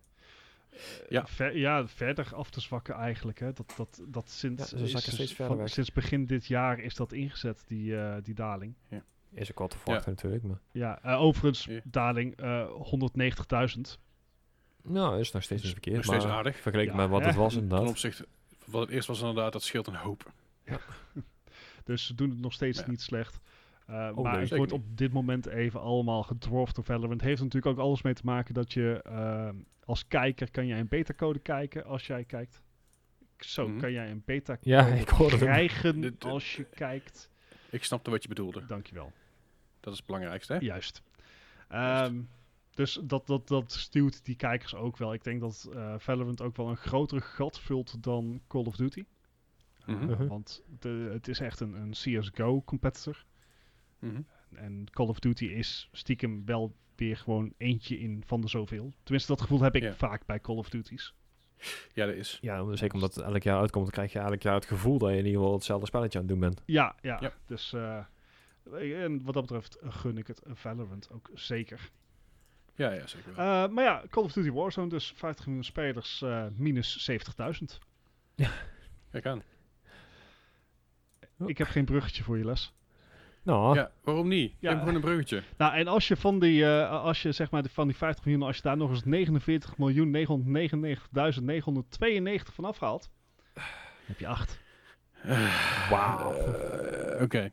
Ja. 1.08 1.26
Ver- 1.26 1.56
ja, 1.56 1.86
verder 1.88 2.34
af 2.34 2.50
te 2.50 2.60
zwakken 2.60 2.94
eigenlijk. 2.94 3.38
Hè. 3.38 3.52
Dat, 3.52 3.74
dat, 3.76 4.02
dat 4.08 4.30
sinds, 4.30 4.70
Ja, 4.70 4.78
is- 4.78 5.12
steeds 5.12 5.34
van- 5.34 5.68
sinds 5.68 5.92
begin 5.92 6.26
dit 6.26 6.46
jaar 6.46 6.78
is 6.78 6.94
dat 6.94 7.12
ingezet, 7.12 7.64
die, 7.66 7.96
eh, 7.96 8.16
die 8.22 8.34
daling. 8.34 8.74
Is 9.34 9.50
ook 9.50 9.58
wel 9.58 9.68
te 9.68 9.78
verwachten 9.78 10.10
natuurlijk, 10.10 10.42
maar... 10.42 10.58
Ja, 10.72 11.02
eh, 11.02 11.20
overigens, 11.20 11.64
Ja. 11.64 11.80
daling 11.84 12.36
eh 12.36 12.66
190.000. 12.70 13.98
Nou, 14.82 15.18
is 15.20 15.32
nog 15.32 15.42
steeds 15.42 15.62
niet 15.62 15.72
verkeerd, 15.72 15.96
Nog 15.96 16.04
steeds 16.04 16.24
maar 16.24 16.32
aardig. 16.34 16.56
vergeleken 16.56 16.92
Ja, 16.92 16.98
met 17.00 17.08
wat 17.10 17.24
het 17.24 17.34
was 17.34 17.52
Ten 17.52 17.62
inderdaad. 17.62 17.88
opzichte 17.88 18.26
wat 18.64 18.80
het 18.82 18.90
eerst 18.90 19.08
was 19.08 19.20
inderdaad, 19.20 19.52
dat 19.52 19.62
scheelt 19.62 19.86
een 19.86 19.94
hoop. 19.94 20.32
Dus 21.84 22.06
ze 22.06 22.14
doen 22.14 22.30
het 22.30 22.40
nog 22.40 22.52
steeds 22.52 22.78
Ja. 22.80 22.88
niet 22.88 23.00
slecht. 23.00 23.40
Uh, 23.90 24.10
Oh, 24.14 24.22
maar 24.24 24.32
nee, 24.32 24.40
het 24.40 24.56
wordt 24.56 24.72
niet. 24.72 24.80
op 24.80 24.96
dit 24.96 25.12
moment 25.12 25.46
even 25.46 25.80
allemaal 25.80 26.22
gedwarfd 26.22 26.74
door 26.74 26.84
Valorant. 26.84 27.20
Heeft 27.20 27.38
er 27.38 27.44
natuurlijk 27.44 27.78
ook 27.78 27.84
alles 27.84 28.02
mee 28.02 28.14
te 28.14 28.24
maken 28.24 28.54
dat 28.54 28.72
je 28.72 29.02
eh, 29.02 29.48
als 29.84 30.06
kijker 30.08 30.50
kan 30.50 30.66
jij 30.66 30.78
een 30.80 30.88
beta-code 30.88 31.38
kijken 31.38 31.84
als 31.84 32.06
jij 32.06 32.24
kijkt. 32.24 32.62
Zo 33.38 33.68
Mhm. 33.68 33.78
kan 33.80 33.92
jij 33.92 34.10
een 34.10 34.22
beta-code 34.24 34.70
Ja, 34.70 35.04
krijgen 35.36 36.16
als 36.18 36.56
je 36.56 36.64
kijkt. 36.64 37.30
Ik 37.70 37.84
snapte 37.84 38.10
wat 38.10 38.22
je 38.22 38.28
bedoelde. 38.28 38.66
Dankjewel. 38.66 39.12
Dat 39.84 39.92
is 39.92 39.98
het 39.98 40.06
belangrijkste. 40.06 40.52
Hè? 40.52 40.58
Juist. 40.58 41.02
Ehm, 41.68 42.20
dus 42.74 43.00
dat, 43.02 43.26
dat, 43.26 43.48
dat 43.48 43.72
stuurt 43.72 44.24
die 44.24 44.36
kijkers 44.36 44.74
ook 44.74 44.96
wel. 44.96 45.12
Ik 45.12 45.24
denk 45.24 45.40
dat 45.40 45.68
eh, 45.74 45.94
Valorant 45.98 46.42
ook 46.42 46.56
wel 46.56 46.68
een 46.68 46.76
groter 46.76 47.20
gat 47.22 47.60
vult 47.60 48.02
dan 48.02 48.40
Call 48.48 48.64
of 48.64 48.76
Duty. 48.76 49.04
Mhm. 49.86 50.04
Mhm. 50.06 50.26
Want 50.26 50.62
de, 50.78 51.08
het 51.12 51.28
is 51.28 51.40
echt 51.40 51.60
een, 51.60 51.74
een 51.74 51.90
CSGO-competitor. 51.90 53.24
Mhm. 53.98 54.20
En 54.54 54.86
Call 54.90 55.06
of 55.06 55.18
Duty 55.18 55.44
is 55.44 55.88
stiekem 55.92 56.42
wel 56.44 56.74
weer 56.96 57.16
gewoon 57.16 57.52
eentje 57.56 57.98
in 57.98 58.22
van 58.26 58.40
de 58.40 58.48
zoveel. 58.48 58.92
Tenminste, 59.02 59.32
dat 59.32 59.40
gevoel 59.42 59.60
heb 59.60 59.74
ik 59.74 59.82
Ja. 59.82 59.94
vaak 59.94 60.26
bij 60.26 60.40
Call 60.40 60.56
of 60.56 60.68
Duty's. 60.68 61.14
Ja, 61.92 62.06
dat 62.06 62.14
is. 62.14 62.38
Ja, 62.40 62.76
zeker 62.76 62.94
omdat 62.94 63.14
het 63.14 63.24
elk 63.24 63.42
jaar 63.42 63.60
uitkomt, 63.60 63.84
dan 63.84 63.94
krijg 63.94 64.12
je 64.12 64.18
elk 64.18 64.42
jaar 64.42 64.54
het 64.54 64.64
gevoel 64.66 64.98
dat 64.98 65.10
je 65.10 65.16
in 65.16 65.24
ieder 65.24 65.40
geval 65.40 65.54
hetzelfde 65.54 65.86
spelletje 65.86 66.18
aan 66.18 66.24
het 66.24 66.32
doen 66.32 66.42
bent. 66.42 66.62
Ja, 66.66 66.94
ja. 67.00 67.18
Ja. 67.20 67.32
Dus 67.46 67.72
eh, 67.72 68.04
en 68.72 69.22
wat 69.24 69.34
dat 69.34 69.42
betreft 69.42 69.76
gun 69.82 70.18
ik 70.18 70.26
het 70.26 70.40
Valorant 70.44 71.08
ook 71.12 71.30
zeker. 71.34 71.90
Ja, 72.74 72.92
ja 72.92 73.06
zeker 73.06 73.34
wel. 73.34 73.64
Eh, 73.64 73.70
maar 73.70 73.84
ja, 73.84 74.02
Call 74.10 74.24
of 74.24 74.32
Duty 74.32 74.50
Warzone, 74.50 74.88
dus 74.88 75.12
50 75.16 75.46
miljoen 75.46 75.64
spelers, 75.64 76.22
eh, 76.22 76.46
minus 76.56 77.04
70.000. 77.04 77.78
Kijk 79.10 79.26
aan. 79.26 79.42
Ik 81.46 81.58
heb 81.58 81.66
geen 81.66 81.84
bruggetje 81.84 82.22
voor 82.22 82.38
je 82.38 82.44
les. 82.44 82.72
Nou, 83.42 83.74
Ja, 83.76 83.90
waarom 84.02 84.28
niet? 84.28 84.50
Ja. 84.50 84.56
Ik 84.58 84.68
heb 84.68 84.78
gewoon 84.78 84.94
een 84.94 85.00
bruggetje. 85.00 85.42
Nou, 85.56 85.74
en 85.74 85.86
als 85.86 86.08
je 86.08 86.16
van 86.16 86.38
die, 86.38 86.64
eh, 86.64 86.90
als 87.02 87.22
je 87.22 87.32
zeg 87.32 87.50
maar 87.50 87.62
de- 87.62 87.68
van 87.68 87.86
die 87.86 87.96
50 87.96 88.24
miljoen, 88.24 88.46
als 88.46 88.56
je 88.56 88.62
daar 88.62 88.76
nog 88.76 88.90
eens 88.90 89.04
49 89.04 89.78
miljoen 89.78 90.10
999.992 90.10 92.54
van 92.54 92.64
afhaalt, 92.64 93.10
heb 94.04 94.18
je 94.18 94.26
8. 94.26 94.58
wauw. 95.90 96.32
Oké. 97.22 97.50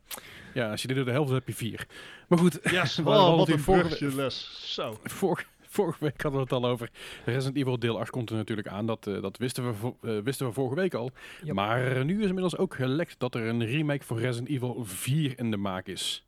Ja, 0.54 0.70
als 0.70 0.80
je 0.82 0.86
dit 0.88 0.96
doet 0.96 1.06
de 1.06 1.12
helft, 1.12 1.26
dan 1.28 1.36
heb 1.38 1.46
je 1.48 1.54
vier. 1.54 1.86
Maar 2.28 2.38
goed, 2.38 2.58
Yes, 2.62 2.98
oh, 3.04 3.36
wat 3.36 3.48
een 3.48 3.58
vorige- 3.58 4.14
les. 4.14 4.72
Zo. 4.74 4.98
vorige, 5.04 5.44
vorige 5.68 5.98
week 6.04 6.22
hadden 6.22 6.40
we 6.40 6.54
het 6.54 6.64
al 6.64 6.70
over. 6.70 6.90
Resident 7.24 7.56
Evil 7.56 7.78
deel 7.78 7.98
8 8.00 8.10
komt 8.10 8.30
er 8.30 8.36
natuurlijk 8.36 8.68
aan. 8.68 8.86
Dat, 8.86 9.06
eh, 9.06 9.22
dat 9.22 9.36
wisten, 9.38 9.66
we 9.66 9.74
vo- 9.74 9.96
eh, 10.02 10.18
wisten 10.18 10.46
we 10.46 10.52
vorige 10.52 10.74
week 10.74 10.94
al. 10.94 11.10
Maar 11.52 12.04
nu 12.04 12.18
is 12.20 12.26
inmiddels 12.26 12.56
ook 12.56 12.74
gelekt 12.74 13.14
dat 13.18 13.34
er 13.34 13.46
een 13.46 13.64
remake 13.66 14.04
voor 14.04 14.18
Resident 14.20 14.48
Evil 14.48 14.84
4 14.84 15.38
in 15.38 15.50
de 15.50 15.56
maak 15.56 15.86
is. 15.86 16.24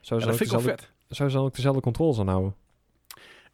Zou 0.00 0.20
Ja, 0.20 0.26
ze 0.26 0.30
dat 0.32 0.36
vind 0.48 0.52
ik 0.52 0.64
wel 0.66 0.74
vet. 0.76 0.90
zou 1.08 1.30
ze 1.30 1.36
dan 1.36 1.44
ook 1.44 1.54
dezelfde 1.54 1.80
controls 1.80 2.18
aanhouden? 2.18 2.54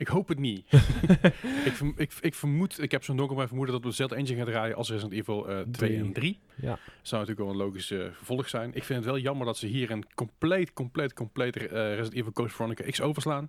Ik 0.00 0.08
hoop 0.08 0.28
het 0.28 0.38
niet. 0.38 0.64
ik, 1.68 1.72
verm- 1.72 1.94
ik, 1.96 2.12
ik 2.20 2.34
vermoed, 2.34 2.82
ik 2.82 2.90
heb 2.90 3.04
zo'n 3.04 3.16
donker 3.16 3.46
vermoeden 3.46 3.74
dat 3.74 3.82
we 3.82 3.88
dezelfde 3.90 4.16
engine 4.16 4.36
gaan 4.36 4.46
draaien 4.46 4.76
als 4.76 4.88
Resident 4.90 5.12
Evil 5.20 5.48
eh 5.48 5.58
2 5.72 5.96
en 5.96 6.12
Drie. 6.12 6.12
3. 6.12 6.38
Ja. 6.54 6.78
Zou 7.02 7.20
natuurlijk 7.20 7.38
wel 7.38 7.48
een 7.60 7.66
logisch 7.66 7.90
eh, 7.90 7.98
vervolg 8.12 8.48
zijn. 8.48 8.74
Ik 8.74 8.84
vind 8.84 8.98
het 8.98 9.08
wel 9.08 9.18
jammer 9.18 9.46
dat 9.46 9.56
ze 9.56 9.66
hier 9.66 9.90
een 9.90 10.04
compleet, 10.14 10.72
compleet, 10.72 11.12
compleet 11.12 11.56
eh, 11.56 11.66
Resident 11.70 12.14
Evil 12.14 12.32
Code 12.32 12.48
Veronica 12.48 12.84
X 12.90 13.00
overslaan. 13.00 13.48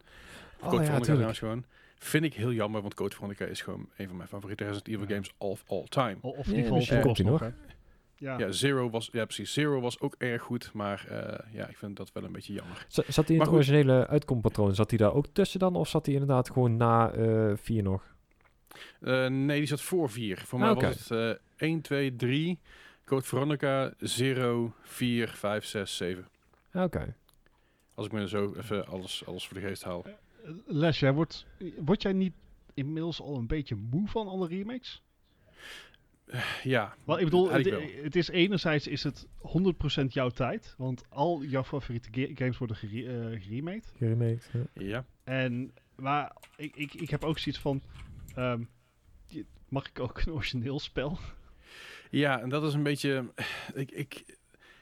Of 0.60 0.64
Oh, 0.64 0.70
Code 0.70 0.76
ja, 0.76 0.84
Veronica 0.88 1.12
trouwens 1.14 1.40
gewoon. 1.40 1.66
Vind 1.98 2.24
ik 2.24 2.34
heel 2.34 2.52
jammer, 2.54 2.82
want 2.82 2.94
Code 2.94 3.16
Veronica 3.16 3.46
is 3.46 3.62
gewoon 3.62 3.90
een 3.98 4.08
van 4.08 4.16
mijn 4.18 4.30
favoriete 4.30 4.64
Resident 4.64 4.88
Evil 4.88 5.02
Ja. 5.08 5.14
games 5.14 5.32
of 5.38 5.64
all 5.68 5.86
time. 5.90 6.18
Of 6.22 6.48
in 6.48 6.52
Ja, 6.56 6.64
ieder 6.64 6.82
geval 6.82 7.02
komt 7.02 7.24
nog. 7.24 7.40
hè. 7.40 7.50
Ja. 8.22 8.38
Ja, 8.38 8.52
Zero 8.52 8.90
was, 8.90 9.10
ja 9.12 9.26
precies, 9.26 9.54
Zero 9.54 9.80
was 9.80 10.00
ook 10.00 10.16
erg 10.18 10.42
goed, 10.42 10.74
maar 10.74 11.06
eh, 11.08 11.54
ja, 11.54 11.68
ik 11.68 11.78
vind 11.78 11.98
dat 11.98 12.12
wel 12.14 12.24
een 12.24 12.32
beetje 12.32 12.54
jammer. 12.54 12.86
Z- 12.88 12.96
Zat 12.98 13.16
hij 13.16 13.26
in 13.28 13.38
Maar 13.38 13.40
het 13.40 13.48
goed. 13.56 13.56
originele 13.68 14.08
uitkompatroon? 14.08 14.76
Zat 14.76 14.90
hij 14.90 14.98
daar 15.00 15.14
ook 15.14 15.26
tussen 15.28 15.60
dan? 15.60 15.76
Of 15.76 15.88
zat 15.88 16.06
hij 16.06 16.14
inderdaad 16.16 16.50
gewoon 16.52 16.78
na 16.78 17.12
eh 17.12 17.52
4 17.56 17.84
nog? 17.84 18.16
Eh, 19.02 19.28
nee, 19.28 19.58
die 19.58 19.68
zat 19.68 19.82
voor 19.82 20.10
4. 20.10 20.38
Voor 20.46 20.60
Ah, 20.64 20.66
mij 20.66 20.88
was 20.90 21.10
het 21.10 21.40
eh 21.60 21.68
1, 21.68 21.82
2, 21.82 22.16
3, 22.16 22.60
Code 23.06 23.26
Veronica, 23.26 23.94
0, 24.18 24.74
4, 24.82 25.28
5, 25.28 25.66
6, 25.66 25.98
7. 25.98 26.28
Ah, 26.72 26.84
Oké. 26.84 27.16
Als 27.94 28.06
ik 28.06 28.12
me 28.12 28.28
zo 28.28 28.54
even 28.58 28.88
alles, 28.88 29.24
alles 29.26 29.48
voor 29.48 29.60
de 29.60 29.68
geest 29.68 29.84
haal. 29.84 30.06
Eh, 30.06 30.52
Les, 30.66 31.00
jij 31.00 31.14
wordt, 31.14 31.46
word 31.78 32.02
jij 32.02 32.14
niet 32.14 32.34
inmiddels 32.74 33.22
al 33.22 33.36
een 33.38 33.48
beetje 33.48 33.76
moe 33.76 34.08
van 34.08 34.28
alle 34.28 34.48
remakes? 34.48 35.02
Ja, 36.64 36.96
Wel, 37.06 37.18
ik 37.20 37.24
bedoel, 37.24 37.50
het, 37.52 38.16
is 38.16 38.28
enerzijds 38.30 38.88
is 38.88 39.04
het 39.04 39.28
100% 40.02 40.06
jouw 40.08 40.30
tijd, 40.30 40.76
want 40.78 41.04
al 41.10 41.44
jouw 41.44 41.64
favoriete 41.64 42.10
ga- 42.12 42.32
games 42.36 42.58
worden 42.58 42.76
gere 42.76 43.30
eh, 43.30 43.42
geremaked. 43.42 43.94
Geremaked. 43.98 44.50
Ja. 44.54 44.84
Ja, 44.86 45.06
En, 45.24 45.74
maar 45.96 46.36
ik, 46.56 46.76
ik, 46.76 46.94
ik 46.94 47.10
heb 47.10 47.24
ook 47.24 47.40
zoiets 47.40 47.62
van, 47.62 47.82
ehm, 48.36 48.64
mag 49.70 49.88
ik 49.90 50.00
ook 50.00 50.22
een 50.26 50.34
origineel 50.34 50.80
spel? 50.80 51.18
ja, 52.10 52.40
en 52.42 52.50
dat 52.50 52.64
is 52.64 52.74
een 52.74 52.84
beetje... 52.84 53.32
Ik, 53.74 53.92
ik, 53.92 54.24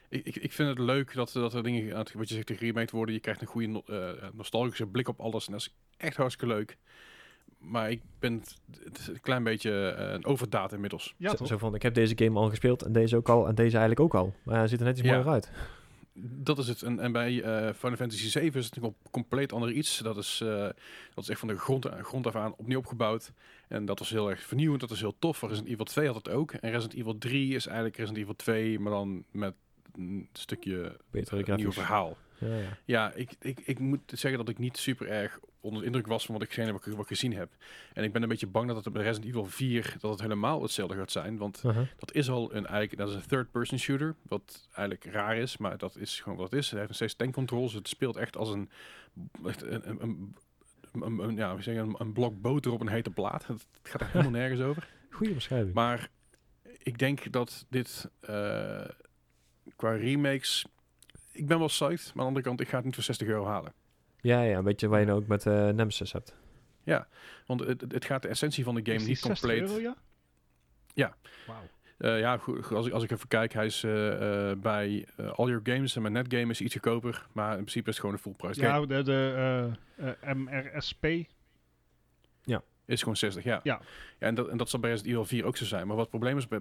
ik, 0.08 0.24
ik- 0.24 0.36
ik 0.36 0.52
vind 0.52 0.68
het 0.68 0.78
leuk 0.78 1.14
dat, 1.14 1.32
dat 1.32 1.54
er 1.54 1.62
dingen, 1.62 1.92
aan 1.92 1.98
het- 2.00 2.12
wat 2.12 2.28
je 2.28 2.34
zegt, 2.34 2.50
geremaked 2.50 2.90
worden. 2.90 3.14
Je 3.14 3.20
krijgt 3.20 3.40
een 3.40 3.46
goede 3.46 3.66
no- 3.66 3.82
eh, 3.86 4.28
nostalgische 4.32 4.86
blik 4.86 5.08
op 5.08 5.20
alles. 5.20 5.46
En 5.46 5.52
dat 5.52 5.60
is 5.60 5.74
echt 5.96 6.16
hartstikke 6.16 6.54
leuk. 6.54 6.76
Maar 7.60 7.90
ik 7.90 8.00
ben 8.18 8.32
het, 8.32 8.56
het 8.84 8.98
is 8.98 9.06
een 9.08 9.20
klein 9.20 9.44
beetje 9.44 9.88
eh, 9.90 10.12
een 10.12 10.24
overdaad 10.24 10.72
inmiddels. 10.72 11.14
Ja, 11.16 11.30
zo, 11.30 11.36
toch? 11.36 11.46
zo 11.46 11.58
van, 11.58 11.74
ik 11.74 11.82
heb 11.82 11.94
deze 11.94 12.12
game 12.16 12.38
al 12.38 12.48
gespeeld 12.48 12.82
en 12.82 12.92
deze 12.92 13.16
ook 13.16 13.28
al 13.28 13.46
en 13.48 13.54
deze 13.54 13.78
eigenlijk 13.78 14.00
ook 14.00 14.14
al. 14.22 14.34
Maar 14.42 14.56
hij 14.58 14.68
ziet 14.68 14.78
er 14.80 14.84
net 14.86 14.98
iets 14.98 15.06
Ja. 15.06 15.12
mooier 15.14 15.30
uit. 15.32 15.50
Dat 16.22 16.58
is 16.58 16.68
het. 16.68 16.82
En, 16.82 16.98
en 17.00 17.12
bij 17.12 17.42
eh 17.42 17.74
Final 17.74 17.96
Fantasy 17.96 18.28
7 18.28 18.60
is 18.60 18.64
het 18.66 18.76
een 18.76 18.82
com- 18.82 18.94
compleet 19.10 19.52
ander 19.52 19.70
iets. 19.72 19.98
Dat 19.98 20.16
is, 20.16 20.40
eh, 20.42 20.48
dat 21.14 21.24
is 21.24 21.28
echt 21.28 21.38
van 21.38 21.48
de 21.48 21.56
grond, 21.58 21.86
grond 22.02 22.26
af 22.26 22.36
aan 22.36 22.54
opnieuw 22.56 22.78
opgebouwd. 22.78 23.32
En 23.68 23.84
dat 23.84 23.98
was 23.98 24.10
heel 24.10 24.30
erg 24.30 24.40
vernieuwend. 24.42 24.80
Dat 24.80 24.90
is 24.90 25.00
heel 25.00 25.14
tof. 25.18 25.40
Resident 25.42 25.68
Evil 25.68 25.84
2 25.84 26.06
had 26.06 26.14
het 26.16 26.28
ook. 26.28 26.52
En 26.52 26.70
Resident 26.70 26.94
Evil 27.00 27.18
3 27.18 27.54
is 27.54 27.66
eigenlijk 27.66 27.96
Resident 27.96 28.22
Evil 28.22 28.36
2, 28.36 28.78
maar 28.78 28.92
dan 28.92 29.24
met 29.30 29.54
een 29.96 30.28
stukje 30.32 30.96
Betere 31.10 31.56
nieuw 31.56 31.72
verhaal. 31.72 32.16
Ja, 32.38 32.56
ja. 32.56 32.78
Ja, 32.84 33.12
ik, 33.12 33.30
ik, 33.40 33.60
ik 33.64 33.78
moet 33.78 34.00
zeggen 34.06 34.38
dat 34.38 34.48
ik 34.48 34.58
niet 34.58 34.76
super 34.76 35.08
erg 35.08 35.38
onder 35.60 35.80
de 35.80 35.86
indruk 35.86 36.06
was 36.06 36.24
van 36.26 36.34
wat 36.34 36.44
ik, 36.44 36.52
gezien- 36.52 36.72
wat 36.72 36.86
ik, 36.86 36.92
wat 36.92 37.00
ik 37.02 37.06
gezien 37.06 37.32
heb. 37.34 37.50
En 37.92 38.04
ik 38.04 38.12
ben 38.12 38.22
een 38.22 38.28
beetje 38.28 38.46
bang 38.46 38.66
dat 38.68 38.84
het 38.84 38.92
bij 38.92 39.02
Resident 39.02 39.28
Evil 39.30 39.44
4 39.44 39.96
dat 40.00 40.10
het 40.10 40.20
helemaal 40.20 40.62
hetzelfde 40.62 40.96
gaat 40.96 41.10
zijn. 41.10 41.36
Want 41.36 41.62
Uh-huh. 41.66 41.86
dat 41.96 42.12
is 42.12 42.30
al 42.30 42.54
een, 42.54 42.66
eigenlijk, 42.66 42.96
dat 42.96 43.08
is 43.08 43.14
een 43.14 43.26
third-person 43.26 43.78
shooter, 43.78 44.14
wat 44.22 44.68
eigenlijk 44.72 45.12
raar 45.14 45.36
is, 45.36 45.56
maar 45.56 45.78
dat 45.78 45.96
is 45.96 46.20
gewoon 46.20 46.38
wat 46.38 46.50
het 46.50 46.60
is. 46.60 46.64
Het 46.66 46.74
heeft 46.74 46.86
nog 46.88 46.96
steeds 46.96 47.14
tank 47.14 47.34
controls, 47.34 47.72
het 47.72 47.88
speelt 47.88 48.16
echt 48.16 48.36
als 48.36 48.48
een, 48.48 48.70
echt 49.46 49.62
een, 49.62 49.90
een, 49.90 50.02
een, 50.02 50.34
een- 51.02 51.18
een- 51.18 51.36
ja, 51.36 51.56
we 51.56 51.62
zeggen 51.62 51.84
een, 51.88 51.94
een 51.98 52.12
blok 52.12 52.40
boter 52.40 52.72
op 52.72 52.80
een 52.80 52.88
hete 52.88 53.10
plaat. 53.10 53.46
Het 53.46 53.66
gaat 53.82 54.00
er 54.00 54.06
helemaal 54.06 54.30
nergens 54.30 54.60
over. 54.60 54.88
Goeie 55.10 55.34
beschrijving. 55.34 55.74
Maar 55.74 56.08
ik 56.78 56.98
denk 56.98 57.32
dat 57.32 57.66
dit 57.68 58.10
eh, 58.20 58.84
qua 59.76 59.90
remakes, 59.92 60.64
ik 61.32 61.46
ben 61.46 61.58
wel 61.58 61.66
psyched, 61.66 62.04
maar 62.04 62.10
aan 62.12 62.14
de 62.14 62.22
andere 62.22 62.44
kant, 62.44 62.60
ik 62.60 62.68
ga 62.68 62.76
het 62.76 62.84
niet 62.84 62.94
voor 62.94 63.04
60 63.04 63.28
euro 63.28 63.46
halen. 63.46 63.72
Ja, 64.22 64.42
ja, 64.42 64.58
een 64.58 64.64
beetje 64.64 64.88
waar 64.88 65.00
je 65.00 65.06
nou 65.06 65.20
ook 65.20 65.26
met 65.26 65.46
eh, 65.46 65.68
Nemesis 65.68 66.12
hebt. 66.12 66.34
Want 67.46 67.60
het, 67.60 67.80
het- 67.92 68.04
gaat 68.04 68.22
de 68.22 68.28
essentie 68.28 68.64
van 68.64 68.74
de 68.74 68.80
game 68.92 69.06
niet 69.06 69.18
60 69.18 69.30
compleet. 69.40 69.60
euro, 69.60 69.80
ja? 69.80 69.96
Ja. 70.94 71.16
Wauw. 71.46 71.62
Eh, 71.98 72.18
ja, 72.18 72.40
als, 72.70 72.86
ik, 72.86 72.92
als 72.92 73.02
ik 73.04 73.10
even 73.10 73.28
kijk, 73.28 73.52
hij 73.52 73.66
is 73.66 73.82
eh, 73.84 74.50
eh, 74.50 74.58
bij 74.58 75.06
All 75.16 75.46
Your 75.46 75.60
Games 75.62 75.96
en 75.96 76.02
mijn 76.02 76.14
Netgame 76.14 76.50
is 76.50 76.60
iets 76.60 76.72
goedkoper. 76.74 77.26
Maar 77.32 77.50
in 77.50 77.56
principe 77.56 77.88
is 77.88 77.96
het 77.96 78.04
gewoon 78.04 78.14
een 78.14 78.20
full 78.22 78.32
price 78.32 78.60
game. 78.60 78.80
Ja, 78.80 78.86
de, 78.86 79.02
de 79.02 80.34
MRSP. 80.34 81.06
Is 82.86 83.00
gewoon 83.00 83.16
60, 83.16 83.44
ja. 83.44 83.60
Ja. 83.62 83.80
en, 84.18 84.34
dat, 84.34 84.48
en 84.48 84.56
dat 84.56 84.70
zal 84.70 84.80
bij 84.80 84.90
Resident 84.90 85.14
Evil 85.14 85.28
4 85.28 85.44
ook 85.44 85.56
zo 85.56 85.64
zijn. 85.64 85.86
Maar 85.86 85.96
wat 85.96 86.06
het 86.10 86.10
probleem 86.10 86.36
is, 86.36 86.48
bij, 86.48 86.60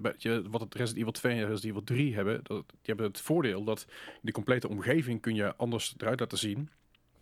wat 0.49 0.61
het 0.61 0.75
Resident 0.75 0.97
Evil 0.97 1.11
2 1.11 1.31
en 1.33 1.39
Resident 1.47 1.63
Evil 1.65 1.83
3 1.83 2.15
hebben, 2.15 2.39
dat, 2.43 2.63
die 2.67 2.77
hebben 2.83 3.05
het 3.05 3.21
voordeel 3.21 3.63
dat 3.63 3.87
de 4.21 4.31
complete 4.31 4.67
omgeving 4.69 5.21
kun 5.21 5.35
je 5.35 5.55
anders 5.55 5.95
eruit 5.97 6.19
laten 6.19 6.37
zien. 6.37 6.69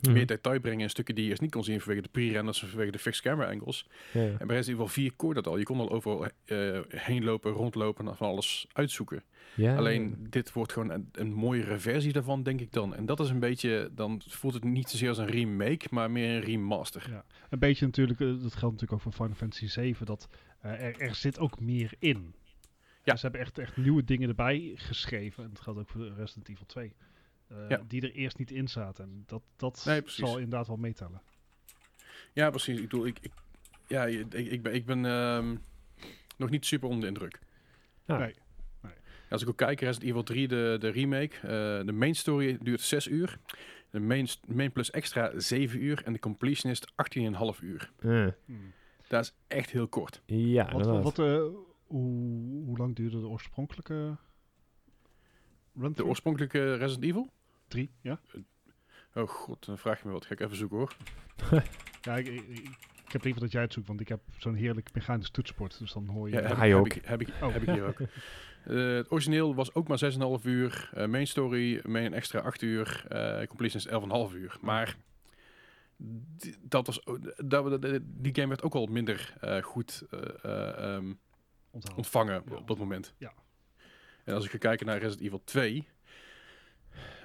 Mhm. 0.01 0.13
Meer 0.13 0.25
detail 0.25 0.59
brengen 0.59 0.81
in 0.81 0.89
stukken 0.89 1.15
die 1.15 1.23
je 1.23 1.29
eerst 1.29 1.41
niet 1.41 1.51
kon 1.51 1.63
zien 1.63 1.79
vanwege 1.79 2.01
de 2.01 2.09
pre-renders 2.09 2.63
of 2.63 2.69
vanwege 2.69 2.91
de 2.91 2.99
fixed 2.99 3.23
camera 3.23 3.51
angles. 3.51 3.87
Ja, 4.13 4.21
ja. 4.21 4.35
En 4.37 4.47
bij 4.47 4.55
Resident 4.55 4.79
Evil 4.79 4.87
4 4.87 5.13
kon 5.15 5.29
je 5.29 5.35
dat 5.35 5.47
al. 5.47 5.57
Je 5.57 5.63
kon 5.63 5.79
al 5.79 5.89
overal 5.89 6.25
eh, 6.45 6.79
heen 6.87 7.23
lopen, 7.23 7.51
rondlopen 7.51 8.07
en 8.07 8.15
van 8.15 8.27
alles 8.27 8.67
uitzoeken. 8.73 9.23
Ja, 9.55 9.75
Alleen 9.75 10.27
dit 10.29 10.53
wordt 10.53 10.71
gewoon 10.71 10.89
een, 10.89 11.09
een 11.11 11.33
mooiere 11.33 11.79
versie 11.79 12.13
daarvan, 12.13 12.43
denk 12.43 12.61
ik 12.61 12.71
dan. 12.71 12.95
En 12.95 13.05
dat 13.05 13.19
is 13.19 13.29
een 13.29 13.39
beetje, 13.39 13.89
dan 13.95 14.21
voelt 14.27 14.53
het 14.53 14.63
niet 14.63 14.89
zozeer 14.89 15.09
als 15.09 15.17
een 15.17 15.27
remake, 15.27 15.87
maar 15.89 16.11
meer 16.11 16.35
een 16.35 16.41
remaster. 16.41 17.07
Ja. 17.09 17.25
Een 17.49 17.59
beetje 17.59 17.85
natuurlijk, 17.85 18.19
eh, 18.19 18.27
dat 18.27 18.37
geldt 18.37 18.61
natuurlijk 18.61 18.91
ook 18.91 19.01
voor 19.01 19.11
Final 19.11 19.35
Fantasy 19.35 19.67
7, 19.67 20.05
dat 20.05 20.29
eh, 20.61 20.71
er, 20.71 20.99
er 20.99 21.15
zit 21.15 21.39
ook 21.39 21.59
meer 21.59 21.93
in. 21.99 22.33
Ja. 23.03 23.15
Ze 23.15 23.21
hebben 23.21 23.41
echt, 23.41 23.57
echt 23.57 23.77
nieuwe 23.77 24.03
dingen 24.03 24.29
erbij 24.29 24.71
geschreven. 24.75 25.43
En 25.43 25.49
dat 25.49 25.61
geldt 25.61 25.79
ook 25.79 25.89
voor 25.89 26.13
Resident 26.17 26.49
Evil 26.49 26.65
2. 26.65 26.93
Eh, 27.47 27.69
Ja. 27.69 27.81
Die 27.87 28.01
er 28.01 28.11
eerst 28.11 28.37
niet 28.37 28.51
in 28.51 28.67
zaten. 28.67 29.03
En 29.03 29.23
dat, 29.25 29.41
dat 29.55 29.83
Nee, 29.85 30.01
zal 30.05 30.35
inderdaad 30.35 30.67
wel 30.67 30.77
meetellen. 30.77 31.21
Ja, 32.33 32.49
precies. 32.49 32.75
Ik 32.75 32.81
bedoel, 32.81 33.05
ik, 33.05 33.17
ik, 33.21 33.31
ja, 33.87 34.05
ik, 34.05 34.33
ik 34.33 34.61
ben, 34.61 34.73
ik 34.73 34.85
ben 34.85 35.05
ehm, 35.05 35.55
nog 36.37 36.49
niet 36.49 36.65
super 36.65 36.87
onder 36.87 37.01
de 37.01 37.07
indruk. 37.07 37.39
Ja. 38.05 38.17
Nee. 38.17 38.33
Als 39.29 39.41
ik 39.41 39.49
ook 39.49 39.57
kijk, 39.57 39.79
Resident 39.79 40.09
Evil 40.09 40.23
3, 40.23 40.47
de, 40.47 40.77
de 40.79 40.89
remake, 40.89 41.35
eh, 41.35 41.85
de 41.85 41.91
main 41.91 42.15
story 42.15 42.57
duurt 42.61 42.81
6 42.81 43.07
uur. 43.07 43.39
De 43.89 43.99
main, 43.99 44.27
main 44.47 44.71
plus 44.71 44.91
extra 44.91 45.39
7 45.39 45.83
uur 45.83 46.03
en 46.05 46.13
de 46.13 46.19
completionist 46.19 46.91
18,5 46.91 47.59
uur. 47.61 47.91
Hmm. 47.99 48.73
Dat 49.07 49.23
is 49.23 49.33
echt 49.47 49.69
heel 49.69 49.87
kort. 49.87 50.21
ja, 50.25 50.71
Wat, 50.71 50.85
wat, 50.85 51.19
eh, 51.19 51.43
hoe, 51.87 52.63
hoe 52.65 52.77
lang 52.77 52.95
duurde 52.95 53.19
de 53.19 53.27
oorspronkelijke 53.27 54.17
run 55.75 55.93
De 55.93 56.05
oorspronkelijke 56.05 56.75
Resident 56.75 57.03
Evil? 57.03 57.29
3? 57.67 57.91
Ja, 58.01 58.19
Oh 59.13 59.27
god, 59.29 59.65
dan 59.65 59.77
vraag 59.77 60.01
je 60.01 60.07
me 60.07 60.13
wat. 60.13 60.25
Ga 60.25 60.33
ik 60.33 60.39
even 60.39 60.55
zoeken 60.57 60.77
hoor. 60.77 60.95
ja 62.01 62.15
ik, 62.17 62.27
ik, 62.27 62.47
ik 63.05 63.11
heb 63.11 63.23
liever 63.23 63.41
dat 63.41 63.51
jij 63.51 63.61
het 63.61 63.73
zoekt, 63.73 63.87
want 63.87 64.01
ik 64.01 64.07
heb 64.07 64.19
zo'n 64.37 64.55
heerlijk 64.55 64.93
mechanisch 64.93 65.29
toetsenbord. 65.29 65.79
Dus 65.79 65.91
dan 65.93 66.07
hoor 66.07 66.29
je... 66.29 66.35
Ja, 66.35 66.41
heb, 66.41 66.57
hij 66.57 66.75
ook. 66.75 66.93
Heb 66.93 66.95
ik, 66.95 67.05
heb 67.05 67.21
ik, 67.21 67.29
Oh. 67.43 67.53
heb 67.53 67.61
ik 67.61 67.69
hier 67.69 67.85
ook. 67.87 67.97
Eh, 68.63 68.75
het 68.95 69.11
origineel 69.11 69.55
was 69.55 69.73
ook 69.73 69.87
maar 69.87 70.11
6,5 70.39 70.45
uur. 70.45 70.89
Eh, 70.93 71.07
main 71.07 71.27
story, 71.27 71.81
main 71.85 72.13
extra 72.13 72.39
8 72.39 72.61
uur. 72.61 73.05
eh 73.07 73.47
completion 73.47 73.81
is 73.81 73.87
11,5 74.31 74.35
uur. 74.35 74.57
Maar 74.61 74.97
die- 75.97 76.55
dat 76.61 76.85
was, 76.87 77.05
ook- 77.05 77.49
dat, 77.49 77.81
dat- 77.81 77.99
die 78.03 78.35
game 78.35 78.47
werd 78.47 78.61
ook 78.63 78.73
al 78.75 78.85
minder 78.85 79.33
eh, 79.41 79.61
goed 79.63 80.03
eh, 80.09 80.19
eh, 80.43 80.95
ehm, 80.95 81.13
ontvangen 81.95 82.43
Ja. 82.49 82.55
op 82.55 82.67
dat 82.67 82.77
moment. 82.77 83.13
Ja. 83.17 83.33
En 84.23 84.33
als 84.33 84.45
ik 84.45 84.51
ga 84.51 84.57
kijken 84.57 84.85
naar 84.85 84.97
Resident 84.97 85.25
Evil 85.25 85.41
2, 85.43 85.87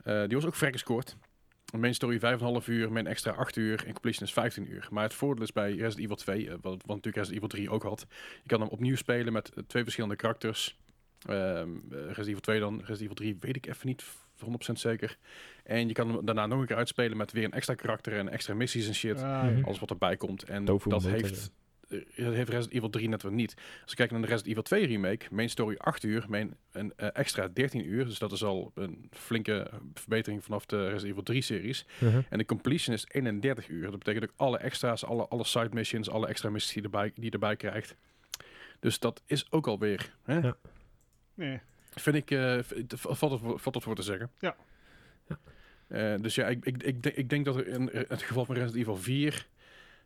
eh, 0.05 0.23
die 0.27 0.37
was 0.37 0.47
ook 0.47 0.55
vrij 0.55 0.71
kort. 0.71 1.17
Main 1.79 1.95
story 1.95 2.19
5,5 2.63 2.67
uur, 2.67 2.93
main 2.93 3.07
extra 3.07 3.33
8 3.33 3.57
uur 3.57 3.85
en 3.87 3.93
completion 3.93 4.27
is 4.27 4.33
15 4.33 4.73
uur. 4.73 4.89
Maar 4.91 5.03
het 5.03 5.15
voordeel 5.15 5.45
is 5.45 5.53
bij 5.53 5.71
Resident 5.71 5.99
Evil 5.99 6.17
2, 6.17 6.47
eh, 6.47 6.51
wat, 6.51 6.63
wat 6.63 6.87
natuurlijk 6.87 7.17
Resident 7.17 7.37
Evil 7.37 7.49
3 7.49 7.71
ook 7.71 7.83
had, 7.83 8.07
je 8.43 8.49
kan 8.49 8.61
hem 8.61 8.69
opnieuw 8.69 8.97
spelen 8.97 9.33
met 9.33 9.49
eh, 9.55 9.63
twee 9.67 9.83
verschillende 9.83 10.17
karakters. 10.17 10.79
Ehm, 11.27 11.69
eh, 11.91 11.99
Resident 11.99 12.27
Evil 12.27 12.41
2 12.41 12.61
dan, 12.61 12.75
Resident 12.77 13.01
Evil 13.01 13.15
3 13.15 13.37
weet 13.41 13.57
ik 13.57 13.67
even 13.67 13.87
niet 13.87 14.03
voor 14.35 14.49
100% 14.49 14.81
zeker. 14.81 15.19
En 15.65 15.89
je 15.89 15.95
kan 15.95 16.09
hem 16.09 16.25
daarna 16.25 16.47
nog 16.47 16.61
een 16.61 16.67
keer 16.67 16.77
uitspelen 16.77 17.17
met 17.17 17.33
weer 17.33 17.45
een 17.45 17.53
extra 17.53 17.75
karakter 17.75 18.19
en 18.19 18.29
extra 18.29 18.55
missies 18.55 18.87
en 18.87 18.95
shit. 18.95 19.17
Ah, 19.17 19.23
ja. 19.23 19.63
Alles 19.63 19.79
wat 19.79 19.91
erbij 19.91 20.17
komt. 20.17 20.43
En 20.43 20.65
Tofu 20.65 20.89
dat 20.89 21.03
heeft, 21.03 21.53
dat 22.17 22.35
heeft 22.35 22.49
Resident 22.49 22.73
Evil 22.73 22.91
3 22.91 23.09
net 23.09 23.23
weer 23.23 23.33
niet. 23.33 23.55
Als 23.83 23.91
je 23.91 23.97
kijkt 23.97 24.13
naar 24.13 24.21
de 24.21 24.27
Resident 24.27 24.51
Evil 24.51 24.63
2 24.63 24.87
remake, 24.87 25.27
main 25.31 25.49
story 25.51 25.75
8 25.79 26.03
uur, 26.03 26.25
main 26.29 26.57
een 26.73 26.93
eh, 26.97 27.09
extra 27.13 27.49
13 27.49 27.87
uur. 27.87 28.05
Dus 28.05 28.19
dat 28.19 28.33
is 28.33 28.45
al 28.45 28.73
een 28.75 29.09
flinke 29.11 29.71
verbetering 29.95 30.45
vanaf 30.45 30.67
de 30.67 30.77
Resident 30.83 31.11
Evil 31.11 31.23
3 31.23 31.43
series. 31.43 31.87
Uh-huh. 32.03 32.25
En 32.29 32.39
de 32.39 32.45
completion 32.45 32.95
is 32.95 33.05
31 33.09 33.69
uur. 33.69 33.83
Dat 33.91 33.99
betekent 33.99 34.25
ook 34.25 34.33
alle 34.37 34.59
extra's, 34.59 35.05
alle, 35.05 35.29
alle 35.29 35.45
side 35.45 35.69
missions, 35.73 36.11
alle 36.11 36.27
extra 36.27 36.51
missies 36.51 36.73
die, 36.73 36.83
erbij, 36.83 37.11
die 37.15 37.25
je 37.25 37.31
erbij 37.31 37.57
krijgt. 37.57 37.97
Dus 38.81 38.99
dat 38.99 39.23
is 39.27 39.53
ook 39.53 39.67
alweer. 39.67 40.15
Hè? 40.25 40.39
Ja. 40.39 40.57
Nee. 41.35 41.61
Vind 41.91 42.17
ik, 42.17 42.31
eh, 42.31 42.39
het- 42.55 42.95
valt, 42.97 43.33
het, 43.33 43.41
voor- 43.41 43.59
valt 43.59 43.75
het 43.75 43.85
voor 43.85 43.95
te 43.95 44.03
zeggen. 44.03 44.31
Ja. 44.39 44.57
Ja. 45.29 45.39
Eh, 45.87 46.21
dus 46.23 46.35
ja, 46.35 46.47
ik, 46.49 46.65
ik, 46.65 46.83
ik, 46.83 47.03
denk, 47.03 47.17
ik 47.17 47.29
denk 47.29 47.45
dat 47.45 47.57
er 47.57 47.67
in 47.67 47.91
het 48.09 48.23
geval 48.23 48.45
van 48.45 48.55
Resident 48.55 48.81
Evil 48.81 48.97
4... 48.97 49.47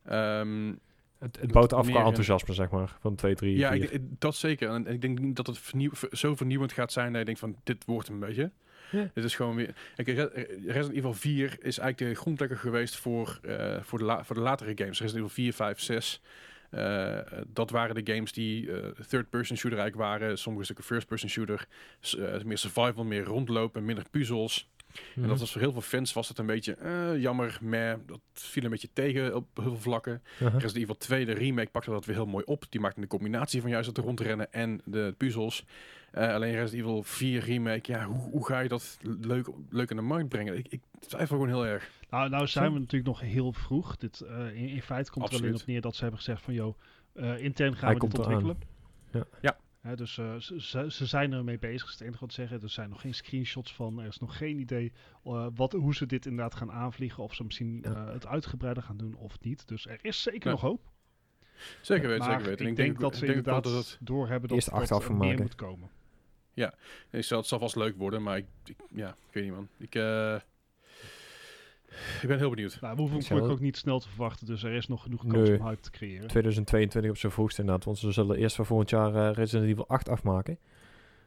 ehm, 0.04 0.74
Het, 1.18 1.38
het 1.40 1.52
bouwt 1.52 1.72
af 1.72 1.86
qua 1.90 2.04
enthousiasme, 2.06 2.54
zeg 2.54 2.70
maar. 2.70 2.96
Van 3.00 3.14
2, 3.14 3.34
3, 3.34 3.56
ja, 3.56 3.70
4. 3.72 3.82
ik, 3.82 3.90
ik- 3.90 4.02
dat 4.18 4.34
zeker. 4.36 4.68
En 4.70 4.86
ik 4.86 5.00
denk 5.00 5.18
niet 5.18 5.36
dat 5.36 5.46
het 5.46 5.58
vernieuw, 5.58 5.90
zo 6.12 6.34
vernieuwend 6.34 6.72
gaat 6.72 6.92
zijn 6.92 7.08
dat 7.10 7.18
je 7.18 7.24
denkt 7.24 7.40
van 7.40 7.56
dit 7.64 7.84
wordt 7.84 8.08
een 8.08 8.18
beetje. 8.18 8.50
Ja. 8.90 9.10
Dit 9.14 9.24
is 9.24 9.34
gewoon 9.34 9.56
weer. 9.56 9.74
Kijk, 9.96 10.08
Re- 10.08 10.46
Resident 10.66 10.92
Evil 10.96 11.14
4 11.14 11.56
is 11.62 11.78
eigenlijk 11.78 11.98
de 12.14 12.20
grondlegger 12.20 12.56
geweest 12.58 12.96
voor, 12.96 13.38
eh, 13.42 13.76
voor, 13.82 13.98
de, 13.98 14.04
la- 14.04 14.24
voor 14.24 14.34
de 14.36 14.42
latere 14.42 14.72
games. 14.74 15.00
Resident 15.00 15.14
Evil 15.24 15.28
4, 15.44 15.52
5, 15.52 15.80
6. 15.80 16.22
eh, 16.70 17.18
dat 17.46 17.70
waren 17.70 18.04
de 18.04 18.12
games 18.12 18.32
die 18.32 18.72
eh, 18.72 18.88
third-person 19.08 19.56
shooter 19.56 19.78
eigenlijk 19.78 20.08
waren. 20.10 20.38
Sommige 20.38 20.64
stukken 20.64 20.84
first-person 20.84 21.28
shooter. 21.30 21.66
Eh, 22.18 22.42
meer 22.44 22.58
survival, 22.58 23.04
meer 23.04 23.24
rondlopen, 23.24 23.84
minder 23.84 24.04
puzzels. 24.10 24.68
Mhm. 25.14 25.22
En 25.22 25.28
dat 25.28 25.38
was 25.38 25.52
voor 25.52 25.60
heel 25.60 25.72
veel 25.72 25.80
fans 25.80 26.12
was 26.12 26.28
het 26.28 26.38
een 26.38 26.46
beetje 26.46 26.74
eh, 26.74 27.20
jammer, 27.20 27.58
meh. 27.60 27.94
Dat 28.06 28.20
viel 28.32 28.64
een 28.64 28.70
beetje 28.70 28.92
tegen 28.92 29.34
op 29.34 29.46
heel 29.54 29.64
veel 29.64 29.80
vlakken. 29.80 30.22
Uh-huh. 30.34 30.52
Resident 30.52 30.76
Evil 30.76 30.96
2, 30.96 31.24
de 31.24 31.32
remake, 31.32 31.70
pakte 31.70 31.90
dat 31.90 32.04
weer 32.04 32.16
heel 32.16 32.26
mooi 32.26 32.44
op. 32.44 32.64
Die 32.68 32.80
maakte 32.80 33.00
een 33.00 33.06
combinatie 33.06 33.60
van 33.60 33.70
juist 33.70 33.86
het 33.86 33.98
rondrennen 33.98 34.52
en 34.52 34.80
de 34.84 35.14
puzzels. 35.16 35.64
Eh, 36.10 36.34
alleen 36.34 36.52
Resident 36.52 36.86
Evil 36.86 37.02
4 37.02 37.44
remake, 37.44 37.92
ja, 37.92 38.04
hoe, 38.04 38.30
hoe 38.30 38.46
ga 38.46 38.60
je 38.60 38.68
dat 38.68 38.98
leuk, 39.20 39.48
leuk 39.70 39.90
in 39.90 39.96
de 39.96 40.02
markt 40.02 40.28
brengen? 40.28 40.58
Ik, 40.58 40.68
ik 40.68 40.80
twijfel 40.98 41.36
gewoon 41.36 41.50
heel 41.52 41.66
erg. 41.66 41.90
Nou, 42.10 42.28
nou 42.28 42.46
zijn 42.46 42.72
we 42.72 42.78
natuurlijk 42.78 43.06
nog 43.06 43.20
heel 43.20 43.52
vroeg. 43.52 43.96
Dit, 43.96 44.20
eh, 44.20 44.54
in, 44.54 44.68
in 44.68 44.82
feite 44.82 45.10
komt 45.10 45.24
er 45.24 45.30
alleen 45.30 45.42
Absoluut. 45.42 45.60
op 45.60 45.66
neer 45.66 45.80
dat 45.80 45.94
ze 45.94 46.00
hebben 46.00 46.18
gezegd 46.18 46.42
van... 46.42 46.54
joh, 46.54 46.76
eh, 47.12 47.38
intern 47.38 47.76
gaan 47.76 47.88
Hij 47.88 47.98
we 47.98 48.08
dit 48.08 48.18
ontwikkelen. 48.18 48.58
Ja. 49.12 49.24
Ja. 49.40 49.56
Hè, 49.86 49.96
dus 49.96 50.18
eh, 50.18 50.34
ze, 50.36 50.90
ze, 50.90 51.06
zijn 51.06 51.32
ermee 51.32 51.58
bezig, 51.58 51.86
is 51.86 51.92
het 51.92 52.00
enige 52.00 52.20
wat 52.20 52.32
ze 52.32 52.40
zeggen. 52.40 52.62
Er 52.62 52.68
zijn 52.70 52.88
nog 52.90 53.00
geen 53.00 53.14
screenshots 53.14 53.74
van. 53.74 54.00
Er 54.00 54.06
is 54.06 54.18
nog 54.18 54.36
geen 54.36 54.58
idee 54.58 54.92
eh, 55.24 55.46
wat, 55.54 55.72
hoe 55.72 55.94
ze 55.94 56.06
dit 56.06 56.26
inderdaad 56.26 56.54
gaan 56.54 56.72
aanvliegen. 56.72 57.22
Of 57.22 57.34
ze 57.34 57.44
misschien 57.44 57.80
Ja. 57.82 58.06
eh, 58.06 58.12
het 58.12 58.26
uitgebreider 58.26 58.82
gaan 58.82 58.96
doen 58.96 59.14
of 59.14 59.40
niet. 59.40 59.68
Dus 59.68 59.86
er 59.86 59.98
is 60.02 60.22
zeker 60.22 60.44
Ja. 60.44 60.50
nog 60.50 60.60
hoop. 60.60 60.80
Zeker 61.80 62.08
weten, 62.08 62.24
zeker 62.24 62.44
weten. 62.44 62.64
En 62.64 62.70
ik 62.70 62.76
denk 62.76 63.00
dat 63.00 63.14
ze 63.14 63.20
denk 63.20 63.36
inderdaad 63.36 63.64
dat 63.64 63.72
het, 63.72 63.98
doorhebben 64.00 64.48
dat, 64.48 64.58
dat 64.64 64.70
achteraf 64.74 65.04
er 65.04 65.10
meer 65.14 65.26
maken. 65.28 65.42
moet 65.42 65.54
komen. 65.54 65.90
zal, 67.26 67.38
het 67.38 67.46
zal 67.46 67.58
vast 67.58 67.76
leuk 67.76 67.96
worden, 67.96 68.22
maar 68.22 68.36
ik, 68.36 68.46
ik- 68.64 68.76
ja, 68.94 69.08
ik 69.08 69.32
weet 69.32 69.44
niet 69.44 69.52
man. 69.52 69.68
Ik, 69.78 69.94
ik 72.22 72.28
ben 72.28 72.38
heel 72.38 72.50
benieuwd. 72.50 72.78
Nou, 72.80 72.94
we 72.94 73.00
hoeven 73.00 73.18
Ik 73.20 73.26
hem 73.26 73.40
ook 73.40 73.60
niet 73.60 73.76
snel 73.76 73.98
te 74.00 74.08
verwachten. 74.08 74.46
Dus 74.46 74.62
er 74.62 74.72
is 74.72 74.88
nog 74.88 75.02
genoeg 75.02 75.26
kans 75.26 75.48
Nee. 75.48 75.58
om 75.60 75.66
hype 75.66 75.80
te 75.80 75.90
creëren. 75.90 76.28
2022 76.28 77.10
op 77.10 77.16
zijn 77.16 77.32
vroegst 77.32 77.58
inderdaad. 77.58 77.84
Want 77.84 77.98
ze 77.98 78.12
zullen 78.12 78.36
eerst 78.36 78.56
voor 78.56 78.66
volgend 78.66 78.90
jaar 78.90 79.14
eh, 79.14 79.32
Resident 79.34 79.70
Evil 79.70 79.88
8 79.88 80.08
afmaken. 80.08 80.58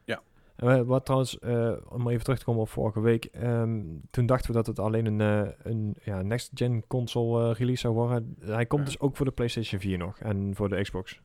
Ja. 0.03 0.21
Eh, 0.55 0.81
wat 0.81 1.05
trouwens, 1.05 1.39
eh, 1.39 1.71
om 1.89 2.09
even 2.09 2.23
terug 2.23 2.39
te 2.39 2.45
komen 2.45 2.61
op 2.61 2.69
vorige 2.69 3.01
week. 3.01 3.25
ehm, 3.25 3.81
toen 4.11 4.25
dachten 4.25 4.47
we 4.51 4.55
dat 4.57 4.67
het 4.67 4.79
alleen 4.79 5.05
een, 5.05 5.21
eh, 5.21 5.53
een 5.63 5.95
ja, 6.03 6.21
next-gen 6.21 6.87
console 6.87 7.49
eh, 7.51 7.55
release 7.57 7.81
zou 7.81 7.93
worden. 7.93 8.35
Hij 8.39 8.65
komt 8.65 8.81
Ja. 8.81 8.87
dus 8.87 8.99
ook 8.99 9.15
voor 9.17 9.25
de 9.25 9.31
PlayStation 9.31 9.81
4 9.81 9.97
nog. 9.97 10.19
En 10.19 10.55
voor 10.55 10.69
de 10.69 10.81
Xbox. 10.81 11.21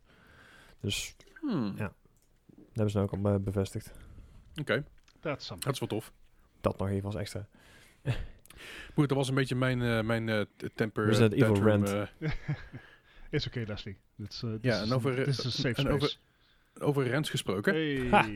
Dus 0.81 1.17
Hmm, 1.41 1.73
Ja. 1.77 1.93
dat 2.47 2.67
hebben 2.73 2.91
ze 2.91 2.97
nou 2.97 3.09
ook 3.13 3.27
al 3.27 3.41
bevestigd. 3.41 3.93
Oké, 4.61 4.85
That's 5.21 5.47
something. 5.47 5.65
dat 5.65 5.73
is 5.73 5.79
wel 5.79 5.89
tof. 5.89 6.13
Dat 6.61 6.79
nog 6.79 6.89
even 6.89 7.05
als 7.07 7.15
extra. 7.15 7.47
Goed, 8.95 9.09
dat 9.09 9.17
was 9.19 9.29
een 9.29 9.35
beetje 9.35 9.55
mijn, 9.55 9.83
eh, 9.83 10.01
mijn 10.03 10.29
eh, 10.29 10.41
temper 10.75 11.05
Resident 11.07 11.33
eh, 11.33 11.39
Evil 11.41 11.55
tantrum, 11.55 11.85
rant. 11.85 12.09
Is 13.31 13.47
oké, 13.47 13.65
Leslie. 13.67 13.97
Dit 14.17 14.31
is, 14.33 14.43
Ja, 14.61 14.81
is 14.83 14.89
en 14.91 14.95
over- 14.95 15.19
is 15.29 15.45
een 15.45 15.53
safe 15.53 15.75
en 15.75 15.89
over- 15.89 16.09
space. 16.09 16.85
over 16.85 17.11
rants 17.11 17.31
gesproken. 17.31 17.75
Hey. 17.75 18.09
Ha. 18.11 18.27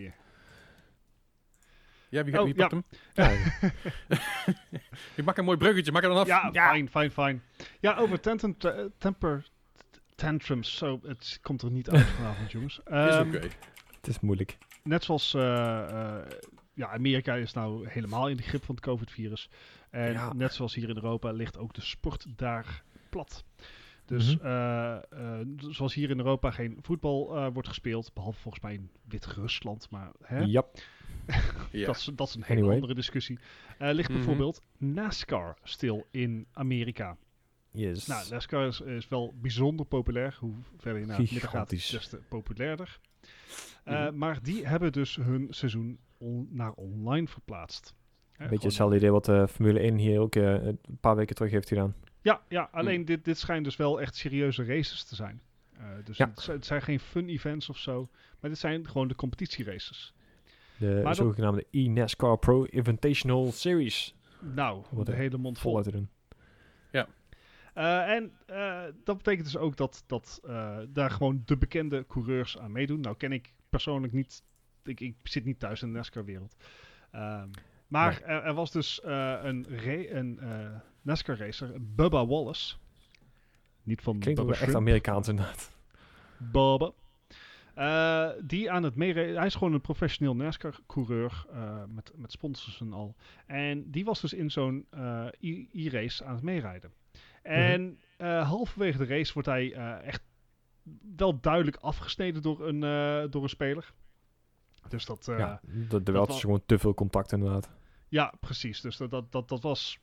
Ja, 2.10 2.24
wie, 2.24 2.38
Oh, 2.38 2.44
wie 2.44 2.54
pakt 2.54 2.72
ja. 2.72 2.82
hem? 3.14 3.34
Ja, 3.34 3.36
Ik 5.14 5.24
maak 5.24 5.36
een 5.38 5.44
mooi 5.44 5.56
bruggetje, 5.58 5.92
maak 5.92 6.02
er 6.02 6.08
dan 6.08 6.18
af. 6.18 6.26
Ja, 6.26 6.50
fijn, 6.52 6.88
fijn, 6.88 7.10
fijn. 7.10 7.42
Ja, 7.80 7.96
over 7.96 8.20
tenten, 8.20 8.56
t- 8.56 8.74
temper 8.98 9.46
tantrums. 10.14 10.76
Zo, 10.76 11.00
het 11.06 11.38
komt 11.42 11.62
er 11.62 11.70
niet 11.70 11.90
uit 11.90 12.06
vanavond, 12.06 12.52
jongens. 12.52 12.78
Is 12.84 12.84
Ehm, 12.84 13.28
oké. 13.28 13.38
het 13.96 14.06
is 14.06 14.20
moeilijk. 14.20 14.58
Net 14.82 15.04
zoals 15.04 15.34
eh, 15.34 15.78
eh, 16.18 16.26
ja, 16.74 16.88
Amerika 16.88 17.34
is 17.34 17.52
nou 17.52 17.88
helemaal 17.88 18.28
in 18.28 18.36
de 18.36 18.42
grip 18.42 18.64
van 18.64 18.74
het 18.74 18.84
COVID-virus. 18.84 19.48
En 19.90 20.12
Ja. 20.12 20.32
net 20.32 20.52
zoals 20.54 20.74
hier 20.74 20.88
in 20.88 20.94
Europa 20.96 21.30
ligt 21.30 21.58
ook 21.58 21.74
de 21.74 21.80
sport 21.80 22.26
daar 22.36 22.82
plat. 23.10 23.44
Dus 24.04 24.36
Mhm. 24.36 24.46
eh, 24.46 24.94
eh, 25.40 25.46
zoals 25.56 25.94
hier 25.94 26.10
in 26.10 26.18
Europa 26.18 26.50
geen 26.50 26.78
voetbal 26.80 27.36
eh, 27.36 27.46
wordt 27.52 27.68
gespeeld, 27.68 28.14
behalve 28.14 28.40
volgens 28.40 28.62
mij 28.62 28.72
in 28.74 28.90
Wit-Rusland, 29.08 29.90
maar 29.90 30.12
hè, 30.22 30.44
dat, 31.86 31.96
is, 31.96 32.10
dat 32.14 32.28
is 32.28 32.34
een 32.34 32.42
hele 32.42 32.58
Anyway. 32.58 32.74
andere 32.74 32.94
discussie. 32.94 33.38
Eh, 33.78 33.92
ligt 33.92 34.08
Mhm. 34.08 34.18
bijvoorbeeld 34.18 34.62
NASCAR 34.76 35.56
stil 35.62 36.06
in 36.10 36.46
Amerika. 36.52 37.16
Yes. 37.70 38.06
Nou, 38.06 38.28
NASCAR 38.30 38.66
is, 38.66 38.80
is 38.80 39.08
wel 39.08 39.34
bijzonder 39.40 39.86
populair. 39.86 40.36
Hoe 40.40 40.54
verder 40.76 41.00
je 41.00 41.06
naar 41.06 41.18
het 41.18 41.30
midden 41.30 41.50
gaat, 41.50 41.70
des 41.70 42.08
te 42.08 42.16
populairder. 42.28 43.00
Eh, 43.84 44.04
Mhm. 44.06 44.18
Maar 44.18 44.42
die 44.42 44.66
hebben 44.66 44.92
dus 44.92 45.16
hun 45.16 45.46
seizoen 45.50 45.98
on- 46.18 46.48
naar 46.50 46.72
online 46.72 47.26
verplaatst. 47.28 47.94
Een 48.38 48.48
beetje 48.48 48.66
hetzelfde 48.66 48.96
idee 48.96 49.10
wat 49.10 49.24
de 49.24 49.48
Formule 49.48 49.78
1 49.80 49.96
hier 49.96 50.20
ook 50.20 50.34
eh, 50.36 50.52
een 50.64 50.78
paar 51.00 51.16
weken 51.16 51.34
terug 51.34 51.50
heeft 51.50 51.68
gedaan. 51.68 51.94
Ja, 52.22 52.40
ja 52.48 52.68
alleen 52.72 52.94
Hmm. 52.96 53.04
dit, 53.04 53.24
dit 53.24 53.38
schijnt 53.38 53.64
dus 53.64 53.76
wel 53.76 54.00
echt 54.00 54.16
serieuze 54.16 54.64
races 54.64 55.04
te 55.04 55.14
zijn. 55.14 55.40
Eh, 55.76 55.84
dus 56.04 56.16
Ja. 56.16 56.32
het, 56.46 56.66
zijn 56.66 56.82
geen 56.82 57.00
fun 57.00 57.28
events 57.28 57.68
of 57.68 57.78
zo. 57.78 58.08
Maar 58.40 58.50
dit 58.50 58.58
zijn 58.58 58.88
gewoon 58.88 59.08
de 59.08 59.14
competitieraces. 59.14 60.14
De 60.78 60.86
Maar 60.94 61.02
dat- 61.02 61.16
zogenaamde 61.16 61.66
e-NASCAR 61.70 62.38
Pro 62.38 62.64
Invitational 62.64 63.52
Series. 63.52 64.14
Nou, 64.40 64.82
Wat 64.90 65.06
de 65.06 65.12
een 65.12 65.18
hele 65.18 65.36
mond 65.38 65.58
vol. 65.58 65.76
Uit 65.76 65.84
te 65.84 65.90
doen. 65.92 66.08
Eh, 67.74 68.10
en 68.14 68.32
eh, 68.46 68.82
dat 69.04 69.16
betekent 69.16 69.44
dus 69.44 69.56
ook 69.56 69.76
dat, 69.76 70.04
dat 70.06 70.40
eh, 70.46 70.78
daar 70.88 71.10
gewoon 71.10 71.42
de 71.44 71.56
bekende 71.56 72.04
coureurs 72.08 72.58
aan 72.58 72.72
meedoen. 72.72 73.00
Nou 73.00 73.16
ken 73.16 73.32
ik 73.32 73.52
persoonlijk 73.68 74.12
niet, 74.12 74.42
ik, 74.84 75.00
ik 75.00 75.14
zit 75.22 75.44
niet 75.44 75.58
thuis 75.58 75.82
in 75.82 75.88
de 75.88 75.94
NASCAR-wereld. 75.96 76.56
Ehm, 77.10 77.48
maar 77.88 78.22
er, 78.22 78.42
er 78.42 78.54
was 78.54 78.72
dus 78.72 79.00
eh, 79.00 79.38
een, 79.42 79.66
een 80.16 80.38
eh, 80.38 80.80
NASCAR-racer, 81.02 81.72
Bubba 81.80 82.26
Wallace. 82.26 82.76
Niet 83.82 84.02
van 84.02 84.18
Klinkt 84.18 84.40
Bubba 84.40 84.58
echt 84.58 84.74
Amerikaans 84.74 85.28
inderdaad. 85.28 85.70
Bubba. 86.36 86.92
Eh, 87.74 88.30
die 88.44 88.70
aan 88.70 88.82
het 88.82 88.94
meerijden. 88.94 89.36
Hij 89.36 89.46
is 89.46 89.54
gewoon 89.54 89.72
een 89.72 89.80
professioneel 89.80 90.36
NASCAR-coureur 90.36 91.46
met, 91.88 92.12
met 92.14 92.32
sponsors 92.32 92.80
en 92.80 92.92
al. 92.92 93.16
En 93.46 93.90
die 93.90 94.04
was 94.04 94.20
dus 94.20 94.32
in 94.32 94.50
zo'n 94.50 94.86
e-race 95.72 96.24
aan 96.24 96.34
het 96.34 96.42
meerijden. 96.42 96.92
En 97.42 97.98
eh, 98.16 98.48
halverwege 98.48 98.98
de 98.98 99.04
race 99.04 99.32
wordt 99.32 99.48
hij 99.48 99.72
echt 100.02 100.22
wel 101.16 101.40
duidelijk 101.40 101.76
afgesneden 101.76 102.42
door 102.42 102.68
een, 102.68 102.80
door 103.30 103.42
een 103.42 103.48
speler. 103.48 103.92
Dus 104.88 105.04
dat, 105.04 105.24
ja, 105.26 105.60
de, 105.62 105.86
de 105.88 106.02
dat 106.02 106.28
wel 106.28 106.38
gewoon 106.38 106.62
te 106.66 106.78
veel 106.78 106.94
contact 106.94 107.32
inderdaad. 107.32 107.77
Ja, 108.08 108.32
precies. 108.40 108.80
Dus 108.80 108.96
dat, 108.96 109.10
dat, 109.10 109.32
dat, 109.32 109.48
dat 109.48 109.62
was. 109.62 109.98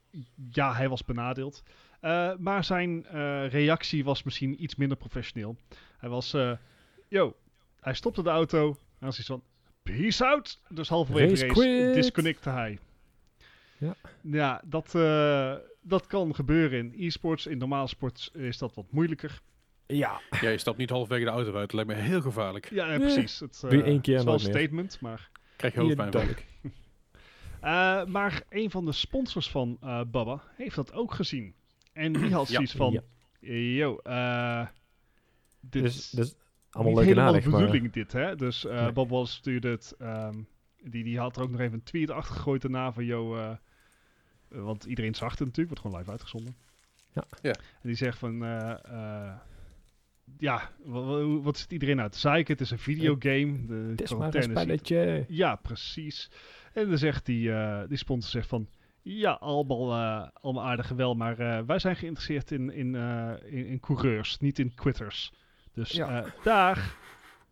Ja, 0.51 0.73
hij 0.73 0.89
was 0.89 1.05
benadeeld. 1.05 1.63
Eh, 1.99 2.31
maar 2.37 2.63
zijn 2.63 3.05
eh, 3.05 3.49
reactie 3.49 4.03
was 4.03 4.23
misschien 4.23 4.63
iets 4.63 4.75
minder 4.75 4.97
professioneel. 4.97 5.55
Hij 5.97 6.09
was. 6.09 6.33
eh 6.33 6.51
yo, 7.07 7.35
hij 7.79 7.93
stopte 7.93 8.23
de 8.23 8.29
auto. 8.29 8.77
En 8.99 9.05
was 9.05 9.19
iets 9.19 9.27
van. 9.27 9.43
Peace 9.83 10.25
out! 10.25 10.59
Dus 10.69 10.89
halverwege 10.89 11.47
Race 11.47 11.61
race 11.61 11.91
disconnecte 11.93 12.49
hij. 12.49 12.79
Ja. 13.77 13.95
Ja, 14.21 14.61
dat, 14.65 14.95
eh, 14.95 15.53
dat 15.81 16.07
kan 16.07 16.35
gebeuren 16.35 16.79
in 16.79 17.05
e-sports. 17.05 17.47
In 17.47 17.57
normale 17.57 17.87
sport 17.87 18.31
is 18.33 18.57
dat 18.57 18.73
wat 18.73 18.85
moeilijker. 18.89 19.41
Ja. 19.87 20.21
Ja, 20.41 20.49
je 20.49 20.57
stapt 20.57 20.77
niet 20.77 20.89
halverwege 20.89 21.23
de 21.23 21.29
auto 21.29 21.53
uit. 21.53 21.71
Dat 21.71 21.73
lijkt 21.73 21.89
me 21.89 22.07
heel 22.07 22.21
gevaarlijk. 22.21 22.69
Ja, 22.71 22.97
precies. 22.97 23.39
Het, 23.39 23.57
Doe 23.61 23.75
je 23.77 23.83
één 23.83 24.01
keer 24.01 24.13
het 24.17 24.27
is 24.27 24.31
wel 24.31 24.33
een 24.33 24.39
statement, 24.39 25.01
maar. 25.01 25.29
Krijg 25.55 25.73
je 25.73 25.79
hoofdpijn 25.79 26.35
Eh, 27.61 28.05
maar 28.05 28.43
een 28.49 28.71
van 28.71 28.85
de 28.85 28.91
sponsors 28.91 29.49
van 29.49 29.77
eh 29.81 30.01
Baba 30.07 30.41
heeft 30.55 30.75
dat 30.75 30.93
ook 30.93 31.13
gezien. 31.13 31.55
En 31.93 32.13
die 32.13 32.33
had 32.33 32.47
Ja. 32.49 32.53
zoiets 32.53 32.73
van... 32.73 32.91
Ja. 32.91 33.01
Yo, 33.75 33.97
eh 34.03 34.67
dit 35.59 35.83
Dus, 35.83 35.95
is 35.97 36.09
dus 36.09 36.35
allemaal 36.69 36.93
niet 36.93 37.03
helemaal 37.03 37.33
de 37.33 37.49
maar... 37.49 37.59
bedoeling 37.59 37.91
dit, 37.91 38.11
hè. 38.11 38.35
Dus 38.35 38.65
eh 38.65 38.81
Nee. 38.83 38.91
Bob 38.91 39.09
was 39.09 39.33
stuurde 39.33 39.69
het... 39.69 39.95
ehm, 39.99 40.41
die, 40.83 41.03
die 41.03 41.19
had 41.19 41.35
er 41.35 41.41
ook 41.43 41.49
nog 41.51 41.59
even 41.59 41.73
een 41.73 41.83
tweet 41.83 42.11
achter 42.11 42.35
gegooid 42.35 42.61
daarna 42.61 42.91
van... 42.93 43.05
Yo, 43.05 43.55
want 44.49 44.83
iedereen 44.83 45.15
zag 45.15 45.29
het 45.29 45.39
natuurlijk, 45.39 45.67
wordt 45.67 45.81
gewoon 45.81 45.97
live 45.97 46.11
uitgezonden. 46.11 46.55
Ja. 47.13 47.23
Ja. 47.41 47.51
En 47.53 47.81
die 47.81 47.95
zegt 47.95 48.17
van... 48.17 48.43
eh, 48.45 48.71
eh, 48.83 49.33
ja, 50.37 50.71
wa- 50.83 51.01
wa- 51.01 51.41
wat 51.41 51.57
zit 51.57 51.71
iedereen 51.71 52.01
uit 52.01 52.11
te 52.11 52.19
zeiken? 52.19 52.53
Het 52.53 52.61
is 52.61 52.71
een 52.71 52.79
videogame. 52.79 53.65
De 53.65 53.73
Het 53.89 54.01
is 54.01 54.13
maar 54.15 54.27
een 54.35 54.39
is 54.41 54.43
spelletje. 54.45 55.25
ja, 55.27 55.55
precies. 55.55 56.31
En 56.75 56.89
dan 56.89 56.97
zegt 56.97 57.25
die, 57.25 57.51
eh, 57.53 57.79
die 57.87 57.97
sponsor 57.97 58.31
zegt 58.31 58.47
van... 58.47 58.67
Ja, 59.01 59.31
allemaal, 59.31 59.91
eh, 59.91 60.27
allemaal 60.41 60.63
aardig 60.63 60.89
en 60.89 60.95
wel, 60.95 61.13
maar 61.15 61.39
eh, 61.39 61.59
wij 61.65 61.79
zijn 61.79 61.95
geïnteresseerd 61.95 62.51
in, 62.51 62.69
in, 62.73 62.95
eh, 62.95 63.31
in, 63.45 63.65
in 63.65 63.79
coureurs, 63.79 64.39
niet 64.39 64.59
in 64.59 64.73
quitters. 64.75 65.33
Dus 65.73 65.91
Ja. 65.91 66.23
eh, 66.23 66.31
daar... 66.43 66.95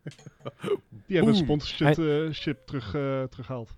Die 1.06 1.16
hebben 1.16 1.28
een 1.34 1.40
sponsorship 1.44 1.98
eh, 1.98 2.30
ship 2.32 2.66
terug, 2.66 2.94
eh, 2.94 3.22
teruggehaald. 3.22 3.76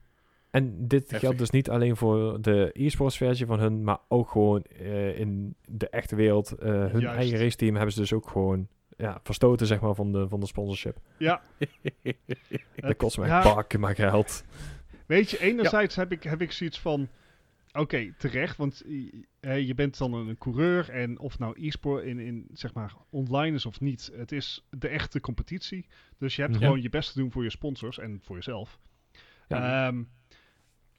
En 0.50 0.88
dit 0.88 1.00
Heftig. 1.00 1.18
geldt 1.20 1.38
dus 1.38 1.50
niet 1.50 1.70
alleen 1.70 1.96
voor 1.96 2.40
de 2.40 2.70
e-sports 2.72 3.16
versie 3.16 3.46
van 3.46 3.58
hun, 3.60 3.84
maar 3.84 3.98
ook 4.08 4.30
gewoon 4.30 4.62
eh, 4.62 5.18
in 5.18 5.54
de 5.64 5.88
echte 5.88 6.16
wereld. 6.16 6.52
eh, 6.52 6.68
hun 6.68 7.00
Juist. 7.00 7.18
eigen 7.18 7.38
race 7.38 7.56
team 7.56 7.74
hebben 7.74 7.92
ze 7.94 8.00
dus 8.00 8.12
ook 8.12 8.28
gewoon 8.28 8.68
ja, 8.96 9.20
verstoten 9.22 9.66
zeg 9.66 9.80
maar, 9.80 9.94
van, 9.94 10.12
de, 10.12 10.28
van 10.28 10.40
de 10.40 10.46
sponsorship. 10.46 10.98
Ja, 11.18 11.42
Dat 12.76 12.96
kost 12.96 13.18
me 13.18 13.26
ja. 13.26 13.42
bakken 13.42 13.80
maar 13.80 13.94
geld. 13.94 14.44
Weet 15.06 15.30
je, 15.30 15.40
enerzijds 15.40 15.96
heb, 15.96 16.12
ik, 16.12 16.22
heb 16.22 16.40
ik 16.42 16.52
zoiets 16.52 16.78
van... 16.80 17.08
Oké, 17.72 18.14
terecht, 18.18 18.56
want 18.56 18.82
eh, 19.40 19.66
je 19.66 19.74
bent 19.74 19.98
dan 19.98 20.12
een 20.14 20.38
coureur 20.38 20.90
en 20.90 21.18
of 21.18 21.38
nou 21.38 21.66
e-sport 21.66 22.04
in, 22.04 22.18
in, 22.18 22.46
zeg 22.52 22.74
maar, 22.74 22.92
online 23.10 23.56
is 23.56 23.66
of 23.66 23.80
niet, 23.80 24.10
het 24.14 24.32
is 24.32 24.66
de 24.70 24.88
echte 24.88 25.20
competitie. 25.20 25.86
Dus 26.18 26.36
je 26.36 26.42
hebt 26.42 26.54
Ja. 26.54 26.60
gewoon 26.60 26.82
je 26.82 26.88
best 26.88 27.12
te 27.12 27.18
doen 27.18 27.32
voor 27.32 27.42
je 27.42 27.50
sponsors 27.50 27.98
en 27.98 28.20
voor 28.24 28.36
jezelf. 28.36 28.78
Ja. 29.48 29.86
Ehm, 29.86 30.02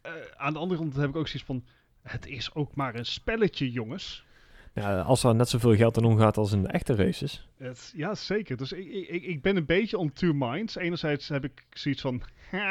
eh, 0.01 0.11
aan 0.35 0.53
de 0.53 0.59
andere 0.59 0.79
kant 0.81 0.95
heb 0.95 1.09
ik 1.09 1.15
ook 1.15 1.27
zoiets 1.27 1.45
van, 1.47 1.65
het 2.01 2.25
is 2.27 2.53
ook 2.53 2.75
maar 2.75 2.95
een 2.95 3.05
spelletje, 3.05 3.71
jongens. 3.71 4.25
Ja, 4.73 5.01
als 5.01 5.23
er 5.23 5.35
net 5.35 5.49
zoveel 5.49 5.75
geld 5.75 5.97
aan 5.97 6.05
omgaat 6.05 6.37
als 6.37 6.51
in 6.51 6.61
de 6.61 6.67
echte 6.67 6.95
races. 6.95 7.47
Het, 7.57 7.93
ja, 7.95 8.15
zeker. 8.15 8.57
Dus 8.57 8.71
ik, 8.71 8.87
ik, 9.09 9.23
ik 9.23 9.41
ben 9.41 9.55
een 9.55 9.65
beetje 9.65 9.97
on 9.97 10.13
two 10.13 10.33
minds. 10.33 10.75
Enerzijds 10.75 11.27
heb 11.27 11.43
ik 11.43 11.65
zoiets 11.69 12.01
van, 12.01 12.21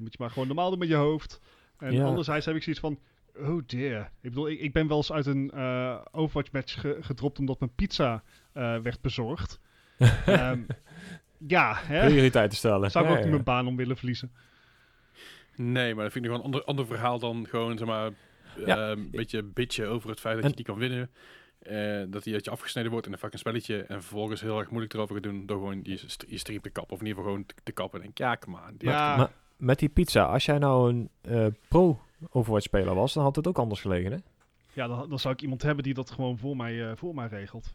moet 0.00 0.12
je 0.12 0.18
maar 0.18 0.30
gewoon 0.30 0.46
normaal 0.46 0.70
doen 0.70 0.78
met 0.78 0.88
je 0.88 0.94
hoofd. 0.94 1.40
En 1.78 1.92
Ja. 1.92 2.04
anderzijds 2.04 2.46
heb 2.46 2.54
ik 2.56 2.62
zoiets 2.62 2.80
van, 2.80 2.98
oh 3.36 3.62
dear. 3.66 4.00
Ik 4.20 4.30
bedoel, 4.30 4.48
ik, 4.48 4.60
ik 4.60 4.72
ben 4.72 4.88
wel 4.88 4.96
eens 4.96 5.12
uit 5.12 5.26
een 5.26 5.50
eh, 5.50 6.00
Overwatch 6.12 6.52
match 6.52 6.80
ge- 6.80 6.98
gedropt 7.00 7.38
omdat 7.38 7.58
mijn 7.60 7.74
pizza 7.74 8.22
eh, 8.52 8.78
werd 8.78 9.00
bezorgd. 9.00 9.60
Ehm, 10.26 10.60
ja, 11.46 11.74
hè? 11.76 12.06
Prioriteiten 12.06 12.58
stellen. 12.58 12.90
Zou 12.90 13.04
ik 13.04 13.10
Ja, 13.10 13.16
ook 13.16 13.22
niet 13.22 13.32
mijn 13.32 13.44
baan 13.44 13.66
om 13.66 13.76
willen 13.76 13.96
verliezen. 13.96 14.32
Nee, 15.56 15.94
maar 15.94 16.04
dat 16.04 16.12
vind 16.12 16.24
ik 16.24 16.30
gewoon 16.30 16.46
een 16.46 16.52
ander, 16.52 16.68
ander 16.68 16.86
verhaal 16.86 17.18
dan 17.18 17.46
gewoon, 17.48 17.78
zeg 17.78 17.86
maar, 17.86 18.10
Ja. 18.66 18.76
eh, 18.84 18.88
een 18.90 19.10
beetje 19.10 19.42
bitchen 19.42 19.88
over 19.88 20.10
het 20.10 20.20
feit 20.20 20.34
dat 20.34 20.44
En- 20.44 20.50
je 20.50 20.56
die 20.56 20.64
kan 20.64 20.78
winnen. 20.78 21.10
Eh, 21.60 22.02
dat 22.08 22.22
die 22.24 22.34
uit 22.34 22.44
je 22.44 22.50
afgesneden 22.50 22.90
wordt 22.90 23.06
in 23.06 23.12
een 23.12 23.18
fucking 23.18 23.40
spelletje. 23.40 23.76
En 23.82 24.02
vervolgens 24.02 24.40
heel 24.40 24.58
erg 24.58 24.70
moeilijk 24.70 24.94
erover 24.94 25.14
gaan 25.14 25.22
doen 25.22 25.46
door 25.46 25.58
gewoon 25.58 25.80
je, 25.82 25.96
st- 25.96 26.24
je 26.28 26.38
stream 26.38 26.60
te 26.60 26.70
kappen. 26.70 26.92
Of 26.94 27.00
in 27.00 27.06
ieder 27.06 27.22
geval 27.22 27.36
gewoon 27.36 27.54
te, 27.54 27.54
te 27.62 27.72
kappen. 27.72 27.98
En 27.98 28.04
denk, 28.04 28.18
ja, 28.18 28.36
come 28.40 28.56
on. 28.56 28.74
Ja, 28.78 29.16
maar- 29.16 29.30
Met 29.60 29.78
die 29.78 29.88
pizza, 29.88 30.24
als 30.24 30.44
jij 30.44 30.58
nou 30.58 30.88
een 30.90 31.10
eh, 31.20 31.46
pro 31.68 32.00
Overwatch 32.30 32.64
speler 32.64 32.94
was, 32.94 33.12
dan 33.12 33.22
had 33.22 33.36
het 33.36 33.46
ook 33.46 33.58
anders 33.58 33.80
gelegen, 33.80 34.12
hè? 34.12 34.18
ja 34.72 34.86
dan, 34.86 35.08
dan 35.08 35.18
zou 35.18 35.34
ik 35.34 35.42
iemand 35.42 35.62
hebben 35.62 35.84
die 35.84 35.94
dat 35.94 36.10
gewoon 36.10 36.38
voor 36.38 36.56
mij, 36.56 36.90
eh, 36.90 36.96
voor 36.96 37.14
mij 37.14 37.26
regelt. 37.26 37.74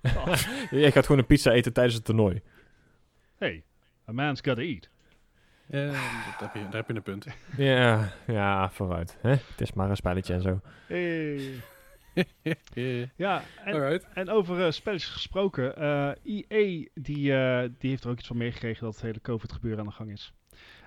Jij 0.70 0.92
gaat 0.92 1.06
gewoon 1.06 1.20
een 1.20 1.26
pizza 1.26 1.50
eten 1.50 1.72
tijdens 1.72 1.94
het 1.96 2.04
toernooi. 2.04 2.40
hey, 3.36 3.64
a 4.08 4.12
man's 4.12 4.40
gotta 4.40 4.62
eat. 4.62 4.88
Dat 5.66 6.40
heb 6.40 6.54
je, 6.54 6.60
daar 6.60 6.72
heb 6.72 6.88
je 6.88 6.94
een 6.94 7.02
punt. 7.02 7.26
Ja, 7.56 8.12
ja, 8.26 8.70
vooruit. 8.70 9.18
Hè? 9.20 9.30
Het 9.30 9.60
is 9.60 9.72
maar 9.72 9.90
een 9.90 9.96
spelletje 9.96 10.34
en 10.34 10.42
zo. 10.42 10.60
Hey. 10.86 11.62
Ja, 13.16 13.42
en, 13.64 13.74
Alright. 13.74 14.06
En 14.14 14.28
over 14.28 14.64
eh, 14.64 14.70
spelletjes 14.70 15.10
gesproken, 15.10 15.76
eh 15.76 16.10
EA 16.22 16.88
die, 16.94 17.34
eh, 17.34 17.68
die 17.78 17.90
heeft 17.90 18.04
er 18.04 18.10
ook 18.10 18.18
iets 18.18 18.26
van 18.26 18.36
meegekregen 18.36 18.84
dat 18.84 18.94
het 18.94 19.02
hele 19.02 19.20
COVID 19.20 19.52
gebeuren 19.52 19.80
aan 19.80 19.86
de 19.86 19.92
gang 19.92 20.10
is. 20.10 20.32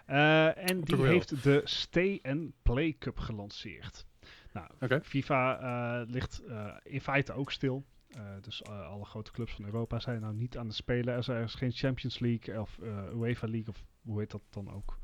Eh, 0.06 0.70
en 0.70 0.82
die 0.82 1.06
heeft 1.06 1.44
de 1.44 1.62
Stay 1.64 2.20
and 2.24 2.52
Play 2.62 2.96
Cup 3.00 3.20
gelanceerd. 3.20 4.06
Nou. 4.54 5.00
FIFA 5.04 5.60
eh, 5.60 6.10
ligt 6.14 6.42
eh, 6.48 6.74
in 6.84 7.02
feite 7.02 7.34
ook 7.34 7.52
stil. 7.52 7.86
Eh, 8.10 8.22
dus 8.42 8.64
alle 8.66 9.06
grote 9.06 9.32
clubs 9.32 9.54
van 9.54 9.66
Europa 9.66 10.00
zijn 10.00 10.22
nou 10.22 10.34
niet 10.34 10.58
aan 10.58 10.66
het 10.66 10.76
spelen. 10.76 11.14
Er 11.14 11.20
is, 11.20 11.28
er 11.28 11.44
is 11.44 11.54
geen 11.54 11.72
Champions 11.72 12.20
League 12.20 12.62
of 12.62 12.78
eh, 12.84 13.20
UEFA 13.22 13.48
League 13.48 13.68
of 13.70 13.84
hoe 14.04 14.20
heet 14.20 14.32
dat 14.32 14.42
dan 14.50 14.72
ook? 14.74 14.98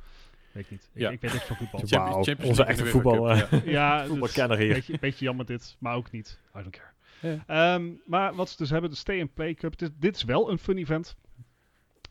Weet 0.51 0.63
ik 0.63 0.71
niet. 0.71 0.89
Ik, 0.93 1.01
Ja. 1.01 1.09
ik 1.09 1.21
weet 1.21 1.33
niks 1.33 1.45
van 1.45 1.55
voetbal. 1.55 1.79
Onze 1.81 1.95
echte 2.63 2.71
en 2.71 2.77
de 2.77 2.83
UEFA 2.83 2.85
voetbal, 2.85 3.37
Cup, 3.49 3.65
ja. 3.65 4.05
Voetbalkenner 4.07 4.57
dus 4.57 4.65
hier. 4.65 4.73
Beetje, 4.73 4.99
beetje 4.99 5.25
jammer 5.25 5.45
dit, 5.45 5.75
maar 5.79 5.95
ook 5.95 6.11
niet. 6.11 6.39
I 6.57 6.61
don't 6.61 6.69
care. 6.69 6.89
Ja. 7.21 7.43
Ehm, 7.75 7.91
maar 8.05 8.33
wat 8.35 8.49
ze 8.49 8.57
dus 8.57 8.69
hebben, 8.69 8.89
de 8.89 8.95
Stay 8.95 9.21
and 9.21 9.33
Play 9.33 9.53
Cup. 9.53 9.77
Dit, 9.77 9.91
dit 9.97 10.15
is 10.15 10.23
wel 10.23 10.51
een 10.51 10.57
fun 10.57 10.77
event. 10.77 11.15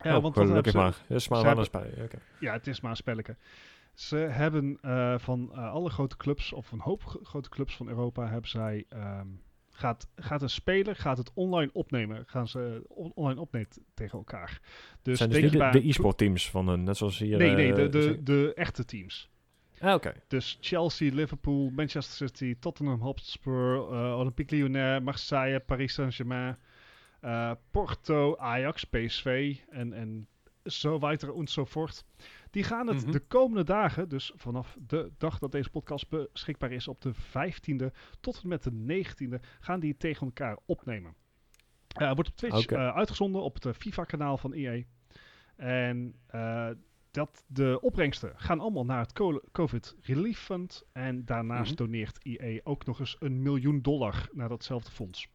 Ja, 0.03 0.15
oh, 0.17 0.21
want 0.21 0.33
gelukkig 0.33 0.53
hebben 0.53 0.71
ze- 0.71 0.77
maar. 0.77 1.05
Dat 1.07 1.17
is 1.17 1.27
maar 1.27 1.43
wel 1.43 1.57
een. 1.57 2.19
Ja, 2.39 2.53
het 2.53 2.67
is 2.67 2.81
maar 2.81 2.91
een 2.91 2.97
spelletje. 2.97 3.35
Ze 3.93 4.15
hebben 4.15 4.77
eh, 4.81 5.17
van 5.17 5.51
eh, 5.53 5.71
alle 5.71 5.89
grote 5.89 6.17
clubs, 6.17 6.53
of 6.53 6.71
een 6.71 6.79
hoop 6.79 7.03
gro- 7.05 7.19
grote 7.23 7.49
clubs 7.49 7.75
van 7.75 7.87
Europa, 7.87 8.27
hebben 8.29 8.49
zij... 8.49 8.85
ehm, 8.89 9.27
gaat, 9.69 10.07
gaat 10.15 10.41
een 10.41 10.49
speler 10.49 10.95
gaat 10.95 11.17
het 11.17 11.31
online 11.33 11.69
opnemen. 11.73 12.23
Gaan 12.27 12.47
ze 12.47 12.83
on- 12.87 13.11
online 13.15 13.39
opnemen 13.39 13.69
tegen 13.93 14.17
elkaar. 14.17 14.59
Dus 15.01 15.17
zijn 15.17 15.29
dus 15.29 15.51
de, 15.51 15.69
de 15.71 15.87
e-sport 15.87 16.17
teams 16.17 16.49
van 16.49 16.67
hun, 16.67 16.83
net 16.83 16.97
zoals 16.97 17.17
hier. 17.19 17.37
Nee, 17.37 17.55
nee, 17.55 17.73
de, 17.89 18.09
eh, 18.11 18.17
de, 18.23 18.51
echte 18.55 18.85
teams. 18.85 19.29
Ah, 19.79 19.93
oké. 19.93 20.13
Dus 20.27 20.57
Chelsea, 20.61 21.13
Liverpool, 21.13 21.69
Manchester 21.69 22.27
City, 22.27 22.55
Tottenham 22.59 22.99
Hotspur, 23.01 23.75
eh, 23.91 24.17
Olympique 24.19 24.55
Lyonnais, 24.55 25.03
Marseille, 25.03 25.59
Paris 25.59 25.93
Saint-Germain, 25.93 26.57
eh, 27.21 27.51
Porto, 27.71 28.37
Ajax, 28.37 28.83
PSV 28.83 29.57
en, 29.69 29.93
en 29.93 30.27
zo 30.63 30.99
weiter 30.99 31.35
en 31.37 31.47
zo 31.47 31.65
voort. 31.65 32.05
Die 32.49 32.63
gaan 32.63 32.87
het 32.87 33.01
Mhm. 33.03 33.11
de 33.11 33.19
komende 33.19 33.63
dagen, 33.63 34.09
dus 34.09 34.31
vanaf 34.35 34.77
de 34.87 35.11
dag 35.17 35.39
dat 35.39 35.51
deze 35.51 35.69
podcast 35.69 36.09
beschikbaar 36.09 36.71
is, 36.71 36.87
op 36.87 37.01
de 37.01 37.13
15e 37.13 37.91
tot 38.19 38.39
en 38.43 38.47
met 38.49 38.63
de 38.63 38.71
19e, 38.71 39.39
gaan 39.59 39.79
die 39.79 39.89
het 39.91 39.99
tegen 39.99 40.25
elkaar 40.25 40.57
opnemen. 40.65 41.15
Eh 41.87 42.13
wordt 42.13 42.29
op 42.29 42.35
Twitch 42.35 42.63
Oké. 42.63 42.75
eh, 42.75 42.95
uitgezonden 42.95 43.41
op 43.41 43.63
het 43.63 43.77
FIFA-kanaal 43.77 44.37
van 44.37 44.53
EA. 44.53 44.83
En 45.55 46.15
eh, 46.27 46.69
dat 47.11 47.43
de 47.47 47.79
opbrengsten 47.81 48.33
gaan 48.35 48.59
allemaal 48.59 48.85
naar 48.85 48.99
het 48.99 49.13
co- 49.13 49.41
COVID 49.51 49.95
Relief 50.01 50.39
Fund. 50.39 50.83
En 50.91 51.25
daarnaast 51.25 51.71
Mhm. 51.73 51.83
doneert 51.83 52.17
EA 52.25 52.59
ook 52.63 52.85
nog 52.85 52.99
eens 52.99 53.15
een 53.19 53.41
miljoen 53.41 53.81
dollar 53.81 54.29
naar 54.31 54.49
datzelfde 54.49 54.91
fonds. 54.91 55.27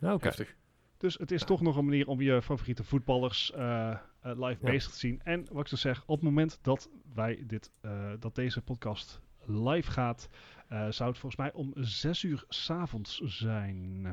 Ah, 0.00 0.12
oké. 0.12 0.24
Heftig. 0.24 0.56
Dus 0.96 1.18
het 1.18 1.30
is 1.30 1.44
toch 1.44 1.60
nog 1.60 1.76
een 1.76 1.84
manier 1.84 2.08
om 2.08 2.20
je 2.20 2.42
favoriete 2.42 2.84
voetballers 2.84 3.52
eh, 3.52 3.90
eh, 3.90 3.98
live 4.20 4.66
Ja. 4.66 4.70
bezig 4.70 4.92
te 4.92 4.98
zien. 4.98 5.20
En 5.24 5.46
wat 5.52 5.60
ik 5.60 5.68
zo 5.68 5.76
zeg, 5.76 6.02
op 6.06 6.14
het 6.14 6.24
moment 6.24 6.58
dat 6.62 6.90
wij 7.14 7.42
dit, 7.46 7.70
eh, 7.80 8.12
dat 8.18 8.34
deze 8.34 8.62
podcast 8.62 9.20
live 9.46 9.90
gaat, 9.90 10.28
zou 10.68 11.10
het 11.10 11.18
volgens 11.18 11.36
mij 11.36 11.52
om 11.52 11.72
6 11.74 12.22
uur 12.22 12.44
s'avonds 12.48 13.18
zijn. 13.18 14.06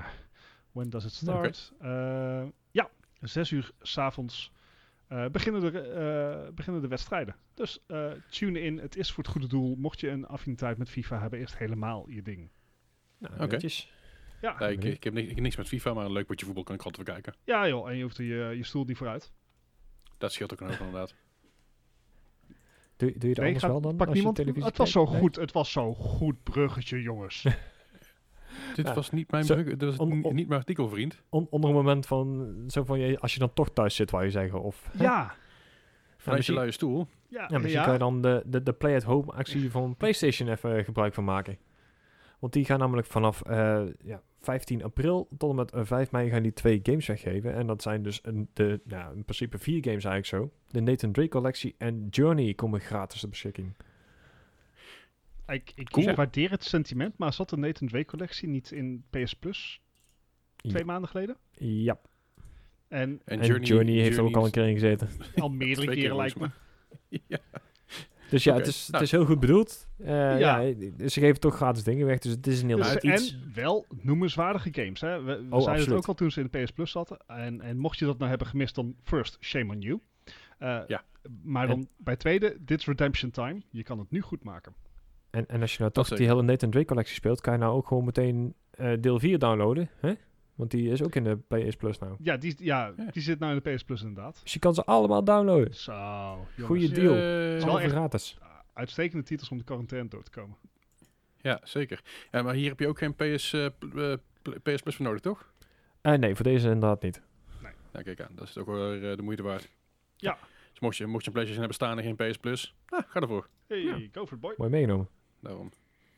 When 0.71 0.89
does 0.89 1.05
it 1.05 1.11
start? 1.11 1.73
Ja, 2.71 2.89
6 3.19 3.51
uur 3.51 3.71
s'avonds 3.81 4.51
eh 5.07 5.25
beginnen, 5.27 5.61
de, 5.61 6.51
beginnen 6.55 6.81
de 6.81 6.87
wedstrijden. 6.87 7.35
Dus 7.53 7.79
tune 8.29 8.61
in, 8.61 8.77
het 8.77 8.95
is 8.95 9.11
voor 9.11 9.23
het 9.23 9.31
goede 9.31 9.47
doel. 9.47 9.75
Mocht 9.75 9.99
je 9.99 10.09
een 10.09 10.27
affiniteit 10.27 10.77
met 10.77 10.89
FIFA 10.89 11.19
hebben, 11.19 11.39
is 11.39 11.49
het 11.49 11.59
helemaal 11.59 12.09
je 12.09 12.21
ding. 12.21 12.49
Nou, 13.17 13.43
Oké. 13.43 13.57
Ja, 14.41 14.59
ik, 14.59 14.83
ik, 14.83 15.03
heb 15.03 15.13
ni- 15.13 15.21
ik 15.21 15.29
heb 15.35 15.39
niks 15.39 15.55
met 15.55 15.67
FIFA, 15.67 15.93
maar 15.93 16.05
een 16.05 16.11
leuk 16.11 16.25
potje 16.25 16.45
voetbal 16.45 16.63
kan 16.63 16.75
ik 16.75 16.81
altijd 16.83 17.05
bekijken. 17.05 17.33
ja 17.43 17.67
joh, 17.67 17.89
en 17.89 17.95
je 17.97 18.03
hoeft 18.03 18.17
je, 18.17 18.23
je 18.55 18.63
stoel 18.63 18.83
niet 18.83 18.97
vooruit. 18.97 19.31
Dat 20.17 20.31
scheelt 20.33 20.53
ook 20.53 20.61
een 20.61 20.67
hoop 20.67 20.77
inderdaad. 20.79 21.15
Doe, 22.97 23.11
doe 23.11 23.21
je 23.21 23.27
het 23.27 23.37
Nee, 23.37 23.45
anders 23.45 23.63
gaat- 23.63 23.71
wel 23.71 23.81
dan? 23.81 23.91
pak 23.95 23.99
als 24.07 24.09
je 24.09 24.13
niemand. 24.15 24.35
televisie 24.35 24.67
Het 24.67 24.77
was 24.77 24.91
zo 24.91 24.99
kijkt? 24.99 25.11
Nee? 25.11 25.21
goed. 25.21 25.35
Het 25.35 25.51
was 25.51 25.71
zo 25.71 25.93
goed 25.93 26.43
bruggetje, 26.43 27.01
jongens. 27.01 27.41
Dit 28.75 28.87
Ja. 28.87 28.93
was 28.93 29.09
niet 29.11 29.31
mijn 29.31 29.43
Zo- 29.43 29.53
brug, 29.53 29.65
dit 29.67 29.81
was 29.83 29.97
om- 29.97 30.33
niet 30.35 30.47
mijn 30.47 30.59
artikel, 30.59 30.89
vriend. 30.89 31.21
On- 31.29 31.47
onder 31.49 31.69
een 31.69 31.75
moment 31.75 32.05
van, 32.05 32.53
zo 32.67 32.83
van 32.83 32.99
je, 32.99 33.19
als 33.19 33.33
je 33.33 33.39
dan 33.39 33.53
toch 33.53 33.69
thuis 33.69 33.95
zit, 33.95 34.11
wou 34.11 34.23
je 34.23 34.29
zeggen. 34.31 34.61
Of, 34.61 34.89
hè? 34.97 35.03
ja. 35.03 35.35
Vanuit 36.17 36.45
je 36.45 36.53
luie 36.53 36.71
stoel. 36.71 37.07
Ja, 37.27 37.45
Ja, 37.47 37.57
misschien 37.57 37.69
ja. 37.79 37.83
kan 37.83 37.93
je 37.93 37.99
dan 37.99 38.21
de, 38.21 38.43
de, 38.45 38.63
de 38.63 38.73
play-at-home 38.73 39.31
actie 39.31 39.71
van 39.71 39.95
PlayStation 39.97 40.49
even 40.49 40.77
eh, 40.77 40.85
gebruik 40.85 41.13
van 41.13 41.23
maken. 41.23 41.57
Want 42.39 42.53
die 42.53 42.65
gaan 42.65 42.79
namelijk 42.79 43.07
vanaf 43.07 43.41
eh, 43.41 43.83
ja, 44.03 44.21
15 44.41 44.83
april 44.83 45.27
tot 45.37 45.49
en 45.49 45.55
met 45.55 45.71
eh, 45.71 45.81
5 45.85 46.11
mei 46.11 46.29
gaan 46.29 46.43
die 46.43 46.53
twee 46.53 46.79
games 46.83 47.07
weggeven. 47.07 47.53
En 47.53 47.67
dat 47.67 47.81
zijn 47.81 48.03
dus 48.03 48.19
een, 48.23 48.49
de, 48.53 48.79
nou, 48.83 49.15
in 49.15 49.23
principe 49.23 49.57
vier 49.57 49.83
games 49.83 50.03
eigenlijk 50.05 50.25
zo. 50.25 50.51
De 50.67 50.81
Nathan 50.81 51.11
Drake 51.11 51.29
collectie 51.29 51.75
en 51.77 52.07
Journey 52.09 52.53
komen 52.53 52.79
gratis 52.79 53.19
ter 53.19 53.29
beschikking. 53.29 53.73
Ik, 55.47 55.71
ik 55.75 55.89
Cool. 55.89 56.15
waardeer 56.15 56.49
het 56.51 56.63
sentiment, 56.63 57.17
maar 57.17 57.33
zat 57.33 57.49
de 57.49 57.57
Nathan 57.57 57.87
Drake 57.87 58.05
collectie 58.05 58.47
niet 58.47 58.71
in 58.71 59.03
PS 59.09 59.33
Plus 59.33 59.81
twee 60.55 60.77
Ja. 60.77 60.85
maanden 60.85 61.09
geleden? 61.09 61.37
Ja, 61.57 61.99
En 62.87 63.21
En, 63.25 63.39
en 63.39 63.61
Journey, 63.63 63.93
heeft 63.93 64.17
er 64.17 64.23
ook 64.23 64.35
al 64.35 64.45
een 64.45 64.51
keer 64.51 64.67
in 64.67 64.73
gezeten. 64.73 65.09
al 65.35 65.49
meerdere 65.49 65.93
keren 65.93 66.15
lijkt 66.15 66.39
me. 66.39 66.49
ja. 67.27 67.39
Dus 68.31 68.43
ja, 68.43 68.55
het, 68.55 68.67
is, 68.67 68.81
het 68.81 68.91
nou. 68.91 69.03
is 69.03 69.11
heel 69.11 69.25
goed 69.25 69.39
bedoeld. 69.39 69.87
Eh, 69.97 70.07
Ja. 70.39 70.59
ja. 70.59 70.73
ze 71.09 71.19
geven 71.19 71.39
toch 71.39 71.55
gratis 71.55 71.83
dingen 71.83 72.05
weg, 72.05 72.19
dus 72.19 72.31
het 72.31 72.47
is 72.47 72.61
een 72.61 72.67
heel 72.67 72.77
Dus, 72.77 72.87
uit 72.87 73.03
en 73.03 73.13
iets. 73.13 73.37
wel 73.53 73.85
noemenswaardige 74.01 74.69
games. 74.71 75.01
Hè? 75.01 75.21
We, 75.23 75.45
we 75.49 75.55
Oh, 75.55 75.61
zeiden 75.61 75.85
het 75.85 75.95
ook 75.95 76.05
al 76.07 76.13
toen 76.13 76.31
ze 76.31 76.39
in 76.41 76.47
de 76.51 76.61
PS 76.63 76.71
Plus 76.71 76.91
zaten. 76.91 77.17
En, 77.27 77.61
en 77.61 77.77
mocht 77.77 77.99
je 77.99 78.05
dat 78.05 78.17
nou 78.17 78.29
hebben 78.29 78.47
gemist, 78.47 78.75
dan 78.75 78.95
first, 79.03 79.37
shame 79.39 79.73
on 79.73 79.79
you. 79.81 79.99
Eh, 80.57 80.79
Ja. 80.87 81.03
Maar 81.43 81.67
dan 81.67 81.87
bij 81.97 82.15
tweede, 82.15 82.57
dit 82.59 82.79
is 82.79 82.85
redemption 82.85 83.31
time. 83.31 83.61
Je 83.69 83.83
kan 83.83 83.99
het 83.99 84.11
nu 84.11 84.21
goed 84.21 84.43
maken. 84.43 84.73
En, 85.29 85.47
en 85.47 85.61
als 85.61 85.71
je 85.71 85.79
nou 85.79 85.91
toch 85.91 86.07
die 86.07 86.27
hele 86.27 86.41
Nathan 86.41 86.69
Drake 86.69 86.85
collectie 86.87 87.15
speelt, 87.15 87.41
kan 87.41 87.53
je 87.53 87.59
nou 87.59 87.73
ook 87.75 87.87
gewoon 87.87 88.05
meteen 88.05 88.53
eh, 88.71 88.91
deel 88.99 89.19
4 89.19 89.39
downloaden. 89.39 89.89
Hè? 89.99 90.13
Want 90.61 90.73
die 90.73 90.89
is 90.91 91.03
ook 91.03 91.15
in 91.15 91.23
de 91.23 91.37
PS 91.47 91.75
Plus 91.75 91.97
nou. 91.99 92.15
Ja, 92.19 92.37
die, 92.37 92.55
ja, 92.57 92.93
Ja. 92.97 93.05
die 93.11 93.21
zit 93.21 93.39
nou 93.39 93.55
in 93.55 93.59
de 93.63 93.73
PS 93.73 93.83
Plus 93.83 94.01
inderdaad. 94.01 94.39
Dus 94.43 94.53
je 94.53 94.59
kan 94.59 94.73
ze 94.73 94.83
allemaal 94.83 95.23
downloaden. 95.23 95.73
Zo, 95.75 95.91
jongens. 95.91 96.45
Goeie 96.65 96.89
deal. 96.89 97.13
Wel 97.65 97.79
echt- 97.79 97.91
gratis. 97.91 98.37
uitstekende 98.73 99.23
titels 99.23 99.49
om 99.49 99.57
de 99.57 99.63
quarantaine 99.63 100.09
door 100.09 100.23
te 100.23 100.31
komen. 100.31 100.57
Ja, 101.37 101.59
zeker. 101.63 102.01
Ja, 102.31 102.41
maar 102.41 102.53
hier 102.53 102.69
heb 102.69 102.79
je 102.79 102.87
ook 102.87 102.97
geen 102.97 103.15
PS, 103.15 103.53
eh, 103.53 103.65
pl- 103.79 103.97
eh, 103.99 104.17
pl- 104.41 104.51
PS 104.63 104.81
Plus 104.81 104.95
voor 104.95 105.05
nodig, 105.05 105.21
toch? 105.21 105.51
Eh, 106.01 106.13
nee, 106.13 106.35
voor 106.35 106.43
deze 106.45 106.65
inderdaad 106.67 107.01
niet. 107.01 107.21
Nou, 107.91 108.03
kijk 108.03 108.21
aan. 108.21 108.35
Dat 108.35 108.47
is 108.47 108.57
ook 108.57 108.65
wel 108.65 108.89
weer, 108.89 109.09
eh, 109.11 109.15
de 109.17 109.21
moeite 109.23 109.43
waard. 109.43 109.69
Ja. 110.15 110.37
Dus 110.71 110.79
mocht 110.79 110.97
je, 110.97 111.05
mocht 111.05 111.21
je 111.23 111.27
een 111.27 111.33
PlayStation 111.33 111.57
hebben 111.69 111.75
staan 111.75 111.97
en 111.99 112.03
geen 112.17 112.31
PS 112.31 112.37
Plus, 112.37 112.75
nou, 112.89 113.03
ga 113.07 113.19
ervoor. 113.19 113.47
Hey, 113.67 113.77
Ja. 113.81 113.97
go 114.11 114.25
for 114.25 114.33
it, 114.33 114.39
boy. 114.39 114.53
Mooi 114.57 114.69
meegenomen. 114.69 115.07
Daarom. 115.39 115.71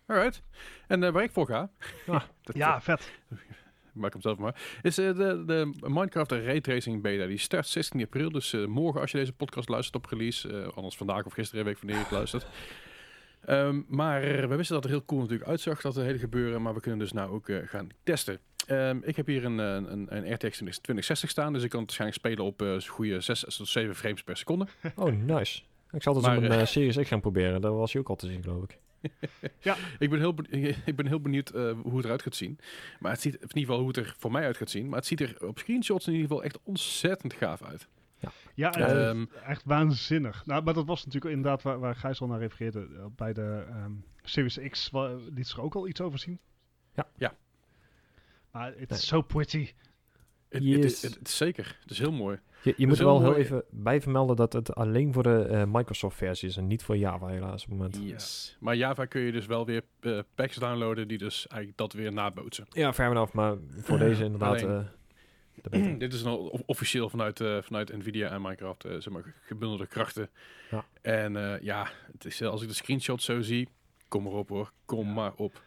Alright. 0.06 0.42
En 0.88 1.14
waar 1.14 1.24
ik 1.24 1.32
voor 1.32 1.46
ga... 1.48 1.72
Ah. 2.08 2.22
dat, 2.44 2.56
Ja, 2.56 2.82
eh, 2.86 2.96
maak 3.94 4.14
hem 4.14 4.22
zelf 4.22 4.38
maar. 4.38 4.62
Is 4.82 4.98
eh, 4.98 5.16
de, 5.16 5.44
de 5.46 5.72
Minecraft 5.82 6.32
Raytracing 6.32 7.02
beta. 7.02 7.26
Die 7.26 7.38
start 7.38 7.68
16 7.68 8.02
april. 8.02 8.32
Dus 8.32 8.54
eh, 8.54 8.66
morgen 8.66 9.02
als 9.02 9.12
je 9.12 9.18
deze 9.18 9.34
podcast 9.34 9.70
luistert 9.70 9.96
op 9.96 10.06
release. 10.06 10.50
eh, 10.62 10.68
anders 10.76 10.98
vandaag 10.98 11.26
of 11.26 11.34
gisteren, 11.34 11.66
weet 11.66 11.74
ik 11.74 11.80
wanneer 11.80 11.98
je 11.98 12.04
het 12.04 12.14
luistert. 12.20 12.46
Ehm, 13.46 13.82
maar 13.88 14.22
we 14.22 14.56
wisten 14.56 14.76
dat 14.76 14.84
er 14.84 14.90
heel 14.90 15.06
cool 15.06 15.22
natuurlijk 15.22 15.50
uitzag, 15.50 15.82
dat 15.82 15.96
hele 15.96 16.18
gebeuren. 16.18 16.62
Maar 16.62 16.74
we 16.74 16.80
kunnen 16.80 17.00
dus 17.00 17.12
nou 17.12 17.32
ook 17.32 17.50
gaan 17.66 17.90
testen. 18.04 18.40
Ehm, 18.68 18.98
ik 19.02 19.16
heb 19.16 19.28
hier 19.28 19.46
een, 19.46 19.58
een, 19.58 20.16
een 20.16 20.34
RTX 20.34 20.58
2060 20.58 21.30
staan. 21.30 21.54
Dus 21.54 21.64
ik 21.64 21.70
kan 21.70 21.80
het 21.82 21.96
waarschijnlijk 21.98 22.20
spelen 22.20 22.46
op 22.46 22.82
goede 22.88 23.22
6 23.22 23.40
tot 23.58 23.68
7 23.68 23.96
frames 23.96 24.24
per 24.24 24.38
seconde. 24.38 24.68
Oh, 24.96 25.12
nice. 25.12 25.62
Ik 25.94 26.04
zal 26.04 26.16
het 26.16 26.26
eens 26.26 26.38
op 26.38 26.44
een 26.44 26.52
eh, 26.52 26.66
Series 26.66 26.98
X 26.98 27.08
gaan 27.08 27.22
proberen. 27.22 27.62
Daar 27.62 27.76
was 27.76 27.92
je 27.92 28.00
ook 28.00 28.10
al 28.10 28.16
te 28.16 28.28
zien, 28.28 28.44
geloof 28.44 28.64
ik. 28.64 28.78
Ik 30.00 30.10
ben 30.10 30.20
heel, 30.20 30.34
be- 30.34 30.50
ik 30.86 30.96
ben 30.96 31.08
heel 31.08 31.20
benieuwd 31.22 31.50
eh, 31.50 31.72
hoe 31.82 31.96
het 31.96 32.06
eruit 32.06 32.22
gaat 32.22 32.36
zien. 32.36 32.60
Maar 33.00 33.12
het 33.12 33.22
ziet, 33.22 33.34
in 33.34 33.42
ieder 33.42 33.60
geval 33.60 33.78
hoe 33.78 33.88
het 33.88 33.98
er 33.98 34.16
voor 34.18 34.32
mij 34.32 34.46
uit 34.46 34.58
gaat 34.58 34.70
zien. 34.70 34.88
Maar 34.90 34.98
het 34.98 35.08
ziet 35.08 35.22
er 35.22 35.48
op 35.48 35.60
screenshots 35.60 36.08
in 36.08 36.14
ieder 36.14 36.28
geval 36.28 36.44
echt 36.44 36.60
ontzettend 36.64 37.34
gaaf 37.34 37.62
uit. 37.64 37.88
Ja, 38.56 38.68
het 38.70 38.76
is 38.76 38.82
Ehm, 38.92 39.26
echt 39.46 39.64
waanzinnig. 39.66 40.46
Nou, 40.46 40.64
maar 40.64 40.74
dat 40.74 40.86
was 40.86 41.06
natuurlijk 41.06 41.36
inderdaad 41.36 41.62
waar, 41.62 41.80
waar 41.80 41.96
Gijs 41.96 42.22
al 42.22 42.28
naar 42.28 42.40
refereerde. 42.40 42.88
eh, 42.96 43.06
Bij 43.16 43.34
de 43.34 43.66
ehm, 43.70 43.92
Series 44.22 44.60
X 44.70 44.92
liet 45.34 45.48
ze 45.48 45.56
er 45.56 45.62
ook 45.62 45.76
al 45.76 45.88
iets 45.88 46.02
over 46.02 46.20
zien. 46.20 46.40
Ja. 46.94 47.08
Ja. 47.18 47.36
Maar 48.52 48.74
het 48.78 48.92
is 48.92 49.08
zo 49.08 49.22
pretty. 49.22 49.72
Het, 50.54 50.64
Yes. 50.64 50.76
het, 50.76 50.86
is- 50.86 51.02
het, 51.02 51.14
het 51.16 51.28
is 51.28 51.38
zeker. 51.38 51.78
Het 51.82 51.92
is 51.92 52.00
heel 52.00 52.12
mooi. 52.12 52.40
Je, 52.64 52.74
je 52.78 52.88
moet 52.88 53.00
er 53.00 53.06
wel 53.06 53.22
heel 53.22 53.36
even 53.36 53.64
bij 53.70 54.02
vermelden 54.02 54.36
dat 54.36 54.54
het 54.54 54.76
alleen 54.76 55.14
voor 55.14 55.24
de 55.24 55.44
eh, 55.44 55.64
Microsoft-versie 55.68 56.50
is 56.50 56.58
en 56.58 56.68
niet 56.68 56.84
voor 56.84 56.98
Java 56.98 57.28
helaas 57.28 57.64
op 57.64 57.70
het 57.70 57.78
moment. 57.78 58.00
Yes. 58.04 58.58
Maar 58.60 58.76
Java 58.76 59.06
kun 59.06 59.22
je 59.22 59.32
dus 59.32 59.46
wel 59.46 59.66
weer 59.66 59.82
eh, 60.00 60.20
packs 60.36 60.56
downloaden 60.56 61.08
die 61.08 61.18
dus 61.18 61.48
eigenlijk 61.48 61.78
dat 61.78 61.94
weer 61.94 62.14
nabootsen. 62.14 62.66
Ja, 62.70 62.94
fair 62.94 63.10
enough, 63.12 63.34
maar 63.34 63.56
voor 63.78 63.98
deze 63.98 64.24
inderdaad 64.24 64.64
Alleen- 64.64 64.88
eh. 65.72 65.98
Dit 66.00 66.14
is 66.14 66.24
nou 66.24 66.50
of- 66.50 66.62
officieel 66.66 67.10
vanuit, 67.10 67.44
vanuit 67.62 67.98
Nvidia 67.98 68.30
en 68.30 68.42
Minecraft, 68.42 68.82
zeg 68.82 69.10
maar, 69.10 69.34
gebundelde 69.42 69.88
krachten. 69.88 70.30
Ja. 70.72 70.86
En 71.02 71.60
ja, 71.62 71.88
het 72.12 72.26
is, 72.26 72.42
als 72.42 72.62
ik 72.62 72.68
de 72.68 72.74
screenshots 72.74 73.26
zo 73.26 73.42
zie, 73.42 73.68
kom 74.08 74.24
maar 74.24 74.34
op 74.34 74.50
hoor, 74.50 74.72
kom 74.86 75.08
Ja. 75.08 75.14
maar 75.14 75.34
op. 75.36 75.64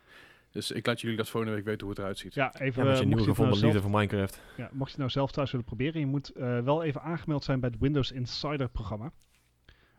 Dus 0.56 0.70
ik 0.70 0.86
laat 0.86 1.00
jullie 1.00 1.16
dat 1.16 1.28
volgende 1.28 1.54
week 1.56 1.64
weten 1.64 1.80
hoe 1.80 1.90
het 1.90 1.98
eruit 1.98 2.18
ziet. 2.18 2.34
Ja, 2.34 2.54
even 2.58 2.82
Ja, 2.82 2.88
met 2.88 2.98
eh, 2.98 3.02
je 3.02 3.06
mocht, 3.06 3.16
nieuwe 3.16 3.16
nou 3.16 3.28
gevonden 3.28 3.58
liefde 3.64 3.80
voor 3.80 3.90
Minecraft. 3.90 4.40
ja, 4.56 4.68
mocht 4.72 4.84
je 4.84 4.88
het 4.90 4.96
nou 4.96 5.10
zelf 5.10 5.30
thuis 5.30 5.50
willen 5.50 5.66
proberen, 5.66 6.00
je 6.00 6.06
moet 6.06 6.28
eh, 6.30 6.58
wel 6.60 6.82
even 6.82 7.02
aangemeld 7.02 7.44
zijn 7.44 7.60
bij 7.60 7.70
het 7.72 7.78
Windows 7.80 8.12
Insider 8.12 8.68
programma. 8.68 9.12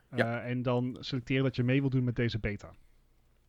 Eh, 0.09 0.17
Ja. 0.17 0.41
En 0.41 0.61
dan 0.61 0.97
selecteren 0.99 1.43
dat 1.43 1.55
je 1.55 1.63
mee 1.63 1.81
wil 1.81 1.89
doen 1.89 2.03
met 2.03 2.15
deze 2.15 2.39
beta. 2.39 2.73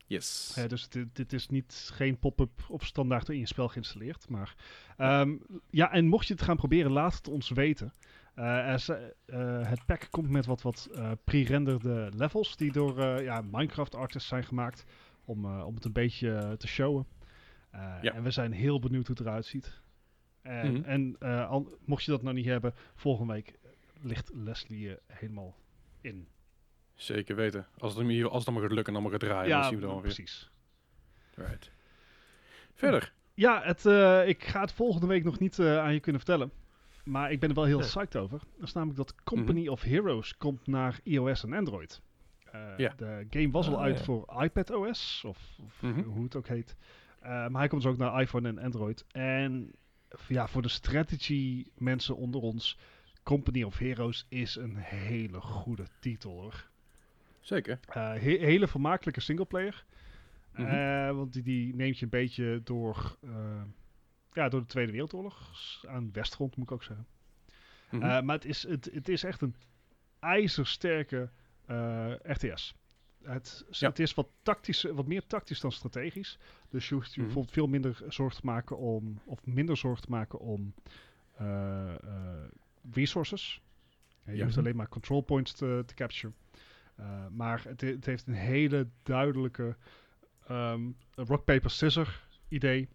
Yes. 0.05 0.53
Eh, 0.57 0.67
dus 0.67 0.89
dit, 0.89 1.15
dit 1.15 1.33
is 1.33 1.47
niet 1.47 1.89
geen 1.93 2.19
pop-up 2.19 2.65
of 2.67 2.85
standaard 2.85 3.29
in 3.29 3.39
je 3.39 3.47
spel 3.47 3.67
geïnstalleerd. 3.67 4.29
Maar 4.29 4.55
ehm, 4.97 5.35
ja, 5.69 5.91
en 5.91 6.07
mocht 6.07 6.27
je 6.27 6.33
het 6.33 6.41
gaan 6.41 6.55
proberen, 6.57 6.91
laat 6.91 7.13
het 7.15 7.27
ons 7.27 7.49
weten. 7.49 7.93
Eh, 8.35 8.73
eh, 8.73 8.89
eh, 9.25 9.67
het 9.69 9.85
pack 9.85 10.07
komt 10.09 10.29
met 10.29 10.45
wat, 10.45 10.61
wat 10.61 10.89
eh, 10.93 11.11
pre-renderde 11.23 12.11
levels 12.15 12.55
die 12.57 12.71
door 12.71 12.99
eh, 12.99 13.23
ja, 13.23 13.41
Minecraft 13.41 13.95
artists 13.95 14.29
zijn 14.29 14.43
gemaakt. 14.43 14.83
Om, 15.29 15.45
eh, 15.45 15.65
om 15.65 15.75
het 15.75 15.85
een 15.85 15.91
beetje 15.91 16.31
eh, 16.33 16.51
te 16.51 16.67
showen. 16.67 17.05
Eh, 17.71 17.97
Ja. 18.01 18.13
En 18.13 18.23
we 18.23 18.31
zijn 18.31 18.51
heel 18.51 18.79
benieuwd 18.79 19.07
hoe 19.07 19.15
het 19.17 19.25
eruit 19.25 19.45
ziet. 19.45 19.81
En, 20.41 20.71
Mhm. 20.73 20.83
en 20.83 21.17
al- 21.47 21.77
mocht 21.85 22.03
je 22.03 22.11
dat 22.11 22.21
nog 22.21 22.33
niet 22.33 22.45
hebben, 22.45 22.73
volgende 22.95 23.33
week 23.33 23.57
ligt 24.01 24.31
Leslie 24.33 24.97
helemaal 25.07 25.55
in. 26.01 26.27
Zeker 26.93 27.35
weten. 27.35 27.67
Als 27.77 27.95
het, 27.95 28.07
hier, 28.07 28.29
als 28.29 28.37
het 28.37 28.47
allemaal 28.47 28.67
gaat 28.67 28.75
lukken 28.75 28.93
en 28.95 28.99
allemaal 29.01 29.19
gaat 29.19 29.29
draaien, 29.29 29.49
dan 29.49 29.63
zien 29.63 29.69
we 29.69 29.75
het 29.75 29.85
allemaal 29.85 30.03
weer. 30.03 30.13
precies. 30.13 30.49
Right. 31.33 31.71
Verder. 32.73 33.13
Ja, 33.33 33.61
het, 33.63 33.85
ik 34.27 34.43
ga 34.43 34.61
het 34.61 34.71
volgende 34.71 35.07
week 35.07 35.23
nog 35.23 35.39
niet 35.39 35.59
aan 35.59 35.93
je 35.93 35.99
kunnen 35.99 36.21
vertellen. 36.21 36.51
Maar 37.03 37.31
ik 37.31 37.39
ben 37.39 37.49
er 37.49 37.55
wel 37.55 37.63
heel 37.65 37.79
Ja. 37.79 37.85
psyched 37.85 38.17
over. 38.17 38.39
Dat 38.57 38.67
is 38.67 38.73
namelijk 38.73 38.97
dat 38.97 39.23
Company 39.23 39.67
of 39.67 39.81
Heroes 39.81 40.37
komt 40.37 40.67
naar 40.67 40.99
iOS 41.03 41.43
en 41.43 41.53
Android. 41.53 42.01
Eh, 42.51 42.77
Ja. 42.77 42.93
De 42.97 43.25
game 43.29 43.51
was 43.51 43.67
al 43.67 43.75
Ah, 43.77 43.81
uit 43.81 43.97
ja. 43.97 44.03
voor 44.03 44.41
iPad 44.43 44.69
OS, 44.71 45.23
of, 45.25 45.57
of 45.65 45.81
Mhm. 45.81 46.01
hoe 46.01 46.23
het 46.23 46.35
ook 46.35 46.47
heet. 46.47 46.75
Eh, 47.19 47.29
maar 47.29 47.59
hij 47.59 47.67
komt 47.67 47.81
dus 47.81 47.91
ook 47.91 47.97
naar 47.97 48.21
iPhone 48.21 48.47
en 48.47 48.59
Android. 48.59 49.05
En 49.11 49.71
ja, 50.27 50.47
voor 50.47 50.61
de 50.61 50.67
strategy 50.67 51.65
mensen 51.77 52.15
onder 52.15 52.41
ons, 52.41 52.77
Company 53.23 53.63
of 53.63 53.77
Heroes 53.77 54.25
is 54.29 54.55
een 54.55 54.75
hele 54.75 55.41
goede 55.41 55.85
titel 55.99 56.31
hoor. 56.31 56.67
Zeker. 57.39 57.79
Eh, 57.87 57.93
he- 58.11 58.37
hele 58.45 58.67
vermakelijke 58.67 59.21
singleplayer. 59.21 59.85
Eh, 60.51 61.11
want 61.11 61.33
die, 61.33 61.43
die 61.43 61.75
neemt 61.75 61.97
je 61.97 62.03
een 62.03 62.09
beetje 62.11 62.61
door, 62.63 63.17
eh, 63.21 63.61
ja, 64.33 64.49
door 64.49 64.59
de 64.59 64.65
Tweede 64.65 64.91
Wereldoorlog. 64.91 65.51
Aan 65.87 66.09
Westgrond 66.11 66.55
moet 66.55 66.65
ik 66.65 66.71
ook 66.71 66.83
zeggen. 66.83 67.07
Mhm. 67.91 68.03
Eh, 68.03 68.21
maar 68.21 68.35
het 68.35 68.45
is, 68.45 68.63
het, 68.67 68.89
het 68.93 69.09
is 69.09 69.23
echt 69.23 69.41
een 69.41 69.55
ijzersterke 70.19 71.29
RTS. 72.23 72.75
Het, 73.23 73.65
Ja. 73.69 73.87
het 73.87 73.99
is 73.99 74.13
wat, 74.13 74.27
tactisch, 74.41 74.81
wat 74.83 75.07
meer 75.07 75.27
tactisch 75.27 75.59
dan 75.59 75.71
strategisch. 75.71 76.37
Dus 76.69 76.89
je 76.89 76.95
hoeft 76.95 77.07
je 77.07 77.13
Mhm. 77.15 77.23
bijvoorbeeld 77.23 77.53
veel 77.53 77.67
minder 77.67 78.01
zorg 78.07 78.33
te 78.35 78.41
maken 78.43 78.77
om, 78.77 79.19
of 79.25 79.45
minder 79.45 79.77
zorg 79.77 79.99
te 79.99 80.09
maken 80.09 80.39
om 80.39 80.73
eh, 81.37 81.93
eh, 82.03 82.43
resources. 82.91 83.61
Ja, 84.25 84.31
je 84.31 84.37
Ja. 84.37 84.43
hoeft 84.43 84.57
alleen 84.57 84.75
maar 84.75 84.89
control 84.89 85.21
points 85.21 85.53
te, 85.53 85.83
te 85.85 85.93
capture. 85.93 86.33
Eh, 86.95 87.27
maar 87.27 87.63
het, 87.63 87.81
het 87.81 88.05
heeft 88.05 88.27
een 88.27 88.33
hele 88.33 88.87
duidelijke 89.03 89.75
ehm, 90.47 90.91
rock, 91.15 91.45
paper, 91.45 91.69
scissor 91.69 92.27
idee. 92.47 92.89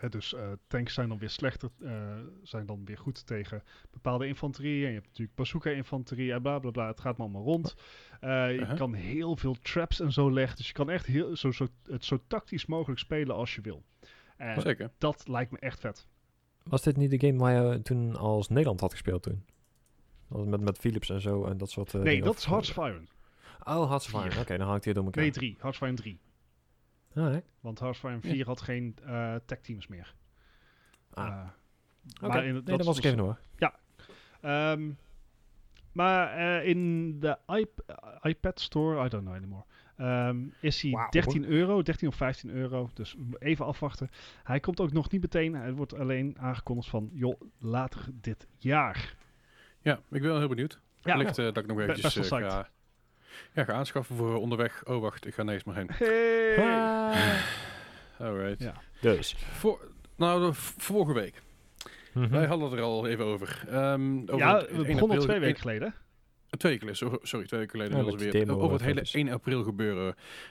Hè, 0.00 0.08
dus 0.08 0.34
eh, 0.34 0.48
tanks 0.66 0.94
zijn 0.94 1.08
dan 1.08 1.18
weer 1.18 1.30
slechter, 1.30 1.70
eh, 1.82 2.16
zijn 2.42 2.66
dan 2.66 2.84
weer 2.84 2.98
goed 2.98 3.26
tegen 3.26 3.62
bepaalde 3.90 4.26
infanterie. 4.26 4.82
En 4.82 4.88
je 4.88 4.94
hebt 4.94 5.06
natuurlijk 5.06 5.36
bazooka-infanterie 5.36 6.32
en 6.32 6.42
bla 6.42 6.58
bla 6.58 6.70
bla. 6.70 6.86
Het 6.86 7.00
gaat 7.00 7.16
maar 7.16 7.26
allemaal 7.26 7.44
rond. 7.44 7.74
Eh, 8.20 8.52
je 8.52 8.58
Uh-huh. 8.60 8.76
kan 8.76 8.94
heel 8.94 9.36
veel 9.36 9.56
traps 9.62 10.00
en 10.00 10.12
zo 10.12 10.32
leggen. 10.32 10.56
Dus 10.56 10.66
je 10.66 10.72
kan 10.72 10.90
echt 10.90 11.06
heel, 11.06 11.36
zo, 11.36 11.50
zo, 11.50 11.66
het 11.84 12.04
zo 12.04 12.18
tactisch 12.26 12.66
mogelijk 12.66 13.00
spelen 13.00 13.34
als 13.36 13.54
je 13.54 13.60
wil. 13.60 13.82
En 14.36 14.60
Zeker. 14.60 14.90
dat 14.98 15.28
lijkt 15.28 15.50
me 15.50 15.58
echt 15.58 15.80
vet. 15.80 16.06
Was 16.62 16.82
dit 16.82 16.96
niet 16.96 17.10
de 17.10 17.26
game 17.26 17.38
waar 17.38 17.72
je 17.72 17.82
toen 17.82 18.16
als 18.16 18.48
Nederland 18.48 18.80
had 18.80 18.90
gespeeld 18.92 19.22
toen? 19.22 19.44
Met, 20.28 20.60
met 20.60 20.78
Philips 20.78 21.10
en 21.10 21.20
zo 21.20 21.44
en 21.44 21.58
dat 21.58 21.70
soort 21.70 21.94
eh, 21.94 22.00
nee, 22.00 22.20
dat 22.20 22.28
Of- 22.30 22.36
is 22.36 22.44
Hearts 22.44 22.70
of 22.76 22.86
Iron. 22.86 23.08
Oh, 23.64 23.88
Hearts 23.88 24.12
of 24.14 24.24
Iron. 24.24 24.38
Oké, 24.40 24.56
dan 24.56 24.66
haal 24.66 24.76
ik 24.76 24.82
die 24.82 24.94
door 24.94 25.04
elkaar. 25.04 25.22
Nee, 25.22 25.32
3. 25.32 25.56
Hearts 25.60 25.78
of 25.80 25.84
Iron 25.84 25.96
3. 25.96 26.18
Alright. 27.14 27.46
Want 27.60 27.78
Ja. 28.22 28.30
4 28.30 28.46
had 28.46 28.60
geen 28.60 28.96
eh 29.04 29.34
tech 29.46 29.60
teams 29.60 29.86
meer. 29.86 30.14
Ah, 31.14 31.26
Eh, 31.26 31.48
Oké, 32.22 32.26
maar 32.28 32.44
in- 32.44 32.52
nee, 32.52 32.62
dat 32.62 32.76
dat 32.76 32.86
was 32.86 32.98
ik 32.98 33.04
even 33.04 33.18
hoor. 33.18 33.38
Ehm, 34.40 34.90
maar 35.92 36.32
eh, 36.32 36.68
in 36.68 37.20
de 37.20 37.38
iP- 37.46 37.98
iPad 38.22 38.60
Store, 38.60 39.04
I 39.04 39.08
don't 39.08 39.24
know 39.24 39.34
anymore, 39.36 39.64
ehm, 39.96 40.38
is 40.60 40.82
hij 40.82 40.90
Wauw. 40.90 41.08
13 41.10 41.44
euro, 41.44 41.82
13 41.82 42.08
of 42.08 42.14
15 42.14 42.50
euro. 42.50 42.90
Dus 42.94 43.16
even 43.38 43.64
afwachten. 43.66 44.08
Hij 44.42 44.60
komt 44.60 44.80
ook 44.80 44.92
nog 44.92 45.10
niet 45.10 45.20
meteen. 45.20 45.54
Hij 45.54 45.72
wordt 45.72 45.94
alleen 45.94 46.36
aangekondigd 46.38 46.88
van, 46.88 47.10
joh, 47.12 47.40
later 47.58 48.04
dit 48.14 48.46
jaar. 48.58 49.14
Ja, 49.80 49.94
ik 49.96 50.02
ben 50.08 50.22
wel 50.22 50.38
heel 50.38 50.48
benieuwd. 50.48 50.80
Ja, 51.00 51.16
Wellicht 51.16 51.38
eh, 51.38 51.44
dat 51.44 51.56
ik 51.56 51.66
nog 51.66 51.80
eventjes 51.80 52.14
best 52.14 52.30
wel 52.30 52.40
eh, 52.40 52.50
ga, 52.50 52.68
ja, 53.52 53.64
ga 53.64 53.72
aanschaffen 53.72 54.16
voor 54.16 54.34
onderweg. 54.36 54.82
Oh, 54.86 55.00
wacht, 55.00 55.26
ik 55.26 55.34
ga 55.34 55.42
nergens 55.42 55.64
meer 55.64 55.76
heen. 55.76 55.90
Hey. 55.92 56.58
Ah. 56.58 57.40
Alright. 58.18 58.62
Ja. 58.62 58.74
Dus. 59.00 59.36
Voor, 59.50 59.80
nou, 60.16 60.46
de 60.46 60.54
vorige 60.54 61.12
week. 61.12 61.42
Mhm. 62.14 62.28
Wij 62.30 62.46
hadden 62.46 62.70
het 62.70 62.78
er 62.78 62.84
al 62.84 63.06
even 63.06 63.24
over. 63.24 63.64
Ehm, 63.68 64.18
over 64.22 64.36
ja, 64.36 64.56
het 64.56 64.70
we 64.70 64.76
1 64.76 64.86
begonnen 64.92 65.18
al 65.18 65.22
twee 65.24 65.38
weken 65.40 65.60
geleden. 65.60 65.94
Twee 66.58 66.78
weken 66.78 66.94
geleden, 66.96 67.18
so- 67.20 67.26
sorry, 67.26 67.46
twee 67.46 67.60
weken 67.60 67.80
geleden 67.80 68.04
Ja, 68.10 68.16
weer. 68.16 68.32
demo, 68.32 68.54
over 68.58 68.70
het 68.72 68.80
eh, 68.80 68.86
hele 68.86 68.94
foto's. 68.98 69.14
1 69.14 69.28
april 69.28 69.62
gebeuren. 69.62 70.04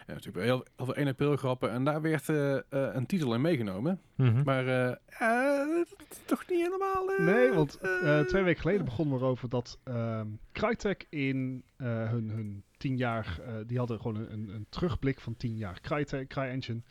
Ja, 0.07 0.13
natuurlijk 0.13 0.45
heel, 0.45 0.65
heel 0.75 0.85
veel 0.85 0.95
1 0.95 1.07
april 1.07 1.35
grappen. 1.35 1.71
En 1.71 1.83
daar 1.83 2.01
werd 2.01 2.29
eh, 2.29 2.55
eh, 2.55 2.61
een 2.69 3.05
titel 3.05 3.33
in 3.33 3.41
meegenomen. 3.41 4.01
Mhm. 4.15 4.43
Maar 4.43 4.67
eh, 4.67 4.95
eh, 5.19 5.85
toch 6.25 6.43
niet 6.49 6.59
helemaal... 6.59 7.11
eh, 7.11 7.25
Nee, 7.25 7.51
want 7.51 7.77
eh, 7.77 8.19
eh, 8.19 8.25
twee 8.25 8.43
weken 8.43 8.61
geleden 8.61 8.85
begonnen 8.85 9.17
we 9.17 9.23
erover 9.23 9.49
dat 9.49 9.79
ehm 9.83 10.27
Crytek 10.51 11.05
in 11.09 11.63
eh, 11.77 11.87
hun, 12.09 12.29
hun 12.29 12.63
tien 12.79 12.97
jaar, 12.97 13.39
eh, 13.39 13.55
die 13.65 13.77
hadden 13.77 13.97
gewoon 14.01 14.15
een, 14.15 14.49
een, 14.49 14.65
terugblik 14.69 15.19
van 15.19 15.35
tien 15.37 15.57
jaar 15.57 15.81
Crytek, 15.81 16.27
CryEngine. 16.29 16.81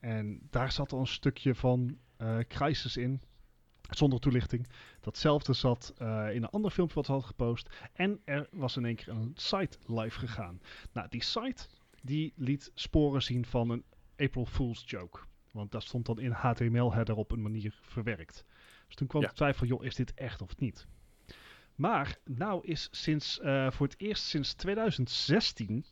En 0.00 0.40
daar 0.50 0.72
zat 0.72 0.92
al 0.92 1.00
een 1.00 1.06
stukje 1.06 1.54
van 1.54 1.98
eh 2.16 2.38
Crysis 2.48 2.96
in. 2.96 3.20
Zonder 3.90 4.20
toelichting. 4.20 4.68
Datzelfde 5.00 5.52
zat 5.52 5.92
eh, 5.98 6.34
in 6.34 6.42
een 6.42 6.48
ander 6.48 6.70
filmpje 6.70 6.94
wat 6.94 7.06
ze 7.06 7.12
had 7.12 7.24
gepost. 7.24 7.68
En 7.92 8.20
er 8.24 8.48
was 8.50 8.76
in 8.76 8.84
één 8.84 8.94
keer 8.96 9.08
een 9.08 9.32
site 9.34 9.78
live 9.86 10.18
gegaan. 10.18 10.60
Nou, 10.92 11.06
die 11.10 11.22
site 11.22 11.66
die 12.02 12.32
liet 12.36 12.70
sporen 12.74 13.22
zien 13.22 13.46
van 13.46 13.70
een 13.70 13.84
April 14.16 14.46
Fool's 14.46 14.82
joke. 14.86 15.20
Want 15.52 15.70
dat 15.72 15.82
stond 15.82 16.06
dan 16.06 16.18
in 16.20 16.30
HTML-header 16.30 17.16
op 17.16 17.30
een 17.32 17.42
manier 17.42 17.78
verwerkt. 17.80 18.44
Dus 18.86 18.94
toen 18.96 19.06
kwam 19.06 19.22
Ja. 19.22 19.28
de 19.28 19.34
twijfel, 19.34 19.66
joh, 19.66 19.84
is 19.84 19.94
dit 19.94 20.14
echt 20.14 20.42
of 20.42 20.56
niet? 20.58 20.86
Maar 21.78 22.18
nou 22.24 22.66
is 22.66 22.88
sinds, 22.90 23.40
eh, 23.40 23.70
voor 23.70 23.86
het 23.86 24.00
eerst 24.00 24.24
sinds 24.24 24.54
2016 24.54 25.84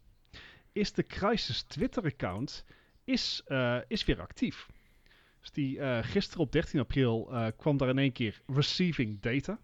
is 0.72 0.92
de 0.92 1.02
Crisis 1.06 1.62
Twitter-account 1.62 2.64
is, 3.04 3.42
eh, 3.44 3.78
is 3.88 4.04
weer 4.04 4.20
actief. 4.20 4.68
Dus 5.40 5.50
die 5.50 5.80
eh, 5.80 5.98
gisteren 6.02 6.44
op 6.44 6.52
13 6.52 6.80
april 6.80 7.32
eh, 7.32 7.46
kwam 7.56 7.76
daar 7.76 7.88
in 7.88 7.98
één 7.98 8.12
keer 8.12 8.40
receiving 8.46 9.20
data. 9.20 9.58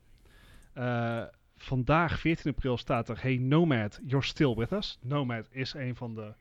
Eh, 0.73 1.25
vandaag 1.57 2.21
14 2.21 2.51
april 2.51 2.77
staat 2.77 3.09
er 3.09 3.23
Hey 3.23 3.37
Nomad, 3.37 4.01
you're 4.03 4.27
still 4.27 4.55
with 4.55 4.73
us. 4.73 4.99
Nomad 5.01 5.49
is 5.51 5.75
een 5.75 5.97
van 5.97 6.15
de 6.15 6.35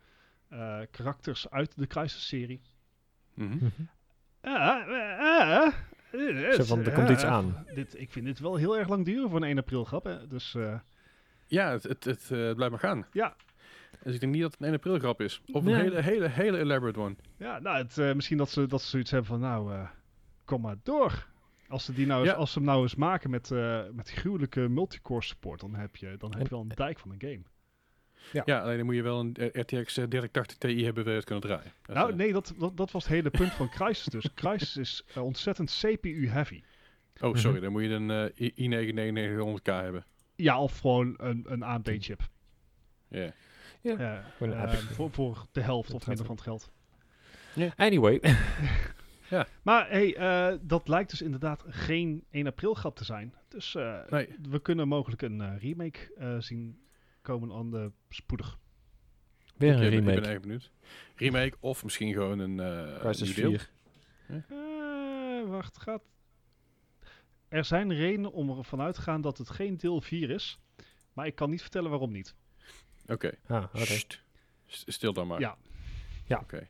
eh, 0.49 0.79
karakters 0.91 1.49
uit 1.49 1.77
de 1.77 1.87
Crisis-serie. 1.87 2.61
Mhm. 3.33 3.55
Mhm. 3.55 3.81
Zo 6.55 6.63
van, 6.63 6.83
er 6.85 6.91
komt 6.93 7.09
iets 7.09 7.23
aan. 7.23 7.65
Dit, 7.73 7.99
ik 7.99 8.11
vind 8.11 8.25
dit 8.25 8.39
wel 8.39 8.55
heel 8.55 8.77
erg 8.77 8.88
lang 8.89 9.05
duren 9.05 9.29
voor 9.29 9.41
een 9.41 9.47
1 9.47 9.57
april 9.57 9.83
grap. 9.83 10.03
Hè? 10.03 10.27
Dus 10.27 10.55
eh, 10.55 10.79
Ja, 11.47 11.71
het, 11.71 11.83
het, 11.83 12.03
het 12.03 12.21
eh, 12.21 12.27
blijft 12.29 12.69
maar 12.69 12.79
gaan. 12.79 13.05
Ja. 13.11 13.35
Dus 14.03 14.13
ik 14.13 14.19
denk 14.19 14.31
niet 14.33 14.41
dat 14.41 14.51
het 14.51 14.59
een 14.61 14.65
1 14.67 14.75
april 14.75 14.99
grap 14.99 15.21
is. 15.21 15.41
Of 15.51 15.63
Nee. 15.63 15.73
een 15.73 15.79
hele, 15.81 16.01
hele, 16.01 16.27
hele 16.27 16.57
elaborate 16.57 16.99
one. 16.99 17.15
ja, 17.38 17.59
nou, 17.59 17.77
het, 17.77 17.97
eh, 17.97 18.13
misschien 18.13 18.38
dat 18.38 18.49
ze, 18.49 18.67
dat 18.67 18.81
ze 18.81 18.88
zoiets 18.89 19.11
hebben 19.11 19.29
van, 19.29 19.39
nou, 19.39 19.73
eh, 19.73 19.89
kom 20.45 20.61
maar 20.61 20.75
door. 20.83 21.27
Als 21.67 21.85
ze, 21.85 21.93
die 21.93 22.05
nou 22.05 22.21
eens, 22.21 22.29
Ja. 22.31 22.35
als 22.35 22.51
ze 22.51 22.57
hem 22.57 22.67
nou 22.67 22.81
eens 22.81 22.95
maken 22.95 23.29
met, 23.29 23.51
eh 23.51 23.81
met 23.91 24.05
die 24.05 24.15
gruwelijke 24.15 24.59
multicore 24.69 25.23
support, 25.23 25.59
dan 25.59 25.75
heb 25.75 25.95
je, 25.95 26.15
dan 26.17 26.29
heb 26.29 26.39
En- 26.39 26.43
je 26.43 26.49
wel 26.49 26.59
een 26.61 26.67
dijk 26.75 26.99
van 26.99 27.11
een 27.11 27.21
game. 27.21 27.41
Ja, 28.45 28.60
alleen 28.60 28.77
dan 28.77 28.85
moet 28.85 28.95
je 28.95 29.02
wel 29.02 29.19
een 29.19 29.35
RTX 29.52 29.93
3080 29.93 30.57
Ti 30.57 30.84
hebben 30.85 31.03
wil 31.03 31.11
je 31.14 31.19
het 31.19 31.27
kunnen 31.27 31.43
draaien. 31.43 31.72
Dat, 31.81 31.95
nou, 31.95 32.10
eh, 32.11 32.15
nee, 32.15 32.34
dat, 32.34 32.53
dat, 32.57 32.77
dat 32.77 32.91
was 32.91 33.03
het 33.03 33.14
hele 33.14 33.30
punt 33.30 33.52
van 33.52 33.69
Crysis 33.69 34.06
dus. 34.06 34.34
Crysis 34.35 34.77
is 34.77 35.03
eh, 35.14 35.23
ontzettend 35.23 35.80
CPU-heavy. 35.81 36.61
Oh, 37.19 37.35
sorry, 37.35 37.52
Mhm. 37.56 37.61
dan 37.64 37.72
moet 37.72 37.81
je 37.81 37.89
een 37.89 38.10
eh, 38.11 38.48
i- 38.57 38.69
i9 38.69 38.93
9900K 38.93 39.65
hebben. 39.65 40.06
Ja, 40.35 40.61
of 40.61 40.80
gewoon 40.80 41.14
een, 41.18 41.45
een 41.49 41.64
AMD-chip. 41.64 42.22
Ja. 43.07 43.31
Ja, 43.81 44.23
voor, 44.93 45.11
voor 45.11 45.45
de 45.52 45.61
helft 45.61 45.93
of 45.93 46.07
minder 46.07 46.26
van 46.26 46.35
het 46.35 46.43
geld. 46.43 46.72
Anyway. 47.76 48.22
Maar 49.64 49.89
hey, 49.89 50.15
eh, 50.15 50.57
dat 50.61 50.88
lijkt 50.88 51.10
dus 51.10 51.22
inderdaad 51.22 51.64
geen 51.68 52.23
1 52.31 52.48
april 52.48 52.73
grap 52.73 52.95
te 52.95 53.03
zijn. 53.03 53.34
Dus 53.48 53.76
eh, 53.76 53.99
Nee. 54.10 54.30
we 54.49 54.60
kunnen 54.61 54.88
mogelijk 54.88 55.22
een 55.22 55.60
remake 55.60 56.14
eh, 56.18 56.35
zien 56.39 56.80
komen 57.22 57.52
aan 57.52 57.72
de 57.72 57.91
spoedig. 58.10 58.60
Weer 59.57 59.69
Ik, 59.73 59.76
een 59.76 59.80
ben- 59.89 59.93
Ik 59.98 60.03
ben 60.06 60.14
remake. 60.14 60.30
erg 60.30 60.39
benieuwd. 60.41 60.72
Remake 61.15 61.56
of 61.60 61.84
misschien 61.84 62.14
gewoon 62.14 62.39
een 62.39 62.60
eh 62.60 62.99
Crisis 62.99 63.35
nieuw 63.35 63.49
deel. 63.49 63.60
4. 63.60 63.69
Eh, 64.49 65.49
wacht, 65.49 65.77
gaat. 65.77 66.02
Er 67.48 67.65
zijn 67.65 67.93
redenen 67.93 68.31
om 68.31 68.57
ervan 68.57 68.81
uit 68.81 68.95
te 68.95 69.02
gaan 69.02 69.22
dat 69.22 69.38
het 69.38 69.49
geen 69.49 69.77
deel 69.77 70.02
4 70.02 70.30
is. 70.30 70.60
Maar 71.14 71.26
ik 71.26 71.35
kan 71.35 71.49
niet 71.49 71.61
vertellen 71.61 71.89
waarom 71.89 72.11
niet. 72.11 72.35
Oké. 73.07 73.31
Ah, 73.48 73.64
oké. 73.64 73.85
Sst. 73.85 74.22
S- 74.65 74.84
Stil 74.88 75.14
dan 75.14 75.27
maar. 75.27 75.39
Ja. 75.39 75.57
Ja. 76.26 76.39
Oké. 76.39 76.68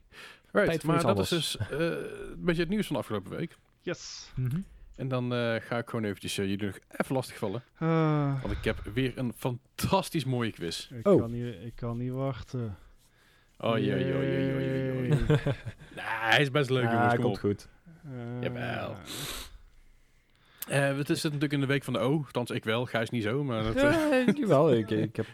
Right, 0.52 0.68
Tijd 0.70 0.82
voor 0.82 0.94
maar 0.94 1.04
dat 1.04 1.20
is 1.20 1.30
dus 1.30 1.58
eh, 1.58 1.68
een 1.80 2.44
beetje 2.46 2.62
het 2.62 2.70
nieuws 2.70 2.86
van 2.88 2.96
de 2.96 3.02
afgelopen 3.02 3.32
week. 3.32 3.58
Yes. 3.82 4.32
Mhm. 4.36 4.60
En 4.96 5.08
dan 5.08 5.34
eh, 5.34 5.56
ga 5.62 5.78
ik 5.78 5.90
gewoon 5.90 6.06
eventjes 6.06 6.38
eh, 6.38 6.46
jullie 6.46 6.66
nog 6.66 6.78
even 6.98 7.16
lastigvallen. 7.16 7.64
Eh, 7.80 8.42
Want 8.42 8.54
ik 8.58 8.64
heb 8.64 8.78
weer 8.94 9.18
een 9.18 9.34
fantastisch 9.38 10.26
mooie 10.26 10.52
quiz. 10.52 10.90
ik, 10.90 11.08
Oh. 11.08 11.20
kan 11.20 11.32
niet, 11.32 11.56
ik 11.66 11.76
kan 11.76 11.98
niet 11.98 12.12
wachten. 12.12 12.78
Oh 13.58 13.78
jee, 13.78 13.88
jee, 13.88 14.00
jee, 14.00 15.08
jee. 15.08 15.08
Nou, 15.96 16.08
hij 16.08 16.42
is 16.42 16.52
best 16.52 16.70
leuk 16.70 16.84
Ja, 16.84 16.92
jongens, 16.92 17.14
kom 17.14 17.24
komt 17.24 17.34
op. 17.36 17.40
goed. 17.42 17.68
Eh, 18.06 18.42
Jawel. 18.42 18.96
Eh, 20.68 20.98
het 20.98 21.10
is 21.10 21.24
natuurlijk 21.24 21.54
in 21.54 21.60
de 21.60 21.66
week 21.66 21.84
van 21.84 21.94
de 21.94 22.00
O. 22.00 22.12
Althans, 22.26 22.50
ik 22.52 22.64
wel. 22.64 22.86
Gijs 22.86 23.10
niet 23.10 23.24
zo, 23.24 23.44
maar 23.44 23.64
dat... 23.64 23.76
eh, 23.76 23.82
Ja, 23.82 24.34
jawel. 24.42 24.74
Ik, 24.74 24.90
ik 24.90 25.16
heb 25.16 25.26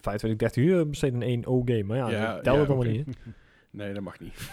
25, 0.00 0.38
30 0.40 0.64
uur 0.64 0.88
besteed 0.88 1.12
in 1.12 1.22
één 1.22 1.46
O-game. 1.46 1.82
Maar 1.82 1.96
ja, 1.96 2.10
Ja, 2.10 2.34
dat 2.34 2.42
telt 2.44 2.54
ja, 2.56 2.60
het 2.62 2.70
allemaal 2.70 2.92
niet. 2.92 3.06
hè. 3.06 3.12
Nee, 3.70 3.92
dat 3.94 4.02
mag 4.02 4.18
niet. 4.20 4.50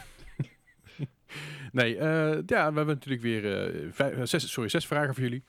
Nee, 1.72 1.98
eh, 1.98 2.32
ja, 2.46 2.70
we 2.72 2.78
hebben 2.78 2.88
natuurlijk 2.88 3.22
weer 3.24 3.68
eh, 3.68 3.88
vijf, 3.92 4.14
eh, 4.16 4.22
zes, 4.24 4.52
sorry, 4.52 4.70
zes 4.70 4.88
vragen 4.88 5.14
voor 5.14 5.24
jullie. 5.24 5.44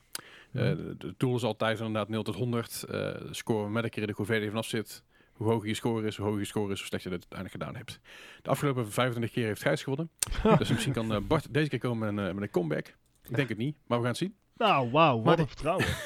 Eh, 0.53 0.62
Mhm. 0.62 0.77
de, 0.99 1.15
tool 1.16 1.36
is 1.36 1.43
altijd 1.43 1.78
inderdaad 1.78 2.09
0 2.09 2.23
tot 2.23 2.35
100. 2.35 2.82
eh 2.90 3.15
scoren 3.31 3.73
met 3.73 3.85
een 3.85 3.90
keer 3.90 4.07
de 4.07 4.12
hoe 4.16 4.24
verder 4.27 4.45
je 4.45 4.51
vanaf 4.51 4.66
zit. 4.66 5.03
Hoe 5.32 5.47
hoger 5.47 5.69
je 5.69 5.74
score 5.74 6.07
is, 6.07 6.16
hoe 6.16 6.24
hoger 6.27 6.40
je 6.40 6.47
score 6.47 6.73
is, 6.73 6.78
hoe 6.78 6.86
slecht 6.89 7.03
je 7.03 7.11
het 7.11 7.27
uiteindelijk 7.31 7.62
gedaan 7.62 7.77
hebt. 7.77 8.01
De 8.43 8.51
afgelopen 8.51 8.93
25 8.93 9.32
keer 9.32 9.47
heeft 9.47 9.62
Gijs 9.62 9.82
gewonnen. 9.82 10.11
dus 10.59 10.69
misschien 10.70 10.93
kan 10.93 11.27
Bart 11.27 11.55
deze 11.55 11.69
keer 11.69 11.78
komen 11.78 12.15
met, 12.15 12.27
een, 12.27 12.35
met 12.35 12.45
een 12.45 12.51
comeback. 12.51 12.86
Ik 13.28 13.36
denk 13.36 13.49
het 13.49 13.59
niet, 13.59 13.77
maar 13.86 13.99
we 13.99 14.03
gaan 14.05 14.12
het 14.12 14.16
zien. 14.23 14.35
Nou, 14.57 14.90
wauw, 14.90 15.23
wat 15.23 15.39
een 15.39 15.47
vertrouwen. 15.47 15.86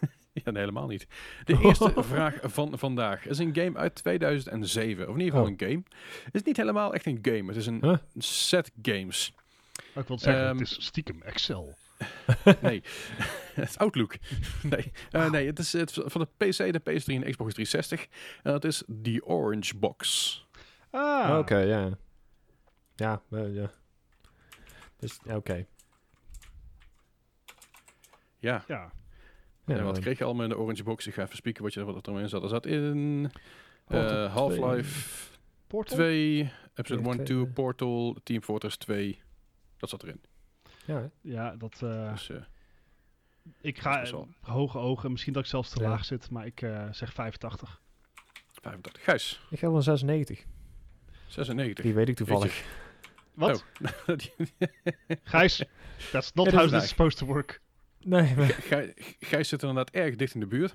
Ja, 0.44 0.50
nee, 0.50 0.60
helemaal 0.60 0.86
niet. 0.86 1.06
De 1.44 1.58
eerste 1.62 1.92
vraag 1.96 2.38
van 2.42 2.78
vandaag 2.78 3.26
is 3.26 3.38
een 3.38 3.54
game 3.54 3.76
uit 3.78 3.94
2007. 3.94 5.08
Of 5.08 5.14
in 5.14 5.20
ieder 5.20 5.32
geval 5.38 5.44
Oh. 5.52 5.56
een 5.58 5.68
game. 5.68 5.82
Het 6.24 6.34
is 6.34 6.42
niet 6.42 6.56
helemaal 6.56 6.94
echt 6.94 7.06
een 7.06 7.18
game. 7.22 7.46
Het 7.46 7.56
is 7.56 7.66
een 7.66 7.78
Huh? 7.80 7.96
set 8.18 8.70
games. 8.82 9.34
Maar 9.94 10.02
ik 10.02 10.08
wil 10.08 10.18
zeggen, 10.18 10.42
Ehm, 10.44 10.58
het 10.58 10.66
is 10.70 10.84
stiekem 10.84 11.22
Excel. 11.22 11.76
Nee, 12.60 12.82
het 13.54 13.68
is 13.68 13.78
Outlook. 13.78 14.14
nee, 14.62 14.92
Eh, 15.10 15.30
nee 15.30 15.46
het 15.46 15.58
is 15.58 15.72
het, 15.72 15.92
van 16.04 16.20
de 16.20 16.46
PC, 16.46 16.56
de 16.72 16.80
PS3 16.80 17.04
en 17.14 17.20
de 17.20 17.30
Xbox 17.30 17.54
360. 17.54 18.06
En 18.42 18.52
dat 18.52 18.64
is 18.64 18.82
The 19.02 19.20
Orange 19.24 19.76
Box. 19.76 20.46
Ah, 20.90 21.38
Oké, 21.38 21.58
ja. 21.58 21.90
Ja, 22.96 23.22
eh, 23.30 23.54
ja. 23.54 23.70
Dus, 24.96 25.18
ja, 25.24 25.36
oké. 25.36 25.66
Ja, 28.38 28.64
Ja. 28.68 28.92
Ja, 29.66 29.76
en 29.76 29.84
wat 29.84 29.98
kreeg 29.98 30.18
je 30.18 30.24
allemaal 30.24 30.42
in 30.44 30.48
de 30.50 30.58
Orange 30.58 30.82
Box? 30.82 31.06
Ik 31.06 31.14
ga 31.14 31.22
even 31.22 31.36
spieken 31.36 31.62
wat, 31.62 31.74
je, 31.74 31.84
wat 31.84 32.06
er 32.06 32.20
in 32.20 32.28
zat. 32.28 32.42
Er 32.42 32.48
zat 32.48 32.66
in 32.66 33.30
eh, 33.86 34.34
Half-Life 34.34 35.28
Portal? 35.66 35.96
2, 35.96 36.52
Episode 36.74 37.00
Twee, 37.02 37.14
1, 37.14 37.24
twee, 37.24 37.24
2, 37.26 37.38
ja. 37.38 37.52
Portal, 37.52 38.16
Team 38.22 38.42
Fortress 38.42 38.76
2. 38.76 39.21
Dat 39.82 39.90
zat 39.90 40.02
erin. 40.02 40.20
ja, 40.86 40.94
hè. 41.00 41.06
Ja, 41.20 41.56
dat... 41.56 41.80
eh, 41.82 42.10
Dus, 42.12 42.30
eh, 42.30 42.36
ik 43.60 43.78
ga 43.78 44.06
hoge 44.40 44.78
ogen, 44.78 45.10
misschien 45.10 45.32
dat 45.32 45.42
ik 45.42 45.48
zelfs 45.48 45.70
te 45.70 45.82
Ja. 45.82 45.88
laag 45.88 46.04
zit, 46.04 46.30
maar 46.30 46.46
ik 46.46 46.62
eh, 46.62 46.88
zeg 46.92 47.12
85. 47.12 47.80
85. 48.52 49.02
Gijs, 49.04 49.40
ik 49.50 49.58
ga 49.58 49.70
wel 49.70 49.82
96. 49.82 50.44
96. 51.26 51.84
Die 51.84 51.94
weet 51.94 52.08
ik 52.08 52.16
toevallig. 52.16 52.64
Wat? 53.34 53.64
Oh. 54.06 54.16
Gijs, 55.22 55.64
that's 56.10 56.32
not 56.32 56.50
how 56.50 56.64
is 56.64 56.70
this 56.70 56.82
is 56.82 56.88
supposed 56.88 57.18
to 57.18 57.26
work. 57.26 57.60
Nee, 58.04 58.34
maar... 58.36 58.46
Gij- 58.48 58.94
Gijs 59.20 59.48
zit 59.48 59.60
inderdaad 59.62 59.90
erg 59.90 60.16
dicht 60.16 60.34
in 60.34 60.40
de 60.40 60.46
buurt. 60.46 60.74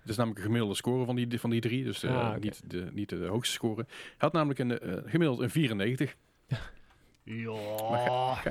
Het 0.00 0.08
is 0.08 0.16
namelijk 0.16 0.38
een 0.40 0.46
gemiddelde 0.46 0.74
score 0.76 1.04
van 1.04 1.16
die, 1.16 1.40
van 1.40 1.50
die 1.50 1.60
drie. 1.60 1.84
Dus 1.84 2.02
eh, 2.02 2.16
Ah, 2.16 2.36
niet, 2.40 2.70
de, 2.70 2.88
niet 2.92 3.08
de 3.08 3.26
hoogste 3.26 3.54
score. 3.54 3.84
Hij 3.86 4.14
had 4.18 4.32
namelijk 4.32 4.58
een 4.58 4.78
eh, 4.78 5.10
gemiddeld 5.10 5.40
een 5.40 5.50
94. 5.50 6.16
Maar 7.26 8.42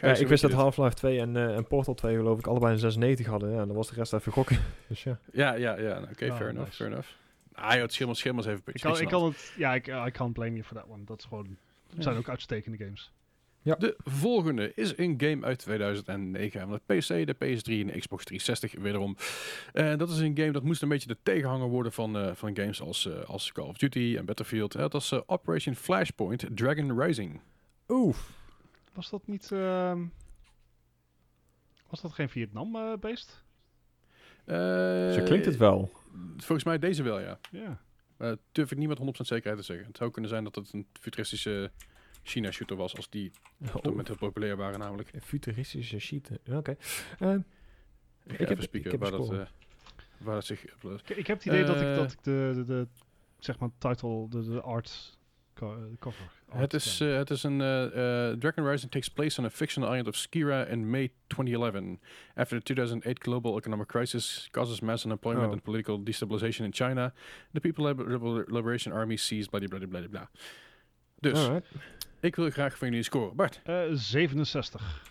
Ja. 0.00 0.08
Ja, 0.08 0.14
ik 0.14 0.28
wist 0.28 0.42
dat? 0.42 0.52
Half-Life 0.52 0.94
2 0.94 1.20
en, 1.20 1.36
eh, 1.36 1.56
en 1.56 1.66
Portal 1.66 1.94
2 1.94 2.16
geloof 2.16 2.38
ik 2.38 2.46
allebei 2.46 2.72
een 2.72 2.78
96 2.78 3.26
hadden. 3.26 3.50
Ja, 3.50 3.60
en 3.60 3.66
dan 3.66 3.76
was 3.76 3.88
de 3.88 3.94
rest 3.94 4.12
even 4.12 4.32
gokken. 4.32 4.58
Dus 4.88 5.02
ja. 5.02 5.18
Ja, 5.32 5.54
ja, 5.54 5.78
ja. 5.78 5.98
nou, 5.98 6.10
Oké, 6.10 6.24
Ja, 6.24 6.36
fair 6.36 6.48
enough, 6.48 6.66
nice. 6.66 6.76
fair 6.76 6.90
enough. 6.90 7.08
Ah 7.52 7.72
joh, 7.72 7.82
het 7.82 7.92
schimmels, 7.92 8.18
schimmels 8.18 8.46
even. 8.46 8.62
Ik 8.66 8.80
kan, 8.80 9.00
ik 9.00 9.08
kan 9.08 9.24
het, 9.24 9.52
ja, 9.56 9.74
ik 9.74 9.86
I 9.86 10.10
can't 10.10 10.32
blame 10.32 10.50
you 10.50 10.62
for 10.62 10.76
that 10.76 10.86
one. 10.88 11.04
Dat 11.04 11.18
is 11.18 11.24
gewoon, 11.24 11.56
het 11.94 12.02
zijn 12.02 12.16
ook 12.16 12.28
uitstekende 12.28 12.76
games. 12.84 13.12
De 13.62 13.96
volgende 14.04 14.72
is 14.74 14.98
een 14.98 15.14
game 15.16 15.44
uit 15.46 15.58
2009 15.58 16.60
van 16.60 16.80
de 16.86 16.94
PC, 16.94 17.08
de 17.26 17.34
PS3 17.34 17.80
en 17.80 17.86
de 17.86 17.98
Xbox 17.98 18.24
360 18.24 18.74
wederom. 18.80 19.16
En 19.72 19.98
dat 19.98 20.10
is 20.10 20.18
een 20.18 20.36
game 20.36 20.50
dat 20.50 20.62
moest 20.62 20.82
een 20.82 20.88
beetje 20.88 21.08
de 21.08 21.16
tegenhanger 21.22 21.68
worden 21.68 21.92
van, 21.92 22.18
eh, 22.18 22.30
van 22.34 22.56
games 22.56 22.80
als, 22.80 23.06
eh, 23.06 23.22
als 23.24 23.52
Call 23.52 23.66
of 23.66 23.76
Duty 23.76 24.14
en 24.18 24.24
Battlefield. 24.24 24.74
Eh, 24.74 24.80
dat 24.80 24.92
was 24.92 25.12
eh, 25.12 25.20
Operation 25.26 25.74
Flashpoint 25.74 26.46
Dragon 26.54 27.00
Rising. 27.00 27.40
Oeh. 27.90 28.16
Was 28.92 29.10
dat 29.10 29.26
niet, 29.26 29.52
ehm, 29.52 30.04
was 31.88 32.00
dat 32.00 32.12
geen 32.12 32.28
Vietnam-based? 32.28 33.44
Eh, 34.44 35.12
Zo 35.12 35.22
klinkt 35.24 35.46
het 35.46 35.56
wel. 35.56 35.90
Volgens 36.36 36.64
mij 36.64 36.78
deze 36.78 37.02
wel, 37.02 37.20
ja. 37.20 37.38
ja. 37.50 37.80
Uh, 38.18 38.32
durf 38.52 38.70
ik 38.72 38.78
niet 38.78 38.88
met 38.88 38.98
100% 38.98 39.02
zekerheid 39.26 39.58
te 39.58 39.64
zeggen. 39.64 39.86
Het 39.86 39.96
zou 39.96 40.10
kunnen 40.10 40.30
zijn 40.30 40.44
dat 40.44 40.54
het 40.54 40.72
een 40.72 40.86
futuristische 41.00 41.70
China-shooter 42.22 42.76
was, 42.76 42.96
als 42.96 43.10
die 43.10 43.30
op 43.60 43.66
dat 43.66 43.74
Oh, 43.76 43.84
moment 43.84 44.06
heel 44.08 44.16
populair 44.16 44.56
waren 44.56 44.78
namelijk. 44.78 45.10
futuristische 45.22 45.98
sheet. 45.98 46.30
Ja, 46.44 46.56
Oké. 46.58 46.76
Eh, 47.18 47.32
Ik, 47.32 47.38
Ik 48.24 48.36
ga 48.36 48.36
heb- 48.36 48.50
even 48.50 48.62
spieken 48.62 48.92
ik 48.92 49.00
heb 49.00 49.10
waar, 49.10 49.20
dat, 49.20 49.32
eh, 49.32 49.46
waar 50.18 50.36
het 50.36 50.44
zich. 50.44 50.64
Ik, 50.64 51.08
ik 51.16 51.26
heb 51.26 51.36
het 51.36 51.46
idee 51.46 51.64
dat 51.64 51.80
ik, 51.80 51.94
dat 51.94 52.12
ik 52.12 52.22
de, 52.22 52.52
de, 52.54 52.64
de, 52.64 52.86
zeg 53.38 53.58
maar, 53.58 53.68
title, 53.78 54.28
de, 54.28 54.42
de 54.44 54.60
art 54.60 55.18
co- 55.54 55.90
cover. 55.98 56.39
Het 56.52 56.74
is, 56.74 57.00
eh, 57.00 57.16
het 57.16 57.30
is 57.30 57.42
een 57.42 57.60
eh, 57.60 57.84
eh, 58.30 58.38
Dragon 58.38 58.66
Rising 58.68 58.90
takes 58.90 59.08
place 59.08 59.38
on 59.40 59.44
a 59.46 59.50
fictional 59.50 59.88
island 59.88 60.08
of 60.08 60.16
Skira 60.16 60.64
in 60.64 60.90
May 60.90 61.12
2011. 61.26 61.98
After 62.34 62.56
the 62.58 62.62
2008 62.64 63.18
global 63.22 63.56
economic 63.58 63.86
crisis 63.86 64.48
causes 64.50 64.80
mass 64.80 65.04
unemployment 65.04 65.46
Oh. 65.46 65.52
and 65.52 65.62
political 65.62 66.02
destabilization 66.04 66.64
in 66.64 66.72
China, 66.72 67.12
the 67.52 67.60
People 67.60 67.84
Liber- 67.84 68.10
Liber- 68.10 68.44
Liberation 68.54 68.92
Army 68.92 69.16
seized 69.16 69.50
blah 69.50 69.60
blah 69.68 69.88
blah 69.88 70.08
blah. 70.10 70.26
Dus, 71.20 71.38
Alright. 71.46 71.66
ik 72.20 72.36
wil 72.36 72.50
graag 72.50 72.78
van 72.78 72.88
jullie 72.88 73.02
scoren. 73.02 73.36
Bart, 73.36 73.60
Eh, 73.64 73.82
67. 73.92 75.08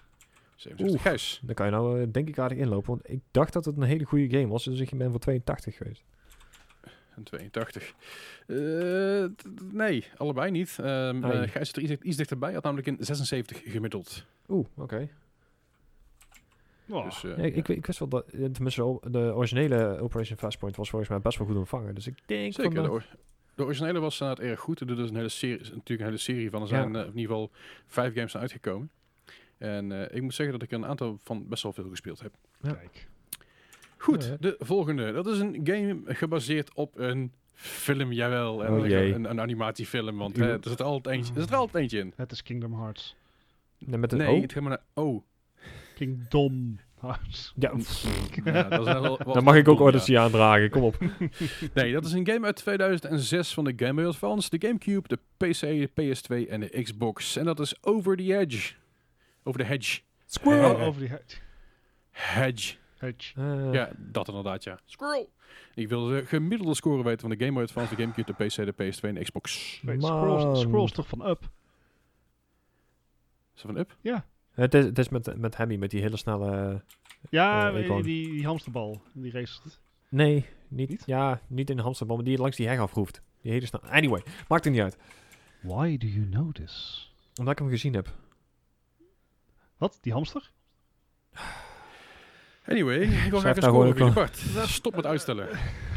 67. 0.55 0.89
Oeh. 0.89 1.01
Gijs, 1.01 1.39
Dan 1.43 1.55
kan 1.55 1.65
je 1.65 1.71
nou 1.71 2.11
denk 2.11 2.27
ik 2.27 2.39
aardig 2.39 2.57
inlopen. 2.57 2.87
Want 2.89 3.09
ik 3.09 3.19
dacht 3.31 3.53
dat 3.53 3.65
het 3.65 3.77
een 3.77 3.83
hele 3.83 4.03
goede 4.03 4.29
game 4.29 4.47
was. 4.47 4.63
Dus 4.63 4.79
ik 4.79 4.97
ben 4.97 5.11
voor 5.11 5.19
82 5.19 5.75
geweest. 5.77 6.03
Een 7.19 7.23
82. 7.23 7.93
Eh, 8.47 9.25
nee, 9.71 10.05
allebei 10.17 10.51
niet. 10.51 10.75
Ehm 10.79 11.25
Ai. 11.25 11.43
eh, 11.43 11.49
Gijs 11.51 11.71
is 11.71 11.73
er 11.73 11.81
iets, 11.91 12.01
iets 12.03 12.17
dichterbij, 12.17 12.53
had 12.53 12.63
namelijk 12.63 12.87
een 12.87 12.97
76 12.99 13.61
gemiddeld. 13.65 14.25
Oeh, 14.47 14.65
oké. 14.77 15.09
Oh, 16.89 17.05
Dus, 17.05 17.23
eh, 17.23 17.37
Ja, 17.37 17.43
ik, 17.43 17.55
ik, 17.55 17.67
ik 17.67 17.85
wist 17.85 17.99
wel 17.99 18.07
dat, 18.07 18.27
eh, 18.27 18.45
tenminste 18.45 18.99
de 19.11 19.19
originele 19.35 19.99
Operation 20.01 20.37
Fastpoint 20.37 20.75
was 20.75 20.89
volgens 20.89 21.09
mij 21.11 21.19
best 21.19 21.37
wel 21.37 21.47
goed 21.47 21.55
ontvangen. 21.55 21.95
Dus 21.95 22.07
ik 22.07 22.17
denk 22.25 22.53
Zeker, 22.53 22.71
van, 22.73 22.83
de, 22.83 22.89
or- 22.91 23.15
de 23.55 23.63
originele 23.63 23.99
was 23.99 24.19
inderdaad 24.19 24.45
erg 24.45 24.59
goed. 24.59 24.79
Er 24.81 24.99
is 24.99 25.09
een 25.09 25.15
hele 25.15 25.29
serie, 25.29 25.57
natuurlijk 25.57 25.99
een 25.99 26.05
hele 26.05 26.17
serie 26.17 26.49
van. 26.49 26.61
Er 26.61 26.67
Ja. 26.67 26.73
zijn 26.81 26.95
in 26.95 27.05
ieder 27.05 27.21
geval 27.21 27.51
vijf 27.87 28.13
games 28.13 28.31
zijn 28.31 28.43
uitgekomen. 28.43 28.89
En 29.57 29.91
eh, 29.91 30.15
ik 30.15 30.21
moet 30.21 30.33
zeggen 30.33 30.59
dat 30.59 30.63
ik 30.63 30.71
er 30.71 30.77
een 30.77 30.85
aantal 30.89 31.17
van 31.23 31.47
best 31.47 31.63
wel 31.63 31.73
veel 31.73 31.89
gespeeld 31.89 32.19
heb. 32.19 32.33
ja. 32.61 32.73
Kijk. 32.73 33.07
Goed, 34.01 34.23
Ja, 34.25 34.35
de 34.39 34.55
volgende. 34.59 35.11
Dat 35.11 35.27
is 35.27 35.39
een 35.39 35.59
game 35.63 35.99
gebaseerd 36.05 36.73
op 36.73 36.97
een 36.99 37.31
film, 37.53 38.11
jawel. 38.11 38.63
En 38.65 38.73
Oh, 38.73 38.83
een- 38.83 38.89
jee. 38.89 39.13
een, 39.13 39.29
een 39.29 39.41
animatiefilm, 39.41 40.17
want 40.17 40.35
hè, 40.37 40.51
er 40.53 40.59
zit 40.69 40.79
er 40.79 40.85
altijd 40.85 41.15
eentje, 41.15 41.33
er 41.33 41.41
zit 41.41 41.49
er 41.49 41.55
altijd 41.55 41.83
eentje 41.83 41.99
in. 41.99 42.13
Het 42.15 42.31
is 42.31 42.43
Kingdom 42.43 42.73
Hearts. 42.79 43.15
nee, 43.77 43.97
met 43.99 44.11
een 44.11 44.17
Nee, 44.17 44.27
O. 44.37 44.41
het 44.41 44.51
gaat 44.53 44.61
maar 44.63 44.71
naar... 44.95 45.05
Oh. 45.05 45.23
Kingdom 45.95 46.79
Hearts. 46.99 47.53
Ja, 47.55 47.71
Ja, 48.43 48.63
dat 48.63 48.79
is 48.79 48.85
wel- 48.93 49.01
wel- 49.01 49.33
dan 49.33 49.43
mag 49.43 49.55
ik 49.55 49.67
ook 49.67 49.77
dom, 49.77 49.85
ja. 49.87 49.91
Odyssey 49.93 50.17
aandragen. 50.19 50.69
Kom 50.69 50.83
op. 50.83 50.97
Nee, 51.73 51.93
dat 51.93 52.05
is 52.05 52.11
een 52.11 52.27
game 52.27 52.45
uit 52.45 52.55
2006 52.55 53.53
van 53.53 53.63
de 53.63 53.73
Game 53.75 53.93
Boy 53.93 54.05
Advance, 54.05 54.49
de 54.57 54.67
Gamecube, 54.67 55.07
de 55.07 55.17
PC, 55.37 55.59
de 55.59 55.89
PS2 56.01 56.49
en 56.49 56.59
de 56.59 56.81
Xbox. 56.83 57.35
En 57.35 57.45
dat 57.45 57.59
is 57.59 57.83
Over 57.83 58.17
the 58.17 58.37
Edge. 58.37 58.73
Over 59.43 59.59
the 59.59 59.65
Hedge. 59.65 60.01
Squirrel! 60.25 60.73
Oh, 60.75 60.81
over 60.87 60.99
die 61.01 61.09
hedge. 61.09 61.37
Hedge. 62.11 62.75
Hedge. 62.99 63.33
Eh, 63.41 63.73
Ja, 63.73 63.89
dat 63.97 64.27
inderdaad, 64.27 64.63
ja. 64.63 64.79
Squirrel. 64.85 65.29
Ik 65.75 65.89
wil 65.89 66.05
de 66.05 66.25
gemiddelde 66.25 66.75
score 66.75 67.03
weten 67.03 67.19
van 67.19 67.29
de 67.29 67.37
Game 67.37 67.51
Boy 67.51 67.63
Advance, 67.63 67.95
de 67.95 68.01
Gamecube, 68.01 68.33
de 68.37 68.45
PC, 68.45 68.55
de 68.55 68.73
PS2 68.73 68.99
en 69.09 69.15
de 69.15 69.21
Xbox. 69.21 69.79
Wait, 69.83 70.01
Man. 70.01 70.09
scrolls, 70.17 70.59
scrolls 70.61 70.91
toch 70.91 71.07
van 71.07 71.27
up? 71.29 71.41
Is 73.55 73.61
dat 73.61 73.71
van 73.71 73.77
Up? 73.77 73.95
Het 74.51 74.73
is, 74.73 74.85
het 74.85 74.97
is 74.99 75.09
met, 75.09 75.37
met 75.37 75.57
Hemmy, 75.57 75.75
met 75.75 75.91
die 75.91 76.01
hele 76.01 76.17
snelle... 76.17 76.83
Ja, 77.29 77.71
Eh, 77.71 77.93
die, 77.93 78.03
die, 78.03 78.45
hamsterbal. 78.45 79.01
Die 79.13 79.31
race. 79.31 79.59
Nee, 80.09 80.45
niet, 80.67 80.89
Niet? 80.89 81.03
Ja, 81.05 81.41
niet 81.47 81.69
in 81.69 81.75
de 81.75 81.81
hamsterbal, 81.81 82.15
maar 82.15 82.25
die 82.25 82.37
langs 82.37 82.57
die 82.57 82.67
heg 82.67 82.79
afroeft. 82.79 83.21
Die 83.41 83.51
hele 83.51 83.65
snel. 83.65 83.81
Anyway, 83.81 84.23
maakt 84.47 84.65
er 84.65 84.71
niet 84.71 84.81
uit. 84.81 84.97
Why 85.61 85.97
do 85.97 86.07
you 86.07 86.29
know 86.29 86.51
this? 86.51 87.05
Omdat 87.35 87.53
ik 87.53 87.59
hem 87.59 87.69
gezien 87.69 87.93
heb. 87.93 88.15
Wat? 89.77 89.97
Die 90.01 90.13
hamster? 90.13 90.51
Anyway, 92.69 93.01
ik 93.01 93.29
wil 93.29 93.39
graag 93.39 93.55
een 93.55 93.61
score 93.61 93.93
gewoon 93.93 94.13
Bart. 94.13 94.37
Stop 94.63 94.95
met 94.95 95.05
uitstellen. 95.05 95.47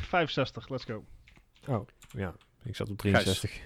65, 0.00 0.68
let's 0.68 0.84
go. 0.84 1.04
Oh, 1.66 1.86
ja. 2.08 2.34
Ik 2.64 2.76
zat 2.76 2.90
op 2.90 2.98
63. 2.98 3.60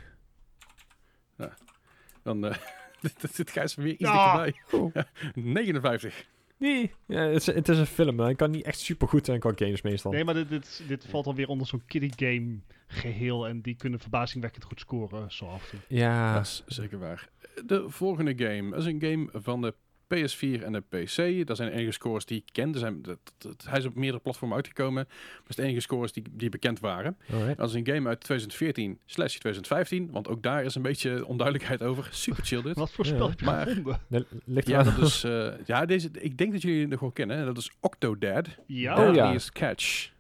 Dan 2.23 2.47
eh, 2.47 2.57
dit 3.21 3.35
zit 3.35 3.51
Gijs 3.51 3.75
weer 3.75 3.87
iets 3.93 4.01
Ja. 4.01 4.45
dichterbij. 4.45 4.81
Oh. 4.81 4.95
59. 5.35 6.27
Nee. 6.59 6.93
Ja, 7.07 7.21
het, 7.21 7.37
is, 7.37 7.47
het 7.47 7.69
is 7.69 7.79
een 7.79 7.87
film. 7.87 8.21
Hij 8.21 8.35
kan 8.35 8.51
niet 8.51 8.65
echt 8.65 8.79
super 8.79 9.09
goed 9.09 9.25
zijn 9.25 9.41
qua 9.41 9.53
games 9.55 9.83
meestal. 9.83 10.13
Nee, 10.13 10.25
maar 10.25 10.35
dit, 10.35 10.49
dit, 10.49 10.83
dit 10.89 11.07
valt 11.07 11.27
alweer 11.27 11.49
onder 11.49 11.67
zo'n 11.67 11.83
kiddie 11.87 12.13
game 12.17 12.59
geheel. 12.87 13.49
En 13.49 13.61
die 13.61 13.77
kunnen 13.77 14.01
verbazingwekkend 14.01 14.65
goed 14.65 14.81
scoren, 14.81 15.33
zo 15.33 15.47
af 15.47 15.63
en 15.63 15.69
toe. 15.71 15.99
Ja. 15.99 16.35
Dat 16.35 16.43
is 16.43 16.63
zeker 16.67 16.99
waar. 16.99 17.29
De 17.65 17.85
volgende 17.91 18.33
game 18.37 18.77
is 18.77 18.85
een 18.85 19.01
game 19.01 19.29
van 19.33 19.61
de 19.61 19.75
PS4 20.15 20.63
en 20.63 20.73
de 20.73 20.81
PC. 20.81 21.47
Dat 21.47 21.57
zijn 21.57 21.71
de 21.71 21.77
enige 21.77 21.93
scores 21.93 22.25
die 22.25 22.37
ik 22.39 22.49
ken. 22.53 22.73
Er 22.73 22.79
zijn, 22.79 23.03
dat, 23.03 23.19
dat- 23.39 23.65
hij 23.69 23.79
is 23.79 23.85
op 23.85 23.95
meerdere 23.95 24.23
platformen 24.23 24.57
uitgekomen. 24.57 25.05
Dat 25.39 25.49
is 25.49 25.57
de 25.57 25.63
enige 25.63 25.81
scores 25.81 26.13
die, 26.13 26.23
die 26.31 26.49
bekend 26.49 26.81
waren. 26.81 27.17
Alright. 27.33 27.57
Dat 27.59 27.69
is 27.69 27.75
een 27.75 27.87
game 27.87 28.09
uit 28.09 28.21
2014 28.21 28.99
slash 29.07 29.31
2015. 29.31 30.11
Want 30.11 30.29
ook 30.29 30.43
daar 30.43 30.65
is 30.65 30.75
een 30.75 30.83
beetje 30.83 31.27
onduidelijkheid 31.27 31.83
over. 31.83 32.09
Super 32.11 32.45
chill 32.45 32.63
dit. 32.63 32.77
Wat 32.85 32.93
voor 32.93 33.05
Ja. 33.07 33.11
spel 33.15 33.29
heb 33.29 33.39
je 33.41 33.45
Maar- 33.45 34.25
ligt 34.45 34.67
Ja, 34.69 34.83
dat 34.83 34.99
is, 34.99 35.25
eh, 35.35 35.53
ja 35.65 35.87
deze, 35.87 36.09
ik 36.13 36.39
denk 36.39 36.53
dat 36.53 36.63
jullie 36.63 36.81
het 36.81 36.91
nog 36.91 37.01
wel 37.01 37.11
kennen. 37.11 37.47
Dat 37.47 37.57
is 37.59 37.71
Octodad. 37.81 38.49
Ja, 38.67 38.93
Oh, 38.99 39.05
ja. 39.07 39.13
Deadliest 39.13 39.53
Catch. 39.53 40.11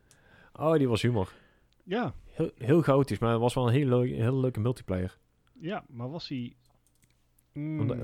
Oh, 0.52 0.72
die 0.76 0.88
was 0.88 1.02
humor. 1.02 1.32
ja. 1.84 2.14
Heel, 2.36 2.50
heel 2.58 2.82
chaotisch, 2.82 3.18
maar 3.18 3.30
het 3.30 3.40
was 3.40 3.54
wel 3.54 3.66
een 3.66 3.72
hele, 3.72 3.96
leu- 3.98 4.14
hele 4.14 4.36
leuke 4.36 4.60
multiplayer. 4.60 5.16
Ja, 5.60 5.84
maar 5.88 6.10
was 6.10 6.28
hij... 6.28 6.54
Mm, 7.52 7.80
Omdat, 7.80 7.96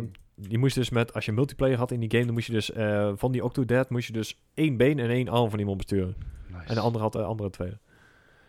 je 0.49 0.59
moest 0.59 0.75
dus 0.75 0.91
met, 0.91 1.15
als 1.15 1.25
je 1.25 1.33
multiplayer 1.33 1.79
had 1.79 1.91
in 1.91 2.01
die 2.01 2.11
game, 2.11 2.25
dan 2.25 2.35
moest 2.35 2.47
je 2.47 2.53
dus 2.53 2.73
eh, 2.73 3.13
van 3.17 3.33
die 3.33 3.45
Octodad 3.45 3.91
moest 3.91 4.07
je 4.07 4.13
dus 4.13 4.43
één 4.55 4.77
been 4.77 4.99
en 4.99 5.11
één 5.11 5.29
arm 5.29 5.51
van 5.51 5.59
iemand 5.59 5.77
besturen. 5.77 6.17
nice. 6.49 6.67
En 6.67 6.75
de 6.75 6.81
andere 6.81 7.05
had 7.05 7.13
de 7.13 7.23
andere 7.23 7.51
twee. 7.51 7.73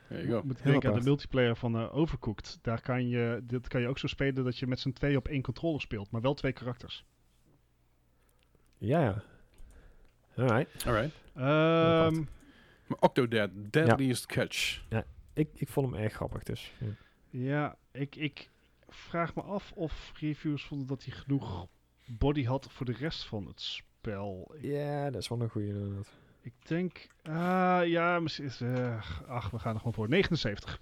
Ik 0.10 0.44
moet 0.44 0.64
denken 0.64 0.90
aan 0.90 1.00
de 1.00 1.06
multiplayer 1.06 1.56
van 1.56 1.76
eh, 1.76 1.96
Overcooked. 1.96 2.60
Daar 2.62 2.82
kan 2.82 3.08
je, 3.08 3.42
dit 3.44 3.68
kan 3.68 3.82
je 3.82 3.88
ook 3.88 3.98
zo 3.98 4.08
spelen 4.08 4.44
dat 4.44 4.58
je 4.58 4.68
met 4.68 4.80
z'n 4.80 4.92
twee 4.92 5.18
op 5.18 5.28
één 5.28 5.42
controller 5.42 5.82
speelt, 5.82 6.12
maar 6.12 6.22
wel 6.22 6.34
twee 6.34 6.52
karakters. 6.52 7.06
Ja, 8.78 9.02
ja. 9.04 9.24
Alright. 10.36 10.86
Alright. 10.86 11.14
Ehm, 11.36 12.24
Maar 12.88 12.98
Octodad. 13.00 13.50
Deadliest 13.54 14.26
Catch. 14.26 14.82
Ik, 15.34 15.50
ik 15.54 15.70
vond 15.70 15.92
hem 15.92 16.02
erg 16.02 16.14
grappig, 16.14 16.44
dus. 16.44 16.72
ja. 16.80 16.88
ja, 17.30 17.78
ik, 17.92 18.16
ik 18.16 18.50
vraag 18.90 19.36
me 19.36 19.42
af 19.42 19.72
of 19.76 20.12
reviewers 20.20 20.64
vonden 20.64 20.88
dat 20.88 21.04
hij 21.04 21.14
genoeg 21.14 21.68
body 22.06 22.46
had 22.46 22.68
voor 22.72 22.86
de 22.86 22.94
rest 23.00 23.26
van 23.26 23.46
het 23.48 23.62
spel. 23.62 24.52
Ik, 24.56 24.64
Ja, 24.64 25.10
dat 25.10 25.22
is 25.22 25.28
wel 25.28 25.42
een 25.42 25.50
goede 25.50 25.68
inderdaad. 25.68 26.08
ik 26.42 26.54
denk, 26.68 27.08
ah 27.24 27.82
ja, 27.88 28.20
misschien 28.20 28.46
is, 28.46 28.62
eh, 28.62 29.12
ach, 29.28 29.50
we 29.50 29.60
gaan 29.60 29.72
er 29.74 29.78
gewoon 29.78 29.94
voor. 29.94 30.10
79. 30.10 30.80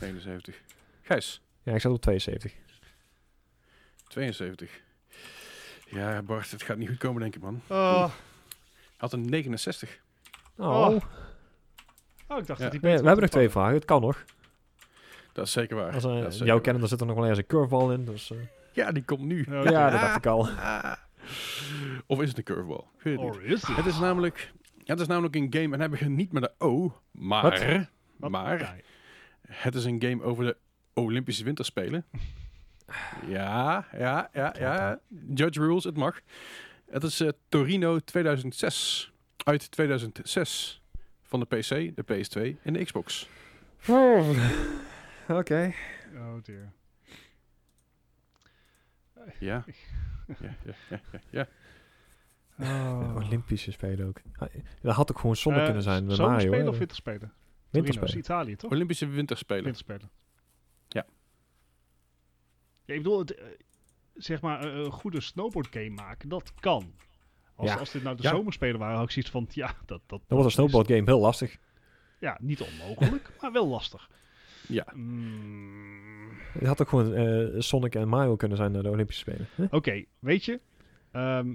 71. 0.00 0.60
Gijs. 1.02 1.40
Ja, 1.62 1.74
ik 1.74 1.80
zat 1.80 1.92
op 1.92 2.00
72. 2.00 2.52
72. 4.08 4.80
Ja, 5.90 6.22
Bart, 6.22 6.50
het 6.50 6.62
gaat 6.62 6.76
niet 6.76 6.88
goed 6.88 6.98
komen, 6.98 7.20
denk 7.22 7.34
ik, 7.36 7.42
man. 7.42 7.60
Oh, 7.68 8.10
Had 8.96 9.12
een 9.12 9.28
69. 9.28 9.98
Oh, 10.56 10.66
Oh, 10.66 11.02
oh, 12.28 12.38
ik 12.38 12.46
dacht 12.46 12.58
we, 12.60 12.64
dat 12.64 12.72
hij 12.72 12.80
we 12.80 12.88
hebben 12.88 13.20
nog 13.20 13.28
twee 13.30 13.48
vragen. 13.50 13.74
Het 13.74 13.84
kan 13.84 14.00
nog. 14.00 14.24
Dat 15.32 15.46
is 15.46 15.52
zeker 15.52 15.76
waar. 15.76 15.92
Als 15.92 16.02
Dat 16.02 16.12
uh, 16.12 16.18
is 16.18 16.22
zeker 16.24 16.38
jou 16.38 16.50
waar. 16.50 16.60
kennen, 16.60 16.80
dan 16.80 16.88
zit 16.90 17.00
er 17.00 17.06
nog 17.06 17.14
wel 17.14 17.24
ergens 17.24 17.40
een 17.42 17.46
curveball 17.46 17.92
in. 17.92 18.04
Dus, 18.04 18.30
eh, 18.30 18.38
Ja, 18.76 18.92
die 18.92 19.04
komt 19.04 19.20
nu. 19.20 19.40
Oh, 19.40 19.64
ja, 19.64 19.90
dat 19.90 20.00
dacht 20.00 20.16
ik 20.16 20.26
al. 20.26 20.48
Ah. 20.48 20.92
Of 22.06 22.20
is 22.20 22.28
het 22.28 22.38
een 22.38 22.44
curveball? 22.44 22.84
Ik 22.98 23.02
weet 23.02 23.20
het 23.20 23.24
niet. 23.24 23.34
Or 23.36 23.44
is 23.44 23.62
it? 23.62 23.76
Het 23.76 23.86
is 23.86 23.98
namelijk... 23.98 24.52
Ja, 24.78 24.92
het 24.92 25.00
is 25.00 25.06
namelijk 25.06 25.34
een 25.34 25.46
game, 25.50 25.64
en 25.64 25.70
dan 25.70 25.80
heb 25.80 25.96
je 25.96 26.08
niet 26.08 26.32
met 26.32 26.42
een 26.42 26.68
O, 26.68 27.00
maar... 27.10 27.42
Wat? 28.16 28.30
Maar 28.30 28.82
het 29.46 29.74
is 29.74 29.84
een 29.84 30.02
game 30.02 30.22
over 30.22 30.44
de 30.44 30.56
Olympische 30.94 31.44
Winterspelen. 31.44 32.04
Ja, 33.26 33.86
ja, 33.98 34.30
ja, 34.32 34.54
ja. 34.58 35.00
Judge 35.34 35.60
Rules, 35.60 35.84
het 35.84 35.96
mag. 35.96 36.20
Het 36.90 37.02
is 37.02 37.20
eh, 37.20 37.28
Torino 37.48 37.98
2006. 37.98 39.12
Uit 39.44 39.70
2006. 39.70 40.82
Van 41.22 41.40
de 41.40 41.46
PC, 41.46 41.68
de 41.68 42.04
PS2 42.04 42.62
en 42.62 42.72
de 42.72 42.84
Xbox. 42.84 43.28
Oké. 45.28 45.72
Oh 46.14 46.42
dear. 46.42 46.72
Ja. 49.38 49.64
Ja, 50.40 50.56
ja, 50.64 50.74
ja, 50.90 51.00
ja, 51.12 51.20
ja. 51.30 51.48
Oh. 52.58 53.14
Olympische 53.16 53.72
Spelen 53.72 54.06
ook. 54.06 54.20
Ah, 54.36 54.48
Dat 54.82 54.94
had 54.94 55.10
ook 55.10 55.18
gewoon 55.18 55.36
zonne 55.36 55.58
Eh, 55.58 55.64
kunnen 55.64 55.82
zijn 55.82 56.10
zomerspelen 56.10 56.50
Mario. 56.50 56.66
of 56.66 56.72
hè. 56.72 56.78
winterspelen? 56.78 57.18
Torino 57.20 57.32
is 57.70 57.96
Winterspelen. 57.96 58.18
Italië, 58.18 58.56
toch? 58.56 58.70
Olympische 58.70 59.06
Winterspelen. 59.06 59.62
Winterspelen. 59.64 60.10
Ja. 60.88 61.06
ja 62.84 62.94
ik 62.94 63.02
bedoel, 63.02 63.18
het, 63.18 63.34
eh, 63.34 63.44
zeg 64.14 64.40
maar, 64.40 64.60
eh, 64.64 64.74
een 64.84 64.90
goede 64.90 65.20
snowboard 65.20 65.68
game 65.70 65.90
maken, 65.90 66.28
dat 66.28 66.52
kan. 66.60 66.94
Als, 67.54 67.70
Ja. 67.70 67.76
als 67.76 67.90
dit 67.90 68.02
nou 68.02 68.16
de 68.16 68.22
Ja. 68.22 68.30
zomerspelen 68.30 68.78
waren, 68.78 68.96
had 68.96 69.04
ik 69.04 69.10
zoiets 69.10 69.30
van, 69.30 69.46
ja, 69.50 69.66
dat... 69.86 70.00
dat 70.06 70.20
Dat 70.26 70.36
was 70.38 70.44
een 70.44 70.50
snowboard 70.50 70.86
game 70.86 71.02
heel 71.04 71.20
lastig. 71.20 71.56
Ja, 72.20 72.38
niet 72.40 72.60
onmogelijk, 72.60 73.30
maar 73.40 73.52
wel 73.52 73.66
lastig. 73.66 74.10
Ja. 74.68 74.86
Mm, 74.94 76.05
Het 76.58 76.66
had 76.66 76.80
ook 76.80 76.88
gewoon 76.88 77.14
eh, 77.14 77.60
Sonic 77.60 77.94
en 77.94 78.08
Mario 78.08 78.36
kunnen 78.36 78.56
zijn 78.56 78.72
naar 78.72 78.82
de 78.82 78.90
Olympische 78.90 79.20
Spelen. 79.20 79.48
Huh? 79.54 79.66
Oké, 79.70 80.04
weet 80.18 80.44
je, 80.44 80.60
ehm, 81.12 81.54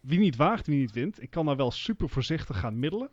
wie 0.00 0.18
niet 0.18 0.36
waagt, 0.36 0.66
wie 0.66 0.78
niet 0.78 0.92
wint. 0.92 1.22
Ik 1.22 1.30
kan 1.30 1.46
daar 1.46 1.56
wel 1.56 1.70
super 1.70 2.08
voorzichtig 2.08 2.58
gaan 2.58 2.78
middelen. 2.78 3.10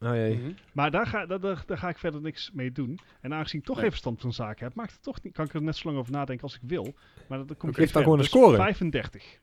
Oh 0.00 0.14
jee. 0.14 0.36
Mhm. 0.36 0.50
Maar 0.72 0.90
daar 0.90 1.06
ga, 1.06 1.26
daar, 1.26 1.40
daar, 1.40 1.62
daar 1.66 1.78
ga 1.78 1.88
ik 1.88 1.98
verder 1.98 2.20
niks 2.20 2.50
mee 2.52 2.72
doen. 2.72 2.98
En 3.20 3.34
aangezien 3.34 3.60
ik 3.60 3.66
toch 3.66 3.76
Nee. 3.76 3.84
even 3.86 3.98
stand 3.98 4.20
van 4.20 4.32
zaken 4.32 4.64
heb, 4.66 4.74
maakt 4.74 4.92
het 4.92 5.02
toch 5.02 5.22
niet, 5.22 5.32
kan 5.32 5.44
ik 5.44 5.54
er 5.54 5.62
net 5.62 5.76
zo 5.76 5.86
lang 5.88 5.98
over 6.00 6.12
nadenken 6.12 6.42
als 6.44 6.54
ik 6.54 6.60
wil. 6.62 6.94
Maar 7.28 7.38
dat, 7.38 7.48
dat 7.48 7.56
komt 7.56 7.74
ver. 7.74 7.88
gewoon 7.88 8.12
een 8.12 8.18
Dus 8.18 8.28
score. 8.28 8.56
35. 8.56 9.38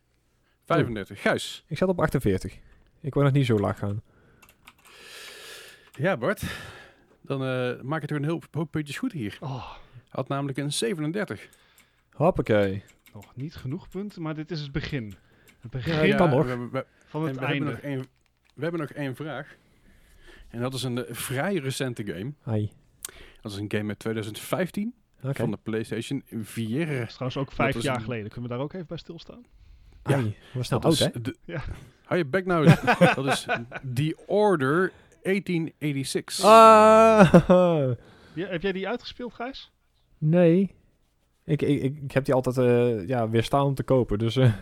35. 0.66 1.22
Gijs. 1.22 1.64
Ik 1.68 1.78
zat 1.78 1.90
op 1.90 2.00
48. 2.00 2.58
Ik 3.02 3.14
wou 3.14 3.26
nog 3.26 3.34
niet 3.34 3.46
zo 3.46 3.60
laag 3.60 3.80
gaan. 3.80 4.02
Ja, 5.92 6.18
Bart. 6.18 6.44
Dan 7.22 7.44
eh, 7.44 7.82
maak 7.82 8.02
het 8.02 8.12
er 8.12 8.18
een 8.18 8.26
hoop, 8.26 8.48
hoop 8.52 8.72
puntjes 8.72 8.98
goed 8.98 9.12
hier. 9.12 9.38
Oh, 9.40 9.76
Had 10.10 10.28
namelijk 10.28 10.58
een 10.58 10.74
37. 10.74 11.50
Hoppakee. 12.14 12.84
nog 13.14 13.36
niet 13.36 13.56
genoeg 13.56 13.90
punten, 13.90 14.22
maar 14.22 14.36
dit 14.36 14.52
is 14.52 14.62
het 14.62 14.72
begin. 14.72 15.04
Het 15.06 15.16
Ja, 15.62 15.70
begin 15.70 16.10
dat 16.10 16.18
kan 16.18 16.30
nog. 16.30 16.44
We, 16.44 16.50
hebben- 16.50 16.72
we, 16.72 16.86
van 17.06 17.26
het 17.26 17.36
we, 17.40 17.46
hebben 17.46 17.48
einde. 17.68 17.72
nog 17.72 17.80
één, 17.80 18.06
we 18.54 18.62
hebben 18.62 18.80
nog 18.82 18.90
één 18.90 19.16
vraag. 19.16 19.56
En 20.50 20.62
dat 20.62 20.74
is 20.74 20.84
een 20.84 21.06
eh, 21.06 21.14
vrij 21.16 21.56
recente 21.56 22.06
game. 22.06 22.34
Hi. 22.58 22.68
Dat 23.42 23.52
is 23.52 23.58
een 23.58 23.72
game 23.72 23.88
uit 23.88 24.00
2015 24.00 24.94
Oké. 25.24 25.34
van 25.34 25.52
de 25.52 25.58
PlayStation 25.64 26.24
4. 26.42 26.86
Dat 26.86 26.96
is 27.08 27.14
trouwens 27.14 27.38
ook 27.38 27.52
vijf 27.52 27.82
jaar 27.82 27.96
een- 27.96 28.02
geleden. 28.02 28.30
Kunnen 28.32 28.50
we 28.50 28.56
daar 28.56 28.64
ook 28.66 28.74
even 28.74 28.88
bij 28.88 28.98
stilstaan? 28.98 29.46
Ja, 30.04 30.18
Hi. 30.20 30.32
Was 30.54 30.70
nou 30.70 30.82
dat 30.82 30.84
oud, 30.84 30.94
is 30.94 31.00
hè? 31.14 31.22
de, 31.22 31.36
Ja. 31.46 31.64
Hou 32.04 32.18
je 32.18 32.26
bek 32.26 32.46
nou 32.46 32.66
eens. 32.68 32.82
dat 33.16 33.26
is 33.26 33.46
The 33.94 34.18
Order 34.28 34.92
1886. 35.24 36.46
Ah, 36.46 37.92
Ja, 38.34 38.48
heb 38.48 38.62
jij 38.62 38.72
die 38.72 38.88
uitgespeeld, 38.88 39.34
Gijs? 39.34 39.72
Nee. 40.18 40.76
Ik, 41.44 41.62
ik, 41.62 41.82
ik, 41.82 41.98
ik 42.04 42.12
heb 42.12 42.26
die 42.26 42.34
altijd 42.34 42.58
eh, 42.58 43.08
ja, 43.08 43.30
weerstaan 43.30 43.66
om 43.66 43.74
te 43.74 43.84
kopen, 43.84 44.18
dus... 44.20 44.36
eh. 44.36 44.54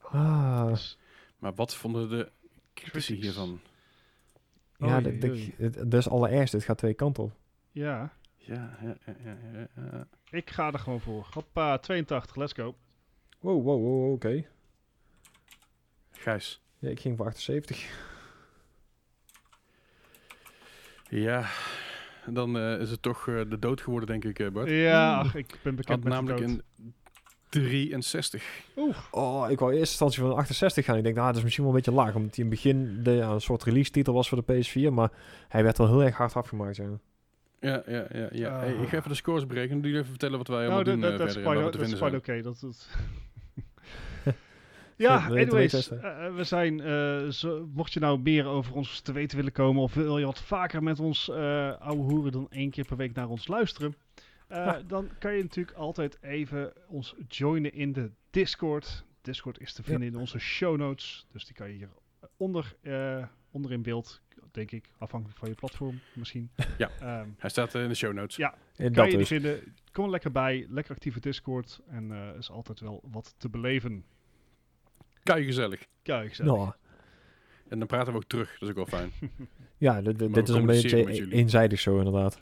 ah, 0.00 0.66
Dus- 0.66 0.98
Maar 1.38 1.54
wat 1.54 1.74
vonden 1.74 2.08
de 2.08 2.30
critici 2.74 3.14
hiervan? 3.14 3.60
ja, 4.78 4.94
Oei, 5.04 5.54
dat, 5.86 5.94
is 5.94 6.08
allereerst. 6.08 6.52
Het 6.52 6.64
gaat 6.64 6.78
twee 6.78 6.94
kanten 6.94 7.22
op. 7.22 7.32
Ja, 7.70 8.12
Ja, 8.36 8.78
ja, 8.82 8.96
ja, 9.06 9.14
ja, 9.24 9.36
ja, 9.54 9.68
ja. 9.76 10.06
ik 10.30 10.50
ga 10.50 10.72
er 10.72 10.78
gewoon 10.78 11.00
voor. 11.00 11.26
Hoppa, 11.30 11.78
82, 11.78 12.36
let's 12.36 12.52
go. 12.52 12.74
Wow, 13.40 13.64
wow, 13.64 13.82
wow, 13.82 14.12
oké. 14.12 14.44
Gijs. 16.10 16.62
Ja, 16.78 16.88
ik 16.90 17.00
ging 17.00 17.16
voor 17.16 17.26
78. 17.26 18.04
Ja, 21.08 21.48
dan 22.34 22.58
eh, 22.58 22.80
is 22.80 22.90
het 22.90 23.02
toch 23.02 23.28
eh, 23.28 23.40
de 23.48 23.58
dood 23.58 23.80
geworden, 23.80 24.08
denk 24.08 24.24
ik, 24.24 24.38
eh, 24.38 24.50
Bart. 24.50 24.68
Ja, 24.68 25.18
ach, 25.18 25.34
ik 25.34 25.58
ben 25.62 25.74
bekend 25.74 25.88
Had 25.88 26.04
met 26.04 26.12
namelijk 26.12 26.38
de 26.38 26.46
dood. 26.46 26.62
een 26.78 26.94
63. 27.48 28.44
Oh, 29.10 29.50
ik 29.50 29.58
wou 29.58 29.72
in 29.72 29.78
eerste 29.78 30.04
instantie 30.04 30.20
van 30.20 30.30
een 30.30 30.36
68 30.36 30.84
gaan. 30.84 30.96
Ik 30.96 31.02
denk, 31.02 31.14
nou, 31.14 31.26
dat 31.26 31.36
is 31.36 31.42
misschien 31.42 31.64
wel 31.64 31.72
een 31.72 31.78
beetje 31.78 31.98
laag. 32.00 32.14
Omdat 32.14 32.36
hij 32.36 32.44
in 32.44 32.50
het 32.50 32.62
begin 32.62 33.02
de, 33.02 33.10
ja, 33.10 33.30
een 33.30 33.40
soort 33.40 33.62
release 33.62 33.90
titel 33.90 34.14
was 34.14 34.28
voor 34.28 34.44
de 34.46 34.64
PS4. 34.64 34.92
Maar 34.92 35.10
hij 35.48 35.62
werd 35.62 35.78
wel 35.78 35.86
heel 35.86 36.02
erg 36.02 36.16
hard 36.16 36.34
afgemaakt, 36.34 36.76
ja. 36.76 36.84
Ja, 37.60 37.82
ja, 37.86 38.06
ja. 38.12 38.28
ja. 38.32 38.48
Ah. 38.48 38.60
Hey, 38.60 38.74
ik 38.74 38.88
ga 38.88 38.96
even 38.96 39.08
de 39.08 39.16
scores 39.16 39.46
berekenen. 39.46 39.82
Doe 39.82 39.90
je 39.90 39.96
even 39.96 40.10
vertellen 40.10 40.38
wat 40.38 40.48
wij 40.48 40.58
allemaal 40.58 40.82
Nou, 40.82 40.90
doen 40.90 41.00
dat 41.00 41.18
dat 41.18 41.28
is 41.28 41.36
en 41.36 41.42
quite 41.42 41.78
dat 41.78 41.80
is 41.80 42.00
oké. 42.14 42.42
Dat 42.42 42.60
het... 42.60 42.88
ja, 44.96 45.26
anyways. 45.26 45.70
testen? 45.70 46.02
eh, 46.02 46.34
we 46.34 46.44
zijn, 46.44 46.80
eh, 46.80 47.28
zo, 47.28 47.68
mocht 47.74 47.92
je 47.92 48.00
nou 48.00 48.18
meer 48.18 48.46
over 48.46 48.74
ons 48.74 49.00
te 49.00 49.12
weten 49.12 49.36
willen 49.36 49.52
komen... 49.52 49.82
of 49.82 49.94
wil 49.94 50.18
je 50.18 50.24
wat 50.26 50.40
vaker 50.42 50.82
met 50.82 51.00
ons 51.00 51.28
eh 51.30 51.80
ouwe 51.80 52.02
hoeren 52.02 52.32
dan 52.32 52.46
één 52.50 52.70
keer 52.70 52.84
per 52.84 52.96
week 52.96 53.14
naar 53.14 53.28
ons 53.28 53.46
luisteren... 53.48 53.94
eh, 54.48 54.56
Ja. 54.56 54.82
dan 54.86 55.08
kan 55.18 55.34
je 55.36 55.42
natuurlijk 55.42 55.76
altijd 55.76 56.18
even 56.22 56.72
ons 56.88 57.14
joinen 57.28 57.72
in 57.72 57.92
de 57.92 58.10
Discord. 58.30 59.04
Discord 59.22 59.60
is 59.60 59.72
te 59.72 59.82
vinden 59.82 60.08
in 60.08 60.16
onze 60.16 60.38
show 60.38 60.76
notes. 60.76 61.26
Dus 61.32 61.44
die 61.44 61.54
kan 61.54 61.68
je 61.68 61.74
hier 61.74 61.88
onder, 62.36 62.74
eh, 62.82 63.24
onder 63.50 63.72
in 63.72 63.82
beeld, 63.82 64.20
denk 64.50 64.70
ik. 64.70 64.90
Afhankelijk 64.98 65.38
van 65.38 65.48
je 65.48 65.54
platform 65.54 66.00
misschien. 66.14 66.50
Ja. 66.78 66.90
Ehm, 67.00 67.28
Hij 67.38 67.50
staat 67.50 67.74
eh, 67.74 67.82
in 67.82 67.88
de 67.88 67.94
show 67.94 68.12
notes. 68.12 68.36
Ja. 68.36 68.54
En 68.76 68.84
kan 68.84 68.92
dat 68.92 69.04
je 69.04 69.10
die 69.10 69.18
dus. 69.18 69.28
vinden. 69.28 69.74
Kom 69.92 70.04
er 70.04 70.10
lekker 70.10 70.32
bij. 70.32 70.66
Lekker 70.68 70.94
actieve 70.94 71.20
Discord. 71.20 71.80
En 71.88 72.12
eh 72.12 72.38
is 72.38 72.50
altijd 72.50 72.80
wel 72.80 73.00
wat 73.10 73.34
te 73.38 73.48
beleven. 73.48 74.04
Kei 75.34 75.44
gezellig. 75.44 75.86
Kijk, 76.02 76.34
zo. 76.34 76.44
Nou, 76.44 76.70
En 77.68 77.78
dan 77.78 77.86
praten 77.88 78.12
we 78.12 78.18
ook 78.18 78.24
terug. 78.26 78.50
Dat 78.58 78.62
is 78.62 78.68
ook 78.68 78.90
wel 78.90 79.00
fijn. 79.00 79.10
ja, 79.86 80.00
dit, 80.02 80.20
is 80.20 80.48
een 80.54 80.66
beetje 80.66 80.88
jullie. 80.88 81.32
eenzijdig 81.32 81.80
zo, 81.80 81.98
inderdaad. 81.98 82.40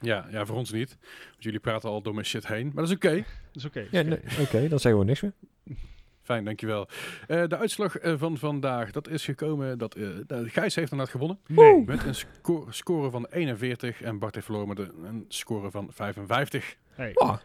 ja, 0.00 0.26
ja, 0.30 0.46
voor 0.46 0.56
ons 0.56 0.72
niet. 0.72 0.96
Want 1.30 1.42
jullie 1.42 1.60
praten 1.60 1.88
al 1.90 2.02
door 2.02 2.14
mijn 2.14 2.26
shit 2.26 2.46
heen. 2.46 2.64
Maar 2.66 2.74
dat 2.84 2.88
is 2.88 2.94
oké. 2.94 3.14
Dat 3.14 3.24
is 3.52 3.64
oké. 3.64 3.86
Ja, 3.90 4.00
oké. 4.00 4.08
nee, 4.08 4.18
oké, 4.40 4.68
dan 4.68 4.78
zeggen 4.78 5.00
we 5.00 5.06
niks 5.06 5.20
meer. 5.20 5.32
Fijn, 6.22 6.44
dankjewel. 6.44 6.88
Eh 7.26 7.46
de 7.46 7.56
uitslag 7.56 7.96
eh, 7.98 8.14
van 8.18 8.38
vandaag, 8.38 8.90
dat 8.90 9.08
is 9.08 9.24
gekomen. 9.24 9.78
Dat, 9.78 9.94
eh, 9.94 10.08
nou, 10.26 10.48
Gijs 10.48 10.74
heeft 10.74 10.90
inderdaad 10.90 11.14
gewonnen. 11.14 11.38
Nee. 11.46 11.84
Met 11.86 12.04
een 12.04 12.14
sco- 12.14 12.66
score 12.70 13.10
van 13.10 13.26
41. 13.30 14.02
En 14.02 14.18
Bart 14.18 14.34
heeft 14.34 14.46
verloren 14.46 14.68
met 14.68 14.78
een, 14.78 15.04
een 15.04 15.24
score 15.28 15.70
van 15.70 15.88
55. 15.92 16.76
Hey. 16.90 17.10
Oh. 17.14 17.36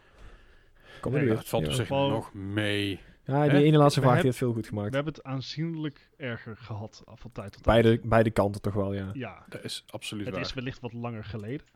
Kom 1.00 1.12
maar 1.12 1.20
Nee, 1.20 1.28
weer. 1.30 1.38
dat 1.38 1.48
valt 1.48 1.66
op 1.66 1.72
zich 1.72 1.88
nog 1.88 2.34
mee. 2.34 3.00
Ja, 3.34 3.42
die 3.42 3.50
Hè? 3.50 3.62
ene 3.62 3.76
laatste 3.78 4.00
We 4.00 4.06
vraag 4.06 4.16
die 4.18 4.24
heeft 4.26 4.38
veel 4.38 4.52
goed 4.52 4.62
We 4.62 4.68
gemaakt. 4.68 4.94
hebben 4.94 5.12
het 5.12 5.22
aanzienlijk 5.24 6.10
erger 6.16 6.56
gehad 6.56 7.02
af 7.04 7.20
van 7.20 7.32
tijd 7.32 7.52
tot 7.52 7.62
tijd. 7.62 7.82
Beide, 7.82 8.00
beide 8.08 8.30
kanten 8.30 8.60
toch 8.60 8.74
wel, 8.74 8.92
ja. 8.94 9.10
Ja. 9.12 9.44
Dat 9.48 9.64
is 9.64 9.84
absoluut 9.90 10.24
Het 10.26 10.34
waar. 10.34 10.44
is 10.44 10.54
wellicht 10.54 10.80
wat 10.80 10.92
langer 10.92 11.24
geleden. 11.24 11.66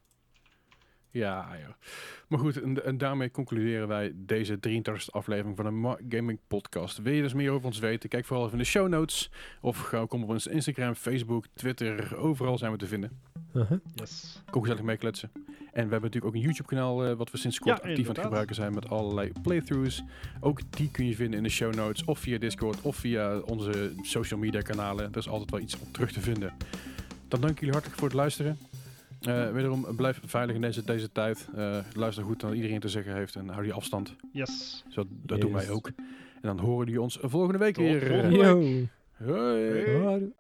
Ja, 1.13 1.49
ja. 1.61 1.77
Maar 2.29 2.39
goed, 2.39 2.63
en, 2.63 2.85
en 2.85 2.99
daarmee 2.99 3.31
concluderen 3.31 3.89
wij 3.89 4.13
deze 4.15 4.59
33e 4.69 5.11
aflevering 5.11 5.57
van 5.57 5.65
de 5.65 5.71
Ma- 5.71 5.99
Gaming 6.09 6.39
Podcast. 6.49 6.99
Wil 7.03 7.13
je 7.13 7.23
dus 7.23 7.35
meer 7.35 7.51
over 7.51 7.67
ons 7.67 7.79
weten? 7.79 8.09
Kijk 8.09 8.25
vooral 8.25 8.45
even 8.47 8.59
in 8.59 8.65
de 8.65 8.71
show 8.71 8.89
notes. 8.89 9.31
Of 9.61 9.79
ga, 9.79 10.05
kom 10.07 10.23
op 10.23 10.29
ons 10.29 10.47
Instagram, 10.47 10.95
Facebook, 10.95 11.45
Twitter. 11.55 12.17
Overal 12.17 12.59
zijn 12.59 12.73
we 12.73 12.79
te 12.79 12.87
vinden. 12.87 13.21
Uh-huh. 13.55 13.79
Yes. 13.95 14.43
Kom 14.51 14.63
gezellig 14.63 14.83
meekletsen. 14.83 15.31
En 15.35 15.45
we 15.73 15.91
hebben 15.93 16.01
natuurlijk 16.01 16.25
ook 16.25 16.35
een 16.35 16.41
YouTube 16.41 16.69
kanaal 16.69 17.05
eh, 17.07 17.15
wat 17.17 17.31
we 17.31 17.39
sinds 17.39 17.59
kort 17.59 17.83
Ja, 17.83 17.89
actief 17.89 18.09
aan 18.09 18.15
het 18.15 18.23
gebruiken 18.25 18.55
zijn 18.55 18.75
met 18.75 18.89
allerlei 18.89 19.33
playthroughs. 19.43 20.03
Ook 20.41 20.61
die 20.71 20.91
kun 20.91 21.07
je 21.07 21.15
vinden 21.15 21.37
in 21.37 21.43
de 21.45 21.51
show 21.51 21.75
notes 21.75 22.05
of 22.05 22.19
via 22.19 22.39
Discord 22.39 22.81
of 22.83 22.97
via 22.97 23.39
onze 23.39 23.93
social 24.03 24.41
media 24.41 24.61
kanalen. 24.61 25.11
Er 25.13 25.17
is 25.19 25.29
altijd 25.29 25.51
wel 25.51 25.61
iets 25.61 25.79
om 25.79 25.93
terug 25.93 26.13
te 26.13 26.21
vinden. 26.21 26.53
Dan 27.29 27.41
dank 27.41 27.53
ik 27.53 27.59
jullie 27.59 27.73
hartelijk 27.75 27.99
voor 28.01 28.09
het 28.09 28.17
luisteren. 28.17 28.59
Eh, 29.27 29.51
wederom, 29.51 29.87
blijf 29.97 30.21
veilig 30.25 30.55
in 30.55 30.61
deze, 30.61 30.85
deze 30.85 31.13
tijd. 31.13 31.49
Eh, 31.57 31.79
luister 31.95 32.25
goed 32.25 32.41
naar 32.41 32.51
wat 32.51 32.61
iedereen 32.61 32.81
te 32.81 32.89
zeggen 32.89 33.15
heeft 33.15 33.35
en 33.35 33.49
hou 33.49 33.63
die 33.63 33.73
afstand. 33.73 34.17
Yes. 34.33 34.85
Zo, 34.89 35.05
dat 35.09 35.41
doen 35.41 35.53
wij 35.53 35.71
ook. 35.71 35.87
En 35.87 35.95
dan 36.41 36.59
horen 36.59 36.85
jullie 36.87 37.01
ons 37.03 37.19
volgende 37.23 37.59
week 37.59 37.75
Tot 37.75 37.85
weer. 37.85 38.07
volgende 38.07 38.39
week. 38.39 38.89
Hoi. 39.25 40.33